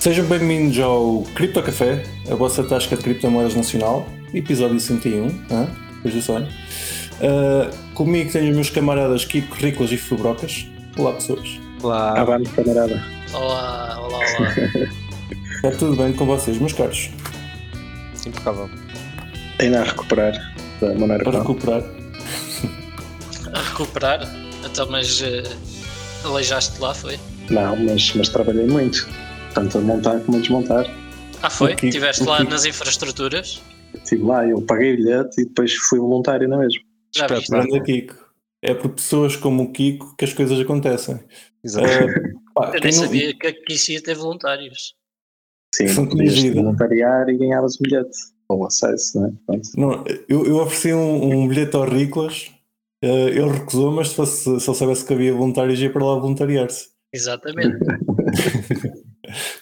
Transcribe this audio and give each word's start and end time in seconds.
Sejam 0.00 0.24
bem-vindos 0.24 0.78
ao 0.78 1.24
Cripto 1.34 1.62
Café, 1.62 2.02
a 2.30 2.34
vossa 2.34 2.64
tasca 2.64 2.96
de 2.96 3.02
criptomoedas 3.02 3.54
nacional, 3.54 4.08
episódio 4.32 4.80
101, 4.80 5.26
hein? 5.26 5.36
depois 5.96 6.14
do 6.14 6.22
sonho. 6.22 6.48
Uh, 7.20 7.92
comigo 7.92 8.32
tenho 8.32 8.48
os 8.48 8.54
meus 8.54 8.70
camaradas 8.70 9.26
Kiko, 9.26 9.54
Riclas 9.56 9.92
e 9.92 9.98
Fubrocas. 9.98 10.66
Olá, 10.96 11.12
pessoas. 11.12 11.60
Olá. 11.82 12.14
Ah, 12.16 12.24
vamos, 12.24 12.50
camarada. 12.50 13.04
Olá, 13.34 14.00
olá, 14.00 14.18
olá. 14.18 14.54
Está 15.56 15.70
tudo 15.72 15.94
bem 15.96 16.14
com 16.14 16.24
vocês, 16.24 16.56
meus 16.56 16.72
caros? 16.72 17.10
Impecável. 18.26 18.70
Ainda 19.58 19.82
a 19.82 19.84
recuperar 19.84 20.54
da 20.80 20.94
maneira 20.94 21.24
Para 21.24 21.40
recuperar. 21.40 21.82
A 23.52 23.60
recuperar? 23.60 24.34
Então, 24.64 24.90
mas 24.90 25.20
uh, 25.20 25.42
aleijaste 26.24 26.80
lá, 26.80 26.94
foi? 26.94 27.20
Não, 27.50 27.76
mas, 27.76 28.14
mas 28.14 28.30
trabalhei 28.30 28.66
muito. 28.66 29.06
Tanto 29.54 29.78
a 29.78 29.80
montar 29.80 30.20
como 30.20 30.38
a 30.38 30.40
desmontar. 30.40 30.86
Ah, 31.42 31.50
foi? 31.50 31.72
Estiveste 31.72 32.24
lá 32.24 32.44
nas 32.44 32.64
infraestruturas? 32.64 33.62
Estive 33.94 34.22
lá, 34.22 34.46
eu 34.46 34.60
paguei 34.62 34.94
o 34.94 34.96
bilhete 34.96 35.40
e 35.40 35.44
depois 35.44 35.74
fui 35.74 35.98
voluntário, 35.98 36.48
não 36.48 36.62
é 36.62 36.66
mesmo? 36.66 36.82
Já? 37.14 37.26
Grande 37.26 37.82
Kiko. 37.82 38.14
É 38.62 38.74
por 38.74 38.90
pessoas 38.90 39.36
como 39.36 39.62
o 39.64 39.72
Kiko 39.72 40.14
que 40.16 40.24
as 40.24 40.32
coisas 40.32 40.60
acontecem. 40.60 41.18
Exato. 41.64 41.86
Uh, 41.88 42.52
pá, 42.54 42.66
Eu 42.74 42.80
nem 42.80 42.92
não- 42.92 42.92
sabia 42.92 43.34
que 43.36 43.46
aqui 43.46 43.78
se 43.78 43.94
ia 43.94 44.02
ter 44.02 44.14
voluntários. 44.14 44.94
Sim, 45.74 45.88
São 45.88 46.06
podias 46.06 46.38
voluntariar 46.54 47.28
e 47.28 47.38
ganhavas 47.38 47.76
o 47.76 47.82
bilhete. 47.82 48.16
Ou 48.48 48.66
acesso, 48.66 49.18
não 49.20 49.28
é? 49.28 49.32
Pronto. 49.46 49.68
Não, 49.76 50.04
eu, 50.28 50.44
eu 50.44 50.56
ofereci 50.56 50.92
um, 50.92 51.42
um 51.42 51.48
bilhete 51.48 51.76
ao 51.76 51.88
Riclas, 51.88 52.50
uh, 53.04 53.06
ele 53.28 53.48
recusou, 53.48 53.92
mas 53.92 54.08
se, 54.08 54.14
fosse, 54.16 54.42
se 54.60 54.68
ele 54.70 54.76
soubesse 54.76 55.04
que 55.06 55.14
havia 55.14 55.32
voluntários, 55.32 55.78
ia 55.80 55.90
para 55.92 56.04
lá 56.04 56.16
voluntariar-se. 56.18 56.88
Exatamente. 57.12 57.78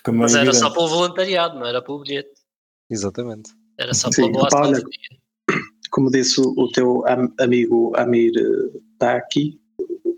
Como 0.04 0.18
é 0.18 0.20
Mas 0.22 0.34
era 0.34 0.52
só 0.52 0.70
pelo 0.70 0.88
voluntariado, 0.88 1.58
não 1.58 1.66
era 1.66 1.82
pelo 1.82 2.00
bilhete. 2.00 2.30
Exatamente. 2.90 3.50
Era 3.78 3.94
só 3.94 4.10
Sim, 4.10 4.30
pela 4.32 4.32
boa 4.32 4.48
olha, 4.52 4.72
assinatura. 4.72 4.98
Como 5.90 6.10
disse 6.10 6.40
o, 6.40 6.52
o 6.56 6.70
teu 6.70 7.02
am- 7.06 7.32
amigo 7.40 7.92
Amir 7.96 8.32
eh, 8.36 8.78
está 8.92 9.16
aqui, 9.16 9.58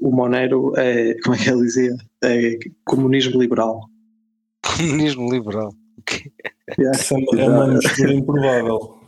o 0.00 0.10
Monero 0.10 0.72
é, 0.76 1.14
como 1.22 1.36
é 1.36 1.38
que 1.38 1.48
ele 1.50 1.62
dizia? 1.62 1.94
É 2.24 2.58
comunismo 2.84 3.40
liberal. 3.40 3.80
Comunismo 4.76 5.30
liberal. 5.32 5.72
Yeah. 6.78 6.98
É, 7.36 7.40
é 7.40 7.48
uma 7.48 7.66
mistura 7.66 8.12
improvável. 8.14 8.98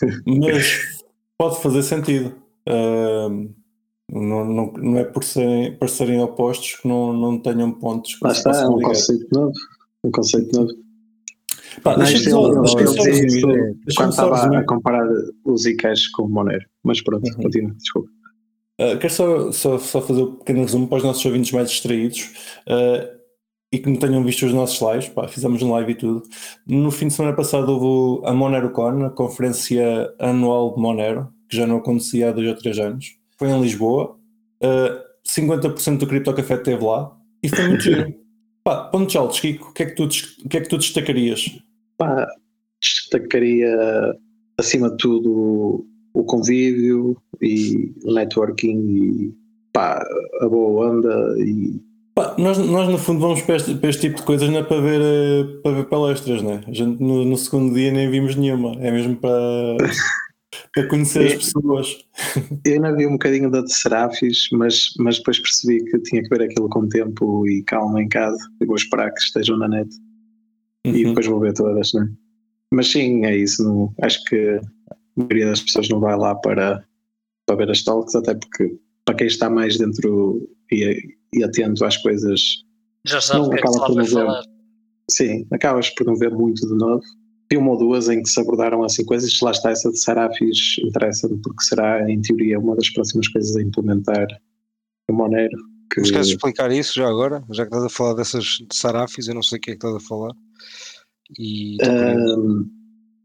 Mas 0.26 0.98
pode 1.36 1.60
fazer 1.62 1.82
sentido. 1.82 2.34
Ahm, 2.66 3.48
não, 4.10 4.44
não, 4.44 4.72
não 4.72 4.98
é 4.98 5.04
por 5.04 5.22
serem, 5.24 5.76
por 5.76 5.88
serem 5.88 6.20
opostos 6.22 6.76
que 6.76 6.88
não, 6.88 7.12
não 7.12 7.38
tenham 7.38 7.70
pontos 7.72 8.14
que 8.14 8.24
Lá 8.24 8.32
está, 8.32 8.50
é 8.50 8.66
um 8.66 8.76
ligar. 8.76 8.88
conceito 8.90 9.26
novo. 9.32 9.52
Um 10.04 10.10
conceito 10.10 10.54
novo. 10.58 10.72
Pá, 11.82 11.96
Não, 11.96 12.04
deixa-me 12.04 12.30
só, 12.30 12.48
ele 12.48 12.86
só 12.88 13.02
resumir. 13.02 13.76
Quando 13.96 14.10
estava 14.10 14.36
resumir. 14.36 14.56
a 14.56 14.64
comparar 14.64 15.06
o 15.44 15.56
Zcash 15.56 16.08
com 16.08 16.24
o 16.24 16.28
Monero. 16.28 16.64
Mas 16.84 17.00
pronto, 17.02 17.26
Uhum. 17.28 17.42
continua, 17.42 17.74
desculpa. 17.74 18.08
Uh, 18.80 18.96
quero 18.98 19.12
só, 19.12 19.50
só, 19.52 19.78
só 19.78 20.00
fazer 20.00 20.22
um 20.22 20.36
pequeno 20.36 20.60
resumo 20.62 20.86
para 20.88 20.98
os 20.98 21.04
nossos 21.04 21.24
ouvintes 21.24 21.50
mais 21.52 21.68
distraídos 21.70 22.32
uh, 22.68 23.08
e 23.72 23.78
que 23.78 23.88
não 23.90 23.96
tenham 23.98 24.22
visto 24.24 24.46
os 24.46 24.52
nossos 24.54 24.80
lives. 24.80 25.08
Pá, 25.08 25.26
fizemos 25.28 25.60
um 25.62 25.72
live 25.72 25.92
e 25.92 25.94
tudo. 25.96 26.22
No 26.66 26.90
fim 26.92 27.08
de 27.08 27.14
semana 27.14 27.34
passado 27.34 27.68
houve 27.70 28.26
a 28.26 28.32
MoneroCon, 28.32 29.04
a 29.04 29.10
conferência 29.10 30.12
anual 30.20 30.74
de 30.76 30.80
Monero, 30.80 31.28
que 31.48 31.56
já 31.56 31.66
não 31.66 31.78
acontecia 31.78 32.28
há 32.28 32.32
dois 32.32 32.48
ou 32.48 32.54
três 32.54 32.78
anos. 32.78 33.16
Foi 33.36 33.48
em 33.48 33.60
Lisboa. 33.60 34.16
Uh, 34.62 35.08
50% 35.28 35.98
do 35.98 36.06
Cripto 36.06 36.32
Café 36.32 36.54
esteve 36.54 36.84
lá 36.84 37.14
e 37.42 37.48
foi 37.48 37.66
muito 37.68 37.82
giro. 37.84 38.14
Pá, 38.68 38.84
pontos 38.84 39.16
altos, 39.16 39.40
Kiko, 39.40 39.70
o 39.70 39.72
que, 39.72 39.82
é 39.82 39.86
que 39.86 39.94
tu, 39.94 40.04
o 40.04 40.48
que 40.50 40.58
é 40.58 40.60
que 40.60 40.68
tu 40.68 40.76
destacarias? 40.76 41.58
Pá, 41.96 42.28
destacaria 42.78 43.74
acima 44.58 44.90
de 44.90 44.98
tudo 44.98 45.86
o 46.12 46.22
convívio 46.24 47.16
e 47.40 47.94
o 48.04 48.12
networking 48.12 48.76
e 48.76 49.34
pá, 49.72 50.06
a 50.42 50.48
boa 50.50 50.90
onda 50.90 51.34
e 51.38 51.80
Pá, 52.14 52.34
nós, 52.36 52.58
nós 52.58 52.90
no 52.90 52.98
fundo 52.98 53.20
vamos 53.20 53.40
para 53.40 53.56
este, 53.56 53.74
para 53.74 53.88
este 53.88 54.02
tipo 54.02 54.16
de 54.18 54.26
coisas 54.26 54.50
não 54.50 54.58
é 54.58 54.62
para 54.62 54.82
ver, 54.82 55.00
eh, 55.00 55.60
para 55.62 55.72
ver 55.72 55.84
palestras, 55.86 56.42
né? 56.42 56.60
A 56.66 56.72
gente 56.72 57.02
no, 57.02 57.24
no 57.24 57.38
segundo 57.38 57.72
dia 57.72 57.90
nem 57.90 58.10
vimos 58.10 58.36
nenhuma, 58.36 58.72
é 58.80 58.90
mesmo 58.90 59.16
para, 59.16 59.78
para 60.74 60.88
conhecer 60.88 61.26
as 61.26 61.32
É. 61.32 61.36
pessoas. 61.36 61.96
eu 62.64 62.72
ainda 62.74 62.94
vi 62.96 63.06
um 63.06 63.12
bocadinho 63.12 63.50
da 63.50 63.60
de 63.62 63.72
Serafis, 63.72 64.48
mas, 64.52 64.90
mas 64.98 65.18
depois 65.18 65.38
percebi 65.40 65.84
que 65.84 65.98
tinha 66.00 66.22
que 66.22 66.28
ver 66.28 66.42
aquilo 66.42 66.68
com 66.68 66.88
tempo 66.88 67.46
e 67.48 67.62
calma 67.64 68.02
em 68.02 68.08
casa 68.08 68.38
e 68.60 68.66
vou 68.66 68.76
esperar 68.76 69.12
que 69.12 69.20
estejam 69.20 69.56
na 69.58 69.68
net 69.68 69.88
e 70.84 70.90
Uhum. 71.04 71.08
depois 71.10 71.26
vou 71.26 71.40
ver 71.40 71.52
todas, 71.54 71.92
né? 71.92 72.08
Mas 72.72 72.90
sim, 72.90 73.24
é 73.26 73.36
isso. 73.36 73.62
Não, 73.64 73.92
acho 74.02 74.22
que 74.24 74.36
a 74.36 74.60
maioria 75.16 75.46
das 75.46 75.60
pessoas 75.60 75.88
não 75.88 76.00
vai 76.00 76.16
lá 76.16 76.34
para, 76.34 76.84
para 77.46 77.56
ver 77.56 77.70
as 77.70 77.82
talks, 77.82 78.14
até 78.14 78.34
porque 78.34 78.78
para 79.04 79.14
quem 79.16 79.26
está 79.26 79.50
mais 79.50 79.76
dentro 79.78 80.48
e, 80.70 81.14
e 81.34 81.42
atento 81.44 81.84
às 81.84 81.96
coisas, 81.96 82.40
Já 83.06 83.20
sabe 83.20 83.40
Não, 83.40 83.46
o 83.48 83.50
que 83.50 83.56
é 83.58 83.62
que 83.62 83.68
se 83.68 83.76
acaba 83.78 83.80
lá 83.80 83.86
por 83.86 83.94
vai 83.96 84.04
não 84.04 84.10
ver. 84.20 84.26
falar. 84.26 84.44
sim, 85.10 85.46
acabas 85.52 85.90
por 85.90 86.06
não 86.06 86.16
ver 86.16 86.30
muito 86.30 86.66
de 86.66 86.74
novo. 86.74 87.02
Vi 87.50 87.56
uma 87.56 87.70
ou 87.72 87.78
duas 87.78 88.08
em 88.08 88.22
que 88.22 88.28
se 88.28 88.40
abordaram 88.40 88.82
assim 88.84 89.04
coisas, 89.04 89.40
lá 89.40 89.50
está 89.52 89.70
essa 89.70 89.90
de 89.90 89.98
Serafis, 89.98 90.76
interessa-me 90.84 91.40
porque 91.42 91.64
será, 91.64 92.08
em 92.10 92.20
teoria, 92.20 92.58
uma 92.58 92.76
das 92.76 92.90
próximas 92.90 93.26
coisas 93.28 93.56
a 93.56 93.62
implementar 93.62 94.26
o 95.08 95.14
Monero. 95.14 95.56
Que, 95.90 96.00
Mas 96.00 96.10
queres 96.10 96.26
explicar 96.28 96.70
isso 96.70 96.94
já 96.94 97.08
agora? 97.08 97.42
Já 97.50 97.62
que 97.64 97.68
estás 97.74 97.84
a 97.84 97.88
falar 97.88 98.14
dessas 98.14 98.58
sarafis, 98.70 99.26
eu 99.28 99.34
não 99.34 99.42
sei 99.42 99.56
o 99.56 99.60
que 99.60 99.70
é 99.70 99.72
que 99.74 99.78
estás 99.78 99.94
a 99.94 100.06
falar. 100.06 100.32
E. 101.38 101.78
Ahm, 101.82 102.64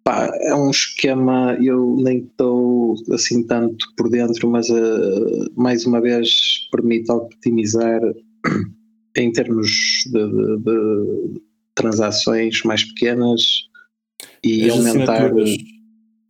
pá, 0.06 0.30
é 0.42 0.56
um 0.56 0.70
esquema, 0.70 1.58
eu 1.62 1.98
nem 1.98 2.20
estou 2.20 2.96
assim 3.12 3.44
tanto 3.46 3.86
por 3.98 4.10
dentro, 4.10 4.50
mas 4.50 4.70
ah, 4.70 5.50
mais 5.58 5.86
uma 5.86 6.00
vez 6.00 6.70
permite 6.72 7.12
optimizar 7.12 8.00
em 9.18 9.32
termos 9.34 9.70
de, 10.06 10.12
de- 10.32 10.58
de 10.60 11.42
transações 11.76 12.64
mais 12.64 12.84
pequenas 12.86 13.42
e 14.44 14.70
As 14.70 14.78
aumentar 14.78 15.26
assinaturas. 15.26 15.58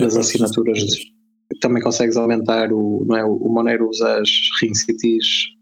as 0.01 0.17
assinaturas. 0.17 0.83
Também 1.61 1.81
consegues 1.83 2.17
aumentar 2.17 2.71
o, 2.73 3.05
não 3.07 3.15
é, 3.15 3.23
o 3.25 3.49
Monero 3.49 3.89
usa 3.89 4.19
as 4.19 4.29
ring 4.61 4.73
cities 4.73 5.53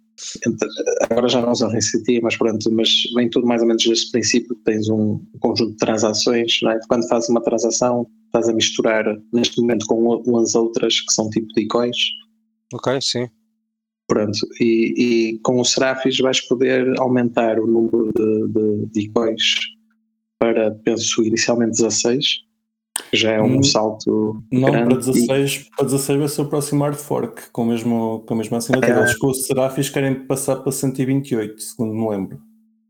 agora 1.10 1.28
já 1.28 1.42
não 1.42 1.52
usa 1.52 1.68
ring 1.68 1.82
city, 1.82 2.20
mas 2.22 2.36
pronto, 2.38 2.72
mas 2.72 2.90
vem 3.16 3.30
tudo 3.30 3.48
mais 3.48 3.62
ou 3.62 3.68
menos 3.68 3.84
deste 3.84 4.12
princípio, 4.12 4.56
que 4.56 4.64
tens 4.64 4.90
um 4.90 5.20
conjunto 5.40 5.72
de 5.72 5.78
transações, 5.78 6.60
não 6.62 6.72
é? 6.72 6.80
quando 6.88 7.08
fazes 7.08 7.30
uma 7.30 7.42
transação 7.42 8.08
estás 8.28 8.48
a 8.48 8.54
misturar 8.54 9.04
neste 9.34 9.60
momento 9.60 9.86
com 9.88 10.22
umas 10.26 10.56
outras 10.56 11.02
que 11.02 11.14
são 11.14 11.30
tipo 11.30 11.48
decoys, 11.56 11.98
Ok, 12.74 13.02
sim. 13.02 13.28
pronto, 14.08 14.38
e, 14.60 14.94
e 15.34 15.40
com 15.40 15.60
o 15.60 15.66
Serafis 15.66 16.18
vais 16.20 16.40
poder 16.42 16.94
aumentar 17.00 17.60
o 17.60 17.68
número 17.68 18.12
de, 18.16 18.48
de 18.48 18.86
decoys 19.08 19.56
para, 20.42 20.72
penso, 20.84 21.24
inicialmente 21.24 21.74
16, 21.78 22.26
que 23.12 23.16
já 23.18 23.34
é 23.34 23.42
um 23.42 23.58
Hum, 23.60 23.64
salto 23.64 24.44
Não, 24.52 24.72
grande 24.72 24.86
para 24.90 24.94
e- 24.96 25.14
16, 25.14 25.70
para 25.76 25.86
16 25.86 26.20
vai 26.20 26.28
ser 26.28 26.42
o 26.42 26.46
próximo 26.50 26.84
hard 26.84 26.96
fork, 26.98 27.52
com, 27.52 27.62
o 27.62 27.66
mesmo, 27.68 28.24
com 28.28 28.34
a 28.34 28.38
mesma 28.38 28.58
assinatura. 28.58 28.92
É. 28.92 29.00
Eles 29.02 29.18
com 29.20 29.28
o 29.28 29.34
Serafis 29.36 29.90
querem 29.90 30.16
passar 30.26 30.56
para 30.58 30.72
128, 30.72 31.62
segundo 31.62 31.94
me 31.94 32.10
lembro. 32.10 32.42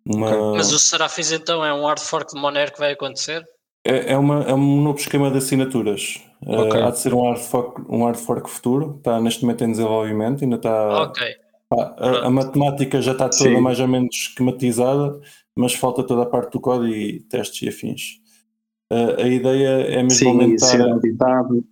Uma, 0.08 0.54
Mas 0.54 0.72
o 0.72 0.80
Serafis 0.80 1.32
então 1.34 1.64
é 1.64 1.74
um 1.74 1.86
hard 1.86 2.00
fork 2.00 2.34
de 2.34 2.40
Monero 2.40 2.72
que 2.72 2.80
vai 2.80 2.94
acontecer? 2.94 3.44
É, 3.86 4.14
é, 4.14 4.18
uma, 4.18 4.44
é 4.44 4.54
um 4.54 4.82
novo 4.82 4.98
esquema 4.98 5.30
de 5.30 5.40
assinaturas. 5.40 6.22
Eh, 6.48 6.56
Ok. 6.58 6.82
há 6.82 6.90
de 6.90 7.00
ser 7.00 7.14
um 7.14 7.24
hard, 7.28 7.38
fork, 7.40 7.82
um 7.90 8.06
hard 8.06 8.16
fork 8.18 8.50
futuro. 8.50 8.96
Está 8.98 9.20
neste 9.20 9.42
momento 9.44 9.64
em 9.66 9.72
desenvolvimento. 9.72 10.42
Ainda 10.44 10.56
está. 10.56 11.04
ok. 11.04 11.28
pá, 11.70 11.96
a, 11.98 12.28
a 12.28 12.30
matemática 12.30 13.02
já 13.02 13.12
está 13.12 13.28
toda 13.28 13.50
Sim. 13.50 13.60
mais 13.60 13.80
ou 13.80 13.88
menos 13.88 14.16
esquematizada, 14.16 15.20
mas 15.56 15.74
falta 15.74 16.04
toda 16.04 16.24
a 16.24 16.26
parte 16.26 16.54
do 16.54 16.60
código 16.60 16.94
e 16.94 17.22
testes 17.22 17.62
e 17.62 17.70
afins. 17.70 18.20
Eh, 18.92 19.24
a 19.24 19.28
ideia 19.28 19.68
é 19.88 20.04
mesmo 20.04 20.12
sim, 20.12 20.28
aumentar. 20.28 20.66
ser 20.66 20.82
auditado, 20.82 21.66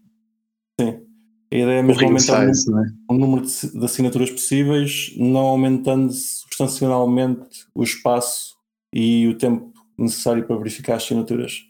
Sim. 0.80 1.06
A 1.52 1.56
ideia 1.56 1.80
é 1.80 1.82
o 1.82 1.86
mesmo 1.86 2.06
aumentar 2.06 2.48
o, 2.48 2.54
size, 2.54 2.72
não 2.72 2.80
é? 2.84 2.88
o 3.10 3.14
número 3.16 3.46
de, 3.46 3.72
de 3.80 3.86
assinaturas 3.86 4.30
possíveis, 4.30 5.14
não 5.18 5.42
aumentando 5.42 6.12
substancialmente 6.14 7.66
o 7.74 7.84
espaço 7.84 8.56
e 8.94 9.28
o 9.28 9.38
tempo 9.38 9.74
necessário 9.98 10.46
para 10.46 10.58
verificar 10.58 10.96
as 10.96 11.04
assinaturas. 11.04 11.64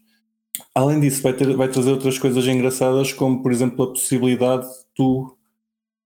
Além 0.75 0.99
disso, 0.99 1.21
vai, 1.23 1.33
ter- 1.33 1.55
vai 1.55 1.69
trazer 1.69 1.91
outras 1.91 2.19
coisas 2.19 2.45
engraçadas, 2.45 3.13
como 3.13 3.41
por 3.41 3.51
exemplo 3.51 3.83
a 3.85 3.87
possibilidade 3.87 4.67
de 4.67 4.85
tu 4.93 5.37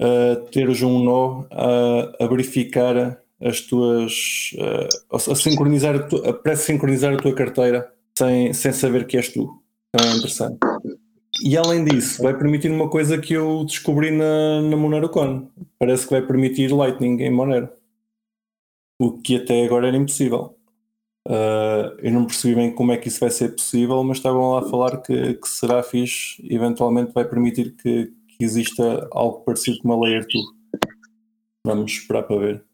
uh, 0.02 0.50
teres 0.52 0.82
um 0.84 1.04
nó 1.04 1.46
a, 1.52 2.24
a 2.24 2.28
verificar 2.28 3.20
as 3.44 3.62
tuas. 3.62 4.52
uh, 4.56 5.16
a, 5.16 5.32
a 5.32 5.36
sincronizar, 5.36 5.96
a, 5.96 6.00
tu- 6.04 6.24
a 6.28 6.34
pré-sincronizar 6.34 7.14
a 7.14 7.18
tua 7.18 7.34
carteira 7.36 7.92
sem, 8.18 8.54
sem 8.54 8.72
saber 8.74 9.06
que 9.08 9.18
és 9.18 9.30
tu. 9.30 9.62
Então 9.96 10.10
é 10.12 10.16
interessante. 10.18 10.58
E 11.44 11.58
além 11.58 11.84
disso, 11.84 12.22
vai 12.22 12.38
permitir 12.38 12.70
uma 12.72 12.90
coisa 12.90 13.18
que 13.18 13.34
eu 13.34 13.64
descobri 13.66 14.12
na, 14.12 14.62
na 14.62 14.78
MoneroCon. 14.78 15.50
Parece 15.80 16.06
que 16.06 16.12
vai 16.12 16.22
permitir 16.26 16.72
Lightning 16.72 17.22
em 17.22 17.32
Monero. 17.32 17.70
O 19.02 19.14
que 19.20 19.38
até 19.38 19.66
agora 19.66 19.88
era 19.88 19.98
impossível. 19.98 20.56
Uh, 21.28 21.96
eu 22.00 22.12
não 22.12 22.26
percebi 22.26 22.54
bem 22.56 22.74
como 22.76 22.92
é 22.92 22.98
que 22.98 23.08
isso 23.08 23.20
vai 23.20 23.30
ser 23.32 23.56
possível, 23.56 24.04
mas 24.04 24.18
estavam 24.18 24.52
lá 24.52 24.60
a 24.60 24.70
falar 24.70 24.98
que, 25.02 25.34
que 25.36 25.48
será 25.48 25.82
fixe, 25.82 26.46
eventualmente 26.50 27.14
vai 27.14 27.24
permitir 27.26 27.76
que, 27.78 28.12
que 28.28 28.44
exista 28.44 29.08
algo 29.12 29.40
parecido 29.42 29.80
com 29.80 29.88
uma 29.90 30.00
Layer 30.06 30.22
2. 30.22 30.46
Vamos 31.66 31.92
esperar 31.94 32.24
para 32.24 32.38
ver. 32.40 32.66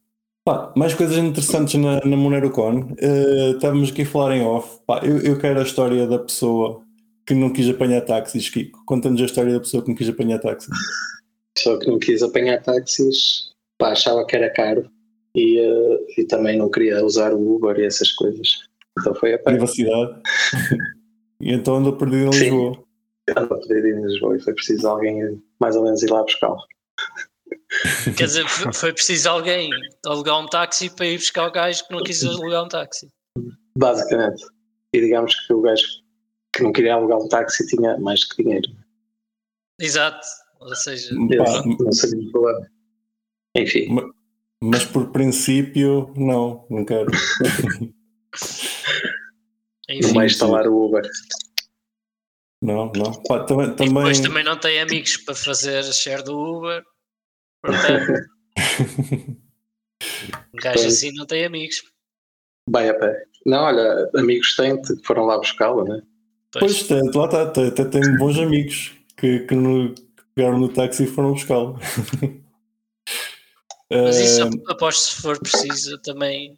Pá, 0.45 0.74
mais 0.75 0.94
coisas 0.94 1.18
interessantes 1.18 1.80
na, 1.80 2.00
na 2.03 2.18
MoneroCon. 2.18 2.94
Uh, 3.01 3.56
estávamos 3.56 3.91
aqui 3.91 4.03
a 4.03 4.06
falar 4.06 4.36
em 4.36 4.44
off. 4.44 4.80
Pá, 4.86 5.01
eu, 5.03 5.19
eu 5.19 5.38
quero 5.38 5.59
a 5.59 5.63
história 5.63 6.07
da 6.07 6.19
pessoa 6.19 6.81
que 7.25 7.33
não 7.33 7.51
quis 7.51 7.69
apanhar 7.69 8.01
táxis, 8.01 8.50
Kiko. 8.50 8.83
Conta-nos 8.86 9.21
a 9.21 9.25
história 9.25 9.53
da 9.53 9.59
pessoa 9.59 9.83
que 9.83 9.89
não 9.89 9.95
quis 9.95 10.09
apanhar 10.09 10.39
táxis. 10.39 10.75
Só 11.57 11.77
que 11.77 11.88
não 11.88 12.00
quis 12.00 12.24
apanhar 12.24 12.62
táxis, 12.62 13.51
pá, 13.77 13.91
achava 13.91 14.25
que 14.25 14.36
era 14.36 14.50
caro 14.51 14.89
e, 15.36 15.59
uh, 15.59 16.06
e 16.18 16.24
também 16.24 16.57
não 16.57 16.69
queria 16.69 17.03
usar 17.03 17.33
o 17.33 17.56
Uber 17.56 17.77
e 17.77 17.85
essas 17.85 18.12
coisas. 18.13 18.63
Então 19.00 19.13
foi 19.15 19.33
a 19.33 19.38
pé. 19.38 19.51
Privacidade. 19.51 20.21
e 21.42 21.53
então 21.53 21.75
andou 21.75 21.94
perdido 21.97 22.27
em 22.27 22.39
Lisboa. 22.39 22.74
Sim, 22.74 23.35
andou 23.38 23.59
perdido 23.59 23.88
em 23.88 24.06
Lisboa 24.06 24.38
e 24.38 24.39
foi 24.42 24.53
preciso 24.53 24.88
alguém 24.88 25.42
mais 25.59 25.75
ou 25.75 25.83
menos 25.83 26.01
ir 26.01 26.09
lá 26.09 26.24
buscá-lo. 26.24 26.59
Quer 28.18 28.25
dizer, 28.25 28.48
foi 28.74 28.92
preciso 28.94 29.30
alguém 29.30 29.69
alugar 30.06 30.39
um 30.39 30.48
táxi 30.48 30.89
para 30.89 31.06
ir 31.06 31.18
buscar 31.18 31.48
o 31.48 31.51
gajo 31.51 31.86
que 31.88 31.94
não 31.94 32.04
quis 32.04 32.24
alugar 32.24 32.63
um 32.66 32.68
táxi. 32.68 33.07
Basicamente. 33.77 34.44
E 34.94 35.01
digamos 35.01 35.36
que 35.36 35.54
o 35.54 35.62
gajo 35.62 35.86
que 36.54 36.63
não 36.63 36.71
queria 36.71 36.95
alugar 36.95 37.19
um 37.19 37.27
táxi 37.27 37.68
tinha 37.68 37.98
mais 38.00 38.24
que 38.25 38.44
dinheiro. 38.44 38.69
Exato. 39.80 40.25
Ou 40.60 40.75
seja, 40.75 41.16
Pá, 41.38 41.63
não 41.80 41.92
seria 41.92 42.19
um 42.19 42.31
problema. 42.31 42.68
Enfim. 43.56 43.88
Mas 44.62 44.83
por 44.86 45.12
princípio, 45.12 46.13
não, 46.18 46.66
não 46.69 46.83
quero. 46.83 47.10
enfim. 49.89 50.07
Não 50.07 50.13
vai 50.13 50.25
instalar 50.25 50.68
o 50.68 50.86
Uber. 50.86 51.04
Não, 52.62 52.92
não. 52.94 53.24
Pá, 53.24 53.44
também, 53.45 53.69
E 53.69 53.75
também, 53.75 53.94
depois 53.94 54.19
também 54.19 54.44
não 54.44 54.60
tem 54.60 54.81
amigos 54.81 55.16
para 55.18 55.36
fazer 55.36 55.83
share 55.94 56.24
do 56.24 56.38
Uber. 56.38 56.83
Portanto, 57.61 58.29
um 60.53 60.57
gajo 60.61 60.88
assim 60.88 61.11
não 61.13 61.25
tem 61.25 61.45
amigos. 61.45 61.83
Vai 62.69 62.89
a 62.89 62.94
pé. 62.94 63.25
Não, 63.45 63.63
olha, 63.63 64.09
amigos 64.15 64.56
têm 64.56 64.81
que 64.81 64.95
foram 65.06 65.25
lá 65.25 65.38
buscá-lo, 65.38 65.83
né? 65.85 66.01
Pois, 66.51 66.88
tá- 66.88 66.95
lá 67.15 67.25
está, 67.25 67.44
até, 67.44 67.67
até 67.67 67.85
tenho 67.85 68.17
bons 68.17 68.38
amigos 68.38 68.94
que, 69.17 69.39
que, 69.41 69.56
no, 69.56 69.94
que 69.94 70.03
pegaram 70.35 70.59
no 70.59 70.69
táxi 70.69 71.03
e 71.03 71.07
foram 71.07 71.33
buscá-lo. 71.33 71.79
Mas 73.91 74.17
isso 74.17 74.44
Eh, 74.44 74.50
aposto 74.71 75.01
se 75.01 75.21
for 75.21 75.39
preciso 75.39 75.97
também 76.01 76.57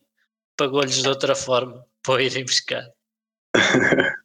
pagou-lhes 0.57 1.01
de 1.01 1.07
outra 1.07 1.33
forma 1.33 1.86
para 2.03 2.21
irem 2.21 2.44
buscar. 2.44 2.83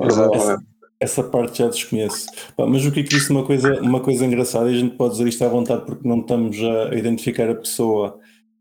essa, 0.00 0.64
essa 1.00 1.22
parte 1.22 1.58
já 1.58 1.68
desconheço. 1.68 2.26
Pá, 2.56 2.66
mas 2.66 2.84
o 2.84 2.92
que 2.92 3.00
é 3.00 3.02
que 3.02 3.10
disse 3.10 3.30
uma 3.30 3.44
coisa, 3.44 3.80
uma 3.80 4.00
coisa 4.00 4.24
engraçada, 4.24 4.70
e 4.70 4.74
a 4.74 4.78
gente 4.78 4.96
pode 4.96 5.12
dizer 5.12 5.28
isto 5.28 5.44
à 5.44 5.48
vontade 5.48 5.84
porque 5.86 6.06
não 6.06 6.20
estamos 6.20 6.56
a 6.62 6.94
identificar 6.94 7.48
a 7.48 7.54
pessoa 7.54 8.18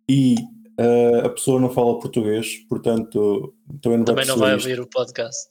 e 0.10 0.36
eh, 0.80 1.22
a 1.26 1.30
pessoa 1.30 1.60
não 1.60 1.70
fala 1.70 2.00
português, 2.00 2.58
portanto 2.70 3.54
também 3.82 3.98
não 3.98 4.06
vai 4.06 4.16
Também 4.16 4.28
não 4.28 4.36
perceber 4.36 4.40
vai 4.40 4.54
ouvir 4.54 4.80
o 4.80 4.88
podcast. 4.88 5.50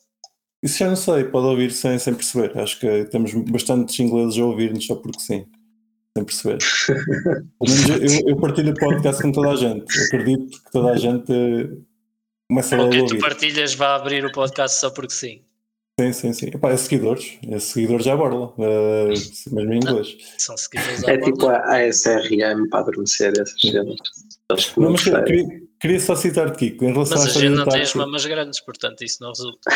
Isso 0.63 0.79
já 0.79 0.89
não 0.89 0.97
sei, 0.97 1.25
pode 1.25 1.47
ouvir 1.47 1.73
sem, 1.73 1.99
sem 1.99 2.15
perceber. 2.15 2.57
Acho 2.59 2.79
que 2.79 3.05
temos 3.07 3.35
bastantes 3.35 3.99
ingleses 4.01 4.39
a 4.39 4.45
ouvir-nos 4.45 4.87
só 4.87 4.95
porque 4.95 5.21
sim, 5.21 5.45
sem 6.17 6.25
perceber. 6.25 6.59
Eu, 7.61 8.31
eu 8.31 8.37
partilho 8.37 8.71
o 8.71 8.75
podcast 8.75 9.21
com 9.23 9.33
toda 9.33 9.51
a 9.51 9.57
gente. 9.57 9.85
Eu 9.97 10.05
acredito 10.07 10.63
que 10.63 10.71
toda 10.71 10.93
a 10.93 10.97
gente 10.97 11.33
começa 12.49 12.77
a 12.77 12.89
tu 12.89 12.99
ouvir. 12.99 13.21
partilhas, 13.21 13.75
vai 13.75 13.89
abrir 13.89 14.25
o 14.25 14.33
podcast 14.33 14.79
só 14.79 14.91
porque 14.91 15.13
sim. 15.13 15.46
Sim, 15.99 16.13
sim, 16.13 16.33
sim. 16.35 16.47
Epá, 16.53 16.71
é 16.73 16.77
seguidores, 16.77 17.39
é 17.49 17.59
seguidores 17.59 18.07
à 18.07 18.15
borla, 18.15 18.53
eh, 18.59 19.15
mesmo 19.51 19.73
em 19.73 19.77
inglês. 19.79 20.15
São 20.37 20.55
seguidores 20.55 21.03
à 21.05 21.13
É 21.13 21.19
tipo 21.19 21.47
a 21.49 21.57
ASRM 21.79 22.69
para 22.69 22.81
adormecer 22.81 23.33
essas 23.41 23.59
cenas. 23.59 23.97
Não, 24.77 24.91
mas 24.93 25.03
queria, 25.03 25.63
queria 25.81 25.99
só 26.01 26.15
citar-te, 26.15 26.59
Kiko, 26.59 26.85
em 26.85 26.93
relação 26.93 27.17
Mas 27.17 27.23
à 27.23 27.25
a 27.25 27.29
história 27.29 27.49
gente 27.49 27.57
não 27.59 27.65
tem 27.65 27.81
as 27.83 27.95
mamas 27.95 28.27
grandes, 28.27 28.61
portanto 28.61 29.03
isso 29.03 29.23
não 29.23 29.31
resulta. 29.31 29.71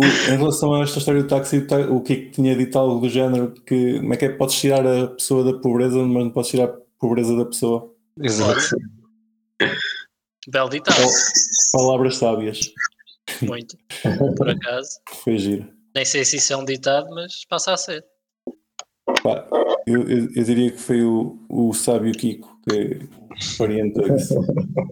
O- 0.00 0.04
Em 0.30 0.36
relação 0.36 0.72
a 0.74 0.82
esta 0.84 1.00
história 1.00 1.20
do 1.20 1.28
táxi, 1.28 1.66
o 1.90 2.00
Kiko 2.00 2.30
tinha 2.30 2.54
dito 2.54 2.78
algo 2.78 3.00
do 3.00 3.08
género 3.08 3.52
que 3.66 3.98
como 3.98 4.14
é 4.14 4.16
que 4.16 4.24
é? 4.26 4.28
Podes 4.28 4.54
tirar 4.60 4.86
a 4.86 5.08
pessoa 5.08 5.42
da 5.42 5.58
pobreza, 5.58 5.98
mas 6.04 6.24
não 6.24 6.30
podes 6.30 6.50
tirar 6.50 6.66
a 6.66 6.76
pobreza 7.00 7.36
da 7.36 7.44
pessoa. 7.44 7.92
Exato. 8.22 8.76
Belo 10.46 10.68
ditado, 10.70 10.96
Palavras 11.72 12.16
sábias. 12.18 12.60
muito, 13.42 13.76
por 14.36 14.48
acaso. 14.48 14.90
Foi 15.24 15.38
giro. 15.38 15.66
Nem 15.94 16.04
sei 16.04 16.24
se 16.24 16.36
isso 16.36 16.52
é 16.52 16.56
um 16.56 16.64
ditado, 16.64 17.08
mas 17.10 17.44
passa 17.48 17.72
a 17.72 17.76
ser. 17.76 18.04
Pá, 19.22 19.46
eu, 19.86 20.02
eu- 20.08 20.28
eu 20.36 20.44
diria 20.44 20.70
que 20.70 20.78
foi 20.78 21.02
o, 21.02 21.38
o 21.48 21.72
sábio 21.72 22.12
Kiko 22.12 22.58
que 22.68 23.00
orientou 23.62 24.06
isso. 24.14 24.34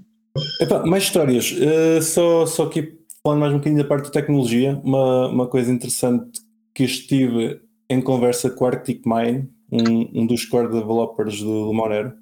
Epá, 0.61 0.85
mais 0.85 1.05
histórias. 1.05 1.55
Eh, 1.59 2.01
só, 2.01 2.45
só 2.47 2.65
aqui 2.65 2.99
falando 3.23 3.41
mais 3.41 3.53
um 3.53 3.59
bocadinho 3.59 3.83
da 3.83 3.89
parte 3.89 4.07
da 4.07 4.11
tecnologia, 4.11 4.81
uma, 4.85 5.29
uma 5.29 5.47
coisa 5.49 5.71
interessante 5.73 6.41
que 6.75 6.85
estive 6.85 7.61
em 7.89 8.01
conversa 8.01 8.51
com 8.51 8.65
o 8.65 8.69
Arctic 8.69 9.03
Mine, 9.07 9.49
um, 9.71 10.23
um 10.23 10.27
dos 10.27 10.45
core 10.45 10.69
developers 10.71 11.41
do, 11.41 11.67
do 11.67 11.73
Monero. 11.75 12.13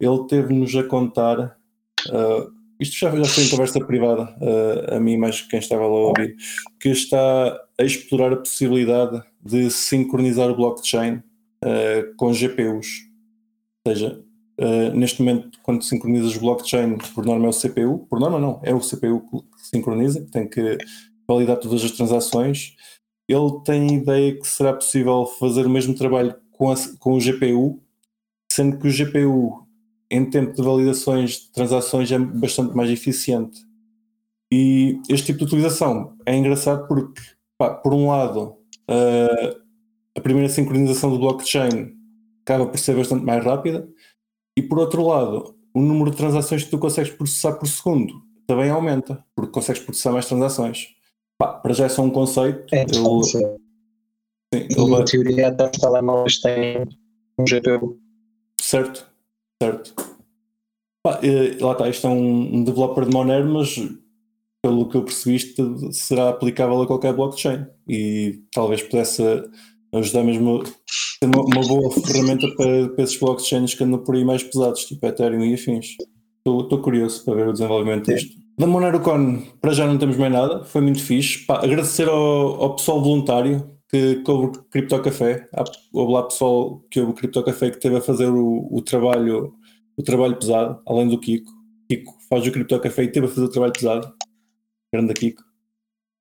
Ele 0.00 0.26
teve-nos 0.28 0.74
a 0.76 0.82
contar. 0.84 1.56
eh, 2.10 2.46
isto 2.80 2.96
já, 2.96 3.10
já 3.14 3.24
foi 3.24 3.44
em 3.44 3.48
conversa 3.48 3.84
privada, 3.84 4.36
eh, 4.40 4.96
a 4.96 5.00
mim 5.00 5.16
mais 5.16 5.40
quem 5.42 5.58
estava 5.58 5.82
lá 5.82 5.88
a 5.88 6.08
ouvir, 6.08 6.36
que 6.80 6.88
está 6.90 7.60
a 7.78 7.82
explorar 7.84 8.32
a 8.32 8.36
possibilidade 8.36 9.22
de 9.44 9.70
sincronizar 9.70 10.50
o 10.50 10.56
blockchain 10.56 11.22
eh, 11.64 12.04
com 12.16 12.32
GPUs. 12.32 12.86
Ou 13.86 13.92
seja, 13.92 14.22
eh, 14.58 14.90
neste 14.90 15.22
momento, 15.22 15.58
quando 15.62 15.82
sincronizas 15.82 16.36
o 16.36 16.40
blockchain, 16.40 16.98
por 17.14 17.24
norma 17.24 17.46
é 17.46 17.48
o 17.48 17.52
CPU, 17.52 18.06
por 18.08 18.20
norma 18.20 18.38
não, 18.38 18.60
é 18.62 18.74
o 18.74 18.80
CPU 18.80 19.20
que 19.30 19.66
sincroniza, 19.68 20.20
que 20.20 20.30
tem 20.30 20.48
que 20.48 20.78
validar 21.26 21.56
todas 21.58 21.84
as 21.84 21.90
transações. 21.92 22.74
Ele 23.28 23.60
tem 23.64 23.96
ideia 23.96 24.34
que 24.38 24.48
será 24.48 24.72
possível 24.72 25.26
fazer 25.38 25.66
o 25.66 25.70
mesmo 25.70 25.94
trabalho 25.94 26.34
com, 26.52 26.70
a- 26.72 26.76
com 26.98 27.12
o 27.14 27.20
GPU, 27.20 27.80
sendo 28.50 28.78
que 28.78 28.88
o 28.88 28.90
GPU, 28.90 29.67
em 30.10 30.28
tempo 30.28 30.54
de 30.54 30.62
validações 30.62 31.32
de 31.32 31.52
transações, 31.52 32.10
é 32.10 32.18
bastante 32.18 32.74
mais 32.74 32.90
eficiente. 32.90 33.60
E 34.52 35.00
este 35.08 35.26
tipo 35.26 35.40
de 35.40 35.44
utilização 35.44 36.16
é 36.24 36.34
engraçado 36.34 36.86
porque, 36.88 37.20
pá, 37.58 37.74
por 37.74 37.92
um 37.92 38.08
lado, 38.08 38.56
eh, 38.88 39.56
a 40.16 40.20
primeira 40.20 40.48
sincronização 40.48 41.10
do 41.10 41.18
blockchain 41.18 41.92
acaba 42.42 42.66
por 42.66 42.78
ser 42.78 42.96
bastante 42.96 43.24
mais 43.24 43.44
rápida, 43.44 43.86
e 44.56 44.62
por 44.62 44.78
outro 44.78 45.06
lado, 45.06 45.54
o 45.74 45.80
número 45.80 46.10
de 46.10 46.16
transações 46.16 46.64
que 46.64 46.70
tu 46.70 46.78
consegues 46.78 47.12
processar 47.12 47.52
por 47.52 47.68
segundo 47.68 48.22
também 48.46 48.70
aumenta, 48.70 49.22
porque 49.36 49.52
consegues 49.52 49.82
processar 49.82 50.12
mais 50.12 50.26
transações. 50.26 50.88
Pá, 51.36 51.52
para 51.52 51.74
já 51.74 51.84
é 51.84 51.88
só 51.88 52.02
um 52.02 52.10
conceito. 52.10 52.74
É, 52.74 52.82
ele, 52.82 53.22
sim, 53.22 53.44
ele 54.54 54.74
E 54.76 54.94
em 54.94 55.04
teoria 55.04 55.48
até 55.48 55.64
os 55.66 55.78
telemóveis 55.78 56.40
têm 56.40 56.88
um 57.38 57.44
GPU. 57.44 58.00
certo, 58.58 59.08
certo. 59.62 59.94
Pá, 61.02 61.20
lá 61.60 61.72
está, 61.72 61.88
isto 61.88 62.06
é 62.06 62.10
um, 62.10 62.56
um 62.56 62.64
developer 62.64 63.04
de 63.04 63.12
Monero, 63.12 63.48
mas 63.48 63.76
pelo 64.62 64.88
que 64.88 64.96
eu 64.96 65.04
percebi, 65.04 65.36
isto 65.36 65.92
será 65.92 66.30
aplicável 66.30 66.82
a 66.82 66.86
qualquer 66.86 67.14
blockchain 67.14 67.66
e 67.88 68.42
talvez 68.52 68.82
pudesse 68.82 69.22
ajudar 69.94 70.24
mesmo 70.24 70.62
a 70.62 70.64
ser 70.66 71.34
uma, 71.34 71.42
uma 71.44 71.66
boa 71.66 71.90
ferramenta 71.92 72.46
para, 72.56 72.88
para 72.88 73.04
esses 73.04 73.18
blockchains 73.18 73.74
que 73.74 73.84
andam 73.84 74.02
por 74.02 74.14
aí 74.14 74.24
mais 74.24 74.42
pesados, 74.42 74.84
tipo 74.84 75.06
Ethereum 75.06 75.44
e 75.44 75.54
afins. 75.54 75.96
Estou 76.46 76.80
curioso 76.80 77.24
para 77.24 77.34
ver 77.34 77.48
o 77.48 77.52
desenvolvimento 77.52 78.12
disto. 78.12 78.36
Da 78.58 78.66
MoneroCon, 78.66 79.42
para 79.60 79.72
já 79.72 79.86
não 79.86 79.98
temos 79.98 80.16
mais 80.16 80.32
nada, 80.32 80.64
foi 80.64 80.80
muito 80.80 81.02
fixe. 81.02 81.46
Pá, 81.46 81.58
agradecer 81.62 82.08
ao, 82.08 82.62
ao 82.62 82.76
pessoal 82.76 83.00
voluntário 83.00 83.77
que, 83.88 84.16
que 84.16 84.30
houve 84.30 84.58
o 84.58 84.62
Cripto 84.64 85.00
Café. 85.02 85.48
Houve 85.92 86.12
lá 86.12 86.22
pessoal 86.24 86.80
que 86.90 87.00
houve 87.00 87.12
o 87.12 87.14
Cripto 87.14 87.42
Café 87.42 87.70
que 87.70 87.76
esteve 87.76 87.96
a 87.96 88.00
fazer 88.00 88.28
o, 88.28 88.68
o 88.70 88.82
trabalho, 88.82 89.54
o 89.96 90.02
trabalho 90.02 90.38
pesado, 90.38 90.80
além 90.86 91.08
do 91.08 91.18
Kiko. 91.18 91.50
Kiko 91.88 92.16
faz 92.28 92.46
o 92.46 92.52
Cripto 92.52 92.78
Café 92.80 93.04
e 93.04 93.06
esteve 93.06 93.26
a 93.26 93.28
fazer 93.28 93.44
o 93.46 93.50
trabalho 93.50 93.72
pesado. 93.72 94.12
Grande 94.92 95.14
Kiko. 95.14 95.42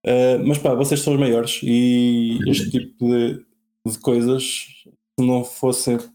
Uh, 0.05 0.39
mas 0.45 0.57
pá, 0.57 0.73
vocês 0.73 1.01
são 1.01 1.13
os 1.13 1.19
maiores 1.19 1.59
e 1.63 2.39
este 2.47 2.69
tipo 2.69 3.05
de, 3.05 3.45
de 3.85 3.99
coisas, 3.99 4.43
se 4.43 5.25
não 5.25 5.43
fossem, 5.43 5.99
se 5.99 6.09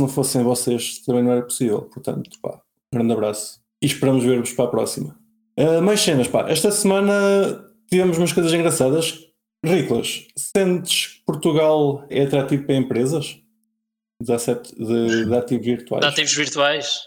não 0.00 0.08
fossem 0.08 0.42
vocês, 0.42 0.98
também 1.04 1.22
não 1.22 1.32
era 1.32 1.42
possível. 1.42 1.82
Portanto, 1.82 2.30
pá, 2.42 2.60
grande 2.92 3.12
abraço 3.12 3.60
e 3.80 3.86
esperamos 3.86 4.24
ver-vos 4.24 4.52
para 4.52 4.64
a 4.64 4.68
próxima. 4.68 5.16
Uh, 5.58 5.80
mais 5.82 6.00
cenas, 6.00 6.26
pá. 6.26 6.48
Esta 6.48 6.72
semana 6.72 7.64
tivemos 7.88 8.18
umas 8.18 8.32
coisas 8.32 8.52
engraçadas. 8.52 9.27
Riclas, 9.64 10.26
sentes 10.36 11.06
que 11.06 11.24
Portugal 11.24 12.06
é 12.08 12.22
atrativo 12.22 12.64
para 12.64 12.76
empresas 12.76 13.38
de, 14.20 14.36
de, 14.36 15.26
de 15.26 15.34
ativos 15.34 15.66
virtuais? 15.66 16.04
De 16.04 16.10
ativos 16.10 16.34
virtuais. 16.34 17.00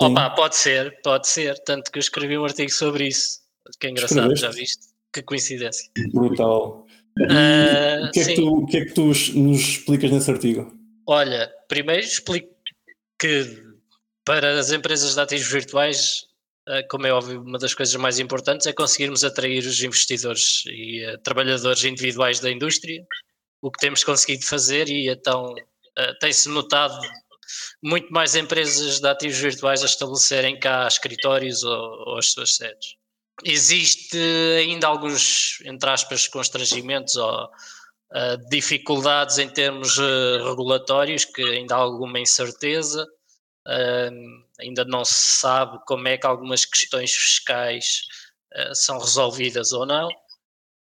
Opa, 0.00 0.30
pode 0.30 0.56
ser, 0.56 1.00
pode 1.02 1.28
ser. 1.28 1.58
Tanto 1.64 1.90
que 1.90 1.98
eu 1.98 2.00
escrevi 2.00 2.38
um 2.38 2.44
artigo 2.44 2.70
sobre 2.70 3.08
isso. 3.08 3.40
Que 3.80 3.88
é 3.88 3.90
engraçado, 3.90 4.34
já 4.36 4.50
viste? 4.50 4.86
Que 5.12 5.22
coincidência. 5.22 5.90
Brutal. 6.12 6.86
Uh, 7.18 8.06
o, 8.06 8.10
que 8.12 8.20
é 8.20 8.24
que 8.24 8.34
tu, 8.34 8.48
o 8.48 8.66
que 8.66 8.76
é 8.76 8.84
que 8.84 8.92
tu 8.92 9.06
nos 9.06 9.60
explicas 9.60 10.10
nesse 10.10 10.30
artigo? 10.30 10.72
Olha, 11.06 11.50
primeiro 11.66 12.02
explico 12.02 12.48
que 13.18 13.62
para 14.24 14.58
as 14.58 14.70
empresas 14.70 15.14
de 15.14 15.20
ativos 15.20 15.50
virtuais, 15.50 16.27
como 16.90 17.06
é 17.06 17.12
óbvio, 17.12 17.42
uma 17.42 17.58
das 17.58 17.74
coisas 17.74 17.94
mais 17.96 18.18
importantes 18.18 18.66
é 18.66 18.72
conseguirmos 18.72 19.24
atrair 19.24 19.64
os 19.64 19.82
investidores 19.82 20.64
e 20.66 21.06
uh, 21.06 21.18
trabalhadores 21.18 21.84
individuais 21.84 22.40
da 22.40 22.50
indústria, 22.50 23.04
o 23.62 23.70
que 23.70 23.80
temos 23.80 24.04
conseguido 24.04 24.44
fazer 24.44 24.88
e 24.88 25.08
então 25.08 25.54
tem-se 26.20 26.48
notado 26.48 26.96
muito 27.82 28.12
mais 28.12 28.36
empresas 28.36 29.00
de 29.00 29.08
ativos 29.08 29.38
virtuais 29.38 29.82
a 29.82 29.86
estabelecerem 29.86 30.58
cá 30.60 30.86
escritórios 30.86 31.64
ou, 31.64 32.08
ou 32.08 32.18
as 32.18 32.32
suas 32.32 32.54
sedes. 32.54 32.96
Existe 33.44 34.18
ainda 34.58 34.86
alguns, 34.88 35.60
entre 35.64 35.88
aspas, 35.90 36.26
constrangimentos 36.26 37.14
ou 37.16 37.44
uh, 37.44 38.48
dificuldades 38.50 39.38
em 39.38 39.48
termos 39.48 39.96
uh, 39.98 40.48
regulatórios, 40.48 41.24
que 41.24 41.42
ainda 41.42 41.76
há 41.76 41.78
alguma 41.78 42.18
incerteza, 42.18 43.06
uh, 43.66 44.47
ainda 44.60 44.84
não 44.84 45.04
se 45.04 45.40
sabe 45.40 45.78
como 45.86 46.08
é 46.08 46.18
que 46.18 46.26
algumas 46.26 46.64
questões 46.64 47.12
fiscais 47.12 48.02
são 48.74 48.98
resolvidas 48.98 49.72
ou 49.72 49.84
não 49.86 50.08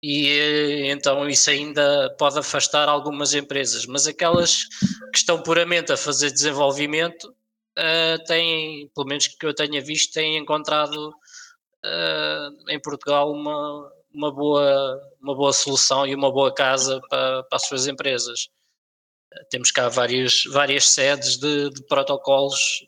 e 0.02 0.30
eh, 0.30 0.92
então 0.92 1.28
isso 1.28 1.50
ainda 1.50 2.16
pode 2.20 2.38
afastar 2.38 2.88
algumas 2.88 3.34
empresas, 3.34 3.86
mas 3.86 4.06
aquelas 4.08 4.66
que 5.12 5.18
estão 5.18 5.42
puramente 5.42 5.92
a 5.92 5.98
fazer 5.98 6.32
desenvolvimento 6.32 7.26
uh, 7.78 8.24
têm, 8.26 8.90
pelo 8.94 9.08
menos 9.08 9.28
que 9.28 9.46
eu 9.46 9.54
tenha 9.56 9.82
visto, 9.82 10.14
têm 10.14 10.38
encontrado 10.38 11.10
uh, 11.10 12.70
em 12.70 12.80
Portugal 12.80 13.32
uma, 13.32 13.92
uma, 14.14 14.32
boa, 14.32 15.02
uma 15.22 15.36
boa 15.36 15.54
solução 15.54 16.06
e 16.06 16.14
uma 16.14 16.32
boa 16.32 16.54
casa 16.54 17.02
para, 17.10 17.44
para 17.44 17.56
as 17.56 17.66
suas 17.68 17.88
empresas. 17.88 18.50
Uh, 19.34 19.46
temos 19.50 19.72
cá 19.72 19.90
várias, 19.90 20.44
várias 20.52 20.90
sedes 20.90 21.38
de, 21.38 21.72
de 21.72 21.84
protocolos 21.88 22.88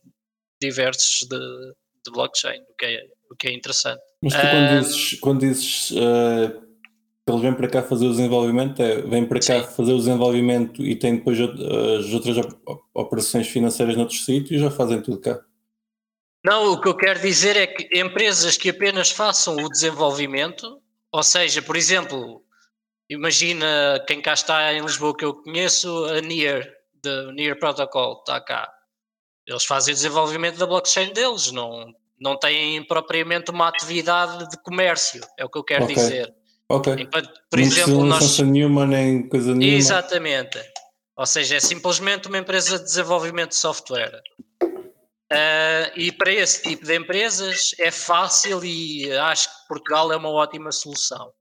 diversos 0.61 1.27
de, 1.29 1.39
de 2.05 2.11
blockchain, 2.11 2.61
o 2.61 2.75
que 2.77 2.85
é, 2.85 3.01
o 3.31 3.35
que 3.35 3.47
é 3.47 3.53
interessante. 3.53 4.01
Mas 4.21 4.33
tu 4.33 4.41
quando 4.41 4.69
dizes, 4.69 5.19
quando 5.19 5.39
dizes 5.39 5.93
ele 7.29 7.41
vem 7.41 7.53
para 7.53 7.69
cá 7.69 7.83
fazer 7.83 8.07
o 8.07 8.11
desenvolvimento, 8.11 8.81
é, 8.81 9.01
vem 9.01 9.25
para 9.25 9.39
cá 9.39 9.63
Sim. 9.63 9.75
fazer 9.75 9.93
o 9.93 9.97
desenvolvimento 9.97 10.83
e 10.83 10.95
tem 10.95 11.17
depois 11.17 11.39
as 11.39 12.13
outras 12.13 12.37
operações 12.93 13.47
financeiras 13.47 13.95
noutros 13.95 14.25
sítios, 14.25 14.61
já 14.61 14.71
fazem 14.71 15.01
tudo 15.01 15.21
cá. 15.21 15.39
Não, 16.43 16.71
o 16.71 16.81
que 16.81 16.87
eu 16.87 16.95
quero 16.95 17.19
dizer 17.19 17.57
é 17.57 17.67
que 17.67 17.99
empresas 17.99 18.57
que 18.57 18.69
apenas 18.69 19.11
façam 19.11 19.57
o 19.57 19.69
desenvolvimento, 19.69 20.81
ou 21.11 21.21
seja, 21.21 21.61
por 21.61 21.75
exemplo, 21.75 22.43
imagina 23.09 24.03
quem 24.07 24.21
cá 24.21 24.33
está 24.33 24.73
em 24.73 24.81
Lisboa 24.81 25.15
que 25.15 25.25
eu 25.25 25.33
conheço, 25.33 26.05
a 26.05 26.21
NIR, 26.21 26.65
da 27.03 27.31
NIR 27.33 27.59
Protocol, 27.59 28.19
está 28.19 28.39
cá. 28.39 28.71
Eles 29.49 29.65
fazem 29.65 29.93
o 29.93 29.95
desenvolvimento 29.95 30.57
da 30.57 30.67
blockchain 30.67 31.11
deles, 31.11 31.51
não, 31.51 31.91
não 32.19 32.37
têm 32.37 32.83
propriamente 32.83 33.49
uma 33.49 33.67
atividade 33.67 34.47
de 34.49 34.61
comércio, 34.61 35.21
é 35.37 35.43
o 35.43 35.49
que 35.49 35.57
eu 35.57 35.63
quero 35.63 35.85
okay. 35.85 35.95
dizer. 35.95 36.33
Ok. 36.69 36.93
Enquanto, 36.93 37.31
por 37.49 37.59
não 37.59 37.65
exemplo, 37.65 38.05
nós. 38.05 38.39
nenhuma 38.39 38.85
nem 38.85 39.27
coisa 39.27 39.55
nenhuma. 39.55 39.77
Exatamente. 39.77 40.59
Ou 41.17 41.25
seja, 41.25 41.55
é 41.55 41.59
simplesmente 41.59 42.27
uma 42.27 42.37
empresa 42.37 42.77
de 42.77 42.85
desenvolvimento 42.85 43.49
de 43.49 43.55
software. 43.55 44.21
Uh, 45.31 45.91
e 45.95 46.11
para 46.11 46.31
esse 46.31 46.63
tipo 46.63 46.85
de 46.85 46.95
empresas 46.95 47.75
é 47.79 47.91
fácil 47.91 48.63
e 48.63 49.11
acho 49.11 49.47
que 49.47 49.67
Portugal 49.67 50.11
é 50.11 50.15
uma 50.15 50.29
ótima 50.29 50.71
solução. 50.71 51.31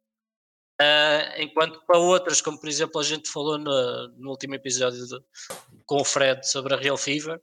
Uh, 0.80 1.42
enquanto 1.42 1.80
para 1.86 1.98
outras, 1.98 2.40
como 2.40 2.60
por 2.60 2.68
exemplo 2.68 3.00
a 3.00 3.04
gente 3.04 3.30
falou 3.30 3.58
no, 3.58 4.08
no 4.16 4.30
último 4.30 4.54
episódio 4.54 5.06
de, 5.06 5.18
com 5.86 6.00
o 6.00 6.04
Fred 6.04 6.48
sobre 6.48 6.74
a 6.74 6.76
Real 6.76 6.96
Fever, 6.96 7.40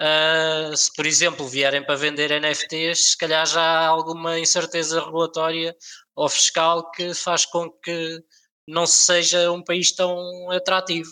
uh, 0.00 0.76
se 0.76 0.92
por 0.94 1.06
exemplo 1.06 1.46
vierem 1.46 1.84
para 1.84 1.96
vender 1.96 2.30
NFTs, 2.40 3.10
se 3.10 3.16
calhar 3.16 3.46
já 3.46 3.60
há 3.60 3.86
alguma 3.86 4.38
incerteza 4.38 5.04
regulatória 5.04 5.76
ou 6.14 6.28
fiscal 6.28 6.90
que 6.90 7.14
faz 7.14 7.44
com 7.44 7.70
que 7.70 8.22
não 8.66 8.86
seja 8.86 9.50
um 9.50 9.62
país 9.62 9.92
tão 9.92 10.50
atrativo. 10.50 11.10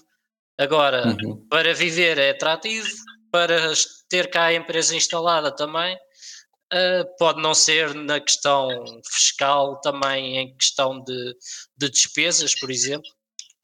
Agora, 0.58 1.06
uhum. 1.06 1.46
para 1.48 1.74
viver 1.74 2.18
é 2.18 2.30
atrativo, 2.30 2.88
para 3.30 3.72
ter 4.08 4.30
cá 4.30 4.46
a 4.46 4.54
empresa 4.54 4.94
instalada 4.94 5.54
também, 5.54 5.94
uh, 5.96 7.16
pode 7.18 7.40
não 7.42 7.54
ser 7.54 7.94
na 7.94 8.20
questão 8.20 8.68
fiscal, 9.04 9.80
também 9.80 10.38
em 10.38 10.56
questão 10.56 11.02
de, 11.02 11.36
de 11.76 11.90
despesas, 11.90 12.54
por 12.54 12.70
exemplo. 12.70 13.10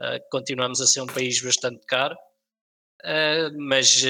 Uh, 0.01 0.19
continuamos 0.31 0.81
a 0.81 0.87
ser 0.87 1.01
um 1.01 1.07
país 1.07 1.41
bastante 1.41 1.85
caro, 1.87 2.17
mas 3.57 4.05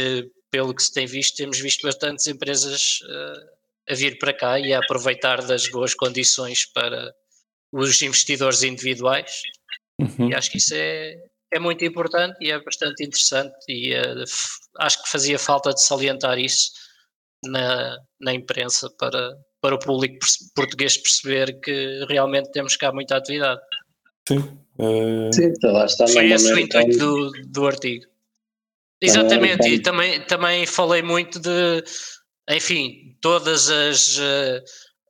pelo 0.52 0.73
que 0.73 0.82
se 0.82 0.92
tem 0.92 1.06
visto, 1.06 1.37
temos 1.37 1.59
visto 1.59 1.82
bastantes 1.82 2.28
empresas 2.28 3.00
a 3.88 3.94
vir 3.94 4.18
para 4.18 4.32
cá 4.32 4.61
e 4.61 4.73
a 4.73 4.78
aproveitar 4.78 5.44
das 5.44 5.66
boas 5.68 5.94
condições 5.94 6.66
para, 6.66 7.12
os 7.73 8.02
investidores 8.02 8.62
individuais. 8.62 9.42
Uhum. 9.99 10.28
E 10.28 10.35
acho 10.35 10.50
que 10.50 10.59
isso 10.59 10.75
é, 10.75 11.16
é 11.50 11.59
muito 11.59 11.85
importante 11.85 12.37
e 12.40 12.50
é 12.50 12.62
bastante 12.62 13.04
interessante 13.04 13.54
e 13.68 13.94
uh, 13.94 14.25
acho 14.78 15.02
que 15.02 15.09
fazia 15.09 15.38
falta 15.38 15.73
de 15.73 15.82
salientar 15.82 16.38
isso 16.38 16.71
na, 17.44 17.99
na 18.21 18.35
imprensa 18.35 18.90
para, 18.99 19.37
para 19.61 19.75
o 19.75 19.78
público 19.78 20.18
português 20.54 20.97
perceber 20.97 21.61
que 21.61 22.04
realmente 22.09 22.52
temos 22.52 22.76
cá 22.76 22.92
muita 22.92 23.16
atividade. 23.16 23.61
Sim. 24.28 24.38
Uh... 24.78 25.32
Sim, 25.32 25.47
então 25.47 25.73
lá 25.73 25.87
está 25.87 26.06
Foi 26.06 26.30
esse 26.30 26.52
o 26.52 26.59
intuito 26.59 26.99
do, 26.99 27.30
do 27.47 27.66
artigo. 27.66 28.12
Exatamente, 29.02 29.68
e 29.68 29.80
também, 29.80 30.21
também 30.23 30.64
falei 30.64 31.02
muito 31.02 31.40
de, 31.40 31.85
enfim, 32.49 33.16
todas 33.21 33.68
as... 33.68 34.18
Uh, 34.18 34.62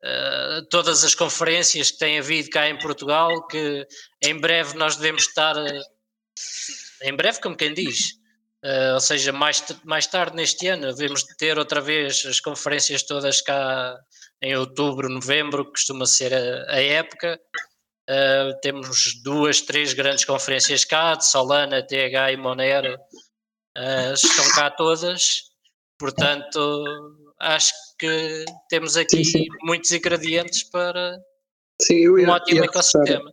uh, 0.05 0.67
todas 0.69 1.05
as 1.05 1.15
conferências 1.15 1.91
que 1.91 1.99
tem 1.99 2.19
havido 2.19 2.51
cá 2.51 2.69
em 2.69 2.79
Portugal, 2.79 3.47
que 3.47 3.87
em 4.23 4.39
breve 4.39 4.77
nós 4.77 4.97
devemos 4.97 5.23
estar, 5.23 5.57
uh, 5.57 5.83
em 7.03 7.15
breve, 7.15 7.41
como 7.41 7.57
quem 7.57 7.73
diz, 7.73 8.13
uh, 8.65 8.95
ou 8.95 9.01
seja, 9.01 9.33
mais, 9.33 9.63
mais 9.85 10.07
tarde 10.07 10.37
neste 10.37 10.67
ano, 10.69 10.93
devemos 10.95 11.23
ter 11.39 11.59
outra 11.59 11.81
vez 11.81 12.25
as 12.27 12.41
conferências 12.41 13.03
todas 13.03 13.41
cá 13.41 13.97
em 14.43 14.57
outubro, 14.57 15.09
novembro, 15.09 15.65
que 15.65 15.73
costuma 15.73 16.05
ser 16.05 16.35
a, 16.35 16.75
a 16.75 16.83
época. 16.83 17.39
temos 18.61 19.23
duas, 19.23 19.61
três 19.61 19.95
grandes 19.95 20.25
conferências 20.25 20.85
cá, 20.85 21.15
de 21.15 21.25
Solana, 21.25 21.81
TH 21.81 22.33
e 22.33 22.37
Monero, 22.37 22.99
estão 24.15 24.45
cá 24.55 24.71
todas, 24.71 25.43
portanto, 25.99 26.59
acho 27.41 27.73
que 27.99 28.45
temos 28.69 28.97
aqui 28.97 29.25
sim, 29.25 29.45
sim. 29.45 29.47
muitos 29.63 29.93
ingredientes 29.93 30.65
para 30.65 31.19
sim, 31.81 31.97
eu 31.97 32.19
ia, 32.19 32.29
um 32.29 32.31
ótimo 32.31 32.65
ecossistema. 32.65 33.33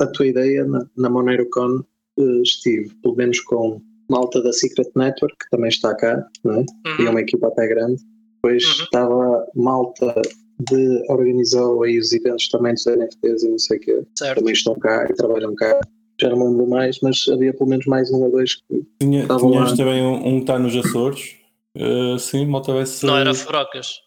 A 0.00 0.06
tua 0.06 0.26
ideia 0.26 0.64
na, 0.64 0.86
na 0.96 1.10
MoneroCon 1.10 1.84
uh, 2.18 2.42
estive, 2.42 2.94
pelo 3.02 3.16
menos 3.16 3.40
com 3.40 3.80
malta 4.08 4.42
da 4.42 4.52
Secret 4.52 4.90
Network, 4.96 5.36
que 5.38 5.50
também 5.50 5.68
está 5.68 5.94
cá, 5.94 6.26
não 6.44 6.54
é? 6.54 6.58
Uhum. 6.58 7.00
e 7.00 7.06
é 7.06 7.10
uma 7.10 7.20
equipa 7.20 7.48
até 7.48 7.66
grande. 7.66 8.02
Depois 8.36 8.64
uhum. 8.64 8.84
estava 8.84 9.46
malta 9.54 10.22
de 10.70 11.04
organizou 11.08 11.82
aí 11.82 11.98
os 11.98 12.12
eventos 12.12 12.48
também 12.48 12.74
dos 12.74 12.86
NFTs 12.86 13.42
e 13.42 13.48
não 13.48 13.58
sei 13.58 13.78
o 13.78 13.80
quê. 13.80 14.02
Certo. 14.16 14.38
Também 14.38 14.52
estão 14.52 14.74
cá 14.78 15.06
e 15.08 15.14
trabalham 15.14 15.54
cá. 15.54 15.80
Já 16.20 16.30
não 16.30 16.48
lembro 16.48 16.68
mais, 16.68 16.98
mas 17.00 17.24
havia 17.32 17.52
pelo 17.52 17.70
menos 17.70 17.86
mais 17.86 18.10
um 18.10 18.22
ou 18.22 18.30
dois 18.30 18.56
que. 18.56 18.86
Tinha, 19.00 19.26
tinhas 19.26 19.72
também 19.72 20.02
um, 20.02 20.26
um 20.26 20.34
que 20.36 20.40
está 20.40 20.58
nos 20.58 20.74
Açores. 20.74 21.36
Uh, 21.76 22.18
sim, 22.18 22.46
malta 22.46 22.72
vai 22.72 22.86
ser. 22.86 23.06
Não 23.06 23.16
era 23.16 23.32
Frocas. 23.34 24.00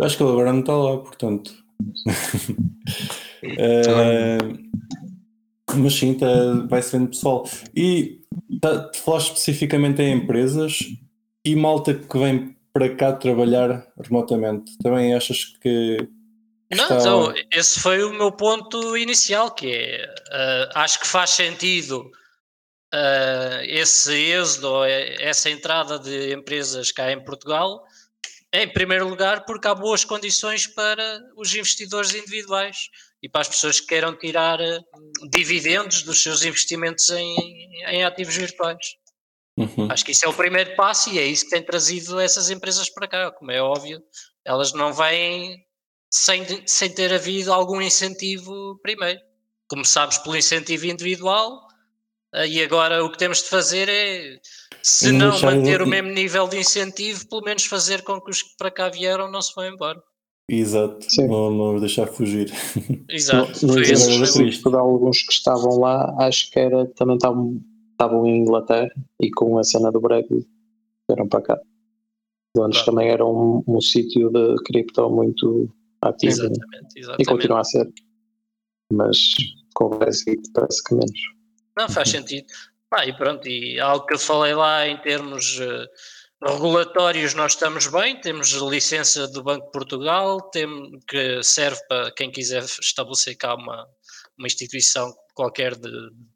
Acho 0.00 0.16
que 0.16 0.22
ele 0.22 0.32
agora 0.32 0.52
não 0.52 0.60
está 0.60 0.76
lá, 0.76 0.98
portanto. 0.98 1.52
é, 3.42 4.38
mas 5.76 5.94
sim, 5.94 6.14
tá, 6.14 6.26
vai 6.68 6.82
sendo 6.82 7.08
pessoal. 7.08 7.48
E 7.74 8.22
tá, 8.60 8.90
falaste 8.94 9.28
especificamente 9.28 10.02
em 10.02 10.14
empresas 10.14 10.80
e 11.44 11.54
malta 11.54 11.94
que 11.94 12.18
vem 12.18 12.56
para 12.72 12.94
cá 12.94 13.12
trabalhar 13.12 13.86
remotamente. 14.02 14.76
Também 14.78 15.14
achas 15.14 15.44
que. 15.60 16.08
Não, 16.72 16.84
está... 16.84 16.96
então, 16.96 17.34
esse 17.50 17.80
foi 17.80 18.04
o 18.04 18.12
meu 18.12 18.30
ponto 18.30 18.96
inicial, 18.96 19.50
que 19.50 19.72
é 19.72 20.06
uh, 20.06 20.70
acho 20.74 21.00
que 21.00 21.06
faz 21.06 21.30
sentido 21.30 22.10
uh, 22.94 23.62
esse 23.64 24.12
êxodo, 24.12 24.84
essa 24.84 25.50
entrada 25.50 25.98
de 25.98 26.32
empresas 26.32 26.92
cá 26.92 27.10
em 27.10 27.24
Portugal, 27.24 27.82
em 28.52 28.72
primeiro 28.72 29.08
lugar, 29.08 29.44
porque 29.44 29.66
há 29.66 29.74
boas 29.74 30.04
condições 30.04 30.66
para 30.66 31.20
os 31.36 31.54
investidores 31.54 32.14
individuais 32.14 32.88
e 33.22 33.28
para 33.28 33.42
as 33.42 33.48
pessoas 33.48 33.80
que 33.80 33.88
queiram 33.88 34.16
tirar 34.16 34.60
uh, 34.60 34.84
dividendos 35.28 36.02
dos 36.04 36.22
seus 36.22 36.44
investimentos 36.44 37.10
em, 37.10 37.36
em 37.88 38.04
ativos 38.04 38.36
virtuais. 38.36 38.94
Uhum. 39.56 39.90
Acho 39.90 40.04
que 40.04 40.12
isso 40.12 40.24
é 40.24 40.28
o 40.28 40.34
primeiro 40.34 40.74
passo 40.76 41.10
e 41.10 41.18
é 41.18 41.24
isso 41.24 41.44
que 41.44 41.50
tem 41.50 41.62
trazido 41.62 42.18
essas 42.20 42.48
empresas 42.48 42.88
para 42.88 43.08
cá, 43.08 43.30
como 43.32 43.50
é 43.50 43.60
óbvio. 43.60 44.00
Elas 44.44 44.72
não 44.72 44.92
vêm 44.92 45.62
sem, 46.10 46.44
sem 46.66 46.90
ter 46.92 47.12
havido 47.12 47.52
algum 47.52 47.80
incentivo 47.80 48.78
primeiro. 48.82 49.20
Começámos 49.68 50.18
pelo 50.18 50.36
incentivo 50.36 50.86
individual 50.86 51.60
eh, 52.34 52.48
e 52.48 52.62
agora 52.62 53.04
o 53.04 53.10
que 53.10 53.18
temos 53.18 53.42
de 53.42 53.48
fazer 53.48 53.88
é, 53.88 54.40
se 54.82 55.12
Não 55.12 55.38
manter 55.40 55.80
o 55.80 55.86
mesmo 55.86 56.10
nível 56.10 56.48
de 56.48 56.58
incentivo, 56.58 57.28
pelo 57.28 57.42
menos 57.42 57.64
fazer 57.64 58.02
com 58.02 58.20
que 58.20 58.30
os 58.30 58.42
que 58.42 58.56
para 58.58 58.70
cá 58.70 58.88
vieram 58.88 59.30
não 59.30 59.40
se 59.40 59.54
vão 59.54 59.66
embora. 59.66 60.02
Exato, 60.48 61.08
Sim. 61.08 61.28
não, 61.28 61.50
não 61.52 61.74
os 61.76 61.80
deixar 61.80 62.08
fugir. 62.08 62.52
Exato. 63.08 63.64
No 63.64 63.74
foi 63.74 63.82
exemplo 63.82 63.92
esse 63.92 64.10
era 64.10 64.14
o 64.14 64.18
triste. 64.18 64.42
exemplo 64.42 64.72
de 64.72 64.78
alguns 64.78 65.22
que 65.22 65.32
estavam 65.32 65.78
lá, 65.78 66.12
acho 66.18 66.50
que 66.50 66.58
era, 66.58 66.86
também 66.96 67.14
estavam, 67.14 67.60
estavam 67.92 68.26
em 68.26 68.38
Inglaterra 68.40 68.90
e 69.20 69.30
com 69.30 69.56
a 69.58 69.62
cena 69.62 69.92
do 69.92 70.00
Brexit 70.00 70.44
vieram 71.08 71.28
para 71.28 71.42
cá. 71.42 71.60
Londres 72.56 72.82
Claro. 72.82 72.96
também 72.96 73.10
era 73.10 73.24
um, 73.24 73.62
um 73.68 73.80
sítio 73.80 74.28
de 74.30 74.56
cripto 74.64 75.08
muito 75.08 75.72
ativo 76.02 76.42
né? 76.42 76.48
Exatamente, 76.50 76.96
e 76.96 77.00
exatamente. 77.00 77.28
continua 77.28 77.60
a 77.60 77.64
ser. 77.64 77.88
Mas 78.92 79.18
com 79.74 79.84
o 79.84 79.98
Brexit 79.98 80.42
parece 80.52 80.82
que 80.84 80.94
menos. 80.94 81.20
Não, 81.76 81.88
faz 81.88 82.08
sentido. 82.10 82.46
Pá, 82.88 83.06
e 83.06 83.16
pronto, 83.16 83.46
e 83.46 83.78
algo 83.78 84.04
que 84.06 84.14
eu 84.14 84.18
falei 84.18 84.52
lá 84.52 84.86
em 84.86 85.00
termos 85.00 85.60
eh, 85.60 85.86
regulatórios, 86.42 87.34
nós 87.34 87.52
estamos 87.52 87.86
bem, 87.86 88.20
temos 88.20 88.50
licença 88.50 89.28
do 89.28 89.44
Banco 89.44 89.66
de 89.66 89.72
Portugal, 89.72 90.40
tem, 90.50 90.66
que 91.06 91.40
serve 91.42 91.80
para 91.86 92.10
quem 92.12 92.32
quiser 92.32 92.64
estabelecer 92.64 93.36
cá 93.36 93.54
uma, 93.54 93.86
uma 94.36 94.46
instituição 94.46 95.14
qualquer 95.34 95.76
de 95.76 95.90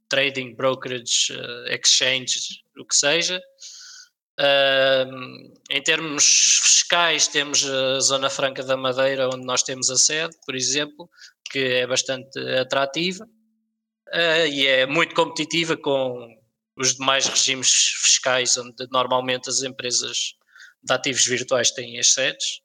trading, 0.09 0.55
brokerage, 0.55 1.33
eh, 1.33 1.75
exchange, 1.75 2.63
o 2.79 2.85
que 2.85 2.95
seja. 2.95 3.41
Ahm, 4.39 5.53
em 5.71 5.83
termos 5.83 6.61
fiscais, 6.63 7.29
temos 7.29 7.65
a 7.65 8.01
Zona 8.01 8.29
Franca 8.29 8.63
da 8.63 8.77
Madeira, 8.77 9.29
onde 9.29 9.47
nós 9.47 9.63
temos 9.63 9.91
a 9.91 9.97
sede, 9.97 10.37
por 10.45 10.55
exemplo, 10.57 11.09
que 11.51 11.59
é 11.59 11.87
bastante 11.87 12.39
atrativa 12.59 13.29
eh, 14.13 14.49
e 14.49 14.67
é 14.67 14.87
muito 14.87 15.15
competitiva 15.15 15.77
com 15.77 16.37
os 16.77 16.97
demais 16.97 17.27
regimes 17.27 17.71
fiscais, 18.03 18.57
onde 18.57 18.75
normalmente 18.91 19.49
as 19.49 19.63
empresas 19.63 20.35
de 20.83 20.93
ativos 20.93 21.25
virtuais 21.25 21.71
têm 21.71 21.99
as 21.99 22.09
sedes. 22.09 22.61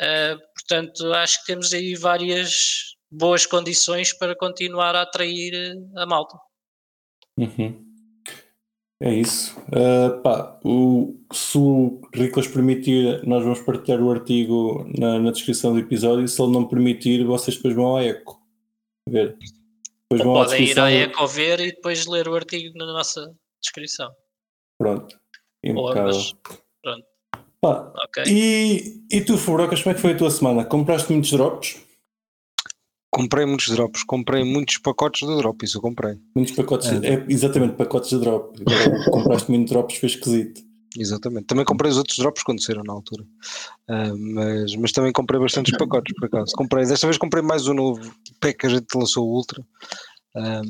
Eh, 0.00 0.36
portanto, 0.54 1.12
acho 1.12 1.40
que 1.40 1.46
temos 1.46 1.72
aí 1.72 1.96
várias 1.96 2.96
boas 3.10 3.46
condições 3.46 4.12
para 4.12 4.36
continuar 4.36 4.94
a 4.94 5.02
atrair 5.02 5.54
eh, 5.54 6.00
a 6.00 6.06
malta. 6.06 6.38
Uhum. 7.36 7.87
É 9.00 9.14
isso. 9.14 9.56
Uh, 9.68 10.20
pá, 10.22 10.58
o, 10.64 11.16
se 11.32 11.56
o 11.56 12.00
Riclas 12.12 12.48
permitir, 12.48 13.24
nós 13.26 13.44
vamos 13.44 13.60
partilhar 13.60 14.02
o 14.02 14.10
artigo 14.10 14.84
na, 14.98 15.20
na 15.20 15.30
descrição 15.30 15.72
do 15.72 15.78
episódio. 15.78 16.26
Se 16.26 16.42
ele 16.42 16.52
não 16.52 16.66
permitir, 16.66 17.24
vocês 17.24 17.56
depois 17.56 17.74
vão 17.74 17.96
à 17.96 18.02
Eco. 18.02 18.40
Ver. 19.08 19.36
Depois 20.10 20.26
vão 20.26 20.40
à 20.40 20.44
Podem 20.44 20.56
ir 20.56 20.58
descrição. 20.66 20.84
à 20.84 20.90
Eco 20.90 21.26
ver 21.28 21.60
e 21.60 21.66
depois 21.72 22.06
ler 22.06 22.28
o 22.28 22.34
artigo 22.34 22.76
na 22.76 22.86
nossa 22.86 23.32
descrição. 23.62 24.10
Pronto. 24.78 25.16
Impecável. 25.62 26.12
pronto, 26.82 27.04
Pá, 27.60 27.92
ok. 28.04 28.24
e, 28.28 29.02
e 29.10 29.20
tu, 29.20 29.36
Fubrocas, 29.36 29.82
como 29.82 29.92
é 29.92 29.94
que 29.94 30.00
foi 30.00 30.12
a 30.12 30.16
tua 30.16 30.30
semana? 30.30 30.64
Compraste 30.64 31.12
muitos 31.12 31.32
drops? 31.32 31.80
Comprei 33.10 33.46
muitos 33.46 33.68
drops, 33.74 34.02
comprei 34.04 34.44
muitos 34.44 34.78
pacotes 34.78 35.26
de 35.26 35.36
drop, 35.38 35.64
isso 35.64 35.78
eu 35.78 35.82
comprei. 35.82 36.18
Muitos 36.36 36.54
pacotes? 36.54 36.88
É. 36.90 37.14
É, 37.14 37.24
exatamente, 37.28 37.74
pacotes 37.74 38.10
de 38.10 38.18
drop. 38.18 38.60
Agora, 38.60 39.04
compraste 39.10 39.50
muitos 39.50 39.70
drops, 39.72 39.96
foi 39.96 40.08
esquisito. 40.08 40.60
Exatamente. 40.96 41.46
Também 41.46 41.64
comprei 41.64 41.90
os 41.90 41.96
outros 41.98 42.18
drops 42.18 42.42
quando 42.42 42.62
saíram 42.62 42.82
na 42.84 42.92
altura. 42.92 43.24
Ah, 43.88 44.12
mas, 44.14 44.74
mas 44.76 44.92
também 44.92 45.12
comprei 45.12 45.40
bastantes 45.40 45.76
pacotes, 45.76 46.14
por 46.14 46.26
acaso. 46.26 46.52
Comprei, 46.54 46.84
desta 46.86 47.06
vez 47.06 47.16
comprei 47.18 47.42
mais 47.42 47.66
o 47.66 47.74
novo 47.74 48.10
pack 48.40 48.58
que 48.58 48.66
a 48.66 48.70
gente 48.70 48.86
lançou, 48.94 49.26
o 49.26 49.32
Ultra. 49.34 49.62
Ah, 50.36 50.62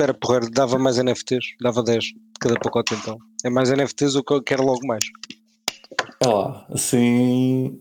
era 0.00 0.12
porreiro, 0.14 0.50
dava 0.50 0.78
mais 0.78 0.98
NFTs, 0.98 1.44
dava 1.60 1.82
10 1.82 2.04
de 2.04 2.14
cada 2.40 2.58
pacote 2.58 2.94
então. 2.94 3.16
É 3.44 3.50
mais 3.50 3.70
NFTs 3.70 4.14
o 4.16 4.24
que 4.24 4.32
eu 4.34 4.42
quero 4.42 4.64
logo 4.64 4.84
mais. 4.86 5.04
Ah 6.24 6.28
lá, 6.28 6.66
assim. 6.70 7.80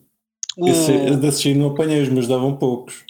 O- 0.57 0.67
Esse, 0.67 1.15
desses 1.17 1.55
não 1.57 1.71
apanhei, 1.71 2.01
os 2.01 2.09
meus 2.09 2.27
davam 2.27 2.55
poucos. 2.55 3.03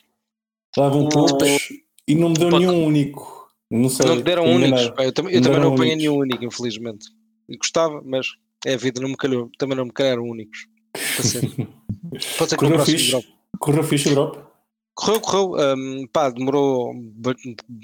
O- 0.77 1.09
poucos 1.09 1.67
e 2.07 2.15
não 2.15 2.29
me 2.29 2.35
deu 2.35 2.49
Pode- 2.49 2.65
nenhum 2.65 2.85
único. 2.85 3.45
Não 3.71 3.89
sei. 3.89 4.05
não 4.05 4.17
te 4.17 4.23
deram 4.23 4.45
únicos. 4.45 4.89
pá, 4.89 5.03
Eu, 5.05 5.11
também- 5.11 5.33
eu 5.33 5.41
Não 5.41 5.47
também 5.47 5.59
não 5.61 5.73
apanhei 5.73 5.93
únicos. 5.93 5.97
nenhum 6.11 6.19
único, 6.21 6.45
infelizmente. 6.45 7.05
E 7.49 7.57
gostava, 7.57 8.01
mas 8.05 8.27
é 8.65 8.73
a 8.73 8.77
vida, 8.77 9.01
não 9.01 9.09
me 9.09 9.17
calhou. 9.17 9.49
Também 9.57 9.75
não 9.77 9.85
me 9.85 9.91
calharam 9.91 10.23
únicos. 10.23 10.67
Para. 10.93 11.01
Pode 12.37 12.49
ser 12.49 12.57
que 12.57 12.63
no 12.63 12.69
Correu 12.69 12.75
próximo 12.75 12.97
fixe? 12.97 13.11
drop. 13.11 13.27
Correu 13.59 13.83
fixe 13.83 14.09
o 14.09 14.11
drop? 14.13 14.39
Correu, 14.93 15.19
correu. 15.19 15.75
hum, 15.77 16.07
pá, 16.13 16.29
demorou 16.29 16.93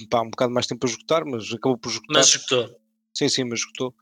pá, 0.09 0.21
um 0.21 0.29
bocado 0.29 0.53
mais 0.53 0.67
tempo 0.67 0.85
a 0.85 0.89
esgotar, 0.89 1.25
mas 1.25 1.51
acabou 1.51 1.77
por 1.77 1.89
esgotar. 1.89 2.15
Mas 2.17 2.27
escutou. 2.27 2.69
Sim, 3.13 3.27
sim, 3.27 3.43
mas 3.43 3.59
esgotou. 3.59 3.93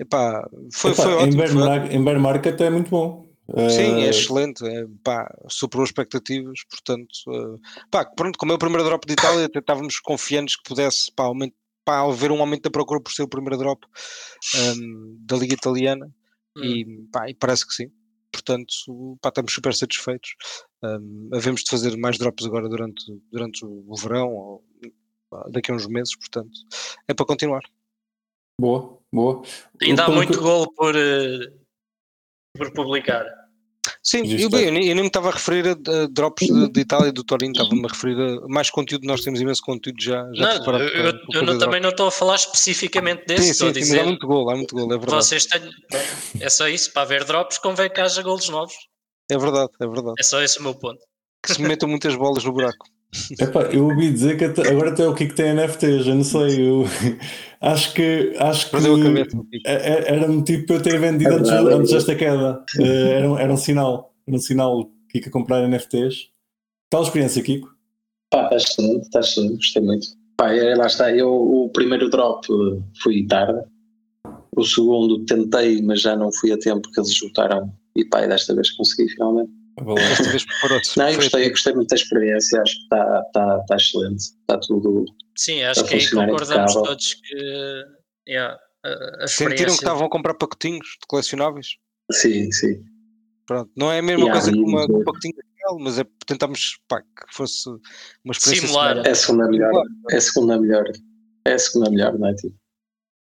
Epá, 0.00 0.48
foi, 0.72 0.90
Epá, 0.92 1.02
foi 1.02 1.12
em, 1.12 1.16
ótimo. 1.16 1.36
bear 1.36 1.48
foi 1.50 1.94
em 1.94 2.04
bear 2.04 2.20
market 2.20 2.60
é 2.60 2.70
muito 2.70 2.90
bom. 2.90 3.23
Sim, 3.68 4.02
é 4.02 4.06
Eh, 4.06 4.08
excelente, 4.08 4.66
é, 4.66 4.86
pá, 5.02 5.30
superou 5.48 5.84
expectativas, 5.84 6.60
portanto, 6.68 7.08
eh, 7.28 7.84
pá, 7.90 8.04
pronto, 8.04 8.38
como 8.38 8.52
é 8.52 8.54
o 8.54 8.58
primeiro 8.58 8.84
drop 8.84 9.06
de 9.06 9.12
Itália, 9.12 9.44
até 9.44 9.58
estávamos 9.58 10.00
confiantes 10.00 10.56
que 10.56 10.62
pudesse, 10.66 11.12
pá, 11.12 11.24
aument, 11.24 11.52
pá, 11.84 12.00
haver 12.00 12.32
um 12.32 12.40
aumento 12.40 12.62
da 12.62 12.70
procura 12.70 13.00
por 13.00 13.12
ser 13.12 13.22
o 13.22 13.28
primeiro 13.28 13.58
drop 13.58 13.84
ehm, 14.54 15.16
da 15.26 15.36
Liga 15.36 15.54
Italiana, 15.54 16.10
Hum. 16.56 16.62
e, 16.64 16.86
pá, 17.12 17.28
e 17.28 17.34
parece 17.34 17.66
que 17.66 17.74
sim, 17.74 17.90
portanto, 18.32 18.72
pá, 19.20 19.28
estamos 19.28 19.52
super 19.52 19.74
satisfeitos, 19.74 20.30
um, 20.82 21.28
havemos 21.34 21.62
de 21.64 21.70
fazer 21.70 21.96
mais 21.98 22.16
drops 22.16 22.46
agora 22.46 22.68
durante, 22.68 23.04
durante 23.30 23.64
o, 23.64 23.94
verão, 23.96 24.28
ou 24.32 24.64
pá, 25.28 25.44
daqui 25.50 25.70
a 25.70 25.74
uns 25.74 25.86
meses, 25.86 26.16
portanto, 26.16 26.52
é 27.08 27.12
para 27.12 27.26
continuar. 27.26 27.62
Boa, 28.58 28.98
boa. 29.12 29.42
Ainda 29.82 30.04
há 30.06 30.10
muito 30.10 30.32
que- 30.32 30.38
golo 30.38 30.72
por, 30.74 30.94
eh, 30.96 31.52
por 32.56 32.72
publicar. 32.72 33.24
Sim, 34.02 34.22
eu, 34.40 34.48
bem, 34.48 34.64
eu, 34.66 34.72
nem, 34.72 34.86
eu 34.88 34.94
nem 34.94 35.02
me 35.02 35.08
estava 35.08 35.28
a 35.28 35.32
referir 35.32 35.68
a, 35.68 36.06
drops 36.10 36.46
de, 36.46 36.68
de 36.70 36.80
Itália 36.80 37.08
e 37.08 37.12
do 37.12 37.22
Torino, 37.22 37.52
estava-me 37.52 37.84
a 37.84 37.88
referir 37.88 38.18
a 38.18 38.48
mais 38.48 38.70
conteúdo, 38.70 39.06
nós 39.06 39.20
temos 39.20 39.40
imenso 39.40 39.60
conteúdo 39.62 40.00
já, 40.00 40.24
já 40.34 40.42
Não, 40.46 40.54
preparado 40.56 40.84
eu, 40.84 40.90
para- 40.90 41.00
eu- 41.00 41.26
para 41.26 41.36
eu 41.38 41.42
não- 41.42 41.58
também 41.58 41.80
não 41.82 41.90
estou 41.90 42.06
a 42.06 42.10
falar 42.10 42.36
especificamente 42.36 43.26
desse, 43.26 43.44
Sim, 43.44 43.50
estou 43.50 43.68
a 43.68 43.74
sim, 43.74 43.80
sim, 43.80 43.80
mas 43.80 43.90
há 43.90 43.94
dizer. 43.96 44.04
muito 44.08 44.26
gol, 44.26 44.50
há 44.50 44.56
muito 44.56 44.74
gol, 44.74 44.86
é 44.86 44.96
verdade. 44.98 45.10
Vocês 45.24 45.44
têm. 45.46 45.70
É 46.40 46.48
só 46.48 46.66
isso, 46.68 46.92
para 46.92 47.02
haver 47.02 47.24
drops 47.24 47.58
convém 47.58 47.90
que 47.90 48.00
haja 48.00 48.22
golos 48.22 48.48
novos. 48.48 48.74
É 49.30 49.36
verdade, 49.36 49.70
é 49.80 49.86
verdade. 49.86 50.14
É 50.18 50.22
só 50.22 50.40
esse 50.40 50.58
o 50.60 50.62
meu 50.62 50.74
ponto. 50.74 51.00
Que 51.42 51.52
se 51.54 51.60
metam 51.60 51.88
muitas 51.88 52.14
bolas 52.16 52.42
no 52.44 52.52
buraco. 52.52 52.86
Epá, 53.40 53.62
eu 53.72 53.84
ouvi 53.84 54.10
dizer 54.12 54.36
que 54.36 54.44
até- 54.44 54.68
agora 54.68 54.90
até 54.90 55.06
o 55.06 55.14
Kiko 55.14 55.34
tem 55.34 55.46
NFTs, 55.54 56.06
eu 56.06 56.14
não 56.16 56.24
sei. 56.24 56.68
Eu 56.68 56.84
acho 57.60 57.94
que 57.94 58.34
acho 58.38 58.70
que 58.70 58.76
é- 59.64 59.72
é- 59.72 60.14
era 60.16 60.30
um 60.30 60.42
tipo 60.42 60.72
eu 60.72 60.82
ter 60.82 60.98
vendido 60.98 61.30
É 61.30 61.34
antes, 61.36 61.50
verdade, 61.50 61.76
antes 61.76 61.92
desta 61.92 62.14
queda. 62.14 62.64
Eh, 62.80 63.10
era, 63.18 63.30
um- 63.30 63.38
era 63.38 63.52
um 63.52 63.56
sinal. 63.56 64.12
Era 64.26 64.36
um 64.36 64.40
sinal 64.40 64.90
Kiko 65.10 65.28
a 65.28 65.32
comprar 65.32 65.62
NFTs. 65.68 66.28
Tal 66.90 67.02
experiência, 67.02 67.42
Kiko? 67.42 67.68
Pá, 68.30 68.44
está 68.44 68.56
excelente, 68.56 69.02
está 69.04 69.20
excelente, 69.20 69.56
gostei 69.56 69.82
muito. 69.82 70.06
Pá, 70.36 70.52
é, 70.52 70.74
lá 70.74 70.86
está, 70.86 71.14
eu 71.14 71.30
o 71.32 71.68
primeiro 71.68 72.10
drop 72.10 72.46
fui 73.00 73.24
tarde, 73.26 73.62
o 74.56 74.64
segundo 74.64 75.24
tentei, 75.24 75.80
mas 75.82 76.00
já 76.00 76.16
não 76.16 76.32
fui 76.32 76.50
a 76.52 76.58
tempo 76.58 76.82
porque 76.82 76.98
eles 76.98 77.10
esgotaram 77.10 77.72
e 77.96 78.04
pá, 78.04 78.22
e 78.24 78.28
desta 78.28 78.54
vez 78.54 78.70
consegui 78.72 79.08
finalmente. 79.10 79.50
Desta 79.82 80.30
vez 80.30 80.44
preparou-se. 80.46 80.98
Não, 80.98 81.08
eu 81.08 81.16
gostei, 81.16 81.50
gostei 81.50 81.74
muito 81.74 81.88
da 81.88 81.96
experiência, 81.96 82.62
acho 82.62 82.74
que 82.74 82.82
está 82.82 83.22
está 83.26 83.58
está 83.60 83.76
excelente, 83.76 84.20
está 84.22 84.58
tudo. 84.58 85.04
Sim, 85.36 85.62
acho 85.62 85.84
que 85.84 85.94
aí 85.94 86.10
concordamos 86.10 86.72
impecável. 86.72 86.82
todos 86.82 87.14
que 87.14 87.84
yeah, 88.28 88.58
a, 88.84 89.24
a 89.24 89.28
Sentiram 89.28 89.72
que 89.72 89.78
estavam 89.78 90.06
a 90.06 90.10
comprar 90.10 90.34
pacotinhos 90.34 90.86
de 91.00 91.06
colecionáveis? 91.08 91.76
Sim, 92.12 92.52
sim. 92.52 92.84
Pronto, 93.46 93.70
não 93.76 93.90
é 93.90 93.98
a 93.98 94.02
mesma 94.02 94.28
há 94.28 94.32
coisa 94.32 94.52
que 94.52 94.58
uma, 94.58 94.84
um 94.84 95.04
pacotinho 95.04 95.34
daquele, 95.36 95.84
mas 95.84 95.98
é 95.98 96.04
tentámos 96.26 96.78
pá, 96.88 97.02
que 97.02 97.34
fosse 97.34 97.68
uma 98.24 98.32
experiência 98.32 98.68
Simular. 98.68 98.88
semelhante. 98.88 99.08
É 99.08 99.10
a 99.10 99.14
segunda 99.14 99.48
melhor, 99.48 99.82
é 100.10 100.16
a 100.16 100.20
segunda 100.20 100.60
melhor, 100.60 100.84
é 101.46 101.52
a 101.52 101.58
segunda 101.58 101.90
melhor, 101.90 102.18
não 102.18 102.28
é? 102.28 102.34
Tipo, 102.34 102.54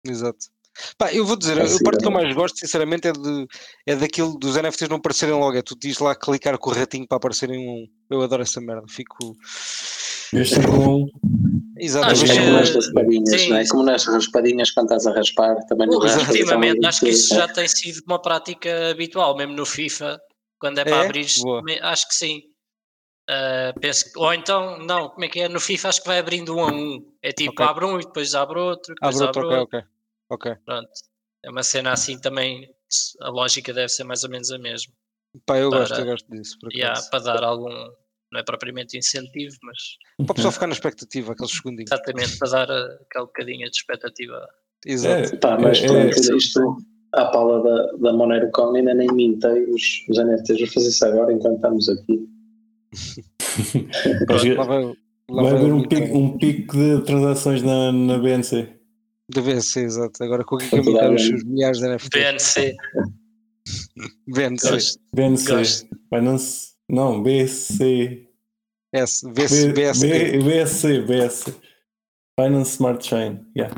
Exato. 0.07 0.54
Pá, 0.97 1.13
eu 1.13 1.25
vou 1.25 1.35
dizer, 1.35 1.59
a 1.59 1.63
Assim, 1.63 1.83
parte 1.83 1.99
que 2.01 2.07
eu 2.07 2.11
mais 2.11 2.33
gosto, 2.35 2.59
sinceramente, 2.59 3.07
é, 3.07 3.11
de, 3.13 3.47
é 3.85 3.95
daquilo 3.95 4.37
dos 4.37 4.55
NFTs 4.57 4.89
não 4.89 4.97
aparecerem 4.97 5.35
logo. 5.35 5.55
É 5.57 5.61
tu 5.61 5.75
diz 5.77 5.99
lá 5.99 6.15
clicar 6.15 6.57
com 6.57 6.69
o 6.69 6.73
ratinho 6.73 7.07
para 7.07 7.17
aparecerem 7.17 7.57
um. 7.67 7.87
Eu 8.09 8.21
adoro 8.21 8.43
essa 8.43 8.59
merda. 8.59 8.85
Fico. 8.87 9.35
Este 10.33 10.59
é 10.59 10.63
eu 12.27 12.31
é 12.31 12.35
como 12.35 12.51
nas 12.51 12.69
raspadinhas, 12.75 13.41
sim. 13.41 13.49
não 13.49 13.57
é? 13.57 13.67
Como 13.67 13.83
nas 13.83 14.05
raspadinhas 14.05 14.71
quando 14.71 14.85
estás 14.87 15.05
a 15.07 15.11
raspar, 15.13 15.55
também 15.67 15.87
não 15.87 15.99
raspas, 15.99 16.27
Ultimamente, 16.29 16.85
acho 16.85 16.99
que 16.99 17.09
isso 17.09 17.33
é- 17.33 17.37
já 17.37 17.47
tem 17.47 17.67
sido 17.67 18.01
uma 18.07 18.21
prática 18.21 18.89
habitual, 18.91 19.35
mesmo 19.37 19.53
no 19.53 19.65
FIFA, 19.65 20.19
quando 20.59 20.79
é 20.79 20.83
para 20.83 20.97
É? 21.03 21.05
abrir. 21.05 21.27
Acho 21.81 22.07
que 22.07 22.15
sim. 22.15 22.41
Ah, 23.27 23.73
penso 23.79 24.11
que- 24.11 24.19
ou 24.19 24.33
então, 24.33 24.77
não, 24.79 25.09
como 25.09 25.25
é 25.25 25.27
que 25.27 25.39
é? 25.41 25.49
No 25.49 25.59
FIFA 25.59 25.89
acho 25.89 26.01
que 26.01 26.07
vai 26.07 26.19
abrindo 26.19 26.55
um 26.55 26.59
a 26.63 26.71
um. 26.71 27.03
É 27.23 27.31
tipo, 27.31 27.51
Ok. 27.53 27.65
abre 27.65 27.85
um 27.85 27.99
e 27.99 28.03
depois 28.05 28.35
abre 28.35 28.59
outro, 28.59 28.93
depois 28.93 29.15
Abre 29.15 29.27
abre 29.27 29.39
outro, 29.45 29.59
outro. 29.61 29.77
ok, 29.79 29.89
ok. 30.29 30.55
Pronto. 30.65 30.89
É 31.43 31.49
uma 31.49 31.63
cena 31.63 31.91
assim 31.91 32.19
também, 32.19 32.67
a 33.21 33.29
lógica 33.29 33.71
deve 33.73 33.89
ser 33.89 34.03
mais 34.03 34.23
ou 34.23 34.29
menos 34.29 34.51
a 34.51 34.57
mesma. 34.57 34.93
Pá, 35.45 35.57
eu 35.59 35.69
Para- 35.69 35.79
gosto, 35.79 35.99
eu 35.99 36.05
gosto 36.05 36.31
disso. 36.31 36.57
Por 36.59 36.73
Yeah, 36.73 36.99
para 37.11 37.19
dar 37.23 37.43
algum, 37.43 37.69
não 38.31 38.39
é 38.39 38.43
propriamente 38.43 38.97
incentivo, 38.97 39.55
mas 39.63 39.77
Para 40.25 40.31
o 40.31 40.35
pessoal 40.35 40.51
ficar 40.53 40.67
na 40.67 40.73
expectativa, 40.73 41.33
aqueles 41.33 41.51
segundinhos. 41.51 41.91
exatamente 41.91 42.37
para 42.39 42.49
dar 42.49 42.69
uh, 42.69 42.93
aquele 43.09 43.25
bocadinho 43.25 43.69
de 43.69 43.77
expectativa. 43.77 44.47
Exato. 44.85 45.35
É, 45.35 45.37
Pá, 45.37 45.57
mas 45.59 45.83
é- 45.83 45.87
pronto, 45.87 46.33
é- 46.33 46.35
isto 46.37 46.77
à 47.13 47.25
pala 47.27 47.61
da, 47.63 47.91
da 47.97 48.13
Monero 48.13 48.49
Coin 48.51 48.77
ainda 48.79 48.93
nem 48.93 49.07
mintei 49.13 49.63
os, 49.65 50.05
os 50.09 50.17
NFTs. 50.17 50.59
Vou 50.59 50.67
fazer 50.69 50.89
isso 50.89 51.05
agora 51.05 51.31
enquanto 51.33 51.55
estamos 51.57 51.89
aqui. 51.89 52.27
Que 54.27 54.53
Lá 54.55 54.63
vai, 54.63 54.83
lá 55.29 55.43
vai 55.43 55.51
haver 55.53 55.73
um 55.73 55.87
pico, 55.87 56.17
um 56.17 56.37
pico 56.37 56.77
de 56.77 57.01
transações 57.03 57.61
na, 57.61 57.91
na 57.91 58.17
BNC. 58.17 58.73
Deve 59.29 59.59
ser, 59.61 59.85
exato. 59.85 60.23
Agora 60.23 60.43
com 60.43 60.55
o 60.55 60.57
que 60.59 60.69
Toda 60.69 60.81
a 60.81 60.85
mintar 60.85 61.13
os 61.13 61.25
seus 61.25 61.43
milhares 61.43 61.79
de 61.79 61.87
NFTs. 61.87 62.09
BNC, 62.55 62.75
BNC. 64.27 64.69
gosto, 64.69 64.99
BNC. 65.13 65.51
gosto. 65.51 65.87
Binance. 66.11 66.75
Não, 66.89 67.23
BC. 67.23 68.27
S, 68.93 69.27
BS, 69.33 69.65
B- 69.65 69.73
BS. 69.73 69.99
B- 70.01 70.37
BSC, 70.43 71.01
BSC. 71.01 71.55
Binance 72.39 72.71
Smart 72.73 73.05
Chain. 73.05 73.39
Yeah. 73.57 73.73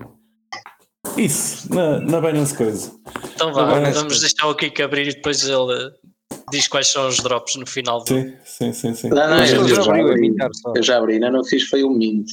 Isso, 1.18 1.74
na, 1.74 2.00
na 2.02 2.20
Binance 2.20 2.56
Coisa. 2.56 2.92
Então 3.34 3.54
vá, 3.54 3.64
Agora, 3.64 3.92
vamos 3.92 4.20
deixar 4.20 4.48
o 4.48 4.56
Kiko 4.56 4.84
abrir 4.84 5.08
e 5.08 5.14
depois 5.16 5.44
ele 5.48 5.92
diz 6.52 6.68
quais 6.68 6.88
são 6.88 7.08
os 7.08 7.18
drops 7.18 7.56
no 7.56 7.66
final 7.66 8.04
do. 8.04 8.08
Sim, 8.10 8.34
sim, 8.44 8.74
sim. 8.74 8.94
sim. 8.94 9.10
Não, 9.10 9.16
não, 9.30 9.46
eu, 9.46 9.68
eu 9.68 9.76
já 9.76 9.82
abri. 9.96 10.36
Eu 10.76 10.84
já 10.84 10.98
abri, 10.98 11.14
ainda 11.14 11.32
não 11.32 11.44
fiz, 11.46 11.64
foi 11.70 11.84
o 11.84 11.90
Mint. 11.90 12.28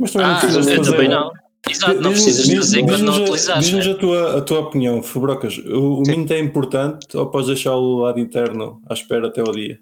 Mas 0.00 0.12
também 0.12 0.26
não 0.28 0.34
Ah, 0.36 0.40
precisas 0.40 0.64
de 0.66 0.72
eu 0.72 0.76
fazer. 0.78 0.90
também 0.92 1.08
não. 1.08 1.30
Exato, 1.68 2.00
não 2.00 2.10
precisas 2.12 2.44
de 2.46 2.50
diz- 2.52 2.58
fazer 2.60 2.84
quando 2.84 3.02
não 3.04 3.22
utilizares. 3.22 3.64
Diz-nos 3.66 3.86
né? 3.86 3.92
a 3.92 3.96
tua, 3.98 4.38
a 4.38 4.40
tua 4.40 4.58
opinião, 4.60 5.02
Fabrocas. 5.02 5.58
O, 5.58 5.98
o. 5.98 6.02
Mint 6.02 6.30
é 6.30 6.38
importante 6.38 7.16
ou 7.16 7.30
podes 7.30 7.48
deixá-lo 7.48 7.98
lá 8.00 8.12
de 8.12 8.20
interno 8.20 8.80
à 8.88 8.94
espera 8.94 9.28
até 9.28 9.40
ao 9.40 9.52
dia? 9.52 9.78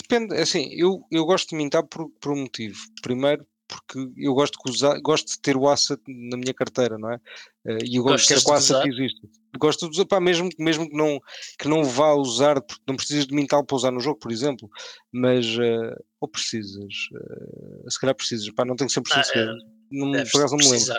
Depende, 0.00 0.34
assim, 0.36 0.68
eu, 0.72 1.02
eu 1.10 1.24
gosto 1.24 1.50
de 1.50 1.56
mintar 1.56 1.82
por, 1.84 2.08
por 2.20 2.32
um 2.32 2.42
motivo. 2.42 2.78
Primeiro, 3.02 3.44
porque 3.68 3.98
eu 4.16 4.34
gosto 4.34 4.58
de, 4.64 4.70
usar, 4.70 5.00
gosto 5.00 5.28
de 5.32 5.40
ter 5.40 5.56
o 5.56 5.68
asset 5.68 6.00
na 6.06 6.36
minha 6.36 6.52
carteira, 6.54 6.96
não 6.98 7.10
é? 7.10 7.18
Eh, 7.66 7.78
E 7.84 7.96
eu 7.96 8.02
gosto 8.02 8.28
quero 8.28 8.40
que 8.40 8.46
o 8.50 8.52
de 8.52 8.58
asset 8.58 8.88
exista. 8.88 9.28
Gosto 9.58 9.86
de 9.88 9.94
usar, 9.96 10.06
pá, 10.06 10.20
mesmo, 10.20 10.48
mesmo 10.58 10.88
que, 10.88 10.96
não, 10.96 11.18
que 11.58 11.68
não 11.68 11.84
vá 11.84 12.14
usar, 12.14 12.60
porque 12.60 12.82
não 12.86 12.96
precisas 12.96 13.26
de 13.26 13.34
mintá-lo 13.34 13.64
para 13.64 13.76
usar 13.76 13.90
no 13.90 14.00
jogo, 14.00 14.18
por 14.18 14.30
exemplo, 14.32 14.68
mas, 15.12 15.46
eh, 15.58 15.94
ou 16.20 16.28
precisas, 16.28 16.92
eh, 17.14 17.90
se 17.90 17.98
calhar 18.00 18.14
precisas, 18.14 18.48
pá, 18.54 18.64
não 18.64 18.76
tenho 18.76 18.90
100% 18.90 19.02
Ah, 19.12 19.22
certeza. 19.24 19.52
Não, 19.92 20.10
Deves 20.10 20.32
por 20.32 20.38
acaso 20.38 20.56
não 20.56 20.64
me 20.64 20.70
lembro. 20.70 20.94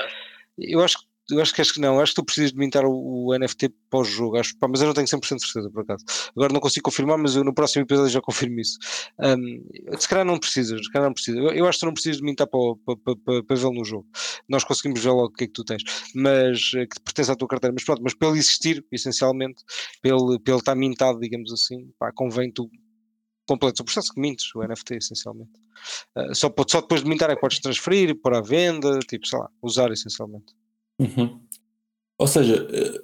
Eu 0.58 0.82
acho, 0.84 1.00
que- 1.00 1.06
eu 1.34 1.42
acho 1.42 1.54
que 1.54 1.62
acho 1.62 1.74
que 1.74 1.80
não, 1.80 2.00
acho 2.00 2.12
que 2.12 2.22
tu 2.22 2.26
precisas 2.26 2.52
de 2.52 2.58
mintar 2.58 2.86
o, 2.86 3.28
o 3.28 3.34
NFT 3.34 3.70
pós-jogo, 3.90 4.38
acho, 4.38 4.56
pá, 4.58 4.68
mas 4.68 4.82
eu 4.82 4.88
não 4.88 4.94
tenho 4.94 5.08
100% 5.08 5.38
de 5.38 5.46
certeza, 5.46 5.72
por 5.72 5.82
acaso. 5.82 6.04
Agora 6.36 6.54
não 6.54 6.60
consigo 6.60 6.84
confirmar, 6.84 7.18
mas 7.18 7.36
eu 7.36 7.44
no 7.44 7.54
próximo 7.54 7.84
episódio 7.84 8.12
já 8.12 8.22
confirmo 8.22 8.60
isso. 8.60 8.78
Um, 9.20 9.64
se 9.98 10.08
calhar 10.08 10.26
não 10.26 10.38
precisas, 10.38 10.86
se 10.86 10.92
calhar 10.92 11.08
não 11.08 11.14
precisas. 11.14 11.40
Eu, 11.40 11.50
eu 11.52 11.66
acho 11.66 11.80
que 11.80 11.86
tu 11.86 11.88
não 11.88 11.94
precisas 11.94 12.18
de 12.18 12.24
mintar 12.24 12.48
para, 12.48 12.60
para, 12.86 13.16
para, 13.16 13.44
para, 13.44 13.56
vê-lo 13.56 13.74
no 13.74 13.86
jogo. 13.86 14.08
Nós 14.48 14.64
conseguimos 14.64 15.02
ver 15.04 15.10
logo 15.10 15.28
o 15.28 15.32
que 15.32 15.46
é 15.46 15.48
que 15.48 15.54
tu 15.54 15.64
tens, 15.64 15.82
mas 16.14 16.72
eh, 16.76 16.86
que 16.86 17.00
pertence 17.02 17.32
à 17.32 17.36
tua 17.36 17.48
carteira. 17.48 17.74
Mas 17.74 17.84
pronto, 17.84 18.04
mas 18.04 18.14
ele 18.22 18.40
existir, 18.40 18.86
essencialmente, 18.92 19.64
para 20.02 20.12
ele 20.12 20.40
estar 20.58 20.76
mintado, 20.76 21.20
digamos 21.20 21.52
assim, 21.52 21.90
pá, 21.98 22.12
convém 22.14 22.52
tu 22.52 22.70
completes 23.48 23.80
o 23.80 23.84
processo 23.84 24.14
que 24.14 24.20
mintes, 24.22 24.54
o 24.56 24.64
NFT, 24.64 24.96
essencialmente. 24.96 25.52
Uh, 26.16 26.34
só, 26.36 26.50
pode- 26.50 26.72
só 26.72 26.82
depois 26.82 27.04
de 27.04 27.10
mintar 27.10 27.30
é 27.30 27.36
que 27.36 27.42
podes 27.42 27.60
transferir, 27.60 28.16
pôr 28.22 28.34
à 28.36 28.42
venda, 28.42 29.00
tipo, 29.00 29.28
sei 29.28 29.40
lá, 29.40 29.50
usar 29.62 29.92
essencialmente. 29.92 30.54
Uhum. 31.00 31.40
Ou 32.20 32.28
seja, 32.28 32.68
eh, 32.72 33.02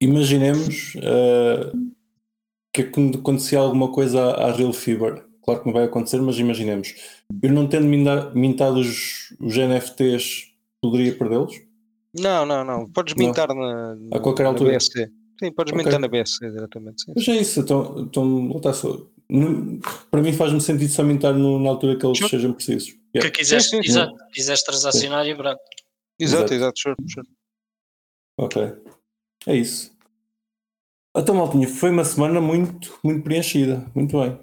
imaginemos 0.00 0.92
eh, 0.96 1.72
que 2.72 2.84
quando 2.84 3.18
acontecia 3.18 3.58
alguma 3.58 3.90
coisa 3.90 4.22
à, 4.22 4.48
à 4.48 4.52
Real 4.52 4.72
Fever. 4.72 5.24
Claro 5.42 5.60
que 5.60 5.66
não 5.66 5.72
vai 5.72 5.84
acontecer, 5.84 6.20
mas 6.20 6.38
imaginemos. 6.38 6.94
Eu 7.42 7.50
não 7.52 7.66
tendo 7.66 7.86
mintado 7.86 8.78
os, 8.78 9.34
os 9.40 9.56
NFTs, 9.56 10.52
poderia 10.80 11.16
perdê-los? 11.16 11.54
Não, 12.18 12.44
não, 12.44 12.64
não. 12.64 12.90
Podes 12.90 13.14
Não. 13.16 13.26
mintar 13.26 13.48
na, 13.54 13.96
A 14.12 14.20
qualquer 14.20 14.42
na 14.42 14.50
altura. 14.50 14.72
BSC. 14.72 15.10
Sim, 15.42 15.52
podes 15.52 15.72
Ok. 15.72 15.82
mintar 15.84 15.98
na 15.98 16.06
BSC 16.08 16.50
diretamente. 16.50 17.02
Sim. 17.04 17.12
Mas 17.16 17.26
é 17.28 17.36
isso, 17.36 17.60
então, 17.60 17.98
então 18.00 18.52
está 18.56 18.72
só. 18.74 19.06
Para 20.10 20.20
mim 20.22 20.32
faz-me 20.32 20.60
sentido 20.60 20.90
só 20.90 21.02
no- 21.04 21.60
na 21.60 21.70
altura 21.70 21.96
que 21.96 22.04
eles 22.04 22.18
Sure. 22.18 22.30
sejam 22.30 22.52
precisos. 22.52 22.90
Que 22.92 22.98
Yeah. 23.18 23.30
quiseste, 23.30 23.70
Sim, 23.70 23.76
sim, 23.76 23.82
sim. 23.82 23.88
exato, 23.90 24.14
quiseste 24.32 24.66
transacionar 24.66 25.26
e 25.26 25.34
pronto. 25.34 25.60
Exato, 26.18 26.52
Exato. 26.52 26.54
exato, 26.54 26.78
sure, 26.80 26.96
sure. 27.08 27.28
Ok. 28.38 28.62
É 29.46 29.56
isso. 29.56 29.92
Então, 31.16 31.34
Maltinha, 31.34 31.66
foi 31.68 31.90
uma 31.90 32.04
semana 32.04 32.40
muito, 32.40 32.98
muito 33.02 33.22
preenchida. 33.24 33.84
Muito 33.94 34.18
bem. 34.20 34.38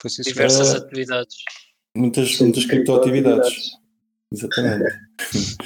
Foi 0.00 0.10
sim. 0.10 0.22
Diversas 0.22 0.74
Eh, 0.74 0.78
atividades. 0.78 1.36
Muitas, 1.96 2.40
muitas 2.40 2.64
criptoatividades. 2.66 3.70
Exatamente. 4.32 4.96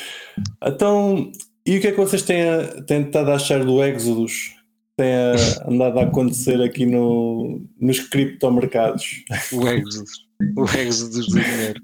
então, 0.63 1.33
e 1.67 1.79
o 1.79 1.81
que 1.81 1.89
é 1.89 1.91
que 1.93 1.97
vocês 1.97 2.23
têm, 2.23 2.85
têm 2.87 3.03
estado 3.03 3.31
a 3.31 3.35
achar 3.37 3.65
do 3.65 3.83
Exodus? 3.83 4.55
Tem 4.97 5.13
a- 5.15 5.69
andado 5.69 5.99
a 5.99 6.03
acontecer 6.05 6.63
aqui 6.63 6.87
no, 6.87 7.67
nos 7.81 7.99
criptomercados. 8.01 9.25
O 9.53 9.67
Exodus. 9.69 10.11
O 10.57 10.65
Exodus 10.77 11.27
do 11.29 11.41
dinheiro. 11.41 11.81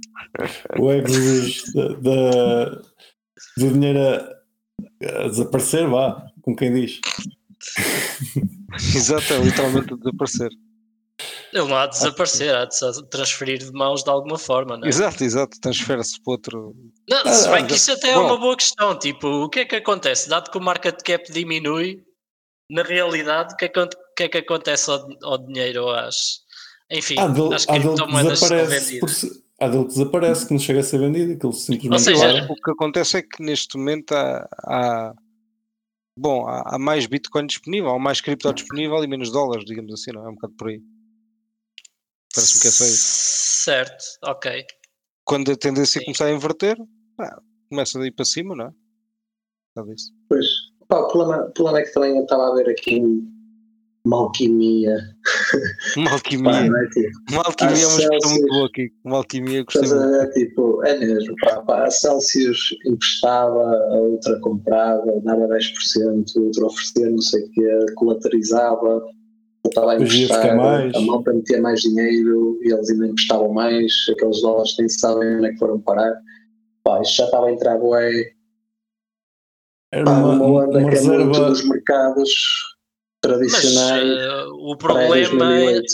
O 0.78 0.92
Exodus 0.92 1.72
da, 1.74 1.88
da- 1.88 2.82
do 3.56 3.72
dinheiro 3.72 3.98
a, 3.98 5.24
a 5.24 5.28
desaparecer, 5.28 5.88
vá, 5.88 6.24
como 6.42 6.56
quem 6.56 6.72
diz. 6.72 7.00
Exato, 8.94 9.32
é 9.34 9.38
literalmente 9.38 9.92
a 9.92 9.96
desaparecer. 9.96 10.50
Ele 11.52 11.66
não 11.68 11.76
há 11.76 11.86
de 11.86 11.98
desaparecer, 11.98 12.54
há 12.54 12.64
de 12.64 12.76
se 12.76 13.02
transferir 13.10 13.58
de 13.58 13.72
mãos 13.72 14.04
de 14.04 14.10
alguma 14.10 14.38
forma, 14.38 14.76
não 14.76 14.86
é? 14.86 14.88
Exato, 14.88 15.24
exato. 15.24 15.58
Transfere-se 15.60 16.22
para 16.22 16.32
outro. 16.32 16.76
Não, 17.08 17.22
Ah, 17.24 17.32
se 17.32 17.48
bem 17.48 17.64
ah, 17.64 17.66
que 17.66 17.74
isso 17.74 17.90
até 17.92 18.10
é 18.10 18.16
uma 18.16 18.38
boa 18.38 18.56
questão. 18.56 18.96
Tipo, 18.96 19.26
o 19.26 19.48
que 19.48 19.60
é 19.60 19.64
que 19.64 19.74
acontece? 19.76 20.28
Dado 20.28 20.48
que 20.50 20.56
o 20.56 20.60
market 20.60 21.02
cap 21.02 21.30
diminui, 21.32 22.04
na 22.70 22.82
realidade, 22.82 23.54
o 23.54 23.56
que 23.56 23.64
é 23.66 23.68
que, 23.68 23.86
que, 24.16 24.22
é 24.22 24.28
que 24.28 24.38
acontece 24.38 24.90
ao, 24.90 25.06
ao 25.22 25.38
dinheiro 25.38 25.84
ou 25.84 25.90
às. 25.90 26.40
Enfim, 26.90 27.16
Há 27.18 27.26
dele, 27.28 27.54
às 27.54 27.66
que 27.66 27.72
criptomoedas 27.72 28.40
que 28.40 28.46
são 28.46 28.48
desaparece, 28.48 29.00
por 29.00 29.08
vendidas. 29.10 29.42
há 29.60 29.68
dele 29.68 29.82
que 29.84 29.88
desaparece, 29.90 30.46
que 30.46 30.52
não 30.52 30.60
chega 30.60 30.80
a 30.80 30.82
ser 30.82 30.98
vendido, 30.98 31.32
aquilo 31.32 31.52
simplesmente 31.52 31.92
Ou 31.92 31.98
seja, 31.98 32.32
para. 32.32 32.52
O 32.52 32.54
que 32.56 32.70
acontece 32.70 33.16
é 33.18 33.22
que 33.22 33.42
neste 33.42 33.76
momento 33.76 34.12
há. 34.12 34.48
há- 34.64 35.14
bom, 36.16 36.46
há, 36.46 36.74
há 36.74 36.78
mais 36.78 37.06
Bitcoin 37.06 37.46
disponível, 37.46 37.90
há 37.90 37.98
mais 37.98 38.20
cripto 38.20 38.52
disponível 38.52 39.02
e 39.02 39.06
menos 39.06 39.30
dólares, 39.30 39.64
digamos 39.64 39.92
assim, 39.92 40.12
não 40.12 40.22
é? 40.22 40.26
É 40.26 40.28
um 40.30 40.34
bocado 40.34 40.54
por 40.54 40.68
aí. 40.68 40.80
Parece-me 42.34 42.60
que 42.62 42.68
é 42.68 42.70
só 42.70 42.84
isso. 42.84 43.04
Certo, 43.64 44.04
ok. 44.24 44.64
Quando 45.24 45.50
a 45.52 45.56
tendência 45.56 45.98
Sim. 46.00 46.04
começar 46.06 46.26
a 46.26 46.32
inverter, 46.32 46.76
pá, 47.16 47.40
começa 47.68 47.98
daí 47.98 48.10
para 48.10 48.24
cima, 48.24 48.54
não 48.54 48.66
é? 48.66 48.70
Sabe 49.74 49.94
isso? 49.94 50.12
Pois. 50.28 50.69
Pá, 50.90 50.98
o, 50.98 51.08
problema, 51.08 51.44
o 51.44 51.50
problema 51.52 51.78
é 51.78 51.82
que 51.84 51.92
também 51.94 52.16
eu 52.16 52.22
estava 52.24 52.48
a 52.50 52.54
ver 52.54 52.68
aqui 52.68 53.00
uma 54.04 54.16
alquimia. 54.16 54.96
Uma 55.96 56.06
Pá, 56.10 56.14
alquimia. 56.16 56.64
não 56.64 56.76
é, 56.78 56.88
tipo, 56.88 57.10
Uma 57.30 57.42
alquimia 57.44 57.82
é 57.82 57.86
uma 57.86 57.98
expressão 57.98 58.10
Celsius. 58.10 58.32
muito 58.32 58.48
boa 58.54 58.66
aqui. 58.66 58.92
Uma 59.04 59.16
alquimia 59.18 59.64
gostei 59.64 59.82
muito. 59.88 60.10
ver, 60.10 60.30
tipo, 60.32 60.84
é 60.84 60.98
mesmo, 60.98 61.34
pá, 61.42 61.62
pá, 61.62 61.84
a 61.84 61.90
Celsius 61.90 62.76
emprestava, 62.86 63.62
a 63.62 63.94
outra 63.96 64.40
comprava, 64.40 65.20
dava 65.22 65.46
10%, 65.48 66.36
a 66.36 66.40
outra 66.40 66.66
oferecia 66.66 67.10
não 67.10 67.20
sei 67.20 67.44
o 67.44 67.50
quê, 67.52 67.86
colaterizava, 67.94 69.04
estava 69.66 69.92
a 69.92 69.96
emprestar, 69.96 70.58
a 70.96 71.00
malta 71.02 71.32
metia 71.32 71.60
mais 71.60 71.80
dinheiro 71.82 72.58
e 72.62 72.72
eles 72.72 72.90
ainda 72.90 73.06
emprestavam 73.06 73.52
mais, 73.52 73.92
aqueles 74.10 74.40
dólares 74.40 74.74
nem 74.78 74.88
sabem 74.88 75.36
onde 75.36 75.46
é 75.46 75.50
que 75.52 75.58
foram 75.58 75.78
parar. 75.80 76.14
Pá, 76.82 77.00
isto 77.02 77.16
já 77.16 77.24
estava 77.26 77.46
a 77.46 77.52
entrar 77.52 77.78
bué, 77.78 78.32
Era 79.92 80.08
uma, 80.08 80.32
uma 80.34 80.44
onda 80.46 80.78
uma 80.78 80.90
que 80.90 80.96
é 80.96 81.00
muito 81.02 81.18
reserva. 81.18 81.48
dos 81.50 81.64
mercados 81.68 82.30
Mas 82.30 83.20
tradicionais 83.20 84.08
eh, 84.08 84.44
o 84.52 84.76
problema 84.76 85.16
é. 85.16 85.28
2008. 85.28 85.86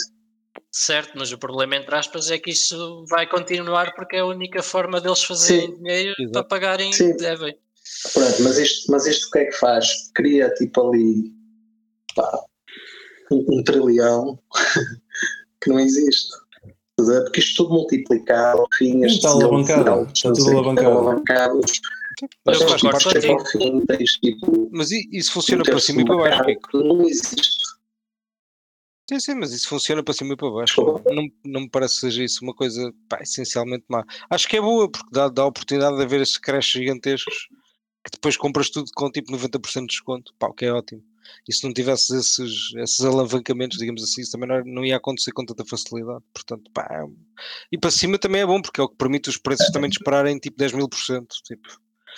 Certo, 0.71 1.13
mas 1.17 1.33
o 1.33 1.39
problema, 1.39 1.77
entre 1.77 1.95
aspas, 1.95 2.31
é 2.31 2.39
que 2.39 2.51
isso 2.51 3.05
vai 3.09 3.27
continuar 3.27 3.95
porque 3.95 4.17
é 4.17 4.21
a 4.21 4.27
única 4.27 4.63
forma 4.63 5.01
deles 5.01 5.23
fazerem 5.25 5.69
Sim. 5.69 5.77
dinheiro 5.79 6.15
Exato. 6.19 6.33
para 6.33 6.45
pagarem 6.45 6.91
o 6.91 6.93
Sim. 6.93 7.13
que 7.13 7.23
devem. 7.23 7.57
Pronto, 8.13 8.43
mas 8.43 8.59
isto, 8.59 8.91
mas 8.93 9.07
isto 9.07 9.29
o 9.29 9.31
que 9.31 9.39
é 9.39 9.45
que 9.47 9.53
faz? 9.57 10.11
Cria 10.15 10.53
tipo 10.55 10.89
ali 10.91 11.33
pá, 12.15 12.41
um, 13.33 13.47
um 13.49 13.65
trilhão 13.65 14.39
que 15.63 15.71
não 15.71 15.81
existe. 15.81 16.31
Porque 16.97 17.41
isto 17.41 17.65
tudo 17.65 17.75
multiplicado, 17.75 18.65
fim, 18.77 19.03
estes 19.05 19.25
Está 19.25 19.31
alavancado, 19.31 20.13
tudo 20.23 20.59
alavancado. 20.81 21.61
Mas 22.45 22.61
Eu 22.61 22.67
concordo 22.67 23.05
contigo. 23.05 23.85
tipo. 24.21 24.69
Mas 24.73 24.91
isso 24.91 25.33
funciona 25.33 25.63
para 25.63 25.81
cima 25.81 26.03
e 26.03 26.05
para 26.05 26.17
baixo, 26.17 26.43
Não 26.75 27.03
existe. 27.09 27.77
Sim, 29.09 29.21
sim, 29.21 29.35
mas 29.35 29.53
isso 29.53 29.69
funciona 29.69 30.03
para 30.03 30.15
cima 30.15 30.35
e 30.35 30.37
para 30.37 30.51
baixo. 30.51 30.83
Não, 31.07 31.29
não 31.45 31.61
me 31.63 31.71
parece 31.71 31.95
que 31.95 32.01
seja 32.01 32.25
isso 32.25 32.43
uma 32.43 32.55
coisa 32.55 32.93
pá, 33.09 33.21
essencialmente 33.23 33.85
má. 33.89 34.05
Acho 34.29 34.49
que 34.49 34.57
é 34.57 34.61
boa, 34.61 34.91
porque 34.91 35.09
dá, 35.13 35.29
dá 35.29 35.43
a 35.43 35.47
oportunidade 35.47 35.97
de 35.97 36.03
haver 36.03 36.21
esses 36.21 36.39
crashes 36.39 36.73
gigantescos 36.73 37.49
que 38.05 38.11
depois 38.13 38.37
compras 38.37 38.71
tudo 38.71 38.91
com 38.95 39.11
tipo 39.11 39.33
90% 39.33 39.81
de 39.81 39.87
desconto, 39.87 40.33
pá, 40.39 40.49
o 40.49 40.55
que 40.55 40.65
é 40.65 40.73
ótimo. 40.73 41.03
E 41.49 41.53
se 41.53 41.65
não 41.65 41.73
tivesses 41.73 42.11
esses, 42.11 42.73
esses 42.77 43.01
alavancamentos, 43.01 43.79
digamos 43.79 44.03
assim, 44.03 44.23
isso 44.23 44.31
também 44.31 44.49
não, 44.49 44.63
não 44.65 44.85
ia 44.85 44.97
acontecer 44.97 45.33
com 45.33 45.45
tanta 45.45 45.65
facilidade. 45.65 46.23
Portanto, 46.33 46.71
pá, 46.73 46.87
é 46.91 47.05
e 47.71 47.79
para 47.79 47.91
cima 47.91 48.19
também 48.19 48.43
é 48.43 48.47
bom, 48.47 48.63
porque 48.63 48.81
é 48.81 48.85
o 48.85 48.89
que 48.89 48.97
permite 48.97 49.29
os 49.29 49.37
preços 49.37 49.71
também 49.71 49.91
dispararem 49.91 50.39
tipo 50.39 50.57
10 50.57 50.73
mil 50.73 50.89
por 50.89 50.99
cento. 50.99 51.35
Tipo, 51.45 51.69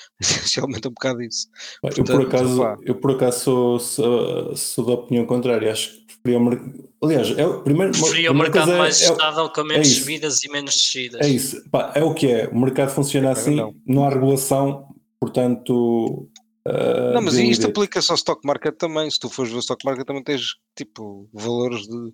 já 0.46 0.62
aumenta 0.62 0.88
um 0.88 0.92
bocado 0.92 1.22
isso. 1.22 1.48
Pá, 1.82 1.88
eu, 1.88 1.94
por 1.96 2.04
Portanto, 2.06 2.26
acaso, 2.26 2.58
pá. 2.58 2.76
eu 2.84 2.94
por 2.94 3.10
acaso 3.12 3.40
sou, 3.44 3.78
sou, 3.80 4.56
sou 4.56 4.84
da 4.86 4.92
opinião 4.92 5.26
contrária. 5.26 5.70
Acho 5.72 5.90
que 5.92 6.06
preferia 6.06 6.38
o 6.38 6.44
mercado. 6.44 6.88
Aliás, 7.02 7.38
é 7.38 7.46
o 7.46 7.62
primeiro. 7.62 7.92
Preferia 7.92 8.32
o 8.32 8.34
mercado 8.34 8.72
é- 8.72 8.78
mais 8.78 9.00
é, 9.02 9.04
estável 9.10 9.48
com 9.50 9.64
menos 9.64 9.86
isso. 9.88 10.00
subidas 10.00 10.42
e 10.44 10.50
menos 10.50 10.74
descidas. 10.74 11.20
é 11.20 11.28
isso. 11.28 11.62
Pá, 11.70 11.92
é 11.94 12.02
o 12.02 12.12
que 12.14 12.26
é. 12.26 12.48
O 12.48 12.58
mercado 12.58 12.90
funciona 12.90 13.30
assim, 13.30 13.54
não. 13.54 13.74
não, 13.86 14.04
há 14.04 14.08
regulação, 14.10 14.88
portanto. 15.20 16.28
ah, 16.66 17.12
Não, 17.14 17.22
mas 17.22 17.34
de- 17.34 17.48
isto 17.50 17.66
aplica-se 17.66 18.10
ao 18.10 18.16
stock 18.16 18.44
market 18.46 18.74
também. 18.76 19.10
Se 19.10 19.18
tu 19.18 19.28
fores 19.28 19.50
ver 19.52 19.58
o 19.58 19.60
stock 19.60 19.84
market, 19.84 20.06
também 20.06 20.22
tens 20.24 20.56
tipo 20.76 21.28
valores 21.32 21.82
de, 21.82 22.12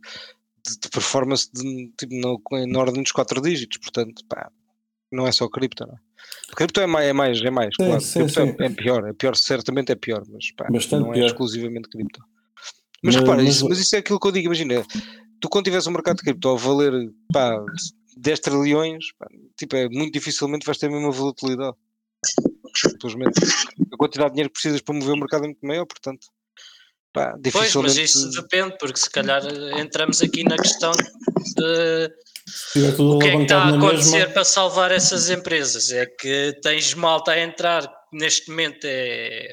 de- 0.67 0.79
de 0.83 0.89
performance 0.91 1.49
de, 1.53 1.91
tipo, 1.99 2.15
no, 2.15 2.41
na 2.67 2.79
ordem 2.79 3.03
dos 3.03 3.13
4 3.13 3.41
dígitos. 3.41 3.79
Portanto, 3.79 4.23
pá, 4.29 4.51
não 5.11 5.27
é 5.27 5.33
só 5.33 5.49
cripto, 5.49 5.87
não 5.87 5.95
é? 5.95 5.99
Cripto 6.57 6.81
é 6.81 6.87
mais, 6.87 7.07
é 7.09 7.13
mais, 7.13 7.41
é 7.43 7.51
mais 7.51 7.69
Sim, 7.77 7.85
claro. 7.87 8.01
sim, 8.01 8.19
cripto 8.25 8.41
é- 8.41 8.47
sim. 8.47 8.57
É, 8.61 8.69
pior, 8.71 9.09
é 9.09 9.13
pior, 9.13 9.37
certamente 9.37 9.93
é 9.93 9.95
pior, 9.95 10.23
mas 10.31 10.51
pá, 10.53 10.69
Bastante 10.71 11.03
não 11.03 11.11
é 11.13 11.15
pior. 11.15 11.27
exclusivamente 11.27 11.89
cripto. 11.89 12.21
Mas, 13.03 13.15
Mas- 13.15 13.17
repara, 13.17 13.43
mas- 13.43 13.55
isso, 13.57 13.69
mas 13.69 13.79
isso 13.79 13.97
é 13.97 13.99
aquilo 13.99 14.19
que 14.21 14.27
eu 14.27 14.33
digo, 14.33 14.47
imagina, 14.47 14.85
tu 15.41 15.49
quando 15.49 15.65
tiveres 15.65 15.87
um 15.87 15.91
mercado 15.93 16.17
de 16.17 16.23
cripto 16.23 16.49
a 16.49 16.57
valer 16.57 17.11
pá, 17.33 17.63
10 18.17 18.41
trilhões, 18.41 19.13
pá, 19.19 19.27
tipo, 19.59 19.77
é 19.77 19.89
muito 19.89 20.13
dificilmente 20.13 20.65
vais 20.65 20.79
ter 20.79 20.87
a 20.87 20.91
mesma 20.91 21.11
volatilidade. 21.11 21.77
Simplesmente. 22.77 23.41
A 23.93 23.97
quantidade 23.97 24.31
de 24.31 24.35
dinheiro 24.35 24.51
que 24.51 24.55
precisas 24.55 24.81
para 24.81 24.95
mover 24.95 25.15
o 25.15 25.19
mercado 25.19 25.45
é 25.45 25.47
muito 25.49 25.65
maior, 25.67 25.85
portanto. 25.87 26.27
Pá, 27.15 27.31
Pois, 27.31 27.43
dificilmente. 27.45 27.97
mas 28.01 28.11
isso 28.11 28.29
depende, 28.31 28.77
porque 28.77 28.99
se 28.99 29.09
calhar 29.09 29.41
eh, 29.47 29.81
entramos 29.81 30.21
aqui 30.21 30.43
na 30.45 30.57
questão 30.57 30.91
de 30.93 32.11
o 32.99 33.19
que 33.21 33.27
é 33.29 33.37
que 33.37 33.43
está 33.45 33.63
a 33.63 33.69
acontecer 33.77 34.19
mesma. 34.19 34.33
para 34.35 34.45
salvar 34.45 34.91
essas 34.91 35.31
empresas. 35.31 35.91
É 35.93 36.05
que 36.07 36.59
tens 36.61 36.93
malta 36.93 37.31
a 37.31 37.41
entrar, 37.41 37.87
que 37.87 38.19
neste 38.19 38.51
momento 38.51 38.85
é, 38.85 39.47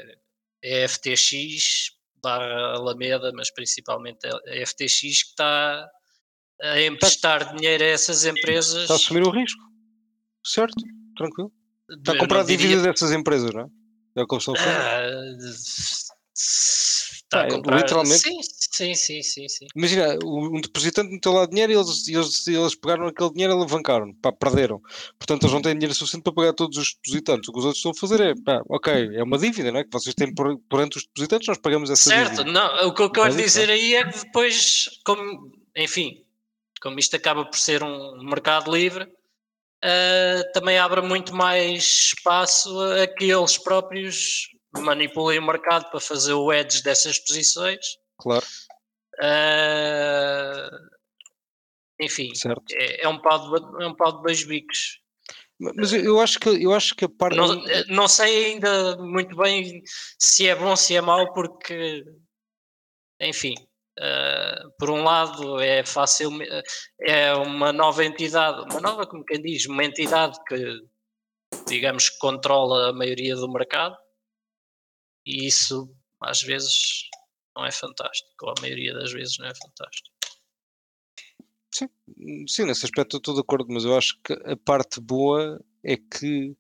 é 0.64 0.88
FTX, 0.88 1.92
barra 2.22 2.74
Alameda, 2.78 3.32
mas 3.34 3.52
principalmente 3.54 4.20
é 4.48 4.66
FTX 4.66 5.00
que 5.00 5.08
está 5.30 5.88
a 6.64 6.82
emprestar 6.82 7.56
dinheiro 7.56 7.84
a 7.84 7.88
essas 7.88 8.26
empresas. 8.26 8.82
Está 8.82 8.94
a 8.96 8.98
assumir 8.98 9.22
o 9.24 9.30
risco. 9.30 9.62
Certo, 10.44 10.74
tranquilo. 11.16 11.52
Está 11.92 12.14
a 12.14 12.16
Eu 12.16 12.20
comprar 12.20 12.44
diria- 12.44 12.68
dívida 12.70 12.92
dessas 12.92 13.12
empresas, 13.12 13.54
não 13.54 13.62
é? 13.62 13.66
É 14.18 14.24
o 14.24 14.28
que 14.28 14.34
eles 14.34 14.42
estão 14.48 14.56
a 14.56 14.58
fazer. 14.58 14.76
Ah, 14.76 16.12
está 17.32 17.44
a 17.44 17.50
comprar. 17.50 17.78
literalmente. 17.78 18.20
Sim, 18.20 18.40
sim, 18.44 18.94
sim, 18.94 19.24
sim, 19.24 19.48
sim. 19.48 19.68
Imagina, 19.76 20.20
um 20.24 20.60
depositante 20.60 21.12
meteu 21.12 21.32
lá 21.32 21.46
dinheiro 21.46 21.72
e 21.72 21.76
eles, 21.76 22.08
eles, 22.08 22.48
eles 22.48 22.76
pegaram 22.76 23.08
aquele 23.08 23.32
dinheiro 23.32 23.54
e 23.54 23.56
alavancaram, 23.56 24.14
pá, 24.16 24.32
perderam. 24.32 24.82
Portanto, 25.18 25.44
eles 25.44 25.54
não 25.54 25.62
têm 25.62 25.74
dinheiro 25.74 25.96
suficiente 25.96 26.24
para 26.24 26.34
pagar 26.34 26.54
todos 26.54 26.78
os 26.78 26.94
depositantes. 26.94 27.48
O 27.48 27.54
que 27.54 27.60
os 27.60 27.66
outros 27.66 27.78
estão 27.80 27.92
a 27.92 27.96
fazer 27.96 28.20
é, 28.20 28.36
pá, 28.36 28.62
ok, 28.68 29.16
é 29.16 29.24
uma 29.24 29.38
dívida, 29.38 29.72
não 29.72 29.80
é? 29.80 29.84
Que 29.84 29.92
vocês 29.92 30.14
têm 30.14 30.34
por, 30.34 30.60
perante 30.70 30.98
os 30.98 31.04
depositantes, 31.04 31.48
nós 31.48 31.58
pagamos 31.58 31.90
essa 31.90 32.10
Certo, 32.10 32.44
dívida. 32.44 32.52
não, 32.52 32.88
o 32.88 32.94
que 32.94 33.02
eu 33.02 33.10
quero 33.10 33.36
dizer 33.36 33.70
aí 33.70 33.96
é 33.96 34.06
que 34.06 34.26
depois, 34.26 34.90
como, 35.06 35.52
enfim, 35.76 36.24
como 36.82 37.00
isto 37.00 37.16
acaba 37.16 37.46
por 37.46 37.58
ser 37.58 37.84
um 37.84 38.24
mercado 38.24 38.72
livre, 38.72 39.08
ah, 39.84 40.44
também 40.54 40.78
abre 40.78 41.02
muito 41.02 41.36
mais 41.36 41.84
espaço 41.84 42.80
a 42.80 43.08
que 43.08 43.26
eles 43.26 43.58
próprios 43.58 44.50
manipulem 44.80 45.40
o 45.40 45.46
mercado 45.46 45.90
para 45.90 46.00
fazer 46.00 46.34
o 46.34 46.52
edge 46.52 46.84
dessas 46.84 47.20
posições. 47.20 47.98
Claro, 48.18 48.46
Ah, 49.22 50.70
enfim, 52.00 52.34
certo. 52.34 52.64
é, 52.72 53.04
é 53.04 53.08
um 53.08 53.20
pau 53.20 53.40
de, 53.40 53.84
é 53.84 53.88
um 53.88 53.96
pau 53.96 54.18
de 54.18 54.24
dois 54.24 54.44
bicos. 54.44 55.00
Mas 55.60 55.94
eu, 55.94 56.20
acho 56.20 56.40
que, 56.40 56.50
eu 56.50 56.74
acho 56.74 56.96
que 56.96 57.06
a 57.06 57.10
parte. 57.10 57.38
Não, 57.38 57.62
não 57.88 58.08
sei 58.08 58.46
ainda 58.46 58.98
muito 58.98 59.36
bem 59.36 59.84
se 60.18 60.48
é 60.48 60.56
bom, 60.56 60.76
se 60.76 60.96
é 60.96 61.02
mau, 61.02 61.32
porque, 61.34 62.04
enfim, 63.20 63.54
eh, 64.00 64.64
por 64.80 64.90
um 64.90 65.04
lado 65.04 65.60
é 65.60 65.86
fácil, 65.86 66.32
é 67.00 67.36
uma 67.36 67.72
nova 67.72 68.04
entidade, 68.04 68.62
uma 68.72 68.82
nova, 68.82 69.06
como 69.06 69.24
quem 69.24 69.40
diz, 69.40 69.68
uma 69.68 69.84
entidade 69.84 70.36
que, 70.48 70.82
digamos, 71.68 72.10
que 72.10 72.18
controla 72.18 72.90
a 72.90 72.94
maioria 72.94 73.36
do 73.36 73.52
mercado, 73.52 73.96
e 75.26 75.48
isso 75.48 75.94
às 76.22 76.42
vezes 76.42 77.10
não 77.56 77.66
é 77.66 77.72
fantástico, 77.72 78.30
ou 78.46 78.52
a 78.58 78.62
maioria 78.62 78.94
das 78.94 79.12
vezes 79.12 79.38
não 79.40 79.48
é 79.48 79.54
fantástico. 79.56 80.10
Sim, 82.48 82.66
nesse 82.66 82.86
aspecto 82.86 83.16
eu 83.16 83.20
estou 83.20 83.34
de 83.34 83.40
acordo, 83.42 83.68
mas 83.70 83.86
eu 83.86 83.98
acho 83.98 84.20
que 84.24 84.34
a 84.34 84.58
parte 84.58 85.00
boa 85.00 85.60
é 85.84 85.96
que 85.96 86.56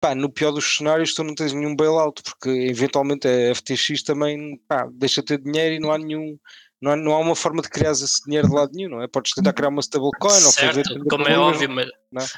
pá, 0.00 0.14
no 0.14 0.30
pior 0.32 0.50
dos 0.50 0.76
cenários 0.76 1.14
tu 1.14 1.22
não 1.22 1.34
tens 1.34 1.52
nenhum 1.52 1.76
bailout, 1.76 2.22
porque 2.22 2.48
eventualmente 2.48 3.28
a 3.28 3.54
FTX 3.54 4.02
também 4.02 4.56
pá, 4.66 4.88
deixa 4.92 5.20
de 5.20 5.26
ter 5.26 5.42
dinheiro 5.42 5.74
e 5.74 5.78
não 5.78 5.92
há 5.92 5.98
nenhum. 5.98 6.38
Não 6.80 6.92
há, 6.92 6.96
não 6.96 7.12
há 7.12 7.18
uma 7.18 7.34
forma 7.34 7.60
de 7.60 7.68
criar 7.68 7.90
esse 7.90 8.22
dinheiro 8.24 8.48
de 8.48 8.54
lado 8.54 8.72
nenhum, 8.72 8.90
não 8.90 9.02
é? 9.02 9.08
Podes 9.08 9.32
tentar 9.32 9.52
criar 9.52 9.68
uma 9.68 9.80
stablecoin 9.80 10.44
ou 10.44 10.52
fazer. 10.52 10.84
como 11.10 11.26
é 11.26 11.36
óbvio, 11.38 11.68
mas 11.68 11.88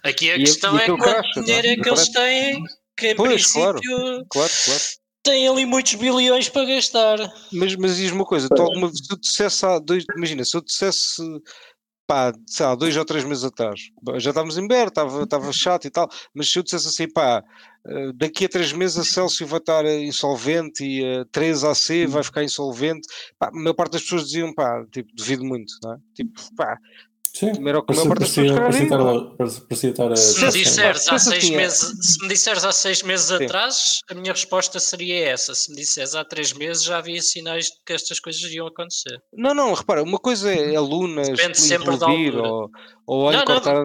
é? 0.04 0.08
aqui 0.10 0.30
a 0.30 0.36
E- 0.36 0.40
questão 0.40 0.78
é 0.78 0.82
aquilo 0.82 0.98
quanto 0.98 1.26
é? 1.26 1.42
dinheiro 1.42 1.68
é 1.68 1.76
que 1.76 1.88
eles 1.88 2.08
têm, 2.08 2.64
que 2.96 3.08
em 3.08 3.16
Pois, 3.16 3.52
claro. 3.52 3.78
princípio 3.80 4.26
Claro, 4.30 4.52
claro. 4.64 4.82
Têm 5.22 5.48
ali 5.48 5.66
muitos 5.66 5.94
bilhões 5.94 6.48
para 6.48 6.64
gastar. 6.66 7.18
Mas, 7.52 7.76
mas 7.76 7.96
diz-me 7.96 8.18
uma 8.18 8.24
coisa, 8.24 8.48
tu 8.48 8.60
alguma 8.62 8.88
vez, 8.88 8.98
se 8.98 9.12
eu 9.12 9.16
te 9.18 9.22
dissesse 9.22 9.66
há 9.66 9.78
dois, 9.78 10.04
imagina, 10.16 10.44
se 10.44 10.56
eu 10.56 10.60
dissesse 10.60 11.22
pá, 12.10 12.32
sei 12.44 12.66
lá, 12.66 12.74
dois 12.74 12.96
ou 12.96 13.04
três 13.04 13.22
meses 13.24 13.44
atrás, 13.44 13.82
já 14.16 14.30
estávamos 14.30 14.58
em 14.58 14.66
Ber, 14.66 14.88
estava, 14.88 15.22
estava 15.22 15.52
chato 15.54 15.84
e 15.84 15.90
tal, 15.90 16.08
mas 16.34 16.50
se 16.50 16.58
eu 16.58 16.62
dissesse 16.64 16.88
assim, 16.88 17.08
pá, 17.08 17.40
eh, 17.86 18.12
daqui 18.16 18.46
a 18.46 18.48
três 18.48 18.72
meses 18.72 18.98
a 18.98 19.04
Celsius 19.04 19.48
vai 19.48 19.60
estar 19.60 19.86
insolvente 19.86 20.84
e 20.84 21.04
a 21.04 21.24
3AC 21.26 22.08
vai 22.08 22.24
ficar 22.24 22.42
insolvente, 22.42 23.06
pá, 23.38 23.46
a 23.46 23.52
maior 23.52 23.74
parte 23.74 23.92
das 23.92 24.02
pessoas 24.02 24.24
diziam, 24.24 24.52
pá, 24.52 24.84
tipo, 24.90 25.08
devido 25.14 25.44
muito, 25.44 25.72
não 25.84 25.92
é? 25.92 25.98
Tipo, 26.16 26.40
pá, 26.56 26.76
Sim, 27.40 27.52
Também 27.52 27.68
era 27.70 27.78
o 27.78 27.82
que 27.82 27.92
a 27.92 27.96
maior 27.96 28.08
parte 28.08 28.20
das 28.20 28.28
parecia, 28.34 28.42
pessoas 28.42 28.60
parecia, 28.60 28.88
queriam. 28.88 29.16
estar, 29.24 29.36
parecia, 29.36 29.62
parecia 29.66 29.90
estar 29.90 30.12
a. 30.12 30.16
Se 30.16 30.44
me 30.44 30.52
disseres 30.52 31.08
há 31.08 31.18
seis 31.18 31.44
assim, 31.44 31.54
é- 31.54 31.56
meses, 31.56 31.78
se 32.02 32.22
me 32.22 32.28
disseres 32.28 32.64
há 32.64 32.72
seis 32.72 33.02
meses 33.02 33.26
Sim. 33.28 33.44
atrás, 33.44 34.00
a 34.10 34.14
minha 34.14 34.32
resposta 34.32 34.78
seria 34.78 35.28
essa. 35.30 35.54
Se 35.54 35.70
me 35.70 35.76
disseres 35.78 36.14
há 36.14 36.22
três 36.22 36.52
meses, 36.52 36.84
já 36.84 36.98
havia 36.98 37.22
sinais 37.22 37.64
de 37.64 37.72
que 37.86 37.94
estas 37.94 38.20
coisas 38.20 38.42
iam 38.52 38.66
acontecer. 38.66 39.18
Não, 39.32 39.54
não, 39.54 39.72
repara, 39.72 40.02
uma 40.02 40.18
coisa 40.18 40.52
é 40.52 40.76
alunas 40.76 41.28
Depende 41.28 41.58
sempre 41.58 41.96
da 41.96 42.06
implodir 42.12 42.34
altura. 42.36 42.48
ou, 42.52 42.70
ou 43.06 43.32
Não, 43.32 43.38
não, 43.38 43.44
cortar. 43.46 43.84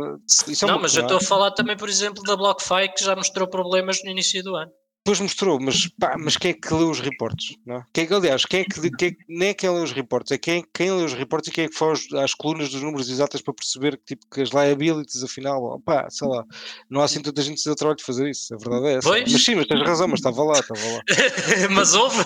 Isso 0.50 0.66
é 0.66 0.68
não, 0.68 0.82
mas 0.82 0.94
eu 0.94 1.04
estou 1.04 1.18
a 1.18 1.22
falar 1.22 1.52
também, 1.52 1.78
por 1.78 1.88
exemplo, 1.88 2.22
da 2.24 2.36
BlockFi 2.36 2.94
que 2.98 3.06
já 3.06 3.16
mostrou 3.16 3.48
problemas 3.48 4.04
no 4.04 4.12
início 4.12 4.44
do 4.44 4.54
ano. 4.56 4.70
Depois 5.06 5.20
mostrou, 5.20 5.60
mas, 5.62 5.88
pá, 6.00 6.16
mas 6.18 6.36
quem 6.36 6.50
é 6.50 6.54
que 6.56 6.74
leu 6.74 6.90
os 6.90 7.00
reportes? 7.00 7.56
Não 7.64 7.76
é? 7.76 7.84
quem 7.94 8.06
é 8.06 8.08
que, 8.08 8.14
aliás, 8.16 8.44
quem 8.44 8.62
é 8.62 8.64
que, 8.64 8.90
quem 8.90 9.08
é 9.10 9.12
que- 9.12 9.18
nem 9.30 9.50
é 9.50 9.54
quem 9.54 9.70
leu 9.70 9.84
os 9.84 9.92
reportes, 9.92 10.32
é 10.32 10.38
quem, 10.40 10.66
quem 10.74 10.90
leu 10.92 11.06
os 11.06 11.14
reportes 11.14 11.50
e 11.52 11.54
quem 11.54 11.66
é 11.66 11.68
que 11.70 11.76
foi 11.76 11.94
às 12.24 12.34
colunas 12.34 12.70
dos 12.70 12.82
números 12.82 13.08
exatas 13.08 13.40
para 13.40 13.54
perceber 13.54 13.98
que, 13.98 14.16
tipo, 14.16 14.26
que 14.34 14.42
as 14.42 14.50
liabilities, 14.50 15.24
afinal, 15.24 15.80
pá, 15.86 16.10
sei 16.10 16.28
lá, 16.28 16.44
não 16.90 17.02
há 17.02 17.06
assim 17.06 17.22
tanta 17.22 17.40
gente 17.44 17.62
que 17.64 17.76
trabalho 17.76 17.98
de 17.98 18.04
fazer 18.04 18.28
isso, 18.28 18.52
a 18.56 18.58
verdade 18.58 18.86
é 18.88 18.94
essa. 18.98 19.08
Pois. 19.08 19.32
Mas 19.32 19.44
sim, 19.46 19.54
mas 19.54 19.68
tens 19.68 19.82
razão, 19.82 20.08
mas 20.08 20.20
estava 20.22 20.44
lá, 20.44 20.60
estava 20.60 20.80
lá. 20.82 21.02
mas 21.70 21.94
houve. 21.94 22.22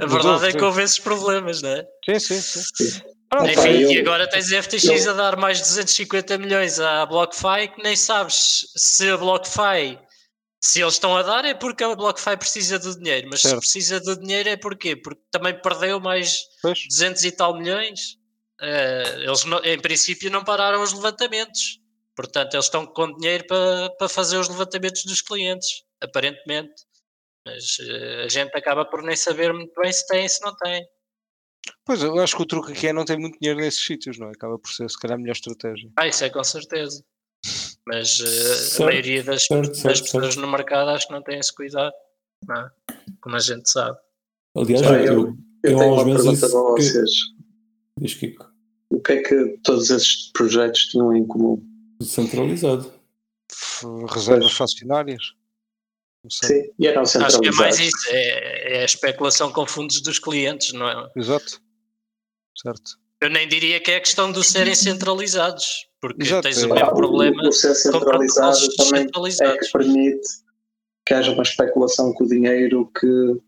A 0.00 0.06
verdade 0.06 0.28
houve, 0.28 0.46
é 0.46 0.52
que 0.52 0.58
sim. 0.60 0.64
houve 0.64 0.82
esses 0.84 0.98
problemas, 1.00 1.62
não 1.62 1.70
é? 1.70 1.84
Sim, 2.16 2.40
sim, 2.40 2.62
sim. 2.76 3.00
Pronto, 3.28 3.50
Epá, 3.50 3.60
Enfim, 3.68 3.80
eu- 3.82 3.90
e 3.90 3.98
agora 3.98 4.28
tens 4.30 4.52
a 4.52 4.58
FTX 4.62 4.84
eu- 4.84 5.10
a 5.10 5.14
dar 5.14 5.36
mais 5.36 5.56
de 5.58 5.64
250 5.64 6.38
milhões 6.38 6.78
à 6.78 7.04
BlockFi 7.06 7.72
que 7.74 7.82
nem 7.82 7.96
sabes 7.96 8.68
se 8.76 9.10
a 9.10 9.16
BlockFi, 9.16 9.98
se 10.66 10.80
eles 10.80 10.94
estão 10.94 11.14
a 11.16 11.22
dar 11.22 11.44
é 11.44 11.52
porque 11.52 11.84
a 11.84 11.94
BlockFi 11.94 12.36
precisa 12.38 12.78
do 12.78 12.96
dinheiro, 12.98 13.28
mas 13.30 13.42
Certo. 13.42 13.54
se 13.56 13.60
precisa 13.60 14.00
do 14.00 14.18
dinheiro 14.18 14.48
é 14.48 14.56
porquê? 14.56 14.96
Porque 14.96 15.20
também 15.30 15.60
perdeu 15.60 16.00
mais 16.00 16.38
pois. 16.62 16.78
200 16.88 17.22
e 17.24 17.32
tal 17.32 17.58
milhões. 17.58 18.16
Eh, 18.60 19.24
eles 19.24 19.44
não- 19.44 19.62
em 19.62 19.78
princípio 19.78 20.30
não 20.30 20.42
pararam 20.42 20.82
os 20.82 20.92
levantamentos, 20.94 21.80
portanto 22.16 22.54
eles 22.54 22.64
estão 22.66 22.86
com 22.86 23.12
dinheiro 23.18 23.46
para, 23.46 23.90
para 23.98 24.08
fazer 24.08 24.38
os 24.38 24.48
levantamentos 24.48 25.04
dos 25.04 25.20
clientes, 25.20 25.82
aparentemente. 26.02 26.72
Mas 27.46 27.76
eh, 27.80 28.22
a 28.24 28.28
gente 28.28 28.56
acaba 28.56 28.86
por 28.86 29.02
nem 29.02 29.16
saber 29.16 29.52
muito 29.52 29.78
bem 29.78 29.92
se 29.92 30.06
tem, 30.06 30.26
se 30.26 30.40
não 30.40 30.56
tem. 30.56 30.82
Pois, 31.84 32.02
eu 32.02 32.18
acho 32.20 32.36
que 32.36 32.42
o 32.42 32.46
truque 32.46 32.72
aqui 32.72 32.86
é 32.88 32.92
não 32.92 33.04
ter 33.04 33.18
muito 33.18 33.38
dinheiro 33.38 33.60
nesses 33.60 33.84
sítios, 33.84 34.18
não 34.18 34.28
é? 34.28 34.30
Acaba 34.30 34.58
por 34.58 34.70
ser, 34.70 34.88
se 34.88 34.98
calhar, 34.98 35.16
a 35.16 35.20
melhor 35.20 35.32
estratégia. 35.34 35.90
Ah, 35.98 36.06
isso 36.06 36.24
é 36.24 36.30
com 36.30 36.42
certeza. 36.44 37.04
Mas 37.86 38.18
eh, 38.20 38.24
Certo, 38.26 38.82
a 38.82 38.86
maioria 38.86 39.22
das, 39.22 39.44
certo, 39.44 39.68
das 39.68 39.78
certo, 39.78 40.02
pessoas 40.04 40.36
no 40.36 40.46
mercado 40.50 40.90
acho 40.90 41.06
que 41.06 41.12
não 41.12 41.22
têm 41.22 41.38
esse 41.38 41.54
cuidado, 41.54 41.92
não 42.46 42.56
é? 42.56 42.70
como 43.20 43.36
a 43.36 43.40
gente 43.40 43.70
sabe. 43.70 43.98
Aliás, 44.56 44.80
Já, 44.86 44.98
eu, 45.00 45.04
eu- 45.04 45.36
Eu 45.64 45.70
eu 45.72 45.78
tenho 45.78 45.92
uma 45.94 46.04
pergunta 46.04 46.40
para 46.48 46.48
que- 46.48 46.82
vocês. 46.82 47.10
Diz 47.98 48.14
Kiko, 48.14 48.46
O 48.90 49.00
que 49.00 49.12
é 49.12 49.22
que 49.22 49.58
todos 49.62 49.90
esses 49.90 50.30
projetos 50.32 50.86
tinham 50.88 51.14
em 51.14 51.26
comum? 51.26 51.62
centralizado. 52.02 52.92
Reservas 54.08 54.52
sei. 56.30 56.48
Sim, 56.64 56.70
e 56.78 56.86
eram 56.86 57.02
Acho 57.02 57.40
que 57.40 57.48
é 57.48 57.52
mais 57.52 57.78
isso, 57.78 58.08
é, 58.08 58.76
é 58.78 58.82
a 58.82 58.84
especulação 58.84 59.52
com 59.52 59.66
fundos 59.66 60.00
dos 60.00 60.18
clientes, 60.18 60.72
não 60.72 60.88
é? 60.88 61.10
Exato. 61.16 61.60
Certo. 62.56 62.98
Eu 63.20 63.30
nem 63.30 63.46
diria 63.48 63.78
que 63.80 63.90
é 63.90 64.00
questão 64.00 64.30
de 64.32 64.42
serem 64.44 64.74
centralizados, 64.74 65.86
porque 66.04 66.22
Exato, 66.22 66.42
tens 66.42 66.62
o 66.62 66.68
mesmo 66.68 66.86
Ah, 66.86 66.94
problema 66.94 67.42
o, 67.44 67.48
o 67.48 67.52
ser 67.52 67.68
com 67.68 67.74
centralizado 67.74 68.58
também 68.76 69.08
é 69.40 69.56
que 69.56 69.72
permite 69.72 70.28
que 71.06 71.14
haja 71.14 71.32
uma 71.32 71.42
especulação 71.42 72.12
com 72.12 72.24
o 72.24 72.28
dinheiro 72.28 72.90
que 73.00 73.40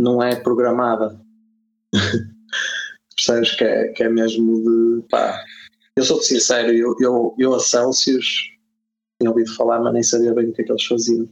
não 0.00 0.22
é 0.22 0.34
programada. 0.36 1.20
Percebes 3.14 3.54
que 3.56 3.64
é, 3.64 3.88
que 3.88 4.02
é 4.04 4.08
mesmo 4.08 4.62
de 4.62 5.06
pá. 5.10 5.38
Eu 5.94 6.04
sou 6.04 6.22
sincero, 6.22 6.72
eu, 6.72 6.96
eu, 6.98 7.34
eu 7.38 7.54
a 7.54 7.60
Celsius 7.60 8.50
tinha 9.20 9.30
ouvido 9.30 9.54
falar, 9.54 9.78
mas 9.80 9.92
nem 9.92 10.02
sabia 10.02 10.32
bem 10.32 10.48
o 10.48 10.54
que 10.54 10.62
é 10.62 10.64
que 10.64 10.72
eles 10.72 10.84
faziam. 10.84 11.28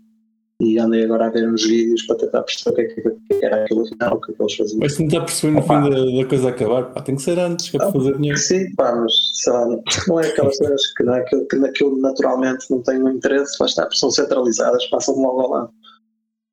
E 0.60 0.78
andei 0.78 1.04
agora 1.04 1.26
a 1.26 1.30
ver 1.30 1.48
uns 1.48 1.64
vídeos 1.64 2.06
para 2.06 2.16
tentar 2.16 2.42
perceber 2.44 2.70
o 2.70 2.74
que, 2.74 2.80
é 2.82 3.02
que, 3.02 3.08
o 3.08 3.20
que 3.40 3.44
era 3.44 3.64
aquilo 3.64 3.82
afinal, 3.82 4.16
o 4.16 4.20
que 4.20 4.30
é 4.32 4.34
que 4.36 4.42
eles 4.42 4.54
faziam. 4.56 4.78
Mas 4.80 4.96
tentar 4.96 5.20
perceber 5.22 5.52
no 5.52 5.58
Opa. 5.60 5.82
fim 5.82 5.90
da, 5.90 6.22
da 6.22 6.28
coisa 6.28 6.48
acabar, 6.48 6.84
pá, 6.92 7.02
tem 7.02 7.16
que 7.16 7.22
ser 7.22 7.38
antes, 7.40 7.68
que 7.70 7.76
é 7.76 7.80
para 7.80 7.92
fazer 7.92 8.16
dinheiro. 8.16 8.38
Sim, 8.38 8.74
pá, 8.76 8.94
mas 8.94 9.12
lá, 9.48 9.66
não 10.06 10.20
é 10.20 10.28
aquelas 10.28 10.56
coisas 10.56 10.86
que, 10.94 11.02
não 11.02 11.14
é, 11.16 11.24
que, 11.24 11.40
que 11.46 11.56
naquilo 11.56 12.00
naturalmente 12.00 12.70
não 12.70 12.80
tenho 12.82 13.08
interesse, 13.08 13.56
lá 13.58 13.66
está, 13.66 13.88
são 13.92 14.10
centralizadas, 14.12 14.86
passam 14.86 15.16
logo 15.16 15.40
ao 15.40 15.50
lado. 15.50 15.70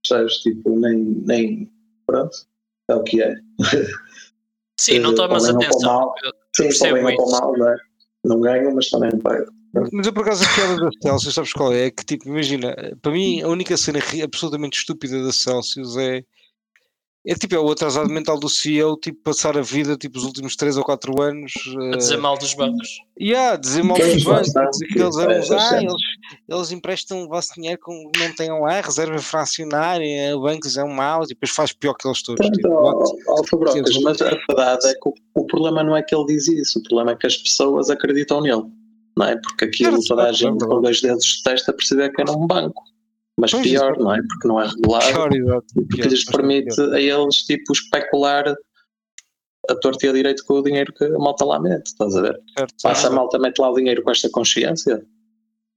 Percebes? 0.08 0.34
Tipo, 0.38 0.80
nem, 0.80 0.98
nem. 0.98 1.72
Pronto, 2.08 2.36
é 2.90 2.96
o 2.96 3.04
que 3.04 3.22
é. 3.22 3.36
Sim, 4.80 4.98
não 5.00 5.12
Eh, 5.12 5.16
tomas 5.16 5.48
atenção. 5.48 5.82
mal. 5.94 6.14
Sim, 6.56 6.70
para 6.80 7.14
isso. 7.14 7.32
mal, 7.32 7.56
não 7.56 7.70
é? 7.70 7.76
Não 8.26 8.42
ganham, 8.42 8.74
mas 8.74 8.90
também 8.90 9.12
não 9.12 9.20
pagam. 9.20 9.54
Mas 9.74 10.06
eu 10.06 10.14
por 10.14 10.24
acaso 10.24 10.44
a 10.44 10.54
piada 10.54 10.76
da 10.76 10.90
Celsius, 11.02 11.34
sabes 11.34 11.54
qual 11.54 11.74
é? 11.74 11.86
É 11.86 11.92
que 11.92 12.04
tipo, 12.06 12.28
imagina, 12.28 12.76
para 13.02 13.12
mim 13.12 13.42
a 13.42 13.48
única 13.48 13.78
cena 13.78 14.00
absolutamente 14.24 14.78
estúpida 14.80 15.24
da 15.24 15.32
Celsius 15.32 15.98
é 15.98 16.24
é 17.26 17.36
tipo 17.36 17.54
é 17.54 17.60
o 17.60 17.70
atrasado 17.70 18.10
mental 18.10 18.40
do 18.40 18.50
CEO, 18.50 18.98
tipo 18.98 19.22
passar 19.22 19.56
a 19.56 19.62
vida 19.62 19.96
tipo 19.96 20.18
os 20.18 20.24
últimos 20.24 20.56
3 20.56 20.78
ou 20.78 20.84
4 20.84 21.22
anos 21.22 21.54
A 21.94 21.98
dizer 21.98 22.18
uh, 22.18 22.22
mal 22.22 22.36
dos 22.36 22.56
bancos. 22.56 22.90
yeah, 23.20 23.56
dizer 23.58 23.84
mal 23.84 23.96
dos 23.98 24.24
bancos, 24.24 24.48
dizer 24.48 24.88
que 24.88 25.00
eles 25.00 25.18
eram 25.18 25.36
ah, 25.36 25.78
eles, 25.78 25.94
eles 26.50 26.72
emprestam 26.72 27.24
o 27.24 27.28
vosso 27.28 27.54
dinheiro 27.54 27.80
com 27.80 27.94
não 28.18 28.36
tenham 28.36 28.62
lá 28.62 28.82
reserva 28.82 29.20
fracionária, 29.20 30.36
o 30.36 30.42
banco 30.42 30.68
é 30.68 30.84
um 30.84 30.94
mau, 30.94 31.24
e 31.24 31.28
depois 31.28 31.52
faz 31.52 31.72
pior 31.72 31.94
que 31.94 32.08
eles 32.08 32.24
todos. 32.24 32.40
Pronto, 32.40 32.56
Tipo, 32.56 32.70
ó, 32.70 33.04
ó, 33.28 33.44
Fabrocas, 33.48 33.94
Sim, 33.94 34.02
mas 34.02 34.22
a 34.22 34.30
verdade 34.30 34.88
é 34.88 34.94
que 34.94 35.10
o, 35.10 35.14
o 35.36 35.46
problema 35.46 35.84
não 35.84 35.96
é 35.96 36.02
que 36.02 36.16
ele 36.16 36.26
diz 36.26 36.48
isso, 36.48 36.80
o 36.80 36.84
problema 36.84 37.12
é 37.12 37.16
que 37.16 37.28
as 37.28 37.38
pessoas 37.38 37.92
acreditam 37.92 38.42
nele, 38.42 38.64
não 39.18 39.26
é? 39.28 39.36
Porque 39.38 39.66
aquilo 39.66 40.00
toda 40.04 40.26
a 40.26 40.30
é 40.30 40.34
gente 40.34 40.66
com 40.66 40.82
dois 40.82 41.02
dedos 41.02 41.24
de 41.26 41.44
testa 41.44 41.74
perceber 41.74 42.12
que 42.12 42.22
era 42.22 42.32
um 42.32 42.48
banco. 42.48 42.84
Mas 43.40 43.52
Pois, 43.52 43.64
pior, 43.64 43.98
não 43.98 44.14
é? 44.14 44.22
Porque 44.22 44.48
não 44.48 44.62
é 44.62 44.68
regulado. 44.68 45.06
Pior, 45.14 45.36
exato, 45.36 45.66
porque 45.74 46.02
lhes 46.02 46.26
permite 46.26 46.76
pior. 46.76 46.94
a 46.94 47.02
eles 47.02 47.36
tipo 47.44 47.74
especular 47.74 48.56
a 49.70 49.76
torta 49.76 50.06
e 50.06 50.10
a 50.10 50.14
direito 50.14 50.44
com 50.46 50.56
o 50.56 50.64
dinheiro 50.64 50.94
que 50.94 51.06
a 51.06 51.18
malta 51.20 51.46
lá 51.46 51.60
mete, 51.60 51.88
estás 51.88 52.16
a 52.16 52.22
ver? 52.22 52.40
Certo, 52.58 52.74
Passa 52.82 52.90
a 52.90 52.96
certo. 52.96 53.16
malta 53.16 53.40
mete 53.40 53.60
lá 53.60 53.70
o 53.70 53.76
dinheiro 53.76 54.04
com 54.04 54.12
esta 54.12 54.30
consciência, 54.30 55.06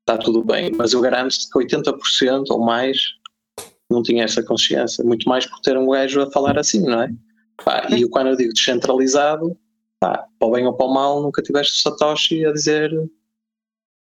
está 0.00 0.18
tudo 0.18 0.42
bem, 0.42 0.72
mas 0.74 0.92
eu 0.92 1.00
garanto-te 1.00 1.48
que 1.50 1.58
80% 1.58 2.46
ou 2.50 2.64
mais 2.64 2.98
não 3.90 4.02
tinha 4.02 4.24
essa 4.24 4.42
consciência, 4.42 5.04
muito 5.04 5.28
mais 5.28 5.46
por 5.46 5.60
ter 5.60 5.76
um 5.76 5.88
gajo 5.88 6.22
a 6.22 6.30
falar 6.30 6.58
assim, 6.58 6.80
não 6.80 7.02
é? 7.02 7.10
Pá, 7.64 7.86
e 7.90 8.02
eu, 8.02 8.10
quando 8.10 8.28
eu 8.28 8.36
digo 8.36 8.52
descentralizado, 8.52 9.56
pá, 10.00 10.26
para 10.38 10.48
o 10.48 10.50
bem 10.50 10.66
ou 10.66 10.74
para 10.74 10.86
o 10.86 10.92
mal, 10.92 11.22
nunca 11.22 11.42
tiveste 11.42 11.80
Satoshi 11.82 12.44
a 12.44 12.52
dizer 12.52 12.90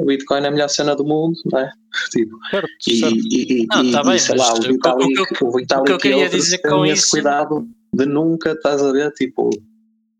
o 0.01 0.05
Bitcoin 0.05 0.43
é 0.43 0.47
a 0.47 0.51
melhor 0.51 0.69
cena 0.69 0.95
do 0.95 1.03
mundo, 1.05 1.37
não 1.51 1.59
é? 1.59 1.71
Tipo, 2.11 2.37
Certo, 2.49 2.67
e, 2.87 2.95
certo. 2.99 3.15
e, 3.15 3.63
e, 3.63 3.67
Não, 3.67 3.83
e- 3.83 3.91
tá 3.91 4.01
e, 4.01 4.05
bem, 4.05 4.17
sei 4.19 4.37
lá, 4.37 4.53
o 4.53 4.57
o 4.57 4.61
que- 4.61 4.67
o 4.67 4.73
Vitalik, 4.73 5.13
que 5.13 5.43
eu- 5.43 5.47
o 5.47 5.51
Vitalik 5.51 5.81
o 5.81 5.85
que 5.85 5.91
eu 5.93 5.97
queria 5.97 6.29
dizer 6.29 6.57
com 6.59 6.85
esse 6.85 7.01
isso- 7.03 7.11
cuidado 7.11 7.67
de 7.93 8.05
nunca, 8.05 8.51
estás 8.53 8.81
a 8.81 8.91
ver, 8.91 9.11
tipo, 9.11 9.49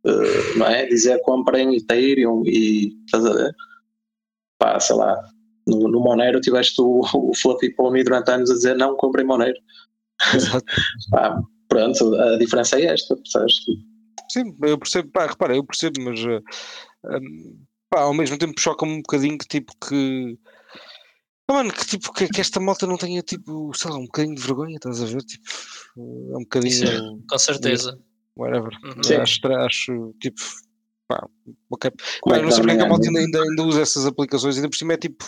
eh, 0.05 0.57
não 0.57 0.65
é? 0.67 0.85
Dizer 0.87 1.19
comprem 1.21 1.75
Ethereum 1.75 2.43
e 2.45 2.93
estás 3.05 3.25
a 3.25 3.33
ver? 3.33 3.55
Pá, 4.59 4.79
sei 4.79 4.95
lá, 4.95 5.15
no, 5.67 5.87
no 5.87 5.99
Monero 6.01 6.39
tiveste 6.41 6.81
o, 6.81 7.01
o 7.13 7.31
Fluffy 7.35 7.73
Palmy 7.73 8.03
durante 8.03 8.29
anos 8.31 8.49
a 8.51 8.53
dizer 8.55 8.75
não 8.75 8.95
comprem 8.95 9.25
Monero. 9.25 9.57
Exato. 10.35 10.65
Pá, 11.11 11.41
pronto, 11.67 12.15
a 12.15 12.37
diferença 12.37 12.79
é 12.79 12.85
esta, 12.85 13.15
percebes? 13.15 13.55
Sim, 14.29 14.55
eu 14.63 14.77
percebo, 14.77 15.09
pá, 15.11 15.25
repara, 15.27 15.55
eu 15.55 15.63
percebo, 15.63 15.99
mas 16.01 16.19
hum, 16.23 17.57
pá, 17.91 18.01
ao 18.01 18.13
mesmo 18.13 18.37
tempo 18.37 18.59
choca-me 18.59 18.93
um 18.93 19.01
bocadinho 19.01 19.37
que 19.37 19.47
tipo 19.47 19.73
que. 19.77 20.39
Ah, 21.47 21.53
mano, 21.53 21.73
que 21.73 21.85
tipo 21.85 22.13
que, 22.13 22.27
que 22.29 22.39
esta 22.41 22.59
malta 22.61 22.87
não 22.87 22.97
tenha 22.97 23.21
tipo, 23.21 23.71
sei 23.75 23.91
lá, 23.91 23.97
um 23.97 24.05
bocadinho 24.05 24.35
de 24.35 24.41
vergonha, 24.41 24.75
estás 24.75 25.01
a 25.01 25.05
ver? 25.05 25.21
Tipo, 25.21 25.43
é 25.97 26.37
um 26.37 26.43
bocadinho. 26.43 26.87
Sim. 26.87 27.23
Com 27.29 27.37
certeza. 27.37 27.99
Whatever. 28.37 28.71
Uhum. 28.83 29.21
Acho, 29.21 29.47
acho 29.47 30.15
tipo. 30.21 30.41
Pá, 31.07 31.27
ok. 31.69 31.91
Pá, 32.23 32.37
é 32.37 32.41
não 32.41 32.51
sei 32.51 32.61
porque 32.61 32.73
é 32.73 32.77
que 32.77 32.83
a 32.83 32.87
malta 32.87 33.05
ainda, 33.07 33.19
ainda, 33.19 33.43
ainda 33.43 33.63
usa 33.63 33.81
essas 33.81 34.05
aplicações, 34.05 34.55
ainda 34.55 34.69
por 34.69 34.77
cima 34.77 34.93
é 34.93 34.97
tipo. 34.97 35.25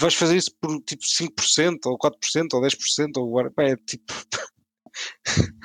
Vais 0.00 0.14
fazer 0.14 0.36
isso 0.36 0.50
por 0.60 0.80
tipo 0.82 1.04
5% 1.04 1.78
ou 1.86 1.96
4% 1.96 2.54
ou 2.54 2.60
10% 2.60 3.10
ou 3.18 3.30
whatever. 3.30 3.54
Pá, 3.54 3.62
é 3.62 3.76
tipo. 3.76 4.12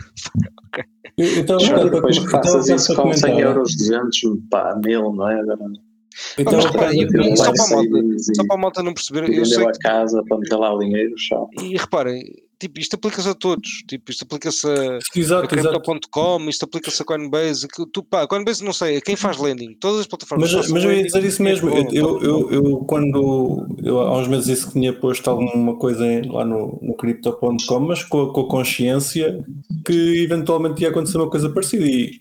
Eu 1.18 1.26
eu 1.26 1.42
estava 1.42 1.60
Só 1.60 2.58
a 2.60 2.74
a 2.74 2.76
isso 2.76 2.96
com 2.96 3.14
100 3.14 3.22
comentar. 3.22 3.40
euros, 3.40 3.76
200, 3.76 4.22
pá, 4.50 4.80
mil, 4.84 5.12
não 5.14 5.30
é? 5.30 5.40
Agora, 5.42 5.60
Eu 5.62 5.70
Mas 5.70 5.78
estava 5.78 5.84
a 5.84 5.89
repara, 6.38 6.96
eu- 6.96 7.08
comentar. 7.08 7.30
eu 7.30 7.38
só 7.38 7.52
para 7.54 7.64
a 7.64 7.70
malta- 7.70 8.00
e 8.16 8.36
Só 8.36 8.46
para 8.46 8.56
a 8.56 8.60
malta 8.60 8.84
não 8.84 8.94
perceber, 8.94 9.30
eu 9.34 9.46
sei 9.46 9.64
que 9.64 9.70
a 9.70 9.72
casa 9.74 10.24
para 10.28 10.38
meter 10.38 10.56
lá 10.56 10.74
o 10.74 10.80
dinheiro, 10.80 11.14
só. 11.18 11.48
E 11.62 11.78
reparem, 11.78 12.24
tipo, 12.60 12.80
isto 12.80 12.96
aplica-se 12.96 13.30
a 13.30 13.34
todos. 13.34 13.84
Tipo, 13.88 14.12
isto 14.12 14.24
aplica-se 14.24 14.68
a, 14.68 14.98
a. 14.98 15.48
Crypto.com, 15.48 16.50
isto 16.50 16.66
aplica-se 16.66 17.02
a 17.02 17.06
Coinbase. 17.06 17.66
aquilo- 17.66 17.88
Tu, 17.88 18.04
pá, 18.04 18.28
Coinbase 18.28 18.64
não 18.64 18.74
sei, 18.74 18.98
a 18.98 19.02
quem 19.02 19.16
faz 19.16 19.38
lending? 19.38 19.74
Todas 19.80 20.02
as 20.02 20.08
plataformas. 20.08 20.52
Mas, 20.54 20.70
mas 20.70 20.84
eu 20.84 20.92
ia 20.92 21.04
dizer 21.04 21.24
isso 21.24 21.42
é 21.42 21.46
mesmo. 21.46 21.70
bom, 21.70 21.78
Eu, 21.92 22.22
eu, 22.22 22.52
eu, 22.52 22.52
eu, 22.66 22.78
quando 22.80 23.68
eu, 23.84 24.00
há 24.00 24.20
uns 24.20 24.28
meses 24.28 24.46
disse 24.46 24.68
que 24.68 24.74
tinha 24.74 24.94
posto 24.94 25.30
alguma 25.30 25.76
coisa 25.78 26.06
lá 26.28 26.44
no, 26.46 26.80
no 26.82 26.94
Crypto.com, 26.96 27.80
mas 27.80 28.04
com 28.04 28.22
a, 28.24 28.34
com 28.34 28.42
a 28.42 28.48
consciência 28.50 29.44
que 29.86 30.24
eventualmente 30.24 30.82
ia 30.82 30.90
acontecer 30.90 31.18
uma 31.18 31.30
coisa 31.30 31.50
parecida. 31.50 31.86
E, 31.86 32.20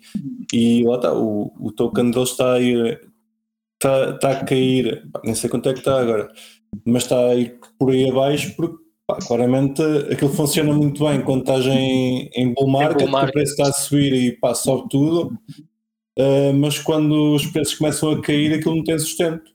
e 0.52 0.82
lá 0.84 0.96
está, 0.96 1.12
o, 1.14 1.52
o 1.60 1.72
token 1.72 2.10
deles 2.10 2.30
está 2.30 2.54
a 2.54 2.60
ir, 2.60 3.00
está, 3.78 4.10
está 4.10 4.30
a 4.32 4.44
cair, 4.44 5.08
nem 5.24 5.34
sei 5.34 5.48
quanto 5.48 5.68
é 5.68 5.72
que 5.72 5.78
está 5.78 6.00
agora, 6.00 6.28
mas 6.84 7.04
está 7.04 7.18
a 7.18 7.34
ir 7.34 7.58
por 7.78 7.90
aí 7.90 8.10
abaixo 8.10 8.54
porque 8.56 8.76
pá, 9.06 9.16
claramente 9.16 9.82
aquilo 10.12 10.32
funciona 10.32 10.72
muito 10.72 11.04
bem 11.04 11.22
quando 11.22 11.40
estás 11.40 11.66
em, 11.66 12.28
em 12.34 12.52
bull 12.52 12.68
market, 12.68 13.02
bull 13.02 13.10
market. 13.10 13.30
o 13.30 13.32
preço 13.32 13.52
está 13.52 13.68
a 13.68 13.72
subir 13.72 14.12
e 14.12 14.32
pá, 14.32 14.54
sobe 14.54 14.88
tudo. 14.90 15.38
Uh, 16.18 16.52
mas 16.52 16.78
quando 16.80 17.34
os 17.36 17.46
preços 17.46 17.76
começam 17.76 18.10
a 18.10 18.20
cair, 18.20 18.52
aquilo 18.52 18.76
não 18.76 18.84
tem 18.84 18.98
sustento. 18.98 19.52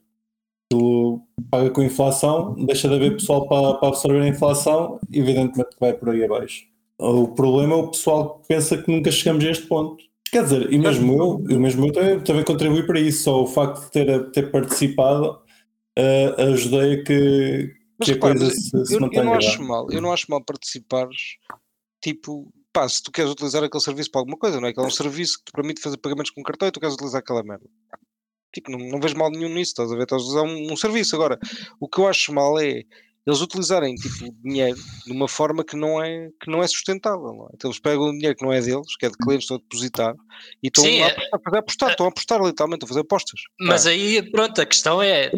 Tu 0.70 1.20
paga 1.50 1.70
com 1.70 1.82
inflação, 1.82 2.54
deixa 2.64 2.88
de 2.88 2.94
haver 2.94 3.16
pessoal 3.16 3.46
para, 3.46 3.74
para 3.74 3.88
absorver 3.88 4.22
a 4.22 4.28
inflação, 4.28 4.98
evidentemente 5.12 5.74
que 5.74 5.80
vai 5.80 5.92
por 5.92 6.08
aí 6.08 6.24
abaixo. 6.24 6.64
O 6.98 7.28
problema 7.28 7.74
é 7.74 7.76
o 7.76 7.90
pessoal 7.90 8.38
que 8.38 8.48
pensa 8.48 8.78
que 8.78 8.90
nunca 8.90 9.10
chegamos 9.10 9.44
a 9.44 9.50
este 9.50 9.66
ponto. 9.66 10.02
Quer 10.34 10.42
dizer, 10.42 10.72
e 10.72 10.78
mesmo 10.80 11.12
eu, 11.12 11.44
eu 11.48 11.60
mesmo 11.60 11.86
eu 11.86 11.92
também, 11.92 12.20
também 12.20 12.44
contribuí 12.44 12.84
para 12.84 12.98
isso, 12.98 13.22
só 13.22 13.44
o 13.44 13.46
facto 13.46 13.84
de 13.84 13.90
ter, 13.92 14.32
ter 14.32 14.50
participado 14.50 15.40
uh, 15.96 16.42
ajudei 16.52 16.94
a 16.94 17.04
que, 17.04 17.72
Mas 17.96 18.08
que 18.08 18.14
a 18.16 18.18
coisa 18.18 18.50
se, 18.50 18.84
se 18.84 18.94
eu, 18.94 19.00
eu 19.12 19.24
não 19.24 19.34
acho 19.34 19.62
mal, 19.62 19.92
eu 19.92 20.02
não 20.02 20.12
acho 20.12 20.28
mal 20.28 20.44
participares, 20.44 21.36
tipo, 22.02 22.52
pá, 22.72 22.88
se 22.88 23.00
tu 23.00 23.12
queres 23.12 23.30
utilizar 23.30 23.62
aquele 23.62 23.80
serviço 23.80 24.10
para 24.10 24.22
alguma 24.22 24.36
coisa, 24.36 24.60
não 24.60 24.66
é? 24.66 24.72
Que 24.72 24.80
é 24.80 24.82
um 24.82 24.90
serviço 24.90 25.38
que 25.38 25.44
te 25.44 25.52
permite 25.52 25.80
fazer 25.80 25.98
pagamentos 25.98 26.32
com 26.32 26.42
cartão 26.42 26.66
e 26.66 26.72
tu 26.72 26.80
queres 26.80 26.96
utilizar 26.96 27.20
aquela 27.20 27.44
merda. 27.44 27.70
Tipo, 28.52 28.72
não, 28.72 28.78
não 28.88 28.98
vejo 28.98 29.16
mal 29.16 29.30
nenhum 29.30 29.54
nisso, 29.54 29.70
estás 29.70 29.92
a 29.92 29.94
ver? 29.94 30.02
Estás 30.02 30.20
a 30.20 30.26
usar 30.26 30.42
um, 30.42 30.72
um 30.72 30.76
serviço. 30.76 31.14
Agora, 31.14 31.38
o 31.78 31.88
que 31.88 32.00
eu 32.00 32.08
acho 32.08 32.34
mal 32.34 32.58
é 32.58 32.82
eles 33.26 33.40
utilizarem 33.40 33.94
tipo 33.94 34.30
dinheiro 34.44 34.78
de 35.06 35.12
uma 35.12 35.26
forma 35.26 35.64
que 35.64 35.76
não 35.76 36.02
é 36.02 36.28
que 36.42 36.50
não 36.50 36.62
é 36.62 36.66
sustentável. 36.66 37.32
Não 37.32 37.44
é? 37.46 37.48
Então, 37.54 37.70
eles 37.70 37.80
pegam 37.80 38.04
o 38.08 38.12
dinheiro 38.12 38.36
que 38.36 38.44
não 38.44 38.52
é 38.52 38.60
deles, 38.60 38.96
que 38.98 39.06
é 39.06 39.08
de 39.10 39.16
clientes, 39.16 39.44
estão 39.44 39.56
a 39.56 39.60
depositar 39.60 40.14
e 40.62 40.66
estão 40.68 40.84
Sim, 40.84 41.00
a 41.02 41.06
é- 41.06 41.10
apostar, 41.10 41.28
a 41.32 41.38
fazer 41.42 41.58
apostar, 41.58 41.90
estão 41.90 42.06
a 42.06 42.08
apostar 42.10 42.42
literalmente, 42.42 42.84
a 42.84 42.88
fazer 42.88 43.00
apostas. 43.00 43.40
Mas 43.60 43.86
aí, 43.86 44.22
pronto, 44.30 44.60
a 44.60 44.66
questão 44.66 45.00
é 45.02 45.30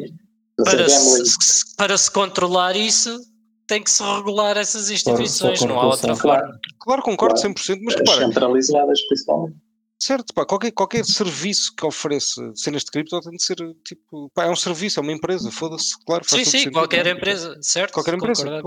para 0.64 0.88
se, 0.88 1.76
para 1.76 1.96
se 1.98 2.10
controlar 2.10 2.74
isso, 2.76 3.18
tem 3.66 3.82
que 3.82 3.90
se 3.90 4.02
regular 4.02 4.56
essas 4.56 4.90
instituições, 4.90 5.58
só 5.58 5.66
não 5.66 5.78
há 5.80 5.86
outra 5.86 6.14
regulação. 6.14 6.16
forma. 6.46 6.60
Claro, 6.80 7.02
concordo 7.02 7.34
Claro. 7.40 7.54
100%, 7.54 7.80
mas 7.82 7.94
As 7.94 8.00
repara, 8.00 8.26
centralizadas, 8.26 9.00
principalmente. 9.08 9.56
Certo, 9.98 10.32
pá, 10.34 10.44
qualquer, 10.44 10.70
qualquer 10.72 11.04
serviço 11.04 11.74
que 11.76 11.84
ofereça 11.86 12.52
cenas 12.54 12.84
de 12.84 12.90
cripto 12.90 13.20
tem 13.20 13.32
de 13.32 13.42
ser 13.42 13.56
tipo, 13.84 14.30
pá, 14.34 14.44
é 14.44 14.50
um 14.50 14.56
serviço, 14.56 15.00
é 15.00 15.02
uma 15.02 15.12
empresa, 15.12 15.50
foda-se, 15.50 15.96
claro. 16.04 16.24
Sim, 16.28 16.44
sim, 16.44 16.50
sentido, 16.50 16.72
qualquer 16.72 17.06
é? 17.06 17.10
empresa, 17.10 17.58
certo? 17.62 17.92
Qualquer 17.92 18.14
empresa. 18.14 18.62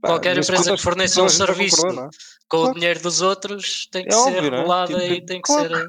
Pá, 0.00 0.08
Qualquer 0.08 0.38
empresa 0.38 0.74
que 0.76 0.82
forneça 0.82 1.22
um 1.22 1.28
serviço 1.28 1.86
é? 1.86 1.90
com 2.48 2.58
Claro. 2.58 2.70
o 2.70 2.74
dinheiro 2.74 3.00
dos 3.00 3.20
outros 3.20 3.88
tem 3.90 4.04
que 4.04 4.10
É 4.10 4.16
ser 4.16 4.20
óbvio, 4.20 4.42
não 4.42 4.46
é? 4.46 4.58
regulada 4.58 5.00
Tipo, 5.00 5.12
e 5.12 5.26
tem 5.26 5.42
que 5.42 5.46
claro. 5.46 5.76
ser 5.76 5.88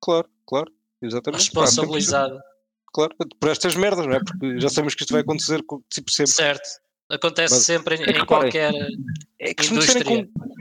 Claro, 0.00 0.28
claro, 0.46 0.72
exatamente. 1.02 1.50
Pá, 1.52 1.60
responsabilizada. 1.62 2.40
Claro, 2.92 3.14
por 3.38 3.50
estas 3.50 3.74
merdas, 3.74 4.06
não 4.06 4.14
é? 4.14 4.20
Porque 4.20 4.58
já 4.60 4.68
sabemos 4.70 4.94
que 4.94 5.02
isto 5.02 5.12
vai 5.12 5.20
acontecer 5.20 5.60
tipo 5.92 6.10
sempre. 6.10 6.32
Certo. 6.32 6.68
Acontece 7.08 7.54
Mas- 7.54 7.62
sempre 7.64 7.94
em, 7.94 8.00
é 8.00 8.04
que 8.04 8.10
em 8.10 8.14
reparem, 8.14 8.26
qualquer. 8.50 8.72
É 9.38 9.54
que 9.54 9.64
se 9.64 9.72
me 9.72 9.78
disserem 9.78 10.02
que 10.02 10.12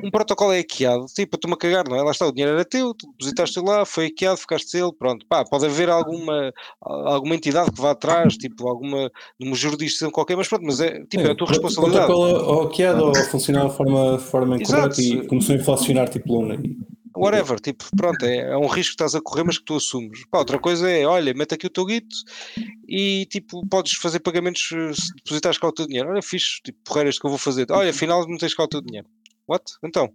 um, 0.04 0.08
um 0.08 0.12
protocolo 0.12 0.52
é 0.52 0.58
hackeado, 0.58 1.06
tipo, 1.08 1.36
estou-me 1.38 1.56
a 1.56 1.58
cagar, 1.58 1.90
não 1.90 1.96
é? 1.96 2.04
Lá 2.04 2.12
está, 2.12 2.28
o 2.28 2.32
dinheiro 2.32 2.54
era 2.54 2.64
teu, 2.66 2.94
tu 2.94 3.08
depositaste 3.14 3.60
lá, 3.62 3.84
foi 3.86 4.06
hackeado, 4.10 4.38
ficaste 4.38 4.78
ele, 4.78 4.92
pronto. 4.94 5.26
Pá, 5.28 5.44
pode 5.44 5.66
haver 5.66 5.90
alguma, 5.90 6.54
alguma 6.82 7.34
entidade 7.36 7.72
que 7.72 7.82
vá 7.82 7.92
atrás, 7.92 8.36
tipo, 8.36 8.68
alguma 8.68 9.10
uma 9.40 9.56
jurisdição 9.56 10.12
qualquer, 10.12 10.36
mas 10.38 10.48
pronto, 10.48 10.66
mas 10.66 10.80
é, 10.80 11.04
tipo, 11.06 11.24
é 11.26 11.32
a 11.32 11.36
tua 11.36 11.48
o 11.48 11.50
responsabilidade. 11.50 12.06
protocolo 12.06 12.64
hackeado 12.66 13.04
ou 13.06 13.10
a 13.10 13.24
funcionar 13.24 13.68
de 13.68 13.76
forma, 13.76 14.20
forma 14.20 14.58
incorreta 14.58 15.02
e 15.02 15.26
começou 15.28 15.56
a 15.56 15.58
inflacionar 15.60 16.10
tipo 16.10 16.32
Luna. 16.32 16.62
E- 17.16 17.20
Whatever, 17.20 17.60
tipo, 17.60 17.86
pronto, 17.96 18.24
é, 18.26 18.38
é 18.52 18.58
um 18.58 18.68
risco 18.68 18.92
que 18.92 19.04
estás 19.04 19.16
a 19.16 19.22
correr, 19.22 19.44
mas 19.44 19.58
que 19.58 19.64
tu 19.66 19.76
assumes. 19.76 20.26
Pá, 20.30 20.40
outra 20.40 20.60
coisa 20.60 20.90
é, 20.90 21.06
olha, 21.06 21.34
mete 21.34 21.54
aqui 21.54 21.66
o 21.68 21.70
teu 21.70 21.86
guito 21.86 22.16
e, 22.88 23.26
tipo, 23.30 23.66
podes 23.68 23.94
fazer 23.94 24.20
pagamentos 24.20 24.70
eh, 24.74 24.94
se 24.94 25.14
depositares 25.16 25.58
cá 25.58 25.68
o 25.68 25.72
teu 25.72 25.88
dinheiro. 25.88 26.10
Olha, 26.10 26.22
fixe, 26.22 26.62
tipo, 26.64 26.78
porreiras 26.84 27.18
que 27.18 27.26
eu 27.26 27.30
vou 27.30 27.40
fazer. 27.40 27.68
Olha, 27.72 27.90
afinal 27.90 28.28
não 28.28 28.38
tens 28.38 28.54
cá 28.54 28.64
o 28.64 28.68
teu 28.68 28.82
dinheiro. 28.82 29.08
What? 29.48 29.64
Então, 29.84 30.12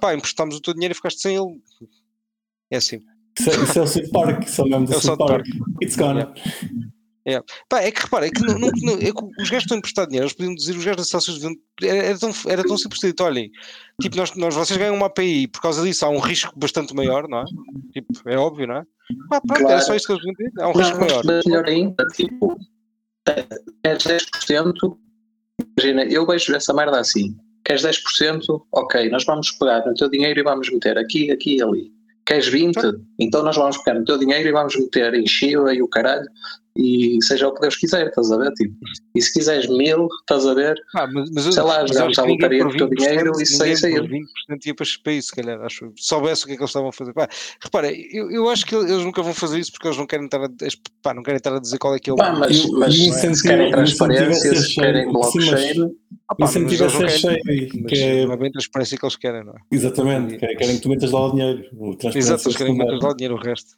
pá, 0.00 0.14
emprestámos 0.14 0.56
o 0.56 0.60
teu 0.60 0.72
dinheiro 0.74 0.92
e 0.92 0.96
ficaste 0.96 1.20
sem 1.20 1.36
ele. 1.36 1.60
É 2.70 2.76
assim. 2.76 3.00
Isso 3.38 3.50
é, 3.50 3.54
é 3.54 3.82
o 3.82 3.86
South 3.86 4.10
Park, 4.12 4.44
isso 4.46 4.62
é 4.62 4.64
mesmo 4.64 4.86
do 4.86 4.92
É 4.94 5.00
South 5.00 5.16
Park. 5.18 5.46
It's 5.82 5.96
gone. 5.96 6.26
Pá, 7.68 7.80
é 7.82 7.90
que 7.90 8.00
repara, 8.02 8.26
é 8.26 8.30
que, 8.30 8.40
não, 8.42 8.58
não- 8.58 8.70
não- 8.82 8.94
é 8.94 9.12
que 9.12 9.24
os 9.42 9.48
gajos 9.50 9.64
estão 9.64 9.76
a 9.76 9.78
emprestar 9.78 10.06
dinheiro, 10.06 10.24
eles 10.26 10.34
podiam 10.34 10.54
dizer, 10.54 10.72
os 10.76 10.84
gajos 10.84 10.96
das 10.96 11.06
estações 11.06 11.38
deviam. 11.38 11.56
Era, 11.82 12.06
era 12.08 12.18
tão, 12.18 12.30
era 12.46 12.64
tão 12.64 12.76
simples 12.78 13.00
de 13.00 13.12
dizer, 13.12 13.22
olhem, 13.22 13.50
tipo, 14.00 14.16
nós, 14.16 14.34
nós, 14.36 14.54
vocês 14.54 14.76
ganham 14.78 14.94
uma 14.94 15.06
API, 15.06 15.46
por 15.48 15.60
causa 15.62 15.82
disso 15.82 16.04
há 16.04 16.08
um 16.08 16.18
risco 16.18 16.52
bastante 16.58 16.94
maior, 16.94 17.28
não 17.28 17.38
é? 17.40 17.44
Tipo, 17.92 18.28
é 18.28 18.36
óbvio, 18.36 18.66
não 18.66 18.76
é? 18.76 18.82
Pá, 19.28 19.40
pronto, 19.40 19.60
era 19.60 19.66
Claro. 19.68 19.82
só 19.82 19.94
isso 19.94 20.06
que 20.06 20.12
eles 20.12 20.24
deviam 20.24 20.48
dizer, 20.50 20.62
há 20.62 20.68
um 20.68 20.72
risco 20.72 21.00
maior. 21.00 21.24
mas 21.24 21.44
melhor 21.46 21.66
ainda, 21.68 22.04
tipo, 22.14 22.56
queres 23.82 24.04
10%, 24.04 24.96
imagina, 25.78 26.04
eu 26.04 26.26
vejo 26.26 26.54
essa 26.54 26.72
merda 26.72 27.00
assim, 27.00 27.36
queres 27.64 27.82
10%, 27.82 28.62
ok, 28.72 29.08
nós 29.10 29.24
vamos 29.24 29.50
pegar 29.52 29.84
no 29.86 29.94
teu 29.94 30.08
dinheiro 30.10 30.40
e 30.40 30.42
vamos 30.42 30.70
meter 30.70 30.98
aqui, 30.98 31.30
aqui 31.30 31.56
e 31.56 31.62
ali. 31.62 31.92
Queres 32.26 32.46
20? 32.48 32.76
Então 33.18 33.42
nós 33.42 33.56
vamos 33.56 33.78
pegar 33.78 33.98
no 33.98 34.04
teu 34.04 34.16
dinheiro 34.18 34.48
e 34.48 34.52
vamos 34.52 34.76
meter 34.76 35.14
em 35.14 35.26
Chile 35.26 35.74
e 35.74 35.82
o 35.82 35.88
caralho, 35.88 36.26
e 36.80 37.22
seja 37.22 37.48
o 37.48 37.54
que 37.54 37.60
Deus 37.60 37.76
quiser, 37.76 38.06
estás 38.08 38.30
a 38.32 38.36
ver? 38.38 38.50
Tipo, 38.52 38.74
e 39.14 39.20
se 39.22 39.32
quiseres 39.32 39.68
mil, 39.68 40.08
estás 40.20 40.46
a 40.46 40.54
ver? 40.54 40.76
Pá, 40.92 41.06
mas, 41.12 41.30
mas 41.30 41.46
eu, 41.46 41.52
Sei 41.52 41.62
lá, 41.62 41.80
mas 41.82 41.90
eu 41.90 41.94
jogamos 41.96 42.12
acho 42.18 42.20
à 42.20 42.24
que 42.24 42.30
ninguém 42.30 42.60
lotaria 42.60 42.64
do 42.64 42.76
teu 42.76 42.88
20%, 42.88 42.96
dinheiro 42.96 43.32
e 43.40 43.46
sei, 43.46 43.92
por 44.00 44.08
20% 44.08 44.66
ia 44.66 44.74
para, 44.74 44.86
para 45.04 45.12
isso, 45.12 45.28
se 45.28 45.34
calhar, 45.36 45.60
acho. 45.62 45.92
Se 45.96 46.06
soubesse 46.06 46.44
o 46.44 46.46
que 46.46 46.52
é 46.52 46.56
que 46.56 46.62
eles 46.62 46.70
estavam 46.70 46.88
a 46.88 46.92
fazer. 46.92 47.12
Pá, 47.12 47.28
repara, 47.62 47.92
eu, 47.92 48.30
eu 48.30 48.48
acho 48.48 48.64
que 48.66 48.74
eles 48.74 49.04
nunca 49.04 49.22
vão 49.22 49.34
fazer 49.34 49.58
isso 49.58 49.72
porque 49.72 49.86
eles 49.88 49.98
não 49.98 50.06
querem 50.06 50.24
estar 50.26 50.42
a, 50.42 50.48
pá, 51.02 51.12
não 51.14 51.22
querem 51.22 51.36
estar 51.38 51.54
a 51.54 51.60
dizer 51.60 51.78
qual 51.78 51.94
é 51.94 51.98
que 51.98 52.10
é 52.10 52.12
o. 52.12 52.16
Pá, 52.16 52.32
mas, 52.32 52.56
E 52.56 52.70
mas 52.72 52.94
e 52.94 53.10
o 53.10 53.12
se 53.12 53.42
querem 53.42 53.68
é 53.68 53.70
transparência, 53.70 54.54
se 54.56 54.74
querem 54.74 55.04
mas- 55.06 55.12
blockchain, 55.12 55.90
Ah, 56.28 56.34
pá, 56.34 56.44
incentivo 56.44 56.84
mas 56.84 56.94
é 56.94 57.02
mas 57.02 57.20
que 57.20 57.94
é, 57.96 58.22
é 58.22 58.36
bem 58.36 58.48
a 58.48 58.52
transparência 58.52 58.96
que 58.98 59.04
eles 59.04 59.16
querem, 59.16 59.44
não 59.44 59.52
é? 59.52 59.58
exatamente, 59.70 60.36
querem, 60.38 60.56
querem 60.56 60.76
que 60.76 60.82
tu 60.82 60.88
metas 60.88 61.10
lá 61.10 61.26
o 61.26 61.30
dinheiro. 61.32 61.64
Exato, 62.14 62.48
eles 62.48 62.56
querem 62.56 62.72
secundária. 62.74 62.92
meter 62.94 63.04
lá 63.04 63.10
o 63.10 63.14
dinheiro, 63.14 63.34
o 63.34 63.38
resto. 63.38 63.76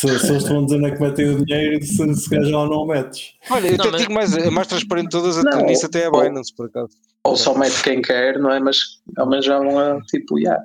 Se, 0.00 0.18
se 0.18 0.30
eles 0.30 0.42
estão 0.42 0.60
a 0.60 0.64
dizer 0.64 0.76
onde 0.76 0.86
é 0.86 0.90
que 0.96 1.02
metem 1.02 1.28
o 1.28 1.44
dinheiro 1.44 1.78
e 1.78 1.82
se, 1.86 2.14
se 2.14 2.30
calhar 2.30 2.44
já 2.46 2.56
lá 2.58 2.66
não 2.66 2.76
o 2.78 2.86
metes. 2.86 3.34
Olha, 3.50 3.68
eu 3.68 3.76
Não, 3.76 3.84
até 3.84 3.90
mas- 3.90 4.00
digo 4.00 4.12
mais, 4.14 4.36
a 4.38 4.50
mais 4.50 4.66
transparente 4.68 5.04
de 5.06 5.10
todas, 5.10 5.44
Não, 5.44 5.52
a 5.58 5.62
nisso 5.62 5.86
até 5.86 6.02
é 6.02 6.06
a 6.06 6.10
ou- 6.10 6.22
Binance, 6.22 6.54
por 6.54 6.66
acaso. 6.66 6.88
ou 7.24 7.36
só 7.36 7.54
mete 7.54 7.82
quem 7.82 8.00
quer, 8.00 8.38
não 8.38 8.50
é? 8.50 8.58
Mas 8.60 8.78
ao 9.18 9.28
menos 9.28 9.44
já 9.44 9.58
vão 9.58 9.78
a 9.78 10.00
tipo, 10.02 10.38
yeah. 10.38 10.62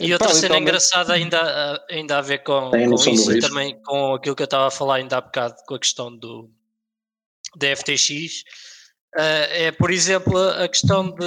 E 0.00 0.12
outra 0.12 0.28
Pá, 0.28 0.34
cena 0.34 0.42
literalmente- 0.56 0.62
engraçada 0.62 1.12
ainda, 1.12 1.40
a- 1.40 1.84
ainda 1.90 2.18
a 2.18 2.20
ver 2.20 2.38
com, 2.44 2.70
com 2.70 2.94
isso 2.94 3.32
e 3.32 3.40
também 3.40 3.80
com 3.82 4.14
aquilo 4.14 4.36
que 4.36 4.42
eu 4.42 4.46
estava 4.46 4.68
a 4.68 4.70
falar 4.70 4.96
ainda 4.96 5.16
há 5.16 5.20
bocado 5.20 5.54
com 5.66 5.74
a 5.74 5.78
questão 5.78 6.16
do 6.16 6.48
da 7.56 7.66
FTX 7.76 8.44
eh, 9.18 9.66
é 9.66 9.72
por 9.72 9.90
exemplo 9.90 10.38
a 10.38 10.66
questão 10.68 11.10
de 11.14 11.24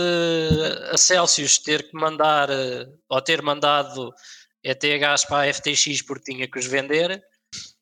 a 0.92 0.98
Celsius 0.98 1.60
ter 1.60 1.84
que 1.90 1.96
mandar 1.96 2.50
eh, 2.50 2.88
ou 3.10 3.22
ter 3.22 3.42
mandado 3.44 4.12
ETHs 4.66 5.26
para 5.26 5.50
a 5.50 5.54
FTX 5.54 6.02
porque 6.02 6.34
tinha 6.34 6.48
que 6.50 6.60
os 6.60 6.66
vender 6.66 7.24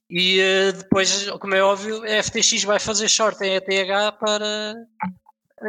e 0.10 0.40
eh, 0.40 0.72
depois, 0.74 1.30
como 1.40 1.56
é 1.56 1.64
óbvio, 1.64 2.04
a 2.04 2.22
FTX 2.22 2.64
vai 2.66 2.80
fazer 2.80 3.10
short 3.10 3.42
em 3.44 3.56
ETH 3.56 3.66
para 4.20 4.76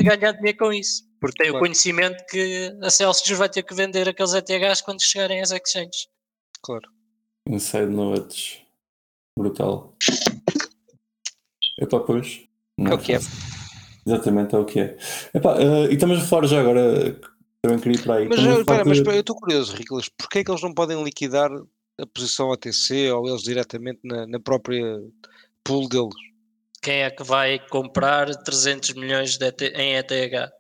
ganhar 0.03 0.33
dinheiro 0.33 0.59
com 0.59 0.73
isso. 0.73 1.05
Porque 1.21 1.39
tem 1.39 1.49
o 1.49 1.53
Claro. 1.53 1.65
conhecimento 1.65 2.23
que 2.29 2.77
a 2.83 2.91
Celsius 2.91 3.39
vai 3.39 3.49
ter 3.49 3.63
que 3.63 3.75
vender 3.75 4.07
aqueles 4.07 4.35
ETHs 4.35 4.83
quando 4.83 5.03
chegarem 5.03 5.41
às 5.41 5.51
exchanges. 5.51 6.09
Claro. 6.63 6.91
Inside 7.49 7.87
Notes. 7.87 8.59
Brutal. 9.39 9.97
Epá, 11.81 12.01
pois. 12.01 12.43
Não 12.77 12.93
É 12.93 12.95
o 12.95 12.99
que 12.99 13.15
é. 13.15 13.21
Exatamente, 14.07 14.55
é 14.55 14.59
o 14.59 14.65
que 14.67 14.81
é. 14.81 14.99
Epá, 15.33 15.57
eh, 15.59 15.87
e 15.91 15.95
estamos 15.95 16.19
a 16.19 16.27
falar 16.27 16.47
já 16.47 16.61
agora. 16.61 17.19
Também 17.65 17.79
queria 17.79 17.97
ir 17.97 18.03
para 18.03 18.15
aí. 18.17 18.29
Mas, 18.29 18.99
espera, 18.99 19.17
eu 19.17 19.21
estou 19.21 19.37
curioso, 19.37 19.75
Ricolas, 19.75 20.07
porquê 20.11 20.41
é 20.41 20.45
que 20.45 20.51
eles 20.51 20.61
não 20.61 20.75
podem 20.75 21.03
liquidar 21.03 21.51
a 21.99 22.07
posição 22.07 22.53
ATC 22.53 23.11
ou 23.11 23.27
eles 23.27 23.43
diretamente 23.43 24.01
na, 24.05 24.27
na 24.27 24.39
própria 24.39 25.01
pool 25.65 25.89
deles? 25.89 26.15
Quem 26.83 27.01
é 27.03 27.11
que 27.11 27.23
vai 27.23 27.59
comprar 27.71 28.29
300 28.43 28.93
milhões 28.93 29.39
de 29.39 29.47
ET 29.47 29.63
em 29.63 29.97
ETH? 29.97 30.53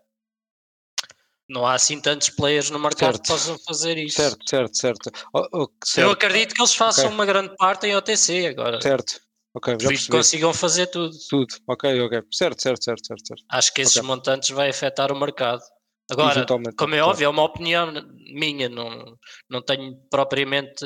Não 1.47 1.67
há 1.67 1.75
assim 1.75 2.01
tantos 2.01 2.31
players 2.31 2.71
no 2.71 2.79
mercado 2.79 3.17
Certo. 3.17 3.23
que 3.23 3.29
possam 3.29 3.59
fazer 3.59 3.99
isso. 3.99 4.17
Certo, 4.23 4.49
certo, 4.49 4.75
certo. 4.75 5.11
Oh, 5.35 5.47
oh, 5.53 5.59
Eu 5.59 5.69
certo, 5.85 6.11
acredito 6.11 6.55
que 6.55 6.63
eles 6.63 6.75
façam 6.75 7.05
Ok. 7.05 7.15
uma 7.15 7.27
grande 7.27 7.55
parte 7.59 7.87
em 7.87 7.95
OTC 7.95 8.47
agora. 8.47 8.81
certo. 8.81 9.21
Ok, 9.53 9.75
já 9.75 9.89
que 9.89 9.95
percebi. 9.95 10.11
consigam 10.11 10.55
fazer 10.55 10.87
tudo. 10.87 11.15
Tudo. 11.29 11.55
Ok, 11.69 12.01
ok. 12.01 12.23
Certo, 12.33 12.63
certo, 12.63 12.83
certo, 12.83 13.07
certo. 13.07 13.27
certo. 13.27 13.45
Acho 13.51 13.75
que 13.75 13.83
esses 13.83 13.99
Ok. 13.99 14.09
montantes 14.09 14.49
vai 14.49 14.71
afetar 14.71 15.13
o 15.13 15.21
mercado. 15.21 15.63
Agora, 16.11 16.45
como 16.47 16.69
é 16.69 16.73
claro. 16.99 17.11
óbvio, 17.11 17.25
é 17.25 17.29
uma 17.29 17.45
opinião 17.45 17.91
minha, 18.33 18.69
não, 18.69 19.17
não 19.49 19.63
tenho 19.63 19.97
propriamente 20.11 20.85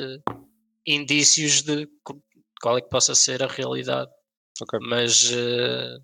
indícios 0.85 1.61
de 1.61 1.87
qual 2.61 2.77
é 2.77 2.81
que 2.81 2.89
possa 2.89 3.13
ser 3.13 3.43
a 3.43 3.47
realidade. 3.47 4.09
Ok. 4.61 4.79
Mas, 4.81 5.31
eh, 5.31 5.97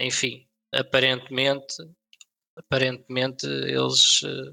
enfim, 0.00 0.46
aparentemente, 0.72 1.76
aparentemente 2.56 3.46
eles. 3.46 4.20
eh, 4.24 4.52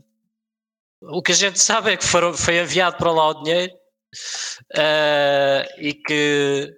o 1.01 1.21
que 1.21 1.33
a 1.33 1.35
gente 1.35 1.59
sabe 1.59 1.91
é 1.91 1.97
que 1.97 2.05
foram, 2.05 2.33
foi 2.33 2.59
enviado 2.59 2.97
para 2.97 3.11
lá 3.11 3.29
o 3.29 3.43
dinheiro 3.43 3.73
eh, 4.75 5.67
e 5.77 5.93
que 5.93 6.73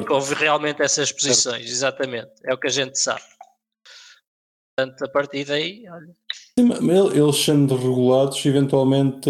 e 0.00 0.04
que 0.04 0.12
houve 0.12 0.34
realmente 0.34 0.82
essas 0.82 1.10
posições, 1.10 1.68
exatamente. 1.68 2.30
É 2.44 2.54
o 2.54 2.58
que 2.58 2.68
a 2.68 2.70
gente 2.70 2.98
sabe. 2.98 3.22
Portanto, 4.82 5.04
a 5.04 5.08
partir 5.08 5.44
daí, 5.44 5.84
olha, 5.88 6.14
Sim, 6.58 6.64
mas 6.66 7.14
Eles 7.14 7.36
sendo 7.36 7.76
regulados, 7.76 8.44
eventualmente. 8.44 9.28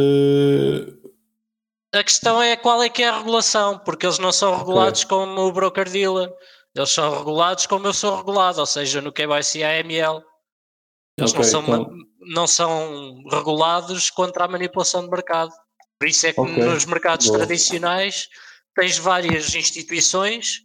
a 1.94 2.02
questão 2.02 2.42
é 2.42 2.56
qual 2.56 2.82
é 2.82 2.88
que 2.88 3.02
é 3.02 3.08
a 3.08 3.18
regulação, 3.18 3.78
porque 3.78 4.06
eles 4.06 4.18
não 4.18 4.32
são 4.32 4.56
regulados 4.56 5.04
como 5.04 5.40
o 5.42 5.52
broker 5.52 5.88
dealer, 5.90 6.32
eles 6.74 6.90
são 6.90 7.16
regulados 7.18 7.66
como 7.66 7.86
eu 7.86 7.92
sou 7.92 8.16
regulado, 8.16 8.60
ou 8.60 8.66
seja, 8.66 9.00
no 9.00 9.12
KYC 9.12 9.62
AML. 9.62 10.22
Eles 11.18 11.32
não, 11.34 11.40
ok, 11.40 11.44
são, 11.44 11.62
então- 11.62 11.90
não 12.34 12.46
são 12.46 13.22
regulados 13.30 14.10
contra 14.10 14.44
a 14.44 14.48
manipulação 14.48 15.04
de 15.04 15.10
mercado. 15.10 15.52
Por 16.00 16.08
isso 16.08 16.26
é 16.26 16.32
que 16.32 16.40
Ok, 16.40 16.56
nos 16.64 16.84
mercados 16.86 17.26
boa. 17.26 17.38
tradicionais 17.40 18.28
tens 18.74 18.96
várias 18.96 19.54
instituições 19.54 20.62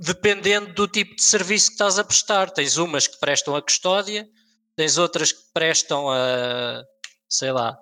dependendo 0.00 0.72
do 0.74 0.88
tipo 0.88 1.14
de 1.16 1.22
serviço 1.22 1.68
que 1.68 1.74
estás 1.74 1.98
a 1.98 2.04
prestar. 2.04 2.50
Tens 2.50 2.76
umas 2.76 3.06
que 3.06 3.18
prestam 3.18 3.54
a 3.56 3.62
custódia, 3.62 4.28
tens 4.76 4.98
outras 4.98 5.32
que 5.32 5.42
prestam 5.52 6.08
a, 6.10 6.82
sei 7.28 7.52
lá, 7.52 7.76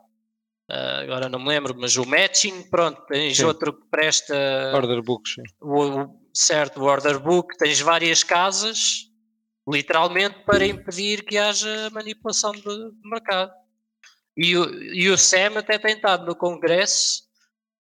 a- 0.71 1.01
agora 1.01 1.29
não 1.29 1.39
me 1.39 1.49
lembro, 1.49 1.75
mas 1.79 1.97
o 1.97 2.05
matching, 2.05 2.69
pronto, 2.71 3.01
tens 3.07 3.37
Sim. 3.37 3.45
outro 3.45 3.73
que 3.73 3.87
presta 3.91 4.35
Order 4.75 5.03
books, 5.03 5.35
sim. 5.35 5.43
o, 5.61 6.03
o- 6.03 6.21
certo, 6.35 6.81
o 6.81 6.85
order 6.85 7.19
book, 7.19 7.57
tens 7.59 7.81
várias 7.81 8.23
casas, 8.23 9.09
literalmente, 9.69 10.41
para 10.45 10.67
impedir 10.67 11.25
que 11.25 11.37
haja 11.39 11.91
manipulação 11.91 12.53
de, 12.53 12.61
de 12.63 13.09
mercado. 13.09 13.53
E 14.37 14.57
o, 14.57 14.75
e 14.95 15.11
o 15.11 15.19
SEM 15.19 15.59
até 15.59 15.79
tem 15.79 15.95
estado 15.95 16.25
no 16.25 16.35
Congresso 16.35 17.23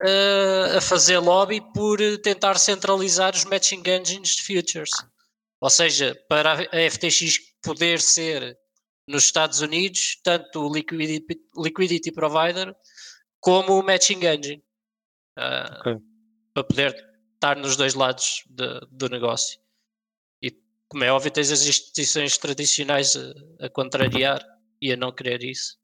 eh, 0.02 0.76
a 0.76 0.80
fazer 0.80 1.18
lobby 1.18 1.60
por 1.72 1.98
tentar 2.22 2.58
centralizar 2.58 3.34
os 3.34 3.44
matching 3.44 3.82
engines 3.86 4.36
de 4.36 4.42
futures. 4.42 4.90
Ou 5.60 5.70
seja, 5.70 6.14
para 6.28 6.52
a 6.54 6.90
FTX 6.90 7.38
poder 7.62 8.00
ser 8.00 8.58
nos 9.06 9.24
Estados 9.24 9.60
Unidos, 9.60 10.18
tanto 10.22 10.60
o 10.66 10.72
liquidity, 10.72 11.40
liquidity 11.56 12.10
provider 12.12 12.74
como 13.40 13.78
o 13.78 13.82
matching 13.82 14.24
engine. 14.24 14.62
Ah, 15.36 15.78
Ok. 15.80 15.96
Para 16.54 16.64
poder 16.64 16.94
estar 17.34 17.56
nos 17.56 17.76
dois 17.76 17.94
lados 17.94 18.42
de- 18.46 18.80
do 18.90 19.08
negócio. 19.08 19.58
E 20.42 20.50
como 20.88 21.02
é 21.04 21.10
óbvio, 21.10 21.30
tens 21.30 21.50
as 21.50 21.62
instituições 21.66 22.36
tradicionais 22.36 23.16
a, 23.16 23.66
a 23.66 23.70
contrariar 23.70 24.44
e 24.80 24.92
a 24.92 24.96
não 24.96 25.10
querer 25.12 25.42
isso. 25.42 25.78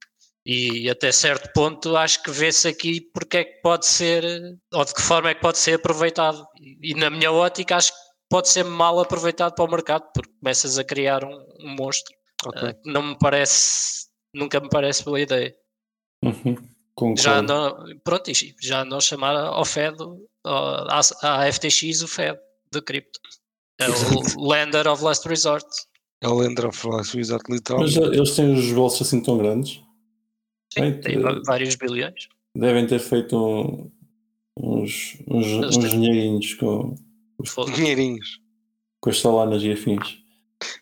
E 0.51 0.88
até 0.88 1.12
certo 1.12 1.53
ponto 1.53 1.94
acho 1.94 2.22
que 2.22 2.30
vê-se 2.30 2.66
aqui 2.66 3.03
porque 3.12 3.36
é 3.36 3.44
que 3.44 3.61
pode 3.61 3.84
ser, 3.84 4.24
ou 4.72 4.82
de 4.82 4.94
que 4.94 5.03
forma 5.03 5.28
é 5.28 5.34
que 5.34 5.42
pode 5.42 5.59
ser 5.59 5.74
aproveitado. 5.74 6.42
E, 6.59 6.92
e 6.92 6.94
na 6.94 7.11
minha 7.11 7.30
ótica 7.30 7.76
acho 7.76 7.92
que 7.92 7.99
pode 8.30 8.49
ser 8.49 8.64
mal 8.64 8.99
aproveitado 8.99 9.55
para 9.55 9.66
o 9.66 9.70
mercado, 9.70 10.05
porque 10.14 10.32
começas 10.40 10.78
a 10.78 10.84
criar 10.84 11.22
um, 11.22 11.38
um 11.61 11.76
monstro. 11.78 12.14
Ok. 12.46 12.62
Uh, 12.62 12.74
não 12.86 13.03
me 13.03 13.18
parece, 13.18 14.07
nunca 14.32 14.59
me 14.59 14.70
parece 14.70 15.05
boa 15.05 15.20
ideia. 15.20 15.55
Uhum. 16.24 16.57
Já 17.18 17.40
andam, 17.40 17.76
pronto, 18.03 18.30
e 18.30 18.55
já 18.62 18.82
a 18.82 19.01
chamar 19.01 19.36
ao 19.36 19.66
Fed, 19.66 19.99
à, 20.46 21.01
à 21.22 21.53
FTX, 21.53 22.01
o 22.01 22.09
Fed 22.09 22.38
de 22.72 22.80
cripto. 22.80 23.20
É 23.78 23.86
o 23.86 24.49
lender 24.49 24.88
of 24.88 25.05
last 25.05 25.28
resort. 25.28 25.66
É 26.22 26.26
o 26.26 26.34
Lender 26.34 26.66
of 26.66 26.88
Last 26.88 27.16
Resort, 27.16 27.44
Mas 27.49 27.59
literalmente. 27.59 27.99
uh, 28.01 28.12
eles 28.12 28.34
têm 28.34 28.53
os 28.53 28.72
bolsos 28.72 29.07
assim 29.07 29.22
tão 29.22 29.38
grandes? 29.38 29.80
Sim, 30.78 31.00
tem 31.00 31.16
eh, 31.16 31.42
vários 31.46 31.74
bilhões. 31.76 32.28
Devem 32.54 32.86
ter 32.86 32.98
feito 32.98 33.36
um- 33.36 33.90
uns, 34.56 35.16
uns, 35.28 35.76
uns 35.76 35.90
dinheirinhos 35.90 36.54
com, 36.54 36.94
Foda-se. 37.46 37.76
Dinheirinhos. 37.76 38.40
com 39.00 39.10
as 39.10 39.18
solanas 39.18 39.62
e 39.62 39.70
afins. 39.72 40.18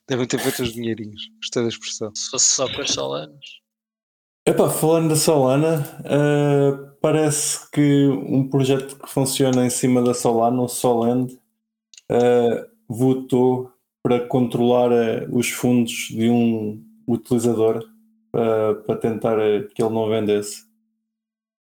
Devem 0.08 0.26
ter 0.26 0.38
feito 0.38 0.62
os 0.62 0.72
dinheirinhos. 0.72 1.30
Gostei 1.40 1.62
da 1.62 1.68
expressão. 1.68 2.10
Se 2.14 2.30
fosse 2.30 2.46
só 2.46 2.72
com 2.74 2.80
as 2.80 2.90
solanas. 2.90 3.44
Epá, 4.48 4.70
falando 4.70 5.08
da 5.10 5.16
Solana, 5.16 5.80
uh, 6.04 6.96
parece 7.02 7.68
que 7.72 8.06
um 8.06 8.48
projeto 8.48 8.96
que 8.96 9.08
funciona 9.10 9.66
em 9.66 9.70
cima 9.70 10.00
da 10.00 10.14
Solana, 10.14 10.62
o 10.62 10.68
Solend, 10.68 11.34
uh, 12.12 12.66
votou 12.88 13.72
para 14.02 14.20
controlar 14.28 14.92
uh, 14.92 15.36
os 15.36 15.50
fundos 15.50 15.92
de 16.10 16.30
um 16.30 16.80
utilizador 17.08 17.84
uh, 18.36 18.82
para 18.82 18.96
tentar 18.96 19.36
que 19.74 19.82
ele 19.82 19.94
não 19.94 20.08
vendesse 20.08 20.64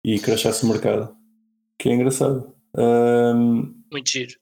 e 0.03 0.19
crescesse 0.19 0.65
o 0.65 0.69
mercado. 0.69 1.15
Que 1.79 1.89
é 1.89 1.93
engraçado. 1.95 2.53
Um, 2.77 3.73
Muito 3.91 4.09
giro. 4.09 4.33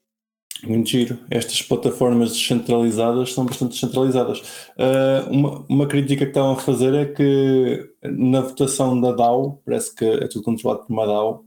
muito 0.64 0.88
giro. 0.88 1.18
Estas 1.30 1.62
plataformas 1.62 2.32
descentralizadas 2.32 3.32
são 3.32 3.46
bastante 3.46 3.72
descentralizadas. 3.72 4.40
Uh, 4.76 5.30
uma, 5.30 5.66
uma 5.68 5.86
crítica 5.86 6.24
que 6.24 6.30
estavam 6.30 6.52
a 6.52 6.60
fazer 6.60 6.94
é 6.94 7.04
que 7.06 7.90
na 8.02 8.40
votação 8.40 9.00
da 9.00 9.12
DAO, 9.12 9.62
parece 9.64 9.94
que 9.94 10.04
é 10.04 10.26
tudo 10.28 10.44
controlado 10.44 10.84
por 10.84 10.92
uma 10.92 11.06
DAO, 11.06 11.44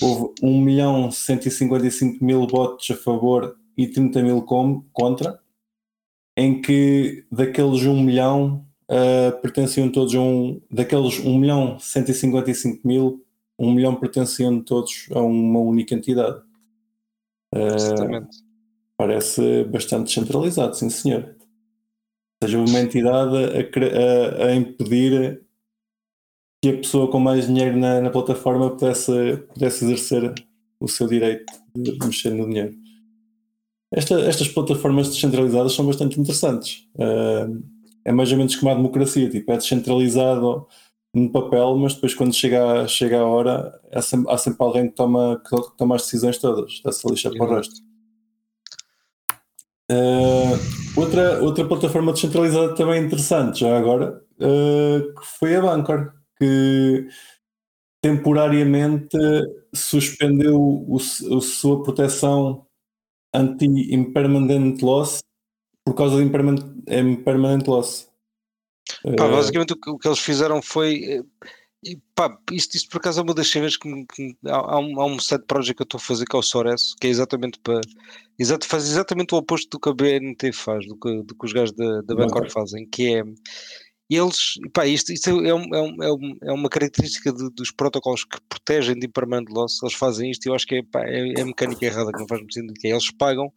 houve 0.00 0.34
1 0.42 0.60
milhão 0.60 1.10
155 1.10 2.24
mil 2.24 2.46
votos 2.46 2.90
a 2.90 2.96
favor 2.96 3.56
e 3.76 3.86
30 3.86 4.22
mil 4.22 4.42
com, 4.42 4.82
contra, 4.92 5.38
em 6.36 6.60
que 6.60 7.24
daqueles 7.30 7.82
1 7.82 8.02
milhão 8.02 8.63
uh, 8.90 9.40
pertenciam 9.40 9.90
todos 9.90 10.14
a 10.14 10.20
um. 10.20 10.60
Daqueles 10.70 11.18
1 11.20 11.38
milhão 11.38 11.78
155 11.78 12.86
mil, 12.86 13.24
1 13.58 13.72
milhão 13.72 13.94
pertenciam 13.94 14.60
todos 14.62 15.06
a 15.12 15.20
uma 15.20 15.58
única 15.60 15.94
entidade. 15.94 16.40
Uh. 17.54 18.26
Parece 18.96 19.64
bastante 19.64 20.06
descentralizado, 20.06 20.76
sim 20.76 20.88
senhor. 20.88 21.34
Ou 22.42 22.48
seja, 22.48 22.58
uma 22.58 22.80
entidade 22.80 23.36
a, 23.36 24.44
a- 24.44 24.46
a 24.48 24.54
impedir 24.54 25.42
que 26.62 26.70
a 26.70 26.76
pessoa 26.76 27.10
com 27.10 27.18
mais 27.18 27.46
dinheiro 27.46 27.76
na, 27.76 28.00
na 28.00 28.10
plataforma 28.10 28.70
pudesse, 28.70 29.36
pudesse 29.52 29.84
exercer 29.84 30.32
o 30.80 30.86
seu 30.88 31.06
direito 31.08 31.52
de 31.76 31.98
mexer 31.98 32.30
no 32.30 32.48
dinheiro. 32.48 32.74
Esta- 33.92 34.20
estas 34.20 34.48
plataformas 34.48 35.08
descentralizadas 35.08 35.72
são 35.72 35.86
bastante 35.86 36.18
interessantes. 36.20 36.88
Ah, 36.98 37.48
é 38.04 38.12
mais 38.12 38.30
ou 38.32 38.38
menos 38.38 38.56
como 38.56 38.70
a 38.70 38.74
democracia, 38.74 39.28
tipo, 39.30 39.50
é 39.52 39.56
descentralizado 39.56 40.66
no 41.14 41.30
papel, 41.30 41.76
mas 41.78 41.94
depois 41.94 42.14
quando 42.14 42.34
chega, 42.34 42.82
a- 42.82 42.88
chega 42.88 43.20
a 43.20 43.26
hora 43.26 43.80
há 43.92 44.02
sempre, 44.02 44.32
há 44.32 44.38
sempre 44.38 44.64
alguém 44.64 44.88
que 44.88 44.94
toma, 44.96 45.40
que 45.48 45.56
toma 45.76 45.96
as 45.96 46.02
decisões 46.02 46.38
todas, 46.38 46.72
está-se 46.72 47.06
a 47.06 47.10
lixar 47.10 47.32
para 47.32 47.44
o 47.44 47.54
resto. 47.56 47.74
Uh, 49.90 50.56
outra, 51.00 51.42
outra 51.42 51.68
plataforma 51.68 52.12
descentralizada 52.12 52.74
também 52.74 53.04
interessante, 53.04 53.60
já 53.60 53.76
agora, 53.78 54.22
uh, 54.40 55.14
que 55.14 55.26
foi 55.38 55.54
a 55.56 55.60
Bancor, 55.60 56.12
que 56.38 57.06
temporariamente 58.02 59.16
suspendeu 59.74 60.60
o, 60.60 60.96
a 60.96 61.40
sua 61.40 61.82
proteção 61.82 62.66
anti-impermanent 63.34 64.82
loss 64.82 65.20
por 65.84 65.94
causa 65.94 66.16
de 66.16 66.22
impermanent, 66.22 66.64
impermanent 66.88 67.66
loss. 67.66 68.08
Pá, 69.16 69.26
Uh, 69.26 69.30
basicamente 69.32 69.72
o 69.86 69.98
que, 69.98 70.08
eles 70.08 70.18
fizeram 70.18 70.60
foi. 70.62 71.04
eh, 71.04 71.22
pá, 72.14 72.38
isto, 72.52 72.74
isto 72.76 72.88
por 72.90 72.98
acaso 72.98 73.20
é 73.20 73.22
uma 73.22 73.34
das 73.34 73.48
cenas 73.50 73.76
que, 73.76 73.88
que 74.14 74.36
há, 74.46 74.56
há 74.56 74.78
um, 74.78 75.00
há 75.00 75.06
um 75.06 75.18
set 75.18 75.44
project 75.46 75.74
que 75.76 75.82
eu 75.82 75.84
estou 75.84 75.98
a 75.98 76.02
fazer 76.02 76.24
que 76.26 76.34
é 76.36 76.38
o 76.38 76.42
Sores, 76.42 76.94
que 77.00 77.06
é 77.06 77.10
exatamente 77.10 77.58
para. 77.60 77.80
Exato, 78.38 78.66
faz 78.66 78.84
exatamente 78.88 79.34
o 79.34 79.38
oposto 79.38 79.68
do 79.70 79.78
que 79.80 79.88
a 79.88 79.92
BNT 79.94 80.52
faz, 80.52 80.86
do 80.86 80.96
que, 80.96 81.22
do 81.22 81.34
que 81.34 81.46
os 81.46 81.52
gajos 81.52 81.74
da, 81.74 82.00
da 82.02 82.14
Bancor 82.14 82.50
fazem, 82.50 82.86
que 82.88 83.14
é. 83.16 83.22
Eles, 84.10 84.54
pá, 84.74 84.86
isto, 84.86 85.12
isto 85.12 85.30
é, 85.30 85.54
um- 85.54 85.74
é, 85.74 85.80
um- 85.80 86.02
é, 86.02 86.12
um- 86.12 86.38
é 86.42 86.52
uma 86.52 86.68
característica 86.68 87.32
de- 87.32 87.50
dos 87.50 87.70
protocolos 87.70 88.22
que 88.24 88.38
protegem 88.50 88.94
de 88.98 89.06
impermanent 89.06 89.48
loss. 89.50 89.82
Eles 89.82 89.94
fazem 89.94 90.30
isto 90.30 90.44
e 90.44 90.50
eu 90.50 90.54
acho 90.54 90.66
que 90.66 90.76
é, 90.76 90.82
pá, 90.82 91.00
é, 91.06 91.32
é 91.38 91.40
a 91.40 91.44
mecânica 91.46 91.86
errada 91.86 92.12
que 92.12 92.18
não 92.20 92.28
faz 92.28 92.40
muito 92.40 92.52
sentido. 92.52 92.74
Que 92.74 92.88
é, 92.88 92.90
eles 92.90 93.10
pagam 93.12 93.50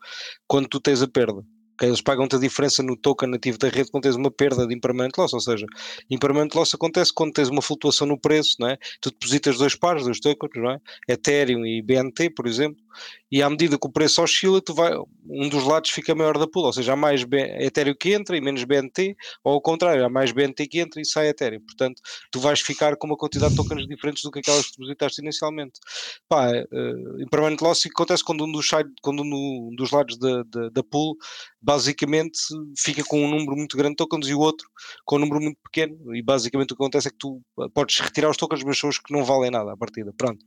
quando 0.47 0.67
tu 0.69 0.79
tens 0.79 1.01
a 1.01 1.07
perda. 1.07 1.43
Eles 1.81 2.01
pagam-te 2.01 2.35
a 2.35 2.39
diferença 2.39 2.81
no 2.81 2.97
token 2.97 3.29
nativo 3.29 3.57
da 3.57 3.69
rede 3.69 3.91
quando 3.91 4.03
tens 4.03 4.15
uma 4.15 4.31
perda 4.31 4.65
de 4.65 4.73
impermanent 4.73 5.15
loss, 5.17 5.33
ou 5.33 5.39
seja, 5.39 5.65
impermanent 6.09 6.53
loss 6.55 6.73
acontece 6.73 7.13
quando 7.13 7.33
tens 7.33 7.49
uma 7.49 7.61
flutuação 7.61 8.07
no 8.07 8.19
preço, 8.19 8.55
não 8.59 8.69
é? 8.69 8.77
Tu 9.01 9.11
depositas 9.11 9.57
dois 9.57 9.75
pares, 9.75 10.03
dois 10.03 10.19
tokens, 10.19 10.51
não 10.55 10.71
é? 10.71 10.79
Ethereum 11.07 11.65
e 11.65 11.81
BNT, 11.81 12.31
por 12.31 12.47
exemplo, 12.47 12.81
e 13.31 13.41
à 13.41 13.49
medida 13.49 13.77
que 13.77 13.87
o 13.87 13.91
preço 13.91 14.21
oscila, 14.21 14.61
tu 14.61 14.73
vai, 14.73 14.93
um 15.29 15.49
dos 15.49 15.63
lados 15.63 15.89
fica 15.89 16.15
maior 16.15 16.37
da 16.37 16.47
pool, 16.47 16.65
ou 16.65 16.73
seja, 16.73 16.93
há 16.93 16.95
mais 16.95 17.25
Ethereum 17.59 17.95
que 17.99 18.13
entra 18.13 18.37
e 18.37 18.41
menos 18.41 18.63
BNT, 18.63 19.15
ou 19.43 19.53
ao 19.53 19.61
contrário, 19.61 20.05
há 20.05 20.09
mais 20.09 20.31
BNT 20.31 20.67
que 20.67 20.79
entra 20.79 21.01
e 21.01 21.05
sai 21.05 21.27
Ethereum. 21.29 21.61
Portanto, 21.61 22.01
tu 22.31 22.39
vais 22.39 22.61
ficar 22.61 22.95
com 22.95 23.07
uma 23.07 23.17
quantidade 23.17 23.51
de 23.51 23.57
tokens 23.57 23.85
diferentes 23.87 24.23
do 24.23 24.31
que 24.31 24.39
aquelas 24.39 24.67
que 24.67 24.71
depositaste 24.77 25.21
inicialmente. 25.21 25.79
Pá, 26.29 26.49
uh, 26.51 27.21
impermanent 27.21 27.61
loss 27.61 27.85
acontece 27.85 28.23
quando 28.23 28.45
um 28.45 28.51
dos, 28.51 28.67
side, 28.67 28.89
quando 29.01 29.23
um 29.23 29.75
dos 29.75 29.91
lados 29.91 30.17
da, 30.17 30.43
da, 30.43 30.69
da 30.69 30.83
pool 30.83 31.17
basicamente 31.61 32.39
fica 32.77 33.03
com 33.03 33.25
um 33.25 33.29
número 33.29 33.57
muito 33.57 33.75
grande 33.75 33.91
de 33.93 33.97
tokens 33.97 34.27
e 34.27 34.33
o 34.33 34.39
outro 34.39 34.67
com 35.05 35.17
um 35.17 35.19
número 35.19 35.41
muito 35.41 35.57
pequeno. 35.63 36.15
E 36.15 36.21
basicamente 36.21 36.73
o 36.73 36.77
que 36.77 36.83
acontece 36.83 37.09
é 37.09 37.11
que 37.11 37.17
tu 37.17 37.41
uh, 37.57 37.69
podes 37.71 37.99
retirar 37.99 38.29
os 38.29 38.37
tokens, 38.37 38.63
mas 38.63 38.79
são 38.79 38.89
os 38.89 38.99
que 38.99 39.11
não 39.11 39.25
valem 39.25 39.51
nada 39.51 39.73
à 39.73 39.77
partida. 39.77 40.13
Pronto. 40.17 40.45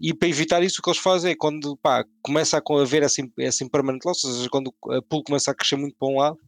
E 0.00 0.14
para 0.14 0.28
evitar 0.28 0.62
isso, 0.62 0.80
o 0.80 0.82
que 0.82 0.88
eles 0.88 1.00
fazem 1.00 1.32
é 1.32 1.36
quando 1.36 1.76
pá, 1.76 1.91
começa 2.22 2.56
a 2.58 2.80
haver 2.80 3.02
essa, 3.02 3.20
im- 3.20 3.32
essa 3.38 3.64
impermanent 3.64 4.04
loss, 4.04 4.24
ou 4.24 4.32
seja, 4.32 4.48
quando 4.48 4.72
a 4.90 5.02
pool 5.02 5.22
começa 5.24 5.50
a 5.50 5.54
crescer 5.54 5.76
muito 5.76 5.96
para 5.98 6.08
um 6.08 6.18
lado, 6.18 6.38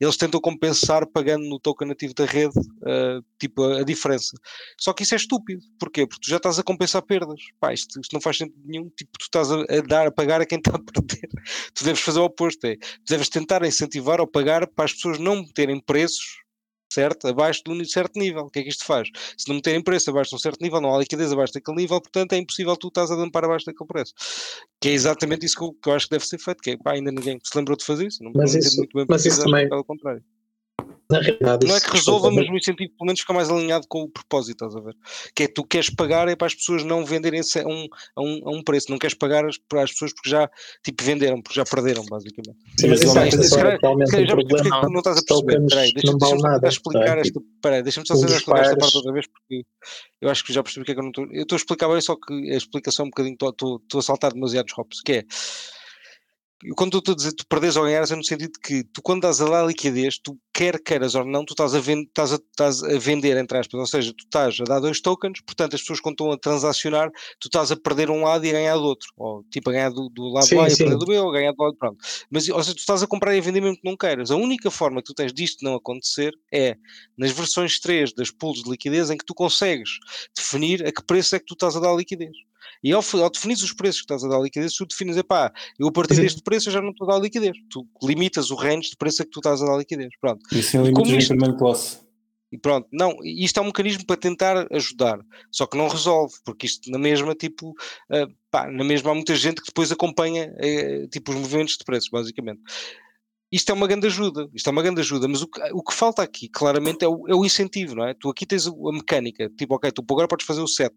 eles 0.00 0.16
tentam 0.16 0.40
compensar 0.40 1.06
pagando 1.06 1.44
no 1.48 1.60
token 1.60 1.88
nativo 1.88 2.14
da 2.14 2.24
rede 2.24 2.58
uh, 2.58 3.24
tipo 3.38 3.62
a, 3.62 3.80
a 3.80 3.84
diferença. 3.84 4.36
Só 4.78 4.92
que 4.92 5.02
isso 5.04 5.14
é 5.14 5.16
estúpido. 5.16 5.62
Porquê? 5.78 6.06
Porque 6.06 6.22
tu 6.22 6.30
já 6.30 6.36
estás 6.38 6.58
a 6.58 6.62
compensar 6.62 7.02
perdas. 7.02 7.40
Pá, 7.60 7.72
isto, 7.72 8.00
isto 8.00 8.12
não 8.12 8.20
faz 8.20 8.36
sentido 8.38 8.60
nenhum. 8.64 8.90
Tipo, 8.90 9.12
tu 9.18 9.22
estás 9.22 9.50
a, 9.50 9.60
a 9.60 9.80
dar, 9.86 10.06
a 10.08 10.12
pagar 10.12 10.40
a 10.40 10.46
quem 10.46 10.58
está 10.58 10.72
a 10.74 10.78
perder. 10.78 11.28
Tu 11.74 11.84
deves 11.84 12.00
fazer 12.00 12.20
o 12.20 12.24
oposto. 12.24 12.64
É, 12.66 12.76
tu 12.76 13.08
deves 13.08 13.28
tentar 13.28 13.64
incentivar 13.64 14.20
ou 14.20 14.26
pagar 14.26 14.66
para 14.66 14.84
as 14.84 14.92
pessoas 14.92 15.18
não 15.18 15.36
meterem 15.36 15.80
preços 15.80 16.42
certo? 16.92 17.26
Abaixo 17.28 17.62
de 17.64 17.70
um 17.72 17.84
certo 17.84 18.18
nível. 18.18 18.42
O 18.42 18.50
que 18.50 18.60
é 18.60 18.62
que 18.62 18.68
isto 18.68 18.84
faz? 18.84 19.08
Se 19.36 19.48
não 19.48 19.56
meterem 19.56 19.82
preço 19.82 20.10
abaixo 20.10 20.30
de 20.30 20.36
um 20.36 20.38
certo 20.38 20.60
nível, 20.60 20.80
não 20.80 20.94
há 20.94 20.98
liquidez 20.98 21.32
abaixo 21.32 21.52
daquele 21.54 21.76
nível, 21.78 22.00
portanto 22.00 22.32
é 22.32 22.38
impossível 22.38 22.76
tu 22.76 22.88
estás 22.88 23.10
a 23.10 23.16
dampar 23.16 23.44
abaixo 23.44 23.66
daquele 23.66 23.88
preço. 23.88 24.12
Que 24.80 24.88
é 24.88 24.92
exatamente 24.92 25.46
isso 25.46 25.56
que 25.56 25.64
eu, 25.64 25.72
que 25.72 25.88
eu 25.88 25.94
acho 25.94 26.06
que 26.06 26.10
deve 26.12 26.26
ser 26.26 26.38
feito, 26.38 26.62
que 26.62 26.70
é, 26.72 26.76
pá, 26.76 26.92
ainda 26.92 27.10
ninguém 27.10 27.38
se 27.42 27.56
lembrou 27.56 27.76
de 27.76 27.84
fazer 27.84 28.06
isso. 28.06 28.22
Não, 28.22 28.32
Mas 28.34 28.52
não 28.52 28.60
isso- 28.60 28.76
muito 28.78 28.96
bem 28.96 29.06
mas 29.08 29.24
isso 29.26 29.42
também- 29.44 29.68
pelo 29.68 29.84
contrário. 29.84 30.22
Na 31.10 31.20
realidade, 31.20 31.66
Não 31.66 31.74
é 31.74 31.78
isso- 31.78 31.86
que 31.90 31.96
resolva, 31.96 32.30
mas 32.30 32.48
no 32.48 32.56
incentivo 32.56 32.90
pelo 32.96 33.06
menos 33.06 33.20
fica 33.20 33.32
mais 33.34 33.50
alinhado 33.50 33.86
com 33.88 34.02
o 34.02 34.08
propósito, 34.08 34.64
estás 34.64 34.74
a 34.76 34.80
ver? 34.80 34.96
Que 35.34 35.42
é 35.44 35.48
tu 35.48 35.62
queres 35.64 35.90
pagar 35.90 36.26
é 36.28 36.34
para 36.36 36.46
as 36.46 36.54
pessoas 36.54 36.84
não 36.84 37.04
venderem 37.04 37.40
a 37.40 37.68
um, 37.68 37.86
a 38.16 38.22
um, 38.22 38.40
a 38.48 38.50
um 38.56 38.62
preço, 38.62 38.90
não 38.90 38.98
queres 38.98 39.14
pagar 39.14 39.44
para 39.68 39.82
as 39.82 39.90
pessoas 39.92 40.12
porque 40.14 40.30
já 40.30 40.48
tipo 40.82 41.04
venderam, 41.04 41.42
porque 41.42 41.54
já 41.58 41.64
perderam, 41.64 42.04
basicamente. 42.06 42.56
Sim, 42.80 42.88
mas 42.88 43.02
isso 43.02 43.18
é 43.18 43.28
isto- 43.28 43.40
que 43.40 43.44
se 43.48 43.56
calhar- 43.56 43.74
atualmente 43.74 44.06
se 44.10 44.12
calhar 44.16 44.26
o 44.26 44.28
já 44.28 44.36
percebi 44.36 44.48
porque 44.48 44.62
problema. 44.62 44.76
é 44.76 44.80
que 44.80 44.86
tu 44.86 44.92
não 44.92 44.98
estás 45.00 45.16
a 45.18 45.22
perceber. 45.22 45.52
tokens 45.52 45.72
Peraí, 45.72 45.92
deixa- 45.92 46.12
não 46.12 46.18
deixa-me 46.18 46.40
só 46.40 46.68
explicar 46.68 47.14
tá? 47.14 47.20
esta. 47.20 47.40
Peraí, 47.62 47.82
deixa-me 47.82 48.06
só 48.06 48.14
explicar 48.14 48.60
esta 48.62 48.76
parte 48.76 48.96
outra 48.96 49.12
vez 49.12 49.26
porque 49.26 49.62
eu 50.20 50.30
acho 50.30 50.44
que 50.44 50.52
já 50.52 50.62
percebi 50.62 50.80
porque 50.84 50.92
é 50.92 50.94
que 50.94 51.00
eu 51.00 51.04
não 51.04 51.10
estou. 51.10 51.24
Eu 51.32 51.42
estou 51.42 51.56
a 51.56 51.58
explicar 51.58 51.88
bem, 51.88 52.00
só 52.00 52.16
que 52.16 52.32
a 52.52 52.56
explicação 52.56 53.04
é 53.04 53.06
um 53.06 53.10
bocadinho. 53.10 53.34
Estou 53.34 53.80
a 53.98 54.02
saltar 54.02 54.32
demasiados 54.32 54.72
hops, 54.78 55.00
que 55.02 55.12
é. 55.12 55.24
Quando 56.76 56.98
estou 56.98 57.12
a 57.12 57.16
dizer 57.16 57.32
tu 57.32 57.46
perdes 57.46 57.76
ou 57.76 57.84
ganhares, 57.84 58.10
é 58.10 58.16
no 58.16 58.24
sentido 58.24 58.52
de 58.52 58.60
que 58.60 58.84
tu, 58.84 59.02
quando 59.02 59.22
dás 59.22 59.40
a 59.40 59.48
lá 59.48 59.64
liquidez, 59.64 60.18
tu 60.18 60.38
quer 60.52 60.80
queiras 60.80 61.14
ou 61.14 61.24
não, 61.24 61.44
tu 61.44 61.54
estás 61.54 61.74
a, 61.74 61.80
ven- 61.80 62.02
estás, 62.02 62.32
a, 62.32 62.36
estás 62.36 62.82
a 62.84 62.98
vender, 62.98 63.36
entre 63.36 63.58
aspas, 63.58 63.80
ou 63.80 63.86
seja, 63.86 64.12
tu 64.12 64.24
estás 64.24 64.60
a 64.60 64.64
dar 64.64 64.78
dois 64.80 65.00
tokens, 65.00 65.40
portanto, 65.40 65.74
as 65.74 65.80
pessoas 65.80 66.00
quando 66.00 66.14
estão 66.14 66.30
a 66.30 66.38
transacionar, 66.38 67.10
tu 67.40 67.48
estás 67.48 67.72
a 67.72 67.76
perder 67.76 68.10
um 68.10 68.22
lado 68.22 68.44
e 68.44 68.50
a 68.50 68.52
ganhar 68.52 68.76
do 68.76 68.84
outro, 68.84 69.08
ou 69.16 69.42
tipo 69.50 69.70
a 69.70 69.72
ganhar 69.72 69.90
do, 69.90 70.08
do 70.08 70.28
lado 70.28 70.46
Sim, 70.46 70.60
A 70.60 70.70
e 70.70 70.72
a 70.72 70.76
perder 70.76 70.98
do 70.98 71.06
B, 71.06 71.18
ou 71.18 71.30
a 71.30 71.32
ganhar 71.32 71.52
do 71.52 71.62
lado, 71.62 71.76
pronto. 71.76 71.98
Mas, 72.30 72.48
ou 72.48 72.62
seja, 72.62 72.76
tu 72.76 72.80
estás 72.80 73.02
a 73.02 73.06
comprar 73.06 73.34
e 73.34 73.38
a 73.38 73.42
vender 73.42 73.60
mesmo 73.60 73.76
que 73.76 73.88
não 73.88 73.96
queiras. 73.96 74.30
A 74.30 74.36
única 74.36 74.70
forma 74.70 75.00
que 75.02 75.06
tu 75.06 75.14
tens 75.14 75.32
disto 75.32 75.64
não 75.64 75.74
acontecer 75.74 76.32
é 76.52 76.76
nas 77.16 77.32
versões 77.32 77.80
3 77.80 78.12
das 78.12 78.30
pools 78.30 78.62
de 78.62 78.70
liquidez 78.70 79.10
em 79.10 79.16
que 79.16 79.24
tu 79.24 79.34
consegues 79.34 79.90
definir 80.36 80.86
a 80.86 80.92
que 80.92 81.02
preço 81.04 81.34
é 81.34 81.38
que 81.40 81.46
tu 81.46 81.54
estás 81.54 81.76
a 81.76 81.80
dar 81.80 81.94
liquidez. 81.96 82.36
E 82.82 82.92
ao, 82.92 83.02
ao 83.20 83.30
definir 83.30 83.54
os 83.54 83.72
preços 83.72 84.00
que 84.00 84.04
estás 84.04 84.24
a 84.24 84.28
dar 84.28 84.40
liquidez, 84.40 84.74
tu 84.74 84.86
defines, 84.86 85.16
epá, 85.16 85.52
eu 85.78 85.88
a 85.88 85.92
partir 85.92 86.14
Sim. 86.16 86.22
deste 86.22 86.42
preço 86.42 86.68
eu 86.68 86.72
já 86.72 86.80
não 86.82 86.90
estou 86.90 87.08
a 87.08 87.14
dar 87.14 87.20
liquidez. 87.20 87.56
Tu 87.70 87.86
limitas 88.02 88.50
o 88.50 88.54
range 88.54 88.90
de 88.90 88.96
preço 88.96 89.22
a 89.22 89.24
que 89.24 89.30
tu 89.30 89.40
estás 89.40 89.62
a 89.62 89.66
dar 89.66 89.76
liquidez. 89.78 90.10
Pronto. 90.20 90.40
E 90.54 90.58
assim 90.60 90.78
E 90.78 90.82
limites 90.90 91.30
isto- 91.30 91.34
loss. 91.64 92.02
E 92.54 92.58
pronto, 92.58 92.86
não, 92.92 93.16
isto 93.24 93.58
é 93.58 93.62
um 93.62 93.66
mecanismo 93.66 94.04
para 94.04 94.14
tentar 94.14 94.66
ajudar, 94.70 95.18
só 95.50 95.66
que 95.66 95.74
não 95.74 95.88
resolve, 95.88 96.34
porque 96.44 96.66
isto 96.66 96.90
na 96.90 96.98
mesma, 96.98 97.34
tipo, 97.34 97.72
ah, 98.10 98.26
pá, 98.50 98.70
na 98.70 98.84
mesma 98.84 99.10
há 99.10 99.14
muita 99.14 99.34
gente 99.34 99.62
que 99.62 99.68
depois 99.68 99.90
acompanha, 99.90 100.52
eh, 100.58 101.06
tipo, 101.10 101.32
os 101.32 101.38
movimentos 101.38 101.78
de 101.78 101.84
preços, 101.86 102.10
basicamente. 102.10 102.60
Isto 103.50 103.70
é 103.70 103.74
uma 103.74 103.86
grande 103.86 104.06
ajuda, 104.06 104.50
isto 104.54 104.68
é 104.68 104.70
uma 104.70 104.82
grande 104.82 105.00
ajuda, 105.00 105.26
mas 105.28 105.40
o 105.40 105.46
que, 105.46 105.60
o 105.72 105.82
que 105.82 105.94
falta 105.94 106.22
aqui, 106.22 106.46
claramente, 106.46 107.02
é 107.04 107.08
o, 107.08 107.26
é 107.26 107.34
o 107.34 107.42
incentivo, 107.42 107.94
não 107.94 108.06
é? 108.06 108.12
Tu 108.12 108.28
aqui 108.28 108.44
tens 108.44 108.66
a 108.66 108.72
mecânica, 108.92 109.48
tipo, 109.56 109.74
ok, 109.74 109.90
tu 109.90 110.02
agora 110.10 110.28
podes 110.28 110.44
fazer 110.44 110.60
o 110.60 110.68
set, 110.68 110.92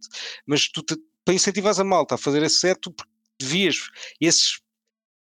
mas 0.45 0.67
tu 0.69 0.83
te- 0.83 0.97
para 1.25 1.33
incentivares 1.33 1.79
a 1.79 1.83
malta 1.83 2.15
a 2.15 2.17
fazer 2.17 2.41
esse 2.43 2.59
set, 2.59 2.79
tu 2.79 2.93
devias, 3.39 3.75
esses 4.21 4.59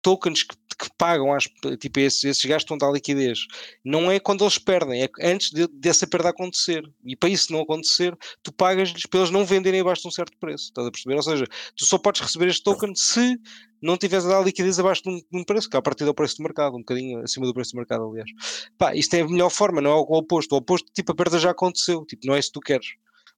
tokens 0.02 0.42
que, 0.42 0.54
que 0.78 0.90
pagam 0.98 1.32
às, 1.32 1.44
tipo, 1.80 1.98
esses, 1.98 2.22
esses 2.24 2.44
gajos 2.44 2.64
estão 2.64 2.74
a 2.74 2.78
dar 2.78 2.92
liquidez, 2.92 3.46
não 3.82 4.10
é 4.10 4.20
quando 4.20 4.44
eles 4.44 4.58
perdem, 4.58 5.02
é 5.02 5.08
antes 5.22 5.50
de- 5.50 5.66
dessa 5.68 6.06
perda 6.06 6.28
acontecer. 6.28 6.82
E 7.06 7.16
para 7.16 7.30
isso 7.30 7.50
não 7.50 7.60
acontecer, 7.60 8.14
tu 8.42 8.52
pagas-lhes 8.52 9.06
para 9.06 9.20
eles 9.20 9.30
não 9.30 9.46
venderem 9.46 9.80
abaixo 9.80 10.02
de 10.02 10.08
um 10.08 10.10
certo 10.10 10.36
preço. 10.38 10.64
Estás 10.64 10.86
a 10.86 10.90
perceber? 10.90 11.14
Ou 11.14 11.22
seja, 11.22 11.46
tu 11.74 11.86
só 11.86 11.96
podes 11.96 12.20
receber 12.20 12.48
este 12.48 12.62
token 12.62 12.94
se 12.94 13.38
não 13.80 13.96
tiveres 13.96 14.26
a 14.26 14.28
dar 14.28 14.44
liquidez 14.44 14.78
abaixo 14.78 15.02
de 15.04 15.08
um, 15.08 15.16
de 15.16 15.38
um 15.38 15.42
preço, 15.44 15.70
que 15.70 15.76
é 15.76 15.78
a 15.78 15.82
partir 15.82 16.04
do 16.04 16.12
preço 16.14 16.36
do 16.36 16.42
mercado, 16.42 16.76
um 16.76 16.80
bocadinho 16.80 17.20
acima 17.20 17.46
do 17.46 17.54
preço 17.54 17.72
do 17.72 17.76
mercado, 17.76 18.04
aliás. 18.04 18.30
Pá, 18.76 18.94
isto 18.94 19.14
é 19.14 19.22
a 19.22 19.26
melhor 19.28 19.48
forma, 19.48 19.80
não 19.80 19.90
é 19.90 19.94
o 19.94 20.00
oposto. 20.00 20.52
O 20.52 20.58
oposto, 20.58 20.92
tipo, 20.92 21.12
a 21.12 21.14
perda 21.14 21.38
já 21.38 21.50
aconteceu, 21.50 22.04
tipo, 22.04 22.26
não 22.26 22.34
é 22.34 22.40
isso 22.40 22.48
que 22.48 22.54
tu 22.54 22.60
queres, 22.60 22.88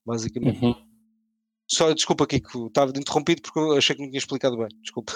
basicamente. 0.04 0.64
Uhum. 0.64 0.85
Só, 1.68 1.92
desculpa, 1.92 2.26
Kiko, 2.26 2.68
estava 2.68 2.92
interrompido 2.96 3.42
porque 3.42 3.58
eu 3.58 3.76
achei 3.76 3.96
que 3.96 4.02
não 4.02 4.08
tinha 4.08 4.18
explicado 4.18 4.56
bem. 4.56 4.68
Desculpa. 4.82 5.12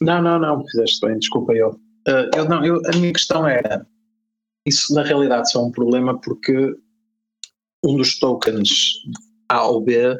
Não, 0.00 0.22
não, 0.22 0.38
não, 0.38 0.66
fizeste 0.66 1.06
bem, 1.06 1.18
desculpa 1.18 1.52
eu. 1.54 1.80
Ah, 2.06 2.30
eu 2.36 2.48
não, 2.48 2.64
eu, 2.64 2.80
a 2.86 2.96
minha 2.96 3.12
questão 3.12 3.46
era, 3.46 3.86
isso 4.66 4.94
na 4.94 5.02
realidade 5.02 5.50
só 5.50 5.60
é 5.60 5.64
um 5.64 5.70
problema 5.70 6.20
porque 6.20 6.76
um 7.84 7.96
dos 7.96 8.18
tokens 8.18 8.94
A 9.48 9.66
ou 9.66 9.80
B 9.80 10.18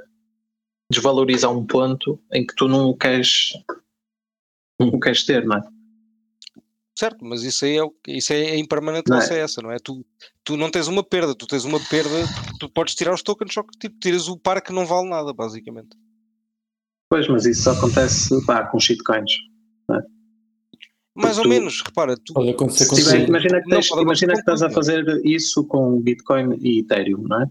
desvaloriza 0.91 1.49
um 1.49 1.67
ponto 1.67 2.21
em 2.33 2.47
que 2.47 2.55
tu 2.55 2.69
não 2.69 2.89
o 2.89 2.97
queres, 2.97 3.53
não 4.81 4.89
o 4.89 5.01
queres 5.01 5.25
ter, 5.25 5.45
não 5.45 5.57
é? 5.57 5.76
Certo, 6.99 7.25
mas 7.27 7.43
isso 7.43 7.65
aí 7.67 7.77
é, 7.77 7.85
o- 7.85 7.95
isso 8.09 8.33
é 8.33 8.53
a 8.53 8.57
impermanente 8.59 9.11
Não 9.11 9.19
é? 9.21 9.41
é 9.41 9.47
não 9.63 9.71
é? 9.71 9.79
Tu, 9.79 10.05
tu 10.43 10.57
não 10.57 10.71
tens 10.71 10.89
uma 10.89 11.05
perda, 11.05 11.35
tu 11.35 11.47
tens 11.47 11.65
uma 11.65 11.79
perda, 11.79 12.27
tu 12.59 12.71
podes 12.71 12.95
tirar 12.95 13.13
os 13.13 13.23
tokens, 13.23 13.53
só 13.53 13.63
que 13.63 13.79
tipo, 13.79 13.99
tiras 14.01 14.29
o 14.29 14.39
par 14.39 14.63
que 14.63 14.73
não 14.73 14.87
vale 14.87 15.09
nada, 15.11 15.33
basicamente. 15.35 15.91
Pois, 17.11 17.29
mas 17.29 17.45
isso 17.45 17.65
só 17.65 17.73
acontece 17.73 18.29
pá, 18.47 18.65
com 18.65 18.81
shitcoins. 18.81 19.31
Mais 21.15 21.39
ou 21.39 21.47
menos, 21.49 21.83
repara, 21.83 22.15
tu, 22.17 22.33
Pode 22.35 22.51
acontecer 22.51 22.87
com 22.87 22.97
tiver- 22.97 23.27
imagina 23.29 23.61
que, 23.63 23.69
Não, 23.69 23.77
tens- 23.77 23.89
pode 23.89 24.03
imagina 24.03 24.33
que 24.35 24.41
estás 24.41 24.63
a 24.63 24.69
com 24.69 24.75
fazer 24.75 25.05
isso 25.25 25.65
com 25.67 26.01
Bitcoin 26.01 26.59
e 26.61 26.81
Ethereum, 26.81 27.23
não 27.23 27.43
é? 27.43 27.47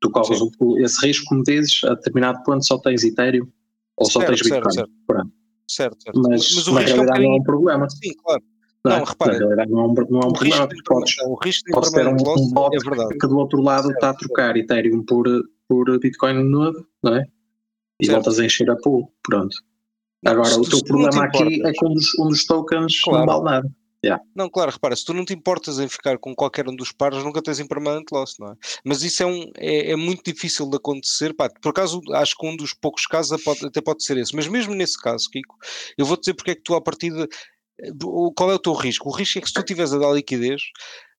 Tu 0.00 0.10
corres 0.10 0.38
Sim. 0.38 0.50
esse 0.84 1.06
risco, 1.06 1.24
como 1.26 1.42
dizes, 1.42 1.82
a 1.84 1.94
determinado 1.94 2.42
ponto 2.44 2.64
só 2.64 2.78
tens 2.78 3.02
Ethereum 3.02 3.48
ou 3.96 4.06
só 4.10 4.20
Certo, 4.20 4.28
tens 4.30 4.38
certo, 4.40 4.52
Bitcoin. 4.54 4.74
certo. 4.74 4.92
Pronto. 5.06 5.32
certo, 5.68 6.02
certo. 6.02 6.20
Mas, 6.20 6.66
o 6.68 6.74
na 6.74 6.80
risco 6.80 6.96
é 6.96 7.00
um 7.00 7.04
realidade 7.06 7.22
não 7.24 7.32
é 7.32 7.36
um 7.38 7.42
problema. 7.42 7.90
Sim, 7.90 8.12
claro. 8.22 8.42
Não, 8.90 9.04
repara, 9.04 9.38
não 9.38 9.80
é 9.80 9.86
um, 9.86 9.94
não 10.10 10.20
é 10.20 10.26
um 10.26 10.32
problema, 10.32 10.66
de 10.68 10.82
podes, 10.82 11.12
impermanente- 11.12 11.24
o 11.26 11.34
risco 11.44 11.64
de 11.66 11.72
podes 11.72 11.92
ter 11.92 12.06
um, 12.06 12.10
um 12.12 12.50
bot 12.52 12.76
é 12.76 12.78
verdade. 12.78 13.18
que 13.18 13.26
do 13.26 13.38
outro 13.38 13.60
lado 13.60 13.90
está 13.92 14.10
a 14.10 14.14
trocar 14.14 14.56
Ethereum 14.56 15.02
por, 15.04 15.26
por 15.68 15.98
Bitcoin 15.98 16.42
novo, 16.44 16.86
não 17.02 17.16
é? 17.16 17.24
E 18.00 18.06
Certo. 18.06 18.16
voltas 18.16 18.38
a 18.40 18.44
encher 18.44 18.70
a 18.70 18.76
pool. 18.76 19.12
Pronto. 19.22 19.56
Agora, 20.24 20.48
Se 20.50 20.58
o 20.60 20.68
teu 20.68 20.82
problema 20.84 21.24
aqui 21.24 21.62
é 21.64 21.72
que 21.72 21.84
um 21.86 21.92
dos, 21.94 22.18
um 22.18 22.28
dos 22.28 22.44
tokens 22.44 23.00
Claro. 23.02 23.26
não 23.26 23.26
vale 23.26 23.44
nada. 23.44 23.70
Não, 24.36 24.48
claro, 24.48 24.70
repara, 24.70 24.94
se 24.94 25.04
tu 25.04 25.12
não 25.12 25.24
te 25.24 25.34
importas 25.34 25.80
em 25.80 25.88
ficar 25.88 26.16
com 26.18 26.32
qualquer 26.32 26.68
um 26.68 26.76
dos 26.76 26.92
pares, 26.92 27.24
nunca 27.24 27.42
tens 27.42 27.58
impermanent 27.58 28.04
loss, 28.12 28.36
não 28.38 28.52
é? 28.52 28.54
Mas 28.84 29.02
isso 29.02 29.20
é, 29.20 29.26
um, 29.26 29.50
é, 29.56 29.90
é 29.92 29.96
muito 29.96 30.22
difícil 30.22 30.70
de 30.70 30.76
acontecer. 30.76 31.34
Pá, 31.34 31.48
por 31.60 31.70
acaso, 31.70 32.00
acho 32.12 32.36
que 32.36 32.46
um 32.46 32.56
dos 32.56 32.72
poucos 32.72 33.04
casos 33.04 33.32
a 33.32 33.38
pode- 33.42 33.66
até 33.66 33.80
pode 33.80 34.04
ser 34.04 34.16
esse. 34.18 34.32
Mas 34.36 34.46
mesmo 34.46 34.74
nesse 34.76 34.96
caso, 35.00 35.28
Kiko, 35.28 35.56
eu 35.98 36.06
vou 36.06 36.16
dizer 36.16 36.34
porque 36.34 36.52
é 36.52 36.54
que 36.54 36.62
tu, 36.62 36.76
à 36.76 36.80
partida, 36.80 37.22
eh, 37.24 37.26
o- 37.26 37.30
qual 38.34 38.50
é 38.50 38.54
o 38.54 38.58
teu 38.58 38.72
risco? 38.72 39.08
O 39.08 39.12
risco 39.12 39.38
é 39.38 39.42
que 39.42 39.48
se 39.48 39.54
tu 39.54 39.60
estiveres 39.60 39.92
a 39.92 39.98
dar 39.98 40.12
liquidez, 40.12 40.62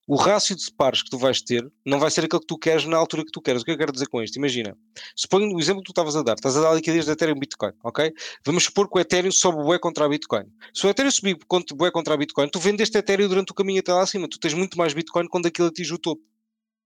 o 0.08 0.16
rácio 0.16 0.55
de 0.55 0.64
pares 0.72 1.03
que 1.03 1.10
tu 1.10 1.18
vais 1.18 1.41
ter 1.41 1.70
não 1.86 1.99
vai 1.99 2.10
ser 2.10 2.24
aquele 2.24 2.39
que 2.39 2.47
tu 2.47 2.58
queres 2.58 2.86
na 2.86 2.95
altura 2.95 3.26
que 3.26 3.32
tu 3.32 3.41
queres. 3.41 3.62
O 3.62 3.66
que 3.66 3.72
eu 3.72 3.78
quero 3.78 3.91
dizer 3.91 4.08
com 4.08 4.24
isto? 4.24 4.38
Imagina, 4.38 4.76
suponho 5.14 5.53
o 5.53 5.60
exemplo 5.60 5.82
que 5.82 5.88
tu 5.88 5.91
estavas 5.91 6.16
a 6.16 6.24
dar, 6.24 6.36
estás 6.36 6.55
a 6.55 6.62
dar 6.62 6.74
liquidez 6.74 7.05
de 7.05 7.12
Ethereum 7.12 7.38
Bitcoin, 7.38 7.74
ok? 7.84 8.14
Vamos 8.45 8.64
supor 8.64 8.89
que 8.89 8.97
o 8.97 9.01
Ethereum 9.01 9.32
sobe 9.34 9.62
bué 9.64 9.78
contra 9.78 10.05
a 10.05 10.10
Bitcoin. 10.10 10.45
Se 10.74 10.88
o 10.88 10.89
Ethereum 10.89 11.12
subir 11.12 11.38
contra, 11.45 11.76
bué 11.76 11.91
contra 11.91 12.14
a 12.14 12.18
Bitcoin, 12.18 12.47
tu 12.47 12.58
vendeste 12.58 12.97
Ethereum 12.97 13.28
durante 13.28 13.51
o 13.51 13.53
caminho 13.53 13.82
até 13.82 13.91
lá 13.91 14.01
acima, 14.01 14.30
tu 14.30 14.39
tens 14.39 14.53
muito 14.53 14.78
mais 14.78 14.93
Bitcoin 14.93 15.28
quando 15.28 15.47
aquilo 15.47 15.68
atinge 15.68 15.93
o 15.93 15.97
topo. 15.97 16.22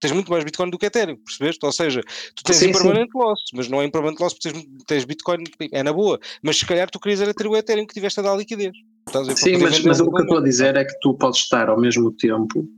Tens 0.02 0.10
muito 0.10 0.32
mais 0.32 0.42
Bitcoin 0.42 0.68
do 0.68 0.76
que 0.78 0.86
Ethereum, 0.86 1.16
percebeste? 1.24 1.64
Ou 1.64 1.70
seja, 1.70 2.00
tu 2.34 2.42
tens 2.42 2.58
Sim, 2.58 2.70
impermanent 2.70 3.08
loss, 3.14 3.40
mas 3.54 3.68
não 3.68 3.80
é 3.80 3.84
impermanent 3.84 4.18
loss 4.18 4.34
porque 4.34 4.50
tens, 4.50 4.66
tens 4.84 5.04
Bitcoin, 5.04 5.44
é 5.70 5.80
na 5.84 5.92
boa. 5.92 6.18
Mas 6.42 6.58
se 6.58 6.66
calhar 6.66 6.90
tu 6.90 6.98
querias 6.98 7.20
era 7.20 7.32
ter 7.32 7.46
o 7.46 7.56
Ethereum 7.56 7.86
que 7.86 7.94
tiveste 7.94 8.18
a 8.18 8.24
dar 8.24 8.36
liquidez. 8.36 8.72
Para 9.12 9.24
Sim, 9.36 9.58
mas, 9.58 9.80
mas 9.84 10.00
o 10.00 10.10
que 10.10 10.20
eu 10.20 10.24
estou 10.24 10.38
a 10.38 10.42
dizer 10.42 10.76
é 10.76 10.84
que 10.84 10.98
tu 11.00 11.14
podes 11.14 11.38
estar 11.38 11.68
ao 11.68 11.78
mesmo 11.80 12.10
tempo 12.12 12.68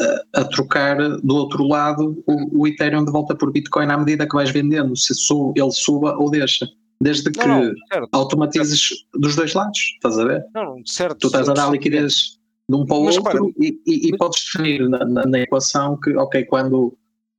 a, 0.00 0.40
a 0.40 0.44
trocar 0.44 0.96
do 1.20 1.36
outro 1.36 1.64
lado 1.68 2.20
o, 2.26 2.62
o 2.62 2.66
Ethereum 2.66 3.04
de 3.04 3.12
volta 3.12 3.36
por 3.36 3.52
Bitcoin 3.52 3.86
à 3.86 3.96
medida 3.96 4.26
que 4.28 4.34
vais 4.34 4.50
vendendo, 4.50 4.96
se 4.96 5.14
su- 5.14 5.52
ele 5.56 5.70
suba 5.70 6.16
ou 6.18 6.30
deixa. 6.30 6.66
Desde 7.00 7.30
que 7.30 7.46
Não, 7.46 7.62
não, 7.64 7.74
certo. 7.92 8.08
automatizes 8.10 8.88
dos 9.14 9.36
dois 9.36 9.54
lados, 9.54 9.78
estás 9.94 10.18
a 10.18 10.24
ver? 10.24 10.44
Não, 10.52 10.82
certo. 10.84 11.18
Tu 11.18 11.26
estás 11.28 11.48
a 11.48 11.52
dar 11.52 11.62
certo. 11.62 11.72
liquidez 11.74 12.37
de 12.70 12.76
um 12.76 12.84
para 12.84 12.96
o 12.96 13.02
outro 13.04 13.22
repara, 13.22 13.38
e, 13.60 13.80
e- 13.86 14.08
e 14.08 14.16
podes 14.18 14.44
definir 14.44 14.88
na, 14.88 15.04
na- 15.04 15.26
na 15.26 15.38
equação 15.40 15.98
que, 15.98 16.14
ok, 16.16 16.44
quando 16.44 16.88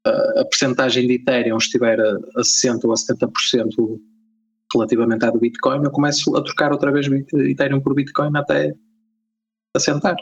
uh, 0.08 0.40
a 0.40 0.46
percentagem 0.46 1.08
de 1.08 1.14
Ethereum 1.16 1.58
estiver 1.58 2.00
a, 2.00 2.12
a 2.38 2.42
60% 2.42 2.80
ou 2.86 2.92
a 2.92 2.96
70% 2.96 4.00
relativamente 4.74 5.26
à 5.26 5.30
do 5.32 5.40
Bitcoin, 5.40 5.84
eu 5.84 5.92
começo 5.92 6.36
a 6.36 6.44
trocar 6.44 6.72
outra 6.72 6.92
vez 6.92 7.08
Ethereum 7.08 7.80
por 7.82 7.94
Bitcoin 7.94 8.32
até 8.36 8.74
assentar. 9.76 10.16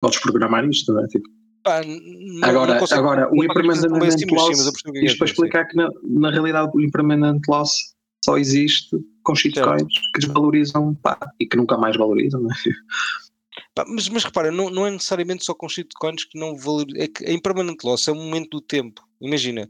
Podes 0.00 0.18
programar 0.20 0.64
isto, 0.68 0.92
não 0.92 1.04
é? 1.04 1.06
Tipo, 1.08 1.28
Pá, 1.64 1.80
não- 1.84 2.48
agora, 2.48 2.72
não 2.74 2.80
consigo- 2.80 3.00
agora 3.00 3.20
não 3.22 3.30
o 3.32 3.44
impermanent 3.44 3.82
loss, 4.32 4.50
é 4.96 5.04
isto 5.04 5.18
para 5.18 5.26
explicar 5.28 5.64
que 5.68 5.76
na, 5.76 5.88
na 6.04 6.30
realidade 6.30 6.70
o 6.74 6.80
impermanent 6.80 7.40
loss 7.48 7.94
só 8.24 8.36
existe 8.36 8.96
com 9.22 9.32
shitcoins 9.36 9.82
que 10.14 10.20
desvalorizam 10.20 10.94
pá, 10.96 11.16
e 11.38 11.46
que 11.46 11.56
nunca 11.56 11.76
mais 11.78 11.96
valorizam, 11.96 12.40
não 12.42 12.50
é? 12.50 12.54
Mas, 13.88 14.08
mas 14.08 14.24
repara, 14.24 14.50
não, 14.50 14.68
não 14.68 14.86
é 14.86 14.90
necessariamente 14.90 15.44
só 15.44 15.54
com 15.54 15.68
shitcoins 15.68 16.24
que 16.24 16.38
não 16.38 16.56
valorizam. 16.56 17.02
É 17.02 17.08
que 17.08 17.24
a 17.24 17.32
impermanent 17.32 17.82
loss 17.82 18.06
é 18.08 18.12
um 18.12 18.16
momento 18.16 18.50
do 18.50 18.60
tempo. 18.60 19.02
Imagina, 19.20 19.68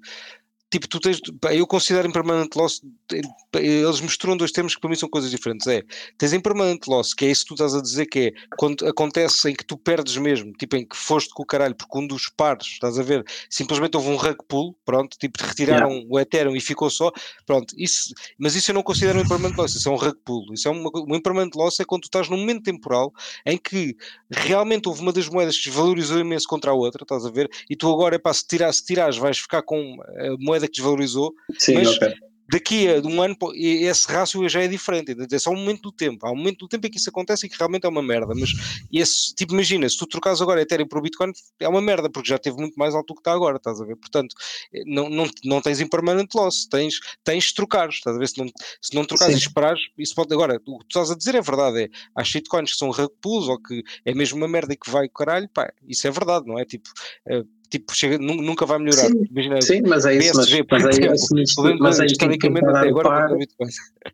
tipo, 0.73 0.89
tu 0.89 0.99
tens. 0.99 1.21
pá, 1.41 1.55
eu 1.55 1.67
considero 1.67 2.09
impermanent 2.09 2.55
loss. 2.57 2.81
eh, 3.13 3.21
Eles 3.61 4.01
misturam 4.01 4.37
dois 4.37 4.51
termos 4.51 4.75
que 4.75 4.81
para 4.81 4.91
mim 4.91 4.97
são 4.97 5.09
coisas 5.09 5.31
diferentes. 5.31 5.67
É, 5.67 5.83
tens 6.19 6.33
impermanent 6.33 6.87
loss, 6.89 7.13
que 7.15 7.27
é 7.27 7.31
isso 7.31 7.43
que 7.43 7.49
tu 7.49 7.55
estás 7.55 7.75
a 7.75 7.83
dizer, 7.83 8.07
que 8.07 8.19
é 8.19 8.33
quando 8.57 8.87
acontece 8.87 9.51
em 9.51 9.55
que 9.55 9.65
tu 9.65 9.77
perdes 9.77 10.17
mesmo, 10.17 10.53
tipo, 10.55 10.77
em 10.77 10.87
que 10.87 10.97
foste 10.97 11.31
com 11.35 11.43
o 11.43 11.47
caralho, 11.47 11.75
porque 11.75 11.99
um 11.99 12.07
dos 12.07 12.29
pares, 12.29 12.67
estás 12.67 12.99
a 12.99 13.03
ver, 13.03 13.25
simplesmente 13.51 13.97
houve 13.97 14.09
um 14.09 14.17
rug 14.17 14.39
pull, 14.49 14.75
pronto, 14.85 15.17
tipo, 15.19 15.39
retiraram 15.45 16.05
o 16.09 16.19
Ethereum 16.19 16.57
e 16.57 16.61
ficou 16.61 16.89
só, 16.91 17.13
pronto, 17.47 17.75
isso, 17.77 18.15
mas 18.39 18.55
isso 18.55 18.71
eu 18.71 18.75
não 18.75 18.83
considero 18.83 19.19
um 19.19 19.23
impermanent 19.23 19.57
loss, 19.59 19.75
isso 19.75 19.89
é 19.89 19.93
um 19.93 19.97
rug 19.97 20.17
pull. 20.25 20.47
Isso 20.55 20.67
é 20.69 20.71
uma, 20.71 20.91
um 20.95 21.15
impermanent 21.15 21.55
loss 21.55 21.79
é 21.81 21.85
quando 21.85 22.03
tu 22.03 22.07
estás 22.07 22.29
num 22.29 22.39
momento 22.39 22.63
temporal 22.63 23.13
em 23.45 23.59
que 23.59 23.95
realmente 24.31 24.89
houve 24.89 25.03
uma 25.03 25.13
das 25.13 25.29
moedas 25.29 25.59
que 25.59 25.65
desvalorizou 25.65 26.19
imenso 26.19 26.47
contra 26.49 26.71
a 26.71 26.75
outra, 26.75 27.03
estás 27.03 27.27
a 27.27 27.31
ver? 27.31 27.51
E 27.69 27.77
tu 27.77 27.93
agora, 27.93 28.17
epá, 28.17 28.33
se, 28.33 28.47
tirar, 28.47 28.73
se 28.73 28.85
tirares, 28.85 29.17
vais 29.19 29.39
ficar 29.39 29.63
com 29.63 29.97
a 30.01 30.37
moeda 30.39 30.62
que 30.69 30.75
desvalorizou. 30.75 31.33
Sim, 31.59 31.75
Mas- 31.75 31.97
ok. 31.97 32.13
Daqui 32.51 32.87
a 32.87 32.99
um 33.01 33.23
ano, 33.23 33.35
esse 33.55 34.07
rácio 34.13 34.47
já 34.47 34.63
é 34.63 34.69
diferente. 34.69 35.17
É 35.33 35.39
só 35.39 35.51
um 35.51 35.57
momento 35.57 35.81
do 35.83 35.93
tempo. 35.93 36.27
Há 36.27 36.31
um 36.31 36.37
momento 36.37 36.59
do 36.59 36.69
tempo 36.69 36.87
em 36.87 36.91
que 36.91 36.99
isso 36.99 37.09
acontece 37.09 37.47
e 37.47 37.49
que 37.49 37.57
realmente 37.57 37.87
é 37.87 37.89
uma 37.89 38.03
merda. 38.03 38.35
Mas 38.39 38.51
esse, 38.93 39.35
tipo, 39.35 39.55
imagina, 39.55 39.89
se 39.89 39.97
tu 39.97 40.07
trocares 40.07 40.43
agora 40.43 40.61
Ethereum 40.61 40.87
por 40.87 41.01
Bitcoin, 41.01 41.33
é 41.59 41.67
uma 41.67 41.81
merda, 41.81 42.11
porque 42.11 42.29
já 42.29 42.39
teve 42.39 42.59
muito 42.59 42.75
mais 42.75 42.95
alto 42.95 43.07
do 43.07 43.15
que 43.15 43.21
está 43.21 43.33
agora, 43.33 43.57
estás 43.57 43.81
a 43.81 43.87
ver? 43.87 43.97
Portanto, 43.97 44.35
eh, 44.75 44.83
não, 44.85 45.09
não, 45.09 45.31
não 45.45 45.63
tens 45.63 45.81
impermanent 45.81 46.29
loss, 46.35 46.67
tens, 46.67 46.97
tens 47.25 47.45
de 47.45 47.55
trocar, 47.55 47.89
estás 47.89 48.17
a 48.17 48.19
ver? 48.19 48.29
Se 48.29 48.37
não, 48.37 48.47
se 48.83 48.95
não 48.95 49.07
trocares 49.07 49.35
Sim. 49.35 49.41
e 49.41 49.47
esperares, 49.47 49.81
isso 49.97 50.15
pode. 50.15 50.35
Agora, 50.35 50.57
o 50.57 50.79
que 50.79 50.85
tu 50.85 50.89
estás 50.91 51.11
a 51.11 51.17
dizer 51.17 51.35
é 51.35 51.41
verdade. 51.41 51.85
É, 51.85 51.89
há 52.15 52.23
shitcoins 52.23 52.73
que 52.73 52.77
são 52.77 52.91
rug 52.91 53.11
pulls 53.23 53.49
ou 53.49 53.59
que 53.63 53.83
é 54.05 54.13
mesmo 54.15 54.37
uma 54.37 54.49
merda 54.49 54.75
e 54.75 54.77
que 54.77 54.91
vai 54.91 55.09
caralho, 55.09 55.49
pá, 55.49 55.73
isso 55.89 56.07
é 56.07 56.11
verdade, 56.11 56.47
não 56.47 56.59
é? 56.59 56.67
Tipo, 56.67 56.91
eh, 57.29 57.45
tipo 57.73 57.95
chega, 57.95 58.19
nu- 58.19 58.37
nunca 58.43 58.67
vai 58.67 58.79
melhorar. 58.79 59.09
Sim, 59.09 59.25
Imagina, 59.31 59.63
Sim, 59.63 59.83
mas 59.87 60.05
é 60.05 60.15
isso. 60.17 60.37
Mas, 60.37 60.51
por 60.51 60.67
mas 60.71 60.85
aí, 60.85 60.91
exemplo, 60.93 61.13
assumiste- 61.15 61.57
podemos 61.57 61.81
mas 61.81 62.01
aí 62.01 62.07
quem, 62.09 62.17
quem 62.19 62.29
historicamente 62.29 62.67
está 62.67 62.71
a 62.71 62.81
até 62.81 62.89
dar 62.91 62.95
o 62.95 63.01
agora 63.01 63.09
par, 63.09 63.39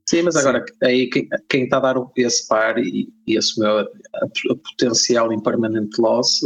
sim, 0.09 0.23
mas 0.23 0.35
Sim. 0.35 0.41
agora 0.41 0.65
aí 0.83 1.11
quem, 1.11 1.29
quem 1.49 1.65
está 1.65 1.77
a 1.77 1.81
dar 1.81 1.99
o- 1.99 2.13
esse 2.17 2.47
par 2.49 2.79
e, 2.79 3.13
e 3.27 3.37
assumiu 3.37 3.79
a, 3.79 3.83
a 3.83 4.29
potencial 4.71 5.33
impermanent 5.33 5.91
loss, 5.99 6.41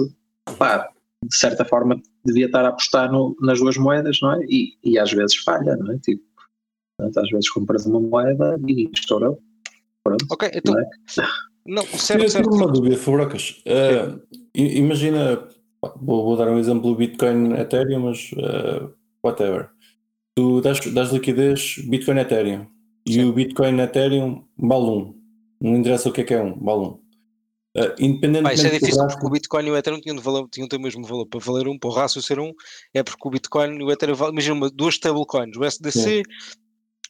pá, 0.58 0.88
de 1.24 1.36
certa 1.36 1.64
forma 1.64 2.00
devia 2.24 2.46
estar 2.46 2.64
a 2.64 2.68
apostar 2.68 3.12
no, 3.12 3.36
nas 3.40 3.58
duas 3.60 3.76
moedas, 3.76 4.18
não 4.22 4.32
é? 4.32 4.44
E, 4.48 4.76
e 4.82 4.98
às 4.98 5.12
vezes 5.12 5.36
falha, 5.44 5.76
não 5.76 5.92
é? 5.92 5.98
Tipo, 5.98 6.22
portanto, 6.98 7.18
às 7.24 7.30
vezes 7.30 7.50
compras 7.50 7.84
uma 7.86 8.00
moeda 8.00 8.58
e 8.66 8.88
estourou. 8.94 9.38
Pronto, 10.02 10.24
Ok, 10.30 10.50
então. 10.54 10.74
não 10.74 10.80
é? 10.80 10.86
Não, 11.64 11.82
Eu 11.84 11.98
certo, 11.98 12.18
tenho 12.20 12.30
certo. 12.30 12.50
uma 12.54 12.66
dúvida, 12.72 12.96
Fabrocas. 12.96 13.62
Uh, 13.66 14.20
i- 14.52 14.78
imagina, 14.78 15.46
vou, 16.00 16.24
vou 16.24 16.36
dar 16.36 16.48
um 16.48 16.58
exemplo 16.58 16.82
do 16.90 16.96
Bitcoin 16.96 17.54
Ethereum, 17.54 18.00
mas 18.00 18.30
uh, 18.32 18.92
whatever. 19.22 19.68
Tu 20.34 20.60
dás, 20.60 20.80
dás 20.92 21.10
liquidez 21.10 21.76
Bitcoin 21.86 22.18
Ethereum 22.18 22.66
e 23.06 23.14
Sim. 23.14 23.24
o 23.24 23.32
Bitcoin 23.32 23.80
Ethereum 23.80 24.44
vale. 24.56 25.14
Não 25.60 25.76
interessa 25.76 26.08
o 26.08 26.12
que 26.12 26.22
é 26.22 26.24
que 26.24 26.34
é 26.34 26.42
um, 26.42 26.58
vale 26.58 26.80
um. 26.80 27.02
Uh, 27.74 27.88
Pá, 27.88 27.94
independentemente 28.00 28.54
isso 28.54 28.66
é 28.66 28.70
difícil 28.70 28.96
gráfico- 28.96 29.12
porque 29.12 29.26
o 29.26 29.30
Bitcoin 29.30 29.66
e 29.66 29.70
o 29.70 29.76
Ethereum 29.76 30.00
tinham 30.00 30.16
de, 30.16 30.22
valor, 30.22 30.48
tinham 30.50 30.68
o 30.70 30.80
mesmo 30.80 31.06
valor. 31.06 31.26
Para 31.26 31.40
valer 31.40 31.68
um, 31.68 31.78
para 31.78 31.88
o 31.88 31.92
rácio 31.92 32.20
ser 32.20 32.38
um, 32.38 32.52
é 32.92 33.02
porque 33.02 33.26
o 33.26 33.30
Bitcoin 33.30 33.78
e 33.80 33.82
o 33.82 33.90
Ethereum 33.90 34.14
valem. 34.14 34.32
Imagina 34.32 34.54
uma, 34.54 34.70
duas 34.70 34.94
stablecoins, 34.94 35.56
o 35.56 35.64
SDC, 35.64 36.22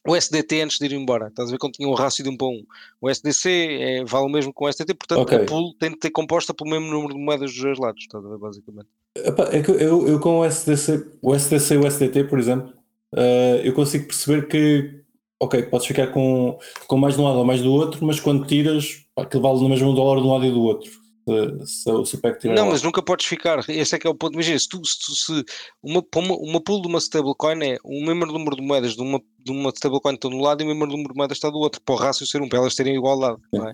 o 0.07 0.15
SDT 0.15 0.61
antes 0.61 0.77
de 0.79 0.85
ir 0.85 0.93
embora. 0.93 1.27
Estás 1.27 1.49
a 1.49 1.51
ver 1.51 1.57
quando 1.57 1.73
tinha 1.73 1.87
um 1.87 1.93
rácio 1.93 2.23
de 2.23 2.29
1 2.29 2.37
para 2.37 2.47
1. 2.47 2.63
O 3.01 3.09
SDC 3.09 3.49
é, 3.49 4.03
vale 4.05 4.25
o 4.25 4.29
mesmo 4.29 4.53
com 4.53 4.65
o 4.65 4.69
SDT, 4.69 4.93
portanto 4.95 5.21
Ok. 5.21 5.37
a 5.37 5.45
pool 5.45 5.73
tem 5.79 5.91
de 5.91 5.97
ter 5.97 6.09
composta 6.11 6.53
pelo 6.53 6.69
mesmo 6.69 6.87
número 6.87 7.13
de 7.13 7.19
moedas 7.19 7.51
dos 7.51 7.61
dois 7.61 7.79
lados. 7.79 8.01
Estás 8.01 8.25
a 8.25 8.27
ver, 8.29 8.37
basicamente. 8.37 8.87
Epá, 9.17 9.43
é 9.51 9.61
que 9.61 9.71
eu, 9.71 10.07
eu 10.07 10.19
com 10.19 10.39
o 10.39 10.45
SDC, 10.45 11.05
o 11.21 11.35
SDC 11.35 11.75
e 11.75 11.77
o 11.77 11.87
SDT, 11.87 12.23
por 12.25 12.39
exemplo, 12.39 12.73
eh, 13.15 13.61
eu 13.63 13.73
consigo 13.73 14.07
perceber 14.07 14.47
que, 14.47 15.03
ok, 15.39 15.61
podes 15.63 15.85
ficar 15.87 16.07
com, 16.07 16.57
com 16.87 16.97
mais 16.97 17.15
de 17.15 17.21
um 17.21 17.25
lado 17.25 17.37
ou 17.37 17.45
mais 17.45 17.61
do 17.61 17.71
outro, 17.71 18.03
mas 18.05 18.19
quando 18.19 18.45
tiras, 18.47 19.05
pá, 19.13 19.21
aquilo 19.23 19.43
vale 19.43 19.59
no 19.59 19.69
mesmo 19.69 19.93
dólar 19.93 20.19
de 20.19 20.27
um 20.27 20.31
lado 20.31 20.45
e 20.45 20.51
do 20.51 20.61
outro. 20.63 20.89
Se, 21.25 21.65
se, 21.65 22.05
se 22.05 22.15
o 22.15 22.21
PEC 22.21 22.39
tirar 22.39 22.55
Não, 22.55 22.65
lá. 22.65 22.71
mas 22.71 22.81
nunca 22.83 23.01
podes 23.01 23.25
ficar. 23.25 23.63
Esse 23.69 23.95
é 23.95 23.99
que 23.99 24.05
é 24.05 24.09
o 24.09 24.15
ponto. 24.15 24.33
Imagina, 24.33 24.59
se, 24.59 24.67
tu, 24.67 24.85
se, 24.85 24.99
tu- 24.99 25.15
se 25.15 25.45
uma, 25.81 26.03
uma, 26.15 26.35
uma 26.35 26.61
pool 26.61 26.81
de 26.81 26.87
uma 26.87 26.99
stablecoin 26.99 27.63
é 27.63 27.77
o 27.83 28.05
mesmo 28.05 28.25
número 28.25 28.55
de 28.55 28.61
moedas 28.61 28.95
de 28.95 29.01
uma, 29.01 29.21
de 29.39 29.51
uma 29.51 29.69
stablecoin 29.69 30.15
está 30.15 30.27
de 30.27 30.35
um 30.35 30.41
lado 30.41 30.61
e 30.61 30.65
o 30.65 30.67
mesmo 30.67 30.85
número 30.85 31.13
de 31.13 31.17
moedas 31.17 31.37
está 31.37 31.49
do 31.49 31.57
outro, 31.59 31.81
para 31.81 31.95
o 31.95 31.97
rácio 31.97 32.25
ser 32.27 32.41
um, 32.41 32.49
para 32.49 32.59
elas 32.59 32.75
terem 32.75 32.95
igualdade. 32.95 33.37
Não 33.51 33.69
é? 33.69 33.73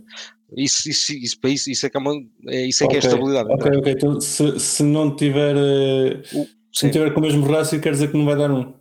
isso, 0.57 0.89
isso, 0.89 1.13
isso, 1.13 1.37
isso, 1.43 1.71
isso 1.71 1.85
é 1.85 1.89
que 1.89 1.97
é, 1.97 1.99
uma, 1.99 2.13
é, 2.47 2.67
isso 2.67 2.83
é, 2.83 2.87
que 2.87 2.95
é 2.95 2.97
a 2.97 2.99
estabilidade. 2.99 3.49
Ok, 3.51 3.77
ok. 3.77 3.91
Então, 3.93 4.21
se, 4.21 4.59
se 4.59 4.83
não 4.83 5.15
tiver, 5.15 5.55
eh, 5.55 6.21
se 6.71 6.85
não 6.85 6.91
tiver 6.91 7.13
com 7.13 7.19
o 7.19 7.23
mesmo 7.23 7.45
rácio, 7.45 7.79
quer 7.81 7.91
dizer 7.91 8.11
que 8.11 8.17
não 8.17 8.25
vai 8.25 8.35
dar 8.35 8.51
um. 8.51 8.73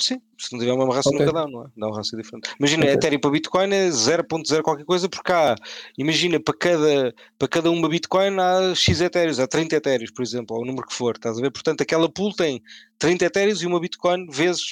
Sim, 0.00 0.20
se 0.38 0.52
não 0.52 0.58
tiver 0.58 0.72
uma 0.72 0.92
raça 0.94 1.08
Ok. 1.08 1.20
nunca 1.20 1.32
dá, 1.32 1.46
não 1.46 1.64
é? 1.64 1.66
Dá 1.76 1.88
um 1.88 1.92
raça 1.92 2.16
diferente. 2.16 2.50
Imagina, 2.58 2.84
Ok. 2.84 2.94
Ethereum 2.94 3.20
para 3.20 3.30
Bitcoin 3.30 3.72
é 3.72 3.88
0.0 3.90 4.62
qualquer 4.62 4.84
coisa, 4.84 5.08
porque 5.08 5.32
há, 5.32 5.54
imagina, 5.96 6.40
para 6.40 6.54
cada, 6.56 7.14
para 7.38 7.48
cada 7.48 7.70
uma 7.70 7.88
Bitcoin 7.88 8.36
há 8.40 8.74
X 8.74 9.00
Ethereum, 9.00 9.42
há 9.42 9.46
30 9.46 9.76
Ethereum, 9.76 10.08
por 10.14 10.22
exemplo, 10.22 10.56
ou 10.56 10.62
o 10.62 10.66
número 10.66 10.86
que 10.86 10.94
for, 10.94 11.14
estás 11.14 11.38
a 11.38 11.40
ver? 11.40 11.50
Portanto, 11.50 11.80
aquela 11.82 12.08
pool 12.08 12.34
tem 12.34 12.60
30 12.98 13.24
Ethereum 13.26 13.56
e 13.62 13.66
uma 13.66 13.78
Bitcoin 13.80 14.26
vezes 14.28 14.62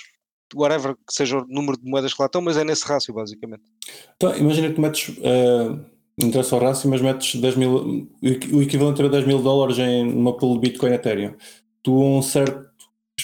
whatever 0.55 0.95
que 0.95 1.14
seja 1.14 1.39
o 1.39 1.47
número 1.47 1.79
de 1.79 1.89
moedas 1.89 2.12
que 2.12 2.20
lá 2.20 2.27
estão, 2.27 2.43
mas 2.43 2.57
é 2.57 2.64
nesse 2.64 2.85
rácio, 2.87 3.14
basicamente. 3.14 3.62
Então, 4.16 4.37
imagina 4.37 4.73
que 4.73 4.81
metes, 4.81 5.16
eh, 5.23 5.68
não 6.18 6.29
interessa 6.29 6.57
o 6.57 6.59
rácio, 6.59 6.91
mas 6.91 7.01
metes 7.01 7.41
10 7.41 7.57
mil, 7.57 7.75
o 8.20 8.27
equi- 8.27 8.55
o 8.55 8.61
equivalente 8.62 9.01
a 9.03 9.09
10 9.09 9.27
mil 9.27 9.39
dólares 9.41 9.79
em 9.79 10.12
uma 10.12 10.37
pool 10.37 10.55
de 10.61 10.68
Bitcoin 10.68 10.93
Ethereum. 10.93 11.35
Tu, 11.83 11.93
um 11.93 12.20
certo 12.23 12.70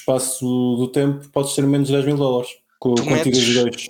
espaço 0.09 0.45
do 0.77 0.89
tempo, 0.89 1.29
podes 1.31 1.55
ter 1.55 1.67
menos 1.67 1.89
de 1.89 1.95
10 1.95 2.07
mil 2.07 2.17
dólares. 2.17 2.51
Com, 2.79 2.95
Tu 2.95 3.03
com 3.03 3.09
tiras 3.09 3.27
metes- 3.27 3.45
de 3.45 3.55
dois. 3.55 3.89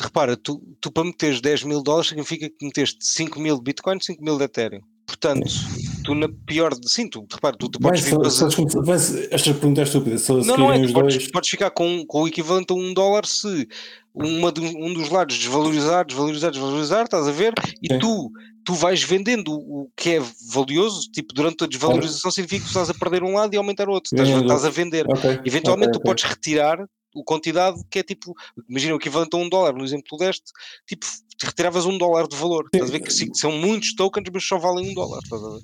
Repara, 0.00 0.36
tu, 0.36 0.60
tu 0.80 0.90
para 0.90 1.04
meteres 1.04 1.40
10 1.40 1.64
mil 1.64 1.82
dólares 1.82 2.08
significa 2.08 2.48
que 2.48 2.64
meteste 2.64 2.98
5 3.04 3.38
mil 3.40 3.56
de 3.56 3.62
Bitcoin 3.62 3.98
e 3.98 4.04
5 4.04 4.22
mil 4.24 4.38
de 4.38 4.44
Ethereum. 4.44 4.80
Portanto, 5.06 5.46
tu 6.02 6.14
na 6.14 6.28
pior 6.46 6.74
de. 6.74 6.90
Sim, 6.90 7.08
tu, 7.08 7.26
repara, 7.30 7.56
tu, 7.56 7.68
tu 7.68 7.78
podes 7.78 8.02
vir 8.02 8.10
fazer. 8.84 9.28
esta 9.30 9.54
pergunta 9.54 9.80
é 9.80 9.84
estúpida. 9.84 10.18
Se, 10.18 10.32
Não, 10.32 10.56
não 10.56 10.72
é. 10.72 10.86
Tu 10.86 10.92
podes, 10.92 11.16
dois. 11.16 11.30
podes 11.30 11.50
ficar 11.50 11.70
com, 11.70 12.04
com 12.06 12.22
o 12.22 12.28
equivalente 12.28 12.72
a 12.72 12.76
um 12.76 12.92
dólar 12.92 13.26
se 13.26 13.68
uma 14.14 14.52
um 14.58 14.92
dos 14.92 15.08
lados 15.08 15.38
desvalorizar, 15.38 16.04
desvalorizar, 16.04 16.50
desvalorizar, 16.50 17.04
estás 17.04 17.26
a 17.26 17.32
ver? 17.32 17.54
E 17.82 17.92
Sim. 17.92 17.98
tu, 17.98 18.30
tu 18.64 18.74
vais 18.74 19.02
vendendo 19.02 19.52
o 19.52 19.90
que 19.96 20.10
é 20.10 20.20
valioso, 20.52 21.10
tipo, 21.10 21.32
durante 21.32 21.64
a 21.64 21.66
desvalorização 21.66 22.30
significa 22.30 22.62
que 22.62 22.68
estás 22.68 22.90
a 22.90 22.94
perder 22.94 23.22
um 23.22 23.34
lado 23.34 23.54
e 23.54 23.56
aumentar 23.56 23.88
o 23.88 23.92
outro. 23.92 24.10
Estás, 24.14 24.28
estás 24.28 24.64
a 24.64 24.70
vender. 24.70 25.06
Ok, 25.08 25.40
Eventualmente 25.44 25.90
ok, 25.90 26.00
tu 26.00 26.02
podes 26.02 26.24
retirar 26.24 26.84
o 27.14 27.24
quantidade 27.24 27.78
que 27.90 27.98
é 27.98 28.02
tipo, 28.02 28.34
imagina 28.68 28.94
o 28.94 28.96
equivalente 28.96 29.34
a 29.34 29.38
um 29.38 29.48
dólar, 29.48 29.74
no 29.74 29.84
exemplo 29.84 30.16
deste, 30.18 30.50
tipo, 30.86 31.06
te 31.36 31.46
retiravas 31.46 31.84
um 31.84 31.98
dólar 31.98 32.26
de 32.28 32.36
valor. 32.36 32.68
Estás 32.72 32.90
a 32.90 32.92
ver 32.92 33.00
que 33.00 33.12
sim, 33.12 33.32
são 33.34 33.52
muitos 33.52 33.94
tokens, 33.94 34.28
mas 34.32 34.44
só 34.44 34.58
valem 34.58 34.90
um 34.90 34.94
dólar. 34.94 35.20
Estás 35.22 35.42
a 35.42 35.48
ver? 35.50 35.60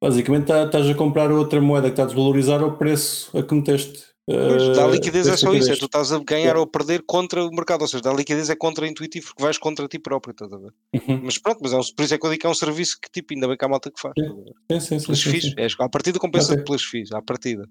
Basicamente 0.00 0.46
tá- 0.46 0.64
estás 0.64 0.88
a 0.88 0.94
comprar 0.94 1.30
outra 1.30 1.60
moeda 1.60 1.88
que 1.88 1.92
está 1.92 2.04
a 2.04 2.06
desvalorizar 2.06 2.62
ao 2.62 2.76
preço 2.76 3.36
a 3.36 3.42
que 3.42 3.54
meteste. 3.54 4.10
Pois, 4.26 4.62
eh, 4.62 4.72
dar 4.74 4.86
liquidez 4.88 5.26
é 5.26 5.36
só 5.36 5.52
isso, 5.52 5.72
é 5.72 5.76
tu 5.76 5.86
estás 5.86 6.12
a 6.12 6.18
ganhar 6.20 6.56
ou 6.56 6.62
a 6.62 6.66
perder 6.66 7.02
contra 7.04 7.44
o 7.44 7.50
mercado, 7.50 7.82
ou 7.82 7.88
seja, 7.88 8.02
dar 8.02 8.14
liquidez 8.14 8.48
é 8.48 8.54
contra-intuitivo 8.56 9.26
porque 9.26 9.42
vais 9.42 9.58
contra 9.58 9.88
ti 9.88 9.98
próprio, 9.98 10.32
estás 10.32 10.52
a 10.52 10.56
ver? 10.56 10.72
Uhum. 10.94 11.20
Mas 11.24 11.36
pronto, 11.36 11.58
mas 11.62 11.72
é 11.72 11.76
um, 11.76 11.80
por 11.96 12.04
isso 12.04 12.14
é 12.14 12.18
que 12.18 12.26
eu 12.26 12.30
digo 12.30 12.40
que 12.40 12.46
é 12.46 12.50
um 12.50 12.54
serviço 12.54 12.96
que 13.02 13.10
tipo, 13.10 13.34
ainda 13.34 13.48
bem 13.48 13.56
que 13.56 13.64
há 13.64 13.68
malta 13.68 13.90
que 13.90 14.00
faz. 14.00 14.14
Sim. 14.18 14.80
Sim, 14.80 14.80
sim, 15.00 15.06
Pelas 15.06 15.20
sim, 15.20 15.30
FIIs, 15.30 15.54
é, 15.58 15.66
à 15.84 15.88
partida 15.88 16.18
compensa 16.18 16.52
Ok. 16.52 16.64
pelas 16.64 16.82
FIIs, 16.82 17.12
à 17.12 17.20
partida. 17.20 17.66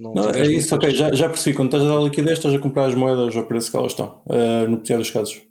Não, 0.00 0.14
Não, 0.14 0.30
é 0.30 0.46
isso, 0.46 0.74
ok, 0.74 0.90
já, 0.90 1.12
já 1.12 1.28
percebi. 1.28 1.54
Quando 1.56 1.68
estás 1.68 1.84
a 1.84 1.94
dar 1.94 2.02
liquidez, 2.02 2.38
estás 2.38 2.54
a 2.54 2.58
comprar 2.58 2.86
as 2.86 2.94
moedas 2.94 3.36
ao 3.36 3.44
preço 3.46 3.70
que 3.70 3.76
elas 3.76 3.92
estão, 3.92 4.22
eh, 4.30 4.66
no 4.66 4.78
pior 4.78 4.98
dos 4.98 5.10
casos. 5.10 5.42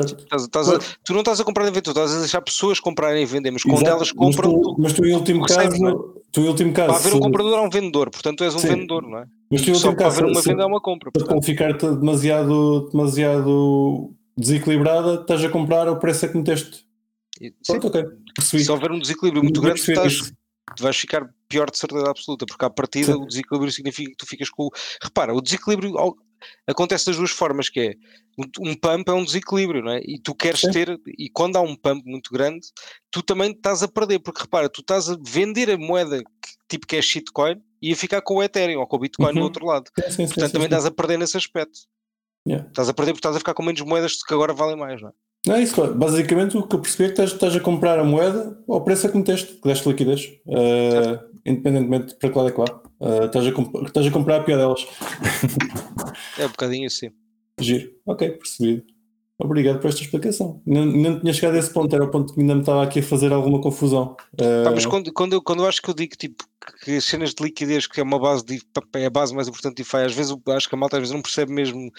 A- 0.00 0.78
tu 1.04 1.12
não 1.12 1.20
estás 1.20 1.40
a 1.40 1.44
comprar 1.44 1.64
e 1.64 1.66
vender, 1.66 1.82
tu 1.82 1.90
estás 1.90 2.14
a 2.14 2.18
deixar 2.20 2.40
pessoas 2.42 2.78
comprarem 2.80 3.22
e 3.22 3.26
vender, 3.26 3.50
mas 3.50 3.62
quando 3.62 3.76
Exato, 3.82 3.90
elas 3.90 4.12
compram, 4.12 4.52
mas 4.52 4.62
tu, 4.62 4.76
mas 4.78 4.92
tu 4.92 5.04
em 5.06 5.14
último 5.14 5.42
recebes, 5.42 5.68
caso, 5.70 5.82
não 5.82 5.90
é? 5.90 6.20
tu 6.32 6.40
em 6.40 6.48
último 6.48 6.72
caso, 6.72 6.88
para 6.88 6.96
haver 6.98 7.14
um 7.14 7.20
comprador 7.20 7.58
há 7.58 7.62
um 7.62 7.70
vendedor, 7.70 8.10
portanto 8.10 8.38
tu 8.38 8.44
és 8.44 8.54
um 8.54 8.58
Sim. 8.58 8.68
vendedor, 8.68 9.02
não 9.02 9.18
é? 9.18 9.26
mas 9.50 9.62
tu 9.62 9.70
em 9.70 9.72
último 9.74 9.94
para 9.96 10.04
caso, 10.04 10.18
haver 10.20 10.30
uma 10.30 10.42
se- 10.42 10.48
venda 10.48 10.62
há 10.62 10.66
uma 10.66 10.80
compra. 10.80 11.10
se 11.10 11.16
a 11.16 11.20
portanto. 11.20 11.34
pool 11.34 11.42
ficar 11.42 11.72
demasiado, 11.76 12.88
demasiado 12.90 14.10
desequilibrada, 14.36 15.14
estás 15.20 15.44
a 15.44 15.48
comprar 15.48 15.88
ao 15.88 15.98
preço 15.98 16.24
a 16.26 16.28
que 16.28 16.36
meteste. 16.38 16.86
Pronto, 17.66 17.86
ok, 17.88 18.04
percebi. 18.34 18.64
se 18.64 18.70
houver 18.72 18.90
um 18.92 18.98
desequilíbrio 18.98 19.42
muito 19.42 19.60
grande, 19.60 19.80
tu 19.84 19.90
estás, 19.92 20.32
vais 20.80 20.96
ficar 20.96 21.28
pior 21.48 21.70
de 21.70 21.78
certeza 21.78 22.10
absoluta, 22.10 22.44
porque 22.46 22.64
à 22.64 22.70
partida 22.70 23.12
Sim. 23.12 23.22
o 23.22 23.26
desequilíbrio 23.26 23.72
significa 23.72 24.10
que 24.10 24.16
tu 24.16 24.26
ficas 24.26 24.50
com. 24.50 24.68
Repara, 25.02 25.32
o 25.34 25.40
desequilíbrio 25.40 25.94
acontece 26.66 27.06
das 27.06 27.16
duas 27.16 27.30
formas, 27.30 27.68
que 27.68 27.80
é 27.80 27.94
um- 28.38 28.70
um 28.70 28.74
pump 28.74 29.08
é 29.08 29.12
um 29.12 29.24
desequilíbrio, 29.24 29.82
não 29.82 29.92
é? 29.92 30.00
E 30.04 30.18
tu 30.18 30.34
queres 30.34 30.60
Sim. 30.60 30.70
ter, 30.70 31.00
e 31.18 31.28
quando 31.28 31.56
há 31.56 31.60
um 31.60 31.74
pump 31.74 32.04
muito 32.06 32.32
grande, 32.32 32.66
tu 33.10 33.22
também 33.22 33.50
estás 33.52 33.82
a 33.82 33.88
perder, 33.88 34.18
porque 34.20 34.42
repara, 34.42 34.68
tu 34.68 34.80
estás 34.80 35.08
a 35.10 35.16
vender 35.20 35.70
a 35.70 35.76
moeda 35.78 36.18
que, 36.22 36.50
tipo 36.68 36.86
que 36.86 36.96
é 36.96 37.02
shitcoin 37.02 37.60
e 37.82 37.92
a 37.92 37.96
ficar 37.96 38.20
com 38.22 38.34
o 38.36 38.42
Ethereum 38.42 38.80
ou 38.80 38.86
com 38.86 38.96
o 38.96 39.00
Bitcoin 39.00 39.32
no 39.32 39.38
Uhum. 39.40 39.44
outro 39.44 39.66
lado. 39.66 39.90
Sim, 40.08 40.10
sim, 40.10 40.26
Portanto, 40.26 40.52
também 40.52 40.66
estás 40.66 40.86
a 40.86 40.90
perder 40.90 41.18
nesse 41.18 41.36
aspecto. 41.36 41.80
Yeah. 42.46 42.66
Estás 42.68 42.88
a 42.88 42.94
perder 42.94 43.12
porque 43.12 43.18
estás 43.20 43.36
a 43.36 43.38
ficar 43.40 43.54
com 43.54 43.62
menos 43.62 43.80
moedas 43.82 44.22
que 44.22 44.32
agora 44.32 44.52
valem 44.54 44.76
mais, 44.76 45.00
não 45.02 45.08
é? 45.08 45.12
Não 45.48 45.54
é 45.54 45.62
isso, 45.62 45.94
basicamente 45.94 46.58
o 46.58 46.62
que 46.62 46.76
eu 46.76 46.80
percebi 46.80 47.04
é 47.04 47.06
que 47.06 47.12
estás, 47.12 47.32
estás 47.32 47.56
a 47.56 47.60
comprar 47.60 47.98
a 47.98 48.04
moeda 48.04 48.62
ao 48.68 48.84
preço 48.84 49.06
a 49.06 49.10
que 49.10 49.16
meteste, 49.16 49.54
que 49.54 49.66
deste 49.66 49.88
liquidez, 49.88 50.30
eh, 50.46 51.18
independentemente 51.46 52.14
para 52.16 52.28
qual 52.28 52.46
é 52.46 52.52
que 52.52 52.58
vá. 52.58 52.66
Eh, 53.00 53.24
estás, 53.24 53.46
a 53.46 53.86
estás 53.86 54.06
a 54.06 54.10
comprar 54.10 54.40
a 54.40 54.44
pior 54.44 54.58
delas. 54.58 54.86
É 56.38 56.44
um 56.44 56.50
bocadinho 56.50 56.86
assim. 56.86 57.10
Giro. 57.58 57.90
Ok, 58.04 58.28
percebido. 58.28 58.82
Obrigado 59.38 59.78
por 59.80 59.88
esta 59.88 60.02
explicação. 60.02 60.60
Não, 60.66 60.84
não 60.84 61.20
tinha 61.20 61.32
chegado 61.32 61.54
a 61.54 61.58
esse 61.58 61.72
ponto, 61.72 61.94
era 61.94 62.04
o 62.04 62.10
ponto 62.10 62.34
que 62.34 62.40
ainda 62.40 62.54
me 62.54 62.60
estava 62.60 62.82
aqui 62.82 62.98
a 62.98 63.02
fazer 63.02 63.32
alguma 63.32 63.60
confusão. 63.60 64.16
Eh, 64.38 64.64
Pá, 64.64 64.72
mas 64.72 64.84
quando, 64.84 65.10
quando, 65.14 65.32
eu, 65.32 65.40
quando 65.40 65.62
eu 65.62 65.66
acho 65.66 65.80
que 65.80 65.88
eu 65.88 65.94
digo 65.94 66.14
tipo, 66.14 66.44
que 66.84 66.96
as 66.96 67.04
cenas 67.04 67.32
de 67.32 67.42
liquidez, 67.42 67.86
que 67.86 68.00
é 68.00 68.02
uma 68.02 68.18
base 68.18 68.44
de, 68.44 68.60
é 68.96 69.06
a 69.06 69.10
base 69.10 69.34
mais 69.34 69.48
importante 69.48 69.76
de 69.76 69.82
DeFi, 69.82 70.04
às 70.04 70.12
vezes 70.12 70.30
eu 70.30 70.52
acho 70.52 70.68
que 70.68 70.74
a 70.74 70.78
malta 70.78 70.96
às 70.96 71.00
vezes 71.00 71.14
não 71.14 71.22
percebe 71.22 71.52
mesmo 71.52 71.90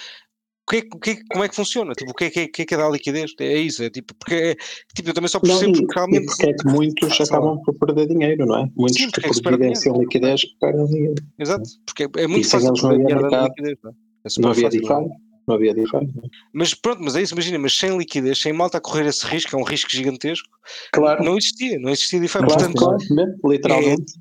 que 0.70 0.78
é, 0.78 0.82
que- 0.82 0.96
o 0.96 1.00
que 1.00 1.10
é- 1.12 1.20
como 1.32 1.44
é 1.44 1.50
que 1.50 1.56
funciona, 1.56 1.94
tipo, 1.94 2.12
o 2.12 2.14
que 2.14 2.26
é 2.26 2.30
que 2.30 2.40
é, 2.42 2.48
que 2.48 2.62
é, 2.62 2.66
que 2.66 2.76
é 2.76 2.90
liquidez? 2.92 3.34
É 3.40 3.58
isso, 3.58 3.84
é 3.84 3.90
tipo, 3.90 4.14
porque 4.14 4.36
é, 4.36 4.56
tipo, 4.96 5.10
eu 5.10 5.14
também 5.14 5.28
só 5.28 5.40
Não, 5.40 5.50
percebo 5.50 5.72
e, 5.72 5.82
porque 5.82 5.92
e 5.92 5.96
realmente. 5.96 6.26
porque 6.28 6.46
é 6.46 6.54
que 6.54 6.66
muitos 6.68 7.22
acabam 7.22 7.60
por 7.64 7.74
perder 7.80 8.08
dinheiro, 8.08 8.46
não 8.46 8.58
é? 8.58 8.70
Muitos 8.76 9.02
Sim, 9.02 9.10
que 9.10 9.20
é 9.20 9.24
que 9.24 9.28
por 9.34 9.42
perde 9.44 9.64
evidenciam 9.64 10.00
liquidez 10.00 10.42
perdem 10.60 10.86
dinheiro. 10.86 11.24
Exato, 11.40 11.70
porque 11.86 12.04
é, 12.04 12.08
é 12.18 12.28
muito 12.28 12.48
sem 12.48 12.60
fácil 12.60 12.68
não 12.68 12.90
perder 12.90 13.14
havia 13.16 13.30
dinheiro 13.30 13.44
liquidez, 13.48 13.78
não 13.84 13.92
é? 13.92 13.94
É 14.26 14.42
Não 14.42 14.50
havia 14.52 14.64
fácil, 14.66 14.82
não 14.82 14.90
é? 14.92 15.00
DeFi, 15.02 15.16
não 15.48 15.56
havia 15.56 15.74
DeFi. 15.74 15.94
não 15.94 16.02
é? 16.02 16.28
Mas 16.54 16.74
pronto, 16.76 17.02
mas 17.02 17.16
é 17.16 17.22
isso, 17.24 17.34
imagina, 17.34 17.58
mas 17.60 17.74
sem 17.78 17.98
liquidez, 17.98 18.40
sem 18.40 18.54
malta 18.54 18.78
a 18.78 18.82
correr 18.82 19.08
esse 19.08 19.26
risco, 19.26 19.56
é 19.56 19.60
um 19.60 19.64
risco 19.64 19.90
gigantesco, 19.90 20.48
Claro, 20.92 21.24
não 21.24 21.36
existia, 21.38 21.80
não 21.80 21.90
existia 21.90 22.20
DeFi. 22.20 22.34
claro, 22.40 22.48
Portanto, 22.48 22.78
claro, 22.78 22.98
mesmo, 23.10 23.52
literalmente. 23.52 24.14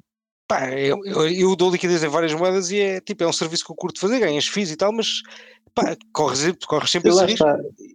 Pá, 0.49 0.71
eu, 0.71 0.99
eu, 1.05 1.29
eu 1.29 1.55
dou 1.57 1.71
liquidez 1.71 2.03
em 2.03 2.09
várias 2.09 2.33
moedas 2.33 2.71
e 2.71 2.79
é 2.79 3.01
tipo, 3.03 3.23
é 3.23 3.27
um 3.29 3.33
serviço 3.35 3.67
que 3.67 3.71
eu 3.71 3.77
curto 3.77 4.01
fazer, 4.01 4.19
ganhas 4.19 4.47
FIIs 4.47 4.71
e 4.71 4.77
tal, 4.77 4.91
mas 4.95 5.21
pá, 5.83 5.97
corres, 6.13 6.53
corres 6.67 6.91
sempre 6.91 7.11
lá 7.11 7.27
risco. 7.27 7.45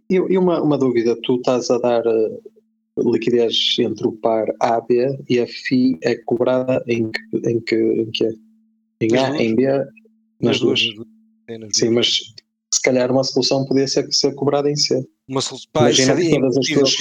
E, 0.09 0.15
e 0.15 0.37
uma, 0.37 0.61
uma 0.61 0.77
dúvida, 0.77 1.15
tu 1.23 1.35
estás 1.35 1.69
a 1.69 1.77
dar 1.77 2.05
eh, 2.05 2.39
liquidez 2.97 3.75
entre 3.79 4.07
o 4.07 4.11
par 4.11 4.47
A 4.59 4.77
e 4.77 4.81
B 4.87 5.19
e 5.29 5.39
a 5.39 5.47
FI 5.47 5.97
é 6.03 6.15
cobrada 6.15 6.83
em 6.87 7.11
que, 7.11 7.49
em 7.49 7.59
que, 7.59 7.75
em 7.75 8.11
que 8.11 8.25
é? 8.25 8.31
Em 9.01 9.17
A, 9.17 9.41
em 9.41 9.55
B, 9.55 9.65
nas 10.41 10.59
duas. 10.59 10.81
duas. 10.81 11.07
É, 11.47 11.57
nas 11.57 11.75
Sim, 11.75 11.91
duas. 11.91 11.95
mas 11.95 12.33
se 12.73 12.81
calhar 12.81 13.11
uma 13.11 13.23
solução 13.23 13.65
podia 13.65 13.87
ser, 13.87 14.07
ser 14.11 14.33
cobrada 14.35 14.69
em 14.69 14.75
C. 14.75 15.05
Uma 15.27 15.41
solução, 15.41 15.69
pá, 15.73 15.81
Imagina 15.81 16.13
é 16.13 16.15
que 16.17 16.29
todas 16.31 16.57
as 16.57 16.65
tuas 16.67 16.95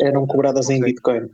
não 0.00 0.06
eram 0.06 0.26
cobradas 0.26 0.70
em. 0.70 0.80
Bitcoin. 0.80 1.28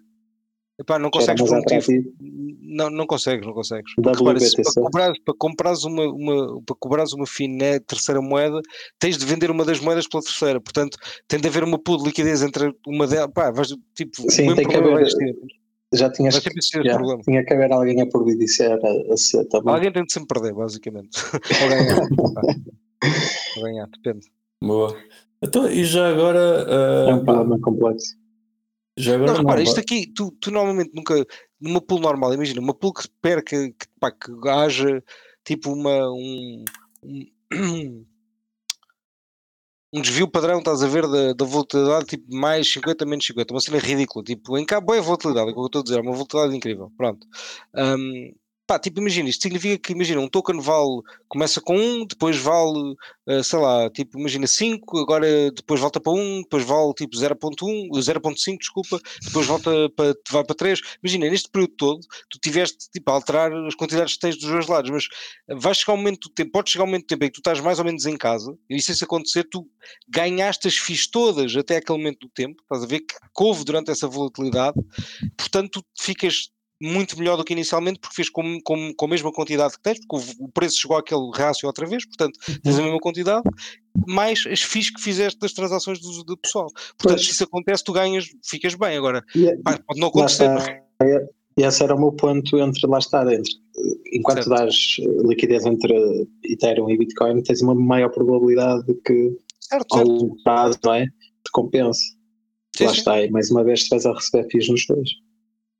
Epá, 0.78 0.98
não 0.98 1.10
consegues 1.10 1.42
por 1.42 1.54
um 1.54 1.56
motivo. 1.56 2.14
Não, 2.20 2.90
não 2.90 3.06
consegues, 3.06 3.46
não 3.46 3.54
consegues. 3.54 3.94
Porque, 3.94 4.10
repara, 4.10 4.38
para 4.38 4.82
comprares, 4.82 5.18
para 5.24 5.34
comprares 5.38 5.84
uma, 5.84 6.04
uma, 6.04 6.62
para 6.62 6.76
cobrares 6.78 7.12
uma 7.14 7.26
finé 7.26 7.78
terceira 7.80 8.20
moeda, 8.20 8.60
tens 8.98 9.16
de 9.16 9.24
vender 9.24 9.50
uma 9.50 9.64
das 9.64 9.80
moedas 9.80 10.06
pela 10.06 10.22
terceira. 10.22 10.60
Portanto, 10.60 10.98
tem 11.26 11.40
de 11.40 11.48
haver 11.48 11.64
uma 11.64 11.78
pool 11.78 11.96
de 11.98 12.04
liquidez 12.04 12.42
entre 12.42 12.74
uma 12.86 13.06
delas. 13.06 13.32
Pá, 13.32 13.50
vais, 13.50 13.68
tipo, 13.94 14.30
Sim, 14.30 14.42
o 14.42 14.46
mesmo 14.46 14.56
tem 14.56 14.68
que 14.68 14.76
haver-. 14.76 15.06
Já 15.94 16.10
tinhas 16.10 16.34
já, 16.34 16.40
problema. 16.94 17.22
tinha 17.22 17.44
que 17.44 17.54
haver 17.54 17.72
alguém 17.72 18.00
a 18.02 18.06
providenciar 18.06 18.78
a, 18.84 19.12
a 19.14 19.16
ser 19.16 19.44
também. 19.46 19.72
Alguém 19.72 19.92
tem 19.92 20.04
de 20.04 20.12
sempre 20.12 20.28
perder, 20.28 20.52
basicamente. 20.52 21.16
Ou 21.62 21.68
ganhar. 21.68 22.08
Ou 23.56 23.62
ganhar, 23.62 23.88
depende. 23.88 24.26
Boa. 24.60 24.96
Então, 25.40 25.70
e 25.70 25.84
já 25.84 26.08
agora. 26.10 26.66
É 27.08 27.10
ah, 27.10 27.14
um 27.14 27.24
problema 27.24 27.58
complexo. 27.60 28.16
Já 28.96 29.14
agora 29.14 29.32
Não, 29.32 29.38
repara, 29.38 29.56
não, 29.56 29.62
isto 29.62 29.80
aqui, 29.80 30.06
tu, 30.06 30.30
tu 30.40 30.50
normalmente 30.50 30.92
nunca, 30.94 31.26
numa 31.60 31.80
pool 31.80 32.00
normal, 32.00 32.32
imagina, 32.32 32.60
uma 32.60 32.74
pool 32.74 32.94
que 32.94 33.08
perca, 33.20 33.56
que, 33.70 33.86
pá, 34.00 34.10
que 34.10 34.32
haja 34.48 35.02
tipo 35.44 35.72
uma, 35.72 36.10
um, 36.10 36.64
um, 37.52 38.06
um 39.92 40.00
desvio 40.00 40.28
padrão, 40.28 40.58
estás 40.58 40.82
a 40.82 40.88
ver, 40.88 41.06
da, 41.06 41.32
da 41.32 41.44
volatilidade, 41.44 42.06
tipo 42.06 42.34
mais 42.34 42.70
50, 42.72 43.04
menos 43.06 43.26
50, 43.26 43.54
uma 43.54 43.60
cena 43.60 43.78
ridícula, 43.78 44.24
tipo, 44.24 44.56
em 44.58 44.64
cá, 44.64 44.80
boa 44.80 45.00
volatilidade, 45.00 45.48
é 45.48 45.50
o 45.50 45.54
que 45.54 45.60
eu 45.60 45.66
estou 45.66 45.80
a 45.80 45.84
dizer, 45.84 45.98
é 45.98 46.02
uma 46.02 46.12
volatilidade 46.12 46.56
incrível, 46.56 46.90
pronto. 46.96 47.26
Ahm, 47.74 48.32
pá, 48.66 48.78
tipo, 48.78 49.00
imagina, 49.00 49.28
isto 49.28 49.42
significa 49.42 49.78
que, 49.78 49.92
imagina, 49.92 50.20
um 50.20 50.28
token 50.28 50.60
vale, 50.60 51.00
começa 51.28 51.60
com 51.60 51.76
1, 51.76 52.06
depois 52.06 52.36
vale, 52.36 52.96
eh, 53.28 53.42
sei 53.42 53.58
lá, 53.58 53.88
tipo, 53.90 54.18
imagina 54.18 54.46
5, 54.46 54.98
agora 54.98 55.50
depois 55.52 55.80
volta 55.80 56.00
para 56.00 56.12
1, 56.12 56.42
depois 56.42 56.64
vale 56.64 56.92
tipo 56.94 57.16
0.1, 57.16 57.88
0.5, 57.90 58.58
desculpa, 58.58 59.00
depois 59.22 59.46
volta 59.46 59.70
para, 59.90 60.14
vai 60.30 60.44
para 60.44 60.56
3. 60.56 60.80
Imagina, 61.02 61.30
neste 61.30 61.48
período 61.48 61.74
todo, 61.76 62.00
tu 62.28 62.38
tiveste 62.40 62.90
tipo, 62.90 63.10
a 63.10 63.14
alterar 63.14 63.52
as 63.66 63.74
quantidades 63.74 64.14
de 64.14 64.18
texto 64.18 64.40
dos 64.40 64.50
dois 64.50 64.66
lados, 64.66 64.90
mas 64.90 65.08
vai 65.60 65.74
chegar 65.74 65.94
um 65.94 65.98
momento 65.98 66.28
do 66.28 66.34
tempo, 66.34 66.50
pode 66.50 66.70
chegar 66.70 66.84
um 66.84 66.88
momento 66.88 67.04
do 67.04 67.08
tempo 67.08 67.24
em 67.24 67.28
que 67.28 67.34
tu 67.34 67.40
estás 67.40 67.60
mais 67.60 67.78
ou 67.78 67.84
menos 67.84 68.04
em 68.04 68.16
casa, 68.16 68.56
e 68.68 68.80
se 68.82 68.92
isso 68.92 69.04
acontecer, 69.04 69.44
tu 69.44 69.68
ganhaste 70.08 70.66
as 70.66 70.76
FIIs 70.76 71.06
todas 71.08 71.54
até 71.56 71.76
aquele 71.76 71.98
momento 71.98 72.26
do 72.26 72.28
tempo, 72.28 72.60
estás 72.62 72.82
a 72.82 72.86
ver 72.86 73.00
que 73.00 73.14
houve 73.38 73.64
durante 73.64 73.90
essa 73.90 74.08
volatilidade, 74.08 74.76
portanto, 75.36 75.82
tu 75.94 76.02
ficas 76.02 76.50
muito 76.80 77.18
melhor 77.18 77.36
do 77.36 77.44
que 77.44 77.52
inicialmente 77.52 77.98
porque 78.00 78.14
fez 78.16 78.28
com, 78.28 78.60
com, 78.62 78.92
com 78.94 79.04
a 79.06 79.08
mesma 79.08 79.32
quantidade 79.32 79.74
que 79.74 79.82
tens, 79.82 79.98
porque 80.06 80.32
o, 80.40 80.44
o 80.44 80.48
preço 80.48 80.78
chegou 80.78 80.96
àquele 80.96 81.30
rácio 81.34 81.66
outra 81.66 81.86
vez, 81.86 82.04
portanto 82.04 82.38
tens 82.62 82.78
a 82.78 82.82
mesma 82.82 82.98
quantidade, 83.00 83.42
mais 84.06 84.44
as 84.46 84.60
FIIs 84.62 84.90
que 84.90 85.00
fizeste 85.00 85.38
das 85.38 85.52
transações 85.52 85.98
do, 86.00 86.22
do 86.24 86.36
pessoal. 86.36 86.66
Portanto, 86.98 87.16
Pois. 87.16 87.24
se 87.26 87.32
isso 87.32 87.44
acontece, 87.44 87.82
tu 87.84 87.92
ganhas, 87.92 88.26
ficas 88.44 88.74
bem. 88.74 88.96
Agora, 88.96 89.24
E, 89.34 89.56
pá, 89.62 89.78
pode 89.86 90.00
não 90.00 90.08
acontecer. 90.08 90.54
está. 90.54 90.80
E 91.58 91.62
esse 91.62 91.82
era 91.82 91.94
o 91.94 91.98
meu 91.98 92.12
ponto 92.12 92.58
entre 92.58 92.86
lá 92.86 92.98
está 92.98 93.22
entre. 93.32 93.50
Enquanto 94.12 94.44
Certo. 94.44 94.50
dás 94.50 94.74
liquidez 95.26 95.64
entre 95.64 96.28
Ethereum 96.44 96.90
e 96.90 96.98
Bitcoin, 96.98 97.42
tens 97.42 97.62
uma 97.62 97.74
maior 97.74 98.10
probabilidade 98.10 98.84
de 98.86 98.94
que 99.00 99.34
Certo, 99.60 99.96
ao 99.96 100.04
longo 100.04 100.36
prazo 100.44 100.78
não 100.84 100.92
é? 100.94 101.06
te 101.06 101.50
compense. 101.52 102.14
Sim, 102.76 102.84
lá 102.84 102.92
sim. 102.92 102.98
está, 102.98 103.22
e 103.22 103.30
mais 103.30 103.50
uma 103.50 103.64
vez 103.64 103.88
vais 103.88 104.04
a 104.04 104.12
receber 104.12 104.46
FIIs 104.50 104.68
nos 104.68 104.86
dois. 104.86 105.08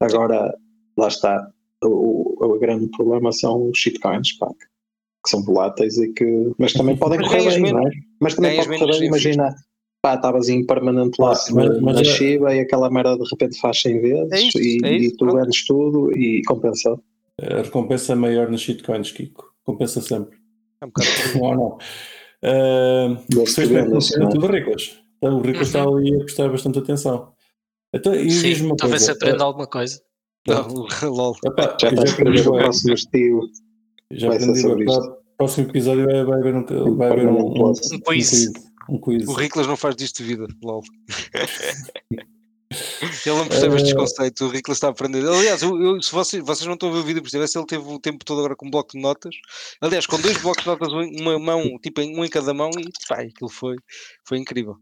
Agora, 0.01 0.55
lá 0.97 1.09
está, 1.09 1.51
o, 1.84 2.44
o 2.44 2.59
grande 2.59 2.88
problema 2.90 3.32
são 3.32 3.70
os 3.70 3.78
shitcoins, 3.78 4.32
pá, 4.38 4.49
que, 4.49 5.30
são 5.30 5.42
voláteis 5.44 5.97
e 5.99 6.12
que. 6.12 6.53
Mas 6.59 6.72
também 6.72 6.97
podem 6.97 7.18
Mas 7.18 7.28
correr 7.28 7.38
ganhas 7.40 7.55
bem, 7.55 7.62
menos- 7.64 7.80
não 7.82 7.88
é? 7.88 7.92
Mas 8.20 8.34
também 8.34 8.51
ganhas 8.53 8.66
pode 8.66 8.78
correr 8.78 8.99
bem, 8.99 9.09
imagina, 9.09 9.55
pá, 10.03 10.14
estavas 10.14 10.49
em 10.49 10.64
permanente 10.64 11.20
loss 11.20 11.49
Ah, 11.51 11.55
mas- 11.55 11.68
na, 11.68 11.80
mas 11.80 11.94
na 11.97 12.01
é- 12.01 12.05
Shiba 12.05 12.55
e 12.55 12.61
aquela 12.61 12.90
merda 12.90 13.16
de 13.16 13.28
repente 13.30 13.59
faz 13.61 13.80
100 13.82 14.01
vezes 14.01 14.32
É 14.32 14.40
isso, 14.40 14.59
e, 14.59 14.80
é 14.84 14.92
isso, 14.97 15.14
e 15.14 15.16
tu 15.16 15.26
vendes 15.32 15.66
tudo 15.66 16.16
e 16.16 16.42
compensou. 16.44 17.03
A 17.40 17.62
recompensa 17.62 18.12
é 18.12 18.16
maior 18.16 18.51
nas 18.51 18.61
shitcoins, 18.62 19.12
Kiko. 19.12 19.53
Compensa 19.64 20.01
sempre. 20.01 20.38
É 20.80 20.86
um 20.86 20.88
bocado 20.88 21.09
por 21.32 21.34
aí. 21.34 21.40
Não, 21.40 21.55
não. 21.55 21.78
Uh, 22.42 23.09
não 24.20 24.28
é? 24.28 24.30
tudo 24.30 24.47
Riclas. 24.47 24.99
Então, 25.18 25.38
o 25.38 25.42
Riclas 25.42 25.66
está 25.68 25.82
ali 25.82 26.14
a 26.14 26.18
prestar 26.18 26.49
bastante 26.49 26.78
atenção. 26.78 27.32
Então, 27.92 28.14
e 28.14 28.30
Sim, 28.30 28.66
uma 28.66 28.76
talvez 28.76 29.03
se 29.03 29.09
coisa. 29.09 29.24
aprenda 29.24 29.44
alguma 29.44 29.66
coisa. 29.66 30.01
Não, 30.47 30.86
lol. 31.11 31.36
Epá, 31.44 31.76
Já 31.80 31.88
está 31.88 32.03
a 32.03 32.05
escrever 32.05 32.30
aprendi 32.40 32.49
o 32.49 32.53
próximo 32.53 32.94
estilo. 32.94 33.51
Já 34.12 34.28
vai 34.28 34.38
ser 34.38 34.44
aprendi 34.44 34.61
sobre 34.62 34.84
bué. 34.84 34.92
isto. 34.99 35.11
O 35.11 35.36
próximo 35.38 35.68
episódio 35.68 36.05
vai, 36.07 36.24
vai 36.24 36.38
haver 36.40 36.55
um, 36.55 36.97
vai 36.97 37.11
haver 37.11 37.26
um, 37.28 37.38
um, 37.38 37.70
Um 37.70 38.01
quiz. 38.07 38.51
Um 38.88 38.99
quiz. 39.01 39.28
O 39.28 39.32
Riclas 39.32 39.66
não 39.66 39.76
faz 39.76 39.94
disto 39.97 40.22
de 40.22 40.24
vida, 40.24 40.47
lol. 40.62 40.82
Ele 43.24 43.36
não 43.36 43.47
percebe 43.47 43.76
estes 43.76 43.92
Eh, 43.92 43.94
conceitos, 43.94 44.40
o 44.42 44.49
Riclas 44.49 44.76
está 44.76 44.88
a 44.88 44.90
aprender. 44.90 45.26
Aliás, 45.26 45.62
eu, 45.62 45.80
eu- 45.80 46.03
se 46.03 46.11
vocês, 46.12 46.42
vocês 46.44 46.66
não 46.66 46.74
estão 46.74 46.88
a 46.88 46.92
ver 46.92 46.99
o 46.99 47.03
vídeo, 47.05 47.22
percebem 47.22 47.47
se 47.47 47.57
ele 47.57 47.66
teve 47.66 47.84
o 47.84 47.99
tempo 47.99 48.24
todo 48.24 48.38
agora 48.38 48.57
com 48.57 48.66
um 48.66 48.70
bloco 48.70 48.90
de 48.92 49.01
notas. 49.01 49.34
Aliás, 49.80 50.05
com 50.07 50.20
dois 50.20 50.36
blocos 50.38 50.62
de 50.64 50.68
notas, 50.68 50.92
um 50.92 51.03
uma 51.20 51.38
mão, 51.38 51.62
tipo 51.80 52.01
em- 52.01 52.18
um 52.18 52.24
em 52.24 52.28
cada 52.28 52.53
mão, 52.53 52.70
e 52.78 52.88
pá, 53.09 53.20
aquilo 53.22 53.49
foi, 53.49 53.76
foi 54.26 54.38
incrível. 54.38 54.76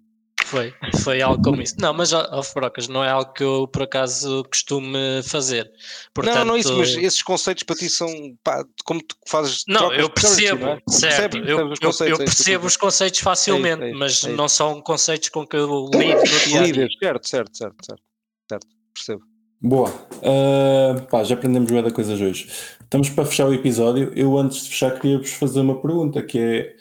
Foi, 0.45 0.75
foi 1.03 1.23
algo 1.23 1.43
como 1.43 1.63
isso. 1.63 1.75
Não, 1.81 1.93
mas 1.95 2.13
ó, 2.13 2.29
ó, 2.31 2.43
Brocas, 2.55 2.87
não 2.87 3.03
é 3.03 3.09
algo 3.09 3.33
que 3.33 3.43
eu 3.43 3.67
por 3.67 3.83
acaso 3.83 4.45
costume 4.45 5.23
fazer. 5.25 5.71
Portanto, 6.13 6.37
não, 6.37 6.45
não 6.45 6.57
é 6.57 6.61
isso, 6.61 6.77
mas 6.77 6.95
esses 6.97 7.23
conceitos 7.23 7.63
para 7.63 7.77
ti 7.77 7.89
são 7.89 8.09
pá, 8.45 8.63
como 8.85 9.03
tu 9.03 9.17
fazes. 9.27 9.65
Não, 9.67 9.93
eu 9.93 10.11
percebo, 10.11 10.67
não 10.67 10.73
é? 10.73 10.79
certo. 10.89 11.33
Percebes, 11.33 11.49
eu, 11.51 11.59
eu- 11.59 11.73
é 12.09 12.13
eu 12.13 12.19
percebo 12.19 12.67
os 12.67 12.77
conceitos 12.77 13.21
facilmente, 13.21 13.85
é 13.85 13.93
mas 13.95 14.13
é 14.13 14.15
isso. 14.29 14.29
não 14.37 14.49
são 14.49 14.81
conceitos 14.81 15.29
com 15.31 15.47
que 15.47 15.57
eu 15.57 15.89
lido 15.93 16.17
no 16.19 16.25
dia 16.25 16.61
a 16.61 16.63
dia. 16.65 16.73
Líder, 16.73 16.89
certo, 17.01 17.29
certo, 17.29 17.57
certo, 17.57 17.85
certo, 17.87 18.03
certo, 18.49 18.67
percebo. 18.95 19.23
Boa. 19.61 19.91
Ah, 20.23 21.01
pá, 21.11 21.25
já 21.25 21.35
aprendemos 21.35 21.71
bué 21.71 21.81
da 21.83 21.91
coisas 21.91 22.21
hoje. 22.21 22.49
Estamos 22.83 23.09
para 23.09 23.25
fechar 23.25 23.49
o 23.49 23.55
episódio. 23.55 24.13
Eu, 24.15 24.37
antes 24.39 24.65
de 24.65 24.69
fechar, 24.69 25.01
queria-vos 25.01 25.33
fazer 25.33 25.61
uma 25.61 25.81
pergunta, 25.81 26.23
que 26.23 26.39
é... 26.39 26.77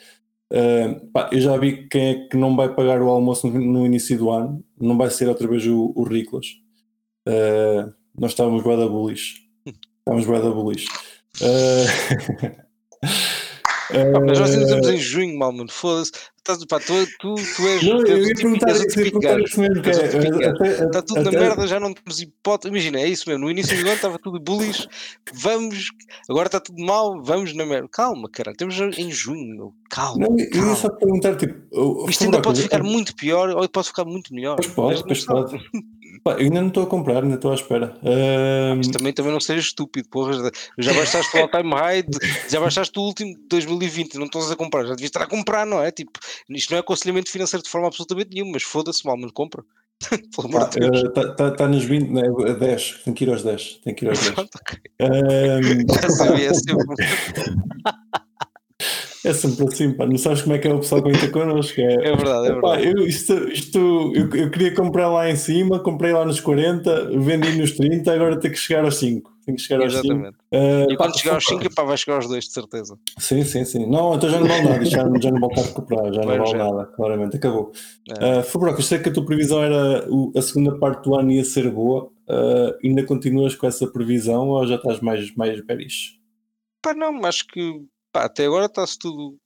ah, 0.54 1.00
pá, 1.12 1.30
eu 1.32 1.40
já 1.40 1.56
vi 1.56 1.88
quem 1.88 2.10
é 2.10 2.28
que 2.28 2.36
não 2.36 2.54
vai 2.54 2.72
pagar 2.72 3.02
o 3.02 3.08
almoço 3.08 3.48
no, 3.48 3.60
no 3.60 3.84
início 3.84 4.16
do 4.16 4.30
ano. 4.30 4.64
Não 4.80 4.96
vai 4.96 5.10
ser 5.10 5.28
outra 5.28 5.48
vez 5.48 5.66
o, 5.66 5.92
o 5.96 6.04
Riclas. 6.04 6.46
Ah, 7.26 7.92
nós 8.16 8.30
estávamos 8.30 8.62
bué 8.62 8.76
da 8.76 8.88
bullish. 8.88 9.34
Estávamos 9.98 10.26
bué 10.26 10.40
da 10.40 10.50
bullish. 10.50 10.86
Ah, 13.90 14.20
mas 14.20 14.38
nós 14.38 14.50
ainda 14.50 14.64
estamos 14.64 14.88
em 14.88 14.96
junho, 14.98 15.38
mal, 15.38 15.52
mano, 15.52 15.70
foda-se. 15.70 16.12
Estás- 16.38 16.62
pá, 16.66 16.78
Tu, 16.78 16.92
tu, 17.18 17.34
tu 17.36 17.66
és. 17.68 17.82
Não, 17.82 18.04
tu 18.04 18.10
eu 18.10 18.16
és 18.18 18.26
o 18.26 18.28
ia 18.28 18.34
perguntar 18.34 18.70
isso, 18.72 18.82
ia 18.82 18.88
típico 18.88 19.20
perguntar 19.20 19.40
isso 19.48 19.60
mesmo. 19.60 19.82
Que 19.82 19.90
é, 19.90 20.08
típico 20.08 20.38
gajo. 20.38 20.54
até- 20.56 20.84
Está 20.84 21.02
tudo 21.02 21.22
na 21.22 21.28
até- 21.30 21.40
merda, 21.40 21.66
já 21.66 21.80
não 21.80 21.94
temos 21.94 22.20
hipótese. 22.20 22.68
Imagina, 22.70 23.00
é 23.00 23.08
isso 23.08 23.28
mesmo. 23.28 23.44
No 23.44 23.50
início 23.50 23.74
do 23.76 23.80
ano 23.82 23.92
estava 23.94 24.18
tudo 24.18 24.38
bullies, 24.40 24.86
vamos, 25.32 25.88
agora 26.28 26.46
está 26.48 26.60
tudo 26.60 26.84
mal, 26.84 27.22
vamos 27.22 27.54
na 27.54 27.64
merda. 27.64 27.88
Calma, 27.90 28.28
cara, 28.30 28.52
temos 28.54 28.78
em 28.78 29.10
junho, 29.10 29.56
meu. 29.56 29.74
calma. 29.88 30.26
Não, 30.26 30.36
eu 30.38 30.44
ia 30.44 30.50
calma. 30.50 30.76
só 30.76 30.90
perguntar, 30.90 31.36
tipo... 31.36 31.54
Isto 32.10 32.24
ainda 32.24 32.42
pode 32.42 32.60
ficar 32.62 32.78
eu- 32.80 32.84
muito 32.84 33.14
pior 33.16 33.48
ou 33.50 33.66
pode 33.68 33.86
ficar 33.88 34.04
muito 34.04 34.34
melhor. 34.34 34.56
Pois 34.56 34.68
pode, 34.68 35.04
pois 35.04 35.24
pode. 35.24 35.56
Pá, 36.24 36.32
eu 36.32 36.38
ainda 36.38 36.60
não 36.62 36.68
estou 36.68 36.82
a 36.82 36.86
comprar, 36.86 37.22
ainda 37.22 37.34
estou 37.34 37.50
à 37.52 37.54
espera. 37.54 37.94
Ahm, 38.02 38.78
Mas 38.78 38.88
também, 38.88 39.12
também 39.12 39.30
não 39.30 39.40
sejas 39.40 39.66
estúpido, 39.66 40.08
porra. 40.08 40.50
Já 40.78 40.94
baixaste 40.94 41.36
o 41.36 41.40
all-time 41.42 41.74
high, 41.74 42.02
de- 42.02 42.18
já 42.50 42.58
baixaste 42.58 42.98
o 42.98 43.02
último 43.02 43.34
de 43.34 43.42
2020, 43.46 44.14
não 44.16 44.24
estás 44.24 44.50
a 44.50 44.56
comprar, 44.56 44.84
já 44.84 44.90
devias 44.94 45.10
estar 45.10 45.22
a 45.22 45.26
comprar, 45.26 45.66
não 45.66 45.82
é? 45.82 45.90
Tipo, 45.90 46.18
isto 46.48 46.70
não 46.70 46.78
é 46.78 46.80
aconselhamento 46.80 47.30
financeiro 47.30 47.62
de 47.62 47.68
forma 47.68 47.86
absolutamente 47.88 48.30
nenhuma, 48.32 48.52
mas 48.52 48.62
foda-se 48.62 49.04
mal, 49.04 49.18
mas 49.18 49.32
compra. 49.32 49.62
Pelo 50.34 50.48
amor 50.48 50.68
de 50.70 50.80
Deus. 50.80 51.02
Está 51.04 51.34
tá, 51.34 51.50
tá 51.50 51.68
nos 51.68 51.84
20, 51.84 52.08
né? 52.10 52.22
a 52.48 52.52
10. 52.54 53.02
Tem 53.04 53.12
que 53.12 53.24
ir 53.24 53.30
aos 53.30 53.42
10. 53.42 53.80
Tem 53.84 53.94
que 53.94 54.06
ir 54.06 54.08
aos 54.08 54.18
10. 54.18 54.32
Pronto, 54.34 54.50
ok. 54.58 54.78
Ahm, 55.00 55.84
Já 56.02 56.08
sabia, 56.10 56.48
é 56.48 56.54
sempre- 56.54 56.86
é 59.24 59.32
sempre 59.32 59.64
assim, 59.66 59.92
pá. 59.92 60.06
Não 60.06 60.18
sabes 60.18 60.42
como 60.42 60.54
é 60.54 60.58
que 60.58 60.68
é 60.68 60.72
o 60.74 60.78
pessoal 60.80 61.02
que 61.02 61.08
entra 61.10 61.30
connosco. 61.30 61.80
É, 61.80 61.94
é 61.94 62.16
verdade, 62.16 62.48
é 62.48 62.50
Epá, 62.52 62.76
verdade. 62.76 62.86
eu, 63.00 63.06
isto, 63.06 63.32
isto, 63.48 63.78
eu, 64.14 64.28
eu 64.34 64.50
queria 64.50 64.74
comprar 64.74 65.08
lá 65.08 65.30
em 65.30 65.36
cima, 65.36 65.78
comprei 65.80 66.12
lá 66.12 66.24
nos 66.24 66.40
40, 66.40 67.10
vendi 67.18 67.56
nos 67.58 67.72
30, 67.72 68.12
agora 68.12 68.38
tenho 68.38 68.52
que 68.54 68.60
chegar 68.60 68.84
aos 68.84 68.96
5. 68.96 69.32
Tenho 69.44 69.56
que 69.56 69.62
chegar 69.62 69.82
aos 69.82 69.92
5. 69.92 70.04
Exatamente. 70.06 70.36
Ah, 70.52 70.86
E 70.88 70.96
pá, 70.96 71.04
quando 71.04 71.18
chegar 71.18 71.34
aos 71.34 71.44
5, 71.44 71.74
pá, 71.74 71.82
vai 71.84 71.96
chegar 71.98 72.16
aos 72.16 72.28
2, 72.28 72.44
de 72.46 72.52
certeza. 72.52 72.98
Sim, 73.18 73.44
sim, 73.44 73.64
sim. 73.64 73.86
Não, 73.90 74.14
então 74.14 74.28
já 74.30 74.40
não 74.40 74.46
vale 74.46 74.62
nada. 74.62 74.84
Já, 74.84 74.98
já 75.20 75.30
não 75.30 75.40
voltar 75.40 75.60
a 75.60 75.64
recuperar, 75.64 76.12
já 76.12 76.20
não 76.22 76.38
vale 76.38 76.50
é. 76.54 76.56
nada, 76.56 76.84
claramente. 76.96 77.36
Acabou. 77.36 77.72
É. 78.20 78.38
Uh, 78.38 78.42
Fabroca, 78.42 78.78
eu 78.78 78.82
sei 78.82 78.98
que 78.98 79.08
a 79.08 79.12
tua 79.12 79.24
previsão 79.26 79.62
era 79.62 80.06
o- 80.10 80.32
a 80.36 80.40
segunda 80.40 80.78
parte 80.78 81.04
do 81.04 81.14
ano 81.14 81.30
ia 81.30 81.44
ser 81.44 81.70
boa. 81.70 82.10
Uh, 82.28 82.72
ainda 82.82 83.02
continuas 83.04 83.54
com 83.54 83.66
essa 83.66 83.86
previsão 83.86 84.48
ou 84.48 84.66
já 84.66 84.76
estás 84.76 85.00
mais, 85.00 85.34
mais 85.34 85.60
bearish? 85.62 86.18
Pá, 86.82 86.94
não, 86.94 87.22
acho 87.26 87.46
que 87.46 87.82
pá, 88.14 88.24
até 88.26 88.46
agora 88.46 88.66
está-se 88.66 88.96
tudo 88.98 89.36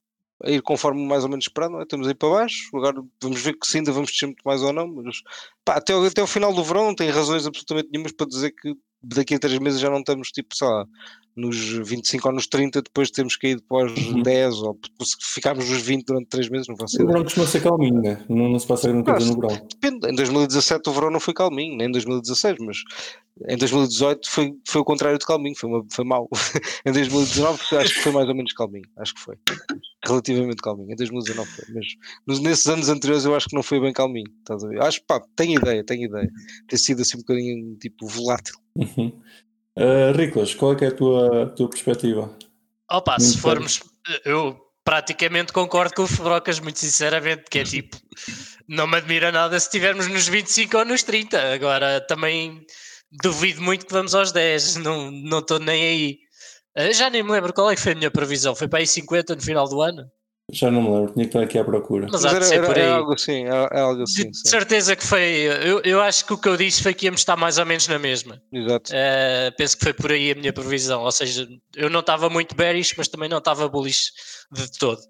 a 0.43 0.51
ir 0.51 0.61
conforme 0.61 1.05
mais 1.05 1.23
ou 1.23 1.29
menos 1.29 1.45
esperado, 1.45 1.73
não 1.73 1.79
é? 1.79 1.83
Estamos 1.83 2.07
aí 2.07 2.13
para 2.13 2.29
baixo, 2.29 2.69
agora 2.77 3.03
vamos 3.21 3.41
ver 3.41 3.53
que 3.57 3.67
se 3.67 3.77
ainda 3.79 3.91
vamos 3.91 4.11
descer 4.11 4.27
muito 4.27 4.41
mais 4.45 4.61
ou 4.61 4.71
não, 4.71 4.87
mas 4.87 5.17
pá, 5.65 5.75
até, 5.75 5.93
até 5.93 6.21
o 6.21 6.27
final 6.27 6.53
do 6.53 6.63
verão 6.63 6.85
não 6.85 6.95
tem 6.95 7.09
razões 7.09 7.45
absolutamente 7.47 7.89
nenhumas 7.91 8.13
para 8.13 8.27
dizer 8.27 8.51
que 8.51 8.75
daqui 9.01 9.35
a 9.35 9.39
três 9.39 9.57
meses 9.59 9.79
já 9.79 9.89
não 9.89 9.99
estamos 9.99 10.29
tipo, 10.29 10.55
sei 10.55 10.67
lá, 10.67 10.85
nos 11.35 11.55
25 11.87 12.27
ou 12.27 12.33
nos 12.33 12.47
30, 12.47 12.81
depois 12.81 13.09
temos 13.11 13.35
caído 13.37 13.61
para 13.63 13.85
os 13.85 13.97
Uhum. 14.07 14.21
10 14.23 14.55
ou 14.55 14.77
se 15.01 15.15
ficarmos 15.33 15.69
nos 15.69 15.81
20 15.81 16.05
durante 16.05 16.27
3 16.27 16.49
meses, 16.49 16.67
não 16.67 16.75
vai 16.75 16.87
ser. 16.87 17.03
O 17.03 17.07
verão 17.07 17.23
costuma 17.23 17.47
ser 17.47 17.61
calminho, 17.63 18.01
né? 18.01 18.23
não, 18.27 18.49
não 18.49 18.59
se 18.59 18.67
passa 18.67 18.89
grande 18.89 19.09
coisa 19.09 19.25
no 19.33 19.39
verão. 19.39 19.67
Depende. 19.69 20.07
Em 20.11 20.15
2017 20.15 20.89
o 20.89 20.93
verão 20.93 21.09
não 21.09 21.19
foi 21.19 21.33
calminho, 21.33 21.77
nem 21.77 21.87
em 21.87 21.91
2016, 21.91 22.57
mas 22.59 22.77
em 23.47 23.55
2018 23.57 24.29
foi, 24.29 24.53
foi 24.67 24.81
o 24.81 24.83
contrário 24.83 25.17
de 25.17 25.25
calminho, 25.25 25.55
foi, 25.55 25.69
uma, 25.69 25.85
foi 25.89 26.03
mau. 26.03 26.27
em 26.85 26.91
2019 26.91 27.59
acho 27.77 27.93
que 27.93 28.01
foi 28.01 28.11
mais 28.11 28.27
ou 28.27 28.35
menos 28.35 28.51
calminho, 28.51 28.85
acho 28.97 29.13
que 29.15 29.21
foi. 29.21 29.35
Relativamente 30.05 30.57
calminho. 30.61 30.91
Em 30.91 30.95
2019 30.95 31.49
foi, 31.49 31.65
mas 31.73 31.85
nos- 32.27 32.39
nesses 32.41 32.67
anos 32.67 32.89
anteriores 32.89 33.23
eu 33.25 33.33
acho 33.35 33.47
que 33.47 33.55
não 33.55 33.63
foi 33.63 33.79
bem 33.79 33.93
calminho. 33.93 34.29
Estás 34.39 34.63
a 34.63 34.67
ver? 34.67 34.81
Acho 34.81 35.01
pá, 35.05 35.21
tenho 35.35 35.59
ideia, 35.59 35.83
tenho 35.85 36.05
ideia. 36.05 36.29
Ter 36.67 36.77
sido 36.77 37.01
assim 37.01 37.17
um 37.17 37.21
bocadinho 37.21 37.75
tipo 37.77 38.07
volátil. 38.07 38.55
Uhum. 38.75 39.11
Uh, 39.79 40.11
Riclas, 40.17 40.53
qual 40.53 40.73
é, 40.73 40.75
que 40.75 40.83
é 40.85 40.87
a 40.89 40.91
tua, 40.95 41.47
tua 41.55 41.69
perspectiva? 41.69 42.29
Opa, 42.91 43.13
Muito 43.13 43.23
se 43.23 43.33
bem. 43.33 43.41
formos. 43.41 43.79
Eu 44.25 44.59
praticamente 44.83 45.53
concordo 45.53 45.93
com 45.95 46.01
o 46.03 46.07
Febrocas, 46.07 46.59
muito 46.59 46.79
sinceramente, 46.79 47.43
que 47.49 47.59
é 47.59 47.63
tipo. 47.63 47.95
Não 48.67 48.85
me 48.87 48.97
admira 48.97 49.31
nada 49.31 49.57
se 49.59 49.67
estivermos 49.67 50.07
nos 50.07 50.27
25 50.27 50.77
ou 50.77 50.85
nos 50.85 51.01
30. 51.03 51.53
Agora 51.53 52.01
também 52.01 52.65
duvido 53.23 53.61
muito 53.61 53.85
que 53.85 53.93
vamos 53.93 54.13
aos 54.13 54.31
10. 54.31 54.75
Não 54.77 55.09
não 55.11 55.39
estou 55.39 55.59
nem 55.59 55.81
aí. 55.81 56.17
Eh, 56.75 56.91
Já 56.93 57.09
nem 57.09 57.23
me 57.23 57.31
lembro 57.31 57.53
qual 57.53 57.71
é 57.71 57.75
que 57.75 57.81
foi 57.81 57.93
a 57.93 57.95
minha 57.95 58.11
previsão. 58.11 58.55
Foi 58.55 58.67
para 58.67 58.79
aí 58.79 58.87
50 58.87 59.35
no 59.35 59.41
final 59.41 59.67
do 59.69 59.81
ano. 59.81 60.09
Já 60.51 60.71
não 60.71 60.81
me 60.81 60.89
lembro, 60.89 61.13
tinha 61.13 61.25
que 61.25 61.29
estar 61.29 61.41
aqui 61.41 61.57
à 61.57 61.63
procura. 61.63 62.07
Mas 62.11 62.23
Mas 62.23 62.25
há 62.25 62.29
de 62.29 62.35
era, 62.37 62.45
ser 62.45 62.65
por 62.65 62.75
aí. 62.75 62.81
é 62.83 62.89
algo 62.89 63.13
assim, 63.13 63.45
é, 63.45 63.69
é 63.71 63.79
algo 63.79 64.03
assim. 64.03 64.29
de 64.29 64.37
sim. 64.37 64.49
certeza 64.49 64.95
que 64.95 65.03
foi. 65.03 65.21
Eu, 65.21 65.81
eu 65.83 66.01
acho 66.01 66.25
que 66.25 66.33
o 66.33 66.37
que 66.37 66.47
eu 66.47 66.57
disse 66.57 66.81
foi 66.81 66.93
que 66.93 67.05
íamos 67.05 67.21
estar 67.21 67.35
mais 67.35 67.57
ou 67.57 67.65
menos 67.65 67.87
na 67.87 67.99
mesma. 67.99 68.41
Exato. 68.51 68.91
Uh, 68.91 69.55
penso 69.57 69.77
que 69.77 69.83
foi 69.83 69.93
por 69.93 70.11
aí 70.11 70.31
a 70.31 70.35
minha 70.35 70.53
previsão. 70.53 71.03
Ou 71.03 71.11
seja, 71.11 71.47
eu 71.75 71.89
não 71.89 71.99
estava 71.99 72.29
muito 72.29 72.55
bearish, 72.55 72.95
mas 72.97 73.07
também 73.07 73.29
não 73.29 73.37
estava 73.37 73.67
bullish 73.69 74.11
de 74.51 74.71
todo. 74.79 75.01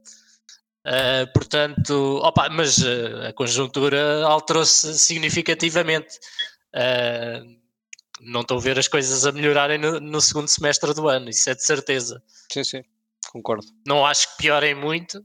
Uh, 0.85 1.31
portanto, 1.33 2.19
opa, 2.23 2.49
mas 2.49 2.77
uh, 2.79 3.27
a 3.27 3.33
conjuntura 3.33 4.25
alterou-se 4.25 4.97
significativamente. 4.97 6.17
Uh, 6.73 7.59
não 8.21 8.41
estou 8.41 8.57
a 8.57 8.61
ver 8.61 8.77
as 8.77 8.87
coisas 8.87 9.25
a 9.25 9.31
melhorarem 9.31 9.77
no, 9.77 9.99
no 9.99 10.21
segundo 10.21 10.47
semestre 10.47 10.93
do 10.93 11.07
ano, 11.07 11.29
isso 11.29 11.49
é 11.49 11.55
de 11.55 11.63
certeza. 11.63 12.21
Sim, 12.51 12.63
sim. 12.63 12.81
Concordo. 13.31 13.65
Não 13.85 14.05
acho 14.05 14.31
que 14.31 14.43
piorem 14.43 14.73
muito. 14.73 15.23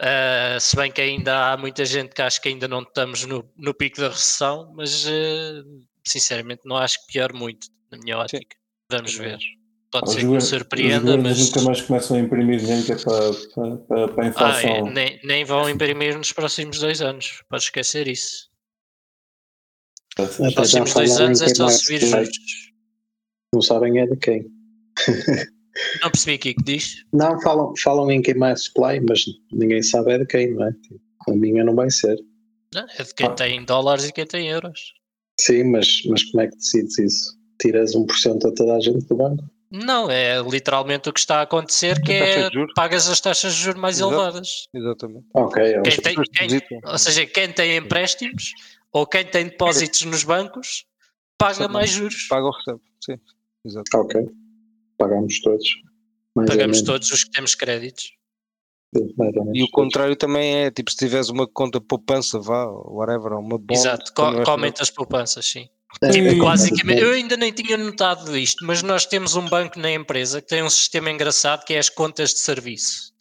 Uh, 0.00 0.58
se 0.58 0.74
bem 0.76 0.90
que 0.90 1.00
ainda 1.00 1.52
há 1.52 1.56
muita 1.58 1.84
gente 1.84 2.14
que 2.14 2.22
acha 2.22 2.40
que 2.40 2.48
ainda 2.48 2.66
não 2.66 2.80
estamos 2.80 3.26
no, 3.26 3.48
no 3.56 3.74
pico 3.74 4.00
da 4.00 4.08
recessão, 4.08 4.72
mas 4.74 5.04
uh, 5.04 5.64
sinceramente 6.06 6.62
não 6.64 6.76
acho 6.76 6.98
que 7.00 7.12
pior 7.12 7.32
muito, 7.34 7.66
na 7.90 7.98
minha 7.98 8.18
ótica. 8.18 8.56
Vamos 8.90 9.14
ver. 9.14 9.34
acho. 9.34 9.60
Pode 9.92 10.08
Os 10.08 10.14
ser 10.14 10.20
que 10.20 10.26
me 10.26 10.40
surpreenda, 10.40 11.16
mas 11.16 11.38
nunca 11.38 11.62
mais 11.62 11.82
começam 11.82 12.16
a 12.16 12.20
imprimir 12.20 12.60
que 12.86 12.92
é 12.92 12.96
para, 12.96 13.76
para, 13.88 14.08
para, 14.08 14.22
a 14.22 14.24
Ah, 14.24 14.28
inflação. 14.28 14.70
é, 14.70 14.90
nem, 14.90 15.20
nem 15.24 15.44
vão 15.44 15.68
imprimir 15.68 16.16
nos 16.16 16.32
próximos 16.32 16.78
dois 16.78 17.02
anos. 17.02 17.42
Podes 17.48 17.64
esquecer 17.66 18.06
isso. 18.06 18.48
Nos 20.16 20.54
próximos 20.54 20.94
dois 20.94 21.20
anos 21.20 21.40
é 21.42 21.46
quem 21.46 21.54
só 21.56 21.68
subir 21.68 22.00
juros. 22.00 22.28
Não 23.52 23.60
sabem 23.60 23.98
é 23.98 24.06
de 24.06 24.16
quem. 24.16 24.46
Não 26.02 26.10
percebi 26.10 26.34
aqui 26.34 26.54
que 26.54 26.62
diz. 26.64 27.04
Não, 27.12 27.40
falam, 27.40 27.72
falam 27.82 28.10
em 28.10 28.20
quem 28.22 28.34
mais 28.34 28.64
supply, 28.64 29.00
mas 29.00 29.24
ninguém 29.52 29.82
sabe 29.82 30.12
é 30.12 30.18
de 30.18 30.26
quem, 30.26 30.54
não 30.54 30.66
é? 30.66 30.72
A 31.28 31.32
minha 31.32 31.64
não 31.64 31.74
vai 31.74 31.90
ser. 31.90 32.16
Não, 32.74 32.86
é 32.98 33.02
de 33.02 33.14
quem 33.14 33.34
tem 33.34 33.64
dólares 33.64 34.06
e 34.08 34.12
quem 34.12 34.26
tem 34.26 34.48
euros. 34.48 34.78
Sim, 35.40 35.64
mas, 35.64 36.02
mas 36.06 36.24
como 36.30 36.42
é 36.42 36.48
que 36.48 36.56
decides 36.56 36.98
isso? 36.98 37.38
Tiras 37.60 37.92
1% 37.94 38.44
a 38.46 38.54
toda 38.54 38.74
a 38.76 38.80
gente 38.80 39.06
do 39.06 39.16
banco? 39.16 39.44
Não, 39.70 40.10
é 40.10 40.40
literalmente 40.42 41.08
o 41.08 41.12
que 41.12 41.20
está 41.20 41.38
a 41.38 41.42
acontecer, 41.42 42.00
que 42.02 42.12
é 42.12 42.50
pagas 42.74 43.08
as 43.08 43.20
taxas 43.20 43.54
de 43.54 43.60
juros 43.62 43.80
mais 43.80 43.96
Exato. 43.98 44.12
elevadas. 44.12 44.48
Exatamente. 44.74 45.26
Ok, 45.34 45.62
é 45.62 45.80
Quem 45.82 45.96
tem, 45.98 46.14
quem- 46.58 46.80
ou 46.84 46.98
seja, 46.98 47.24
quem 47.26 47.52
tem 47.52 47.76
empréstimos 47.76 48.52
ou 48.92 49.06
quem 49.06 49.24
tem 49.24 49.44
depósitos 49.44 50.02
nos 50.02 50.24
bancos 50.24 50.84
paga 51.38 51.68
mais 51.68 51.90
juros. 51.90 52.26
Paga 52.28 52.46
ou 52.46 52.52
recebe. 52.52 52.80
Sim. 53.04 53.16
Exato. 53.64 53.96
ok. 53.96 54.26
Pagamos 55.00 55.40
todos. 55.40 55.66
Pagamos 56.34 56.82
todos 56.82 57.10
os 57.10 57.24
que 57.24 57.30
temos 57.30 57.54
créditos. 57.54 58.12
E 59.54 59.62
o 59.62 59.70
contrário 59.70 60.14
também 60.14 60.64
é, 60.64 60.70
tipo, 60.70 60.90
se 60.90 60.96
tiveres 60.96 61.28
uma 61.28 61.46
conta 61.46 61.80
poupança, 61.80 62.38
vá, 62.38 62.66
ou 62.66 62.96
whatever, 62.98 63.32
ou 63.32 63.40
uma 63.40 63.56
bond. 63.56 63.72
Exato, 63.80 64.12
quando 64.14 64.30
co- 64.30 64.36
vais 64.36 64.44
que 64.44 64.50
aumenta 64.50 64.82
as 64.82 64.90
poupanças, 64.90 65.46
sim. 65.46 65.68
É, 66.02 66.12
Sim, 66.12 66.20
é, 66.28 66.34
Basicamente, 66.36 67.00
é, 67.00 67.04
eu 67.04 67.12
ainda 67.12 67.36
nem 67.36 67.52
tinha 67.52 67.76
notado 67.76 68.36
isto, 68.36 68.64
mas 68.64 68.82
nós 68.82 69.06
temos 69.06 69.34
um 69.36 69.48
banco 69.48 69.78
na 69.78 69.90
empresa 69.90 70.40
que 70.40 70.48
tem 70.48 70.62
um 70.62 70.70
sistema 70.70 71.10
engraçado 71.10 71.64
que 71.64 71.74
é 71.74 71.78
as 71.78 71.88
contas 71.88 72.30
de 72.34 72.40
serviço. 72.40 73.12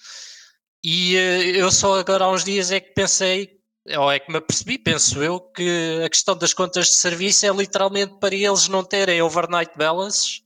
E 0.84 1.16
eh, 1.16 1.62
eu 1.62 1.72
só 1.72 2.00
agora 2.00 2.26
há 2.26 2.32
uns 2.32 2.44
dias 2.44 2.72
é 2.72 2.80
que 2.80 2.94
pensei, 2.94 3.58
ou 3.98 4.12
é 4.12 4.20
que 4.20 4.32
me 4.32 4.38
apercebi, 4.38 4.78
penso 4.78 5.22
eu, 5.22 5.40
que 5.40 6.02
a 6.06 6.10
questão 6.10 6.38
das 6.38 6.54
contas 6.54 6.88
de 6.88 6.94
serviço 6.94 7.46
é 7.46 7.50
literalmente 7.50 8.16
para 8.20 8.36
eles 8.36 8.68
não 8.68 8.84
terem 8.84 9.22
overnight 9.22 9.72
balances, 9.78 10.42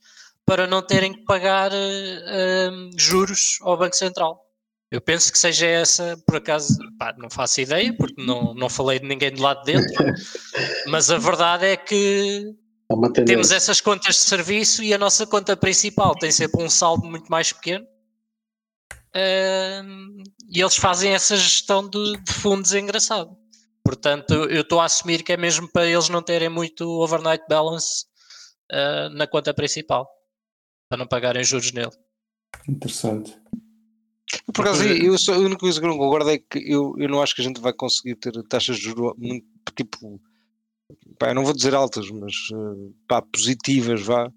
para 0.46 0.66
não 0.66 0.82
terem 0.82 1.12
que 1.12 1.24
pagar 1.24 1.70
eh, 1.72 2.70
juros 2.98 3.58
ao 3.62 3.76
Banco 3.76 3.96
Central. 3.96 4.40
Eu 4.90 5.00
penso 5.00 5.32
que 5.32 5.38
seja 5.38 5.66
essa, 5.66 6.16
por 6.26 6.36
acaso, 6.36 6.78
pá, 6.98 7.14
não 7.18 7.28
faço 7.28 7.60
ideia, 7.60 7.92
porque 7.96 8.22
não, 8.22 8.54
não 8.54 8.68
falei 8.68 8.98
de 9.00 9.06
ninguém 9.06 9.32
de 9.32 9.40
lá 9.40 9.54
de 9.54 9.72
dentro, 9.72 10.04
mas 10.86 11.10
a 11.10 11.18
verdade 11.18 11.66
é 11.66 11.76
que 11.76 12.54
é 13.16 13.24
temos 13.24 13.50
essas 13.50 13.80
contas 13.80 14.16
de 14.16 14.20
serviço 14.22 14.82
e 14.82 14.92
a 14.94 14.98
nossa 14.98 15.26
conta 15.26 15.56
principal 15.56 16.14
tem 16.14 16.30
sempre 16.30 16.62
um 16.62 16.70
saldo 16.70 17.06
muito 17.06 17.28
mais 17.28 17.52
pequeno. 17.52 17.84
Ahm, 19.14 20.22
e 20.48 20.60
eles 20.60 20.76
fazem 20.76 21.12
essa 21.12 21.36
gestão 21.36 21.88
de, 21.88 22.16
de 22.18 22.32
fundos 22.32 22.74
engraçado. 22.74 23.36
Portanto, 23.84 24.32
eu 24.32 24.62
estou 24.62 24.80
a 24.80 24.84
assumir 24.84 25.22
que 25.22 25.32
é 25.32 25.36
mesmo 25.36 25.70
para 25.70 25.86
eles 25.86 26.08
não 26.08 26.22
terem 26.22 26.48
muito 26.48 26.88
overnight 27.00 27.44
balance 27.48 28.06
ah, 28.70 29.08
na 29.10 29.26
conta 29.26 29.52
principal, 29.52 30.08
para 30.94 30.98
não 30.98 31.06
pagarem 31.08 31.42
juros 31.42 31.72
nele. 31.72 31.90
Interessante. 32.68 33.36
Por 34.54 34.62
acaso, 34.62 34.84
eu 34.84 35.18
só, 35.18 35.34
a 35.34 35.38
única 35.38 35.58
coisa 35.58 35.78
que 35.80 35.84
eu 35.86 35.90
não 35.90 35.98
concordo 35.98 36.30
é 36.30 36.38
que 36.38 36.58
eu, 36.58 36.94
eu 36.98 37.08
não 37.08 37.20
acho 37.20 37.34
que 37.34 37.40
a 37.40 37.44
gente 37.44 37.60
vai 37.60 37.72
conseguir 37.72 38.14
ter 38.16 38.32
taxas 38.44 38.76
de 38.76 38.82
juros 38.84 39.12
muito, 39.18 39.44
tipo, 39.76 40.20
pá, 41.18 41.28
eu 41.30 41.34
não 41.34 41.44
vou 41.44 41.52
dizer 41.52 41.74
altas, 41.74 42.08
mas 42.10 42.32
eh, 42.52 42.92
pá, 43.08 43.20
positivas, 43.22 44.02
vá, 44.02 44.30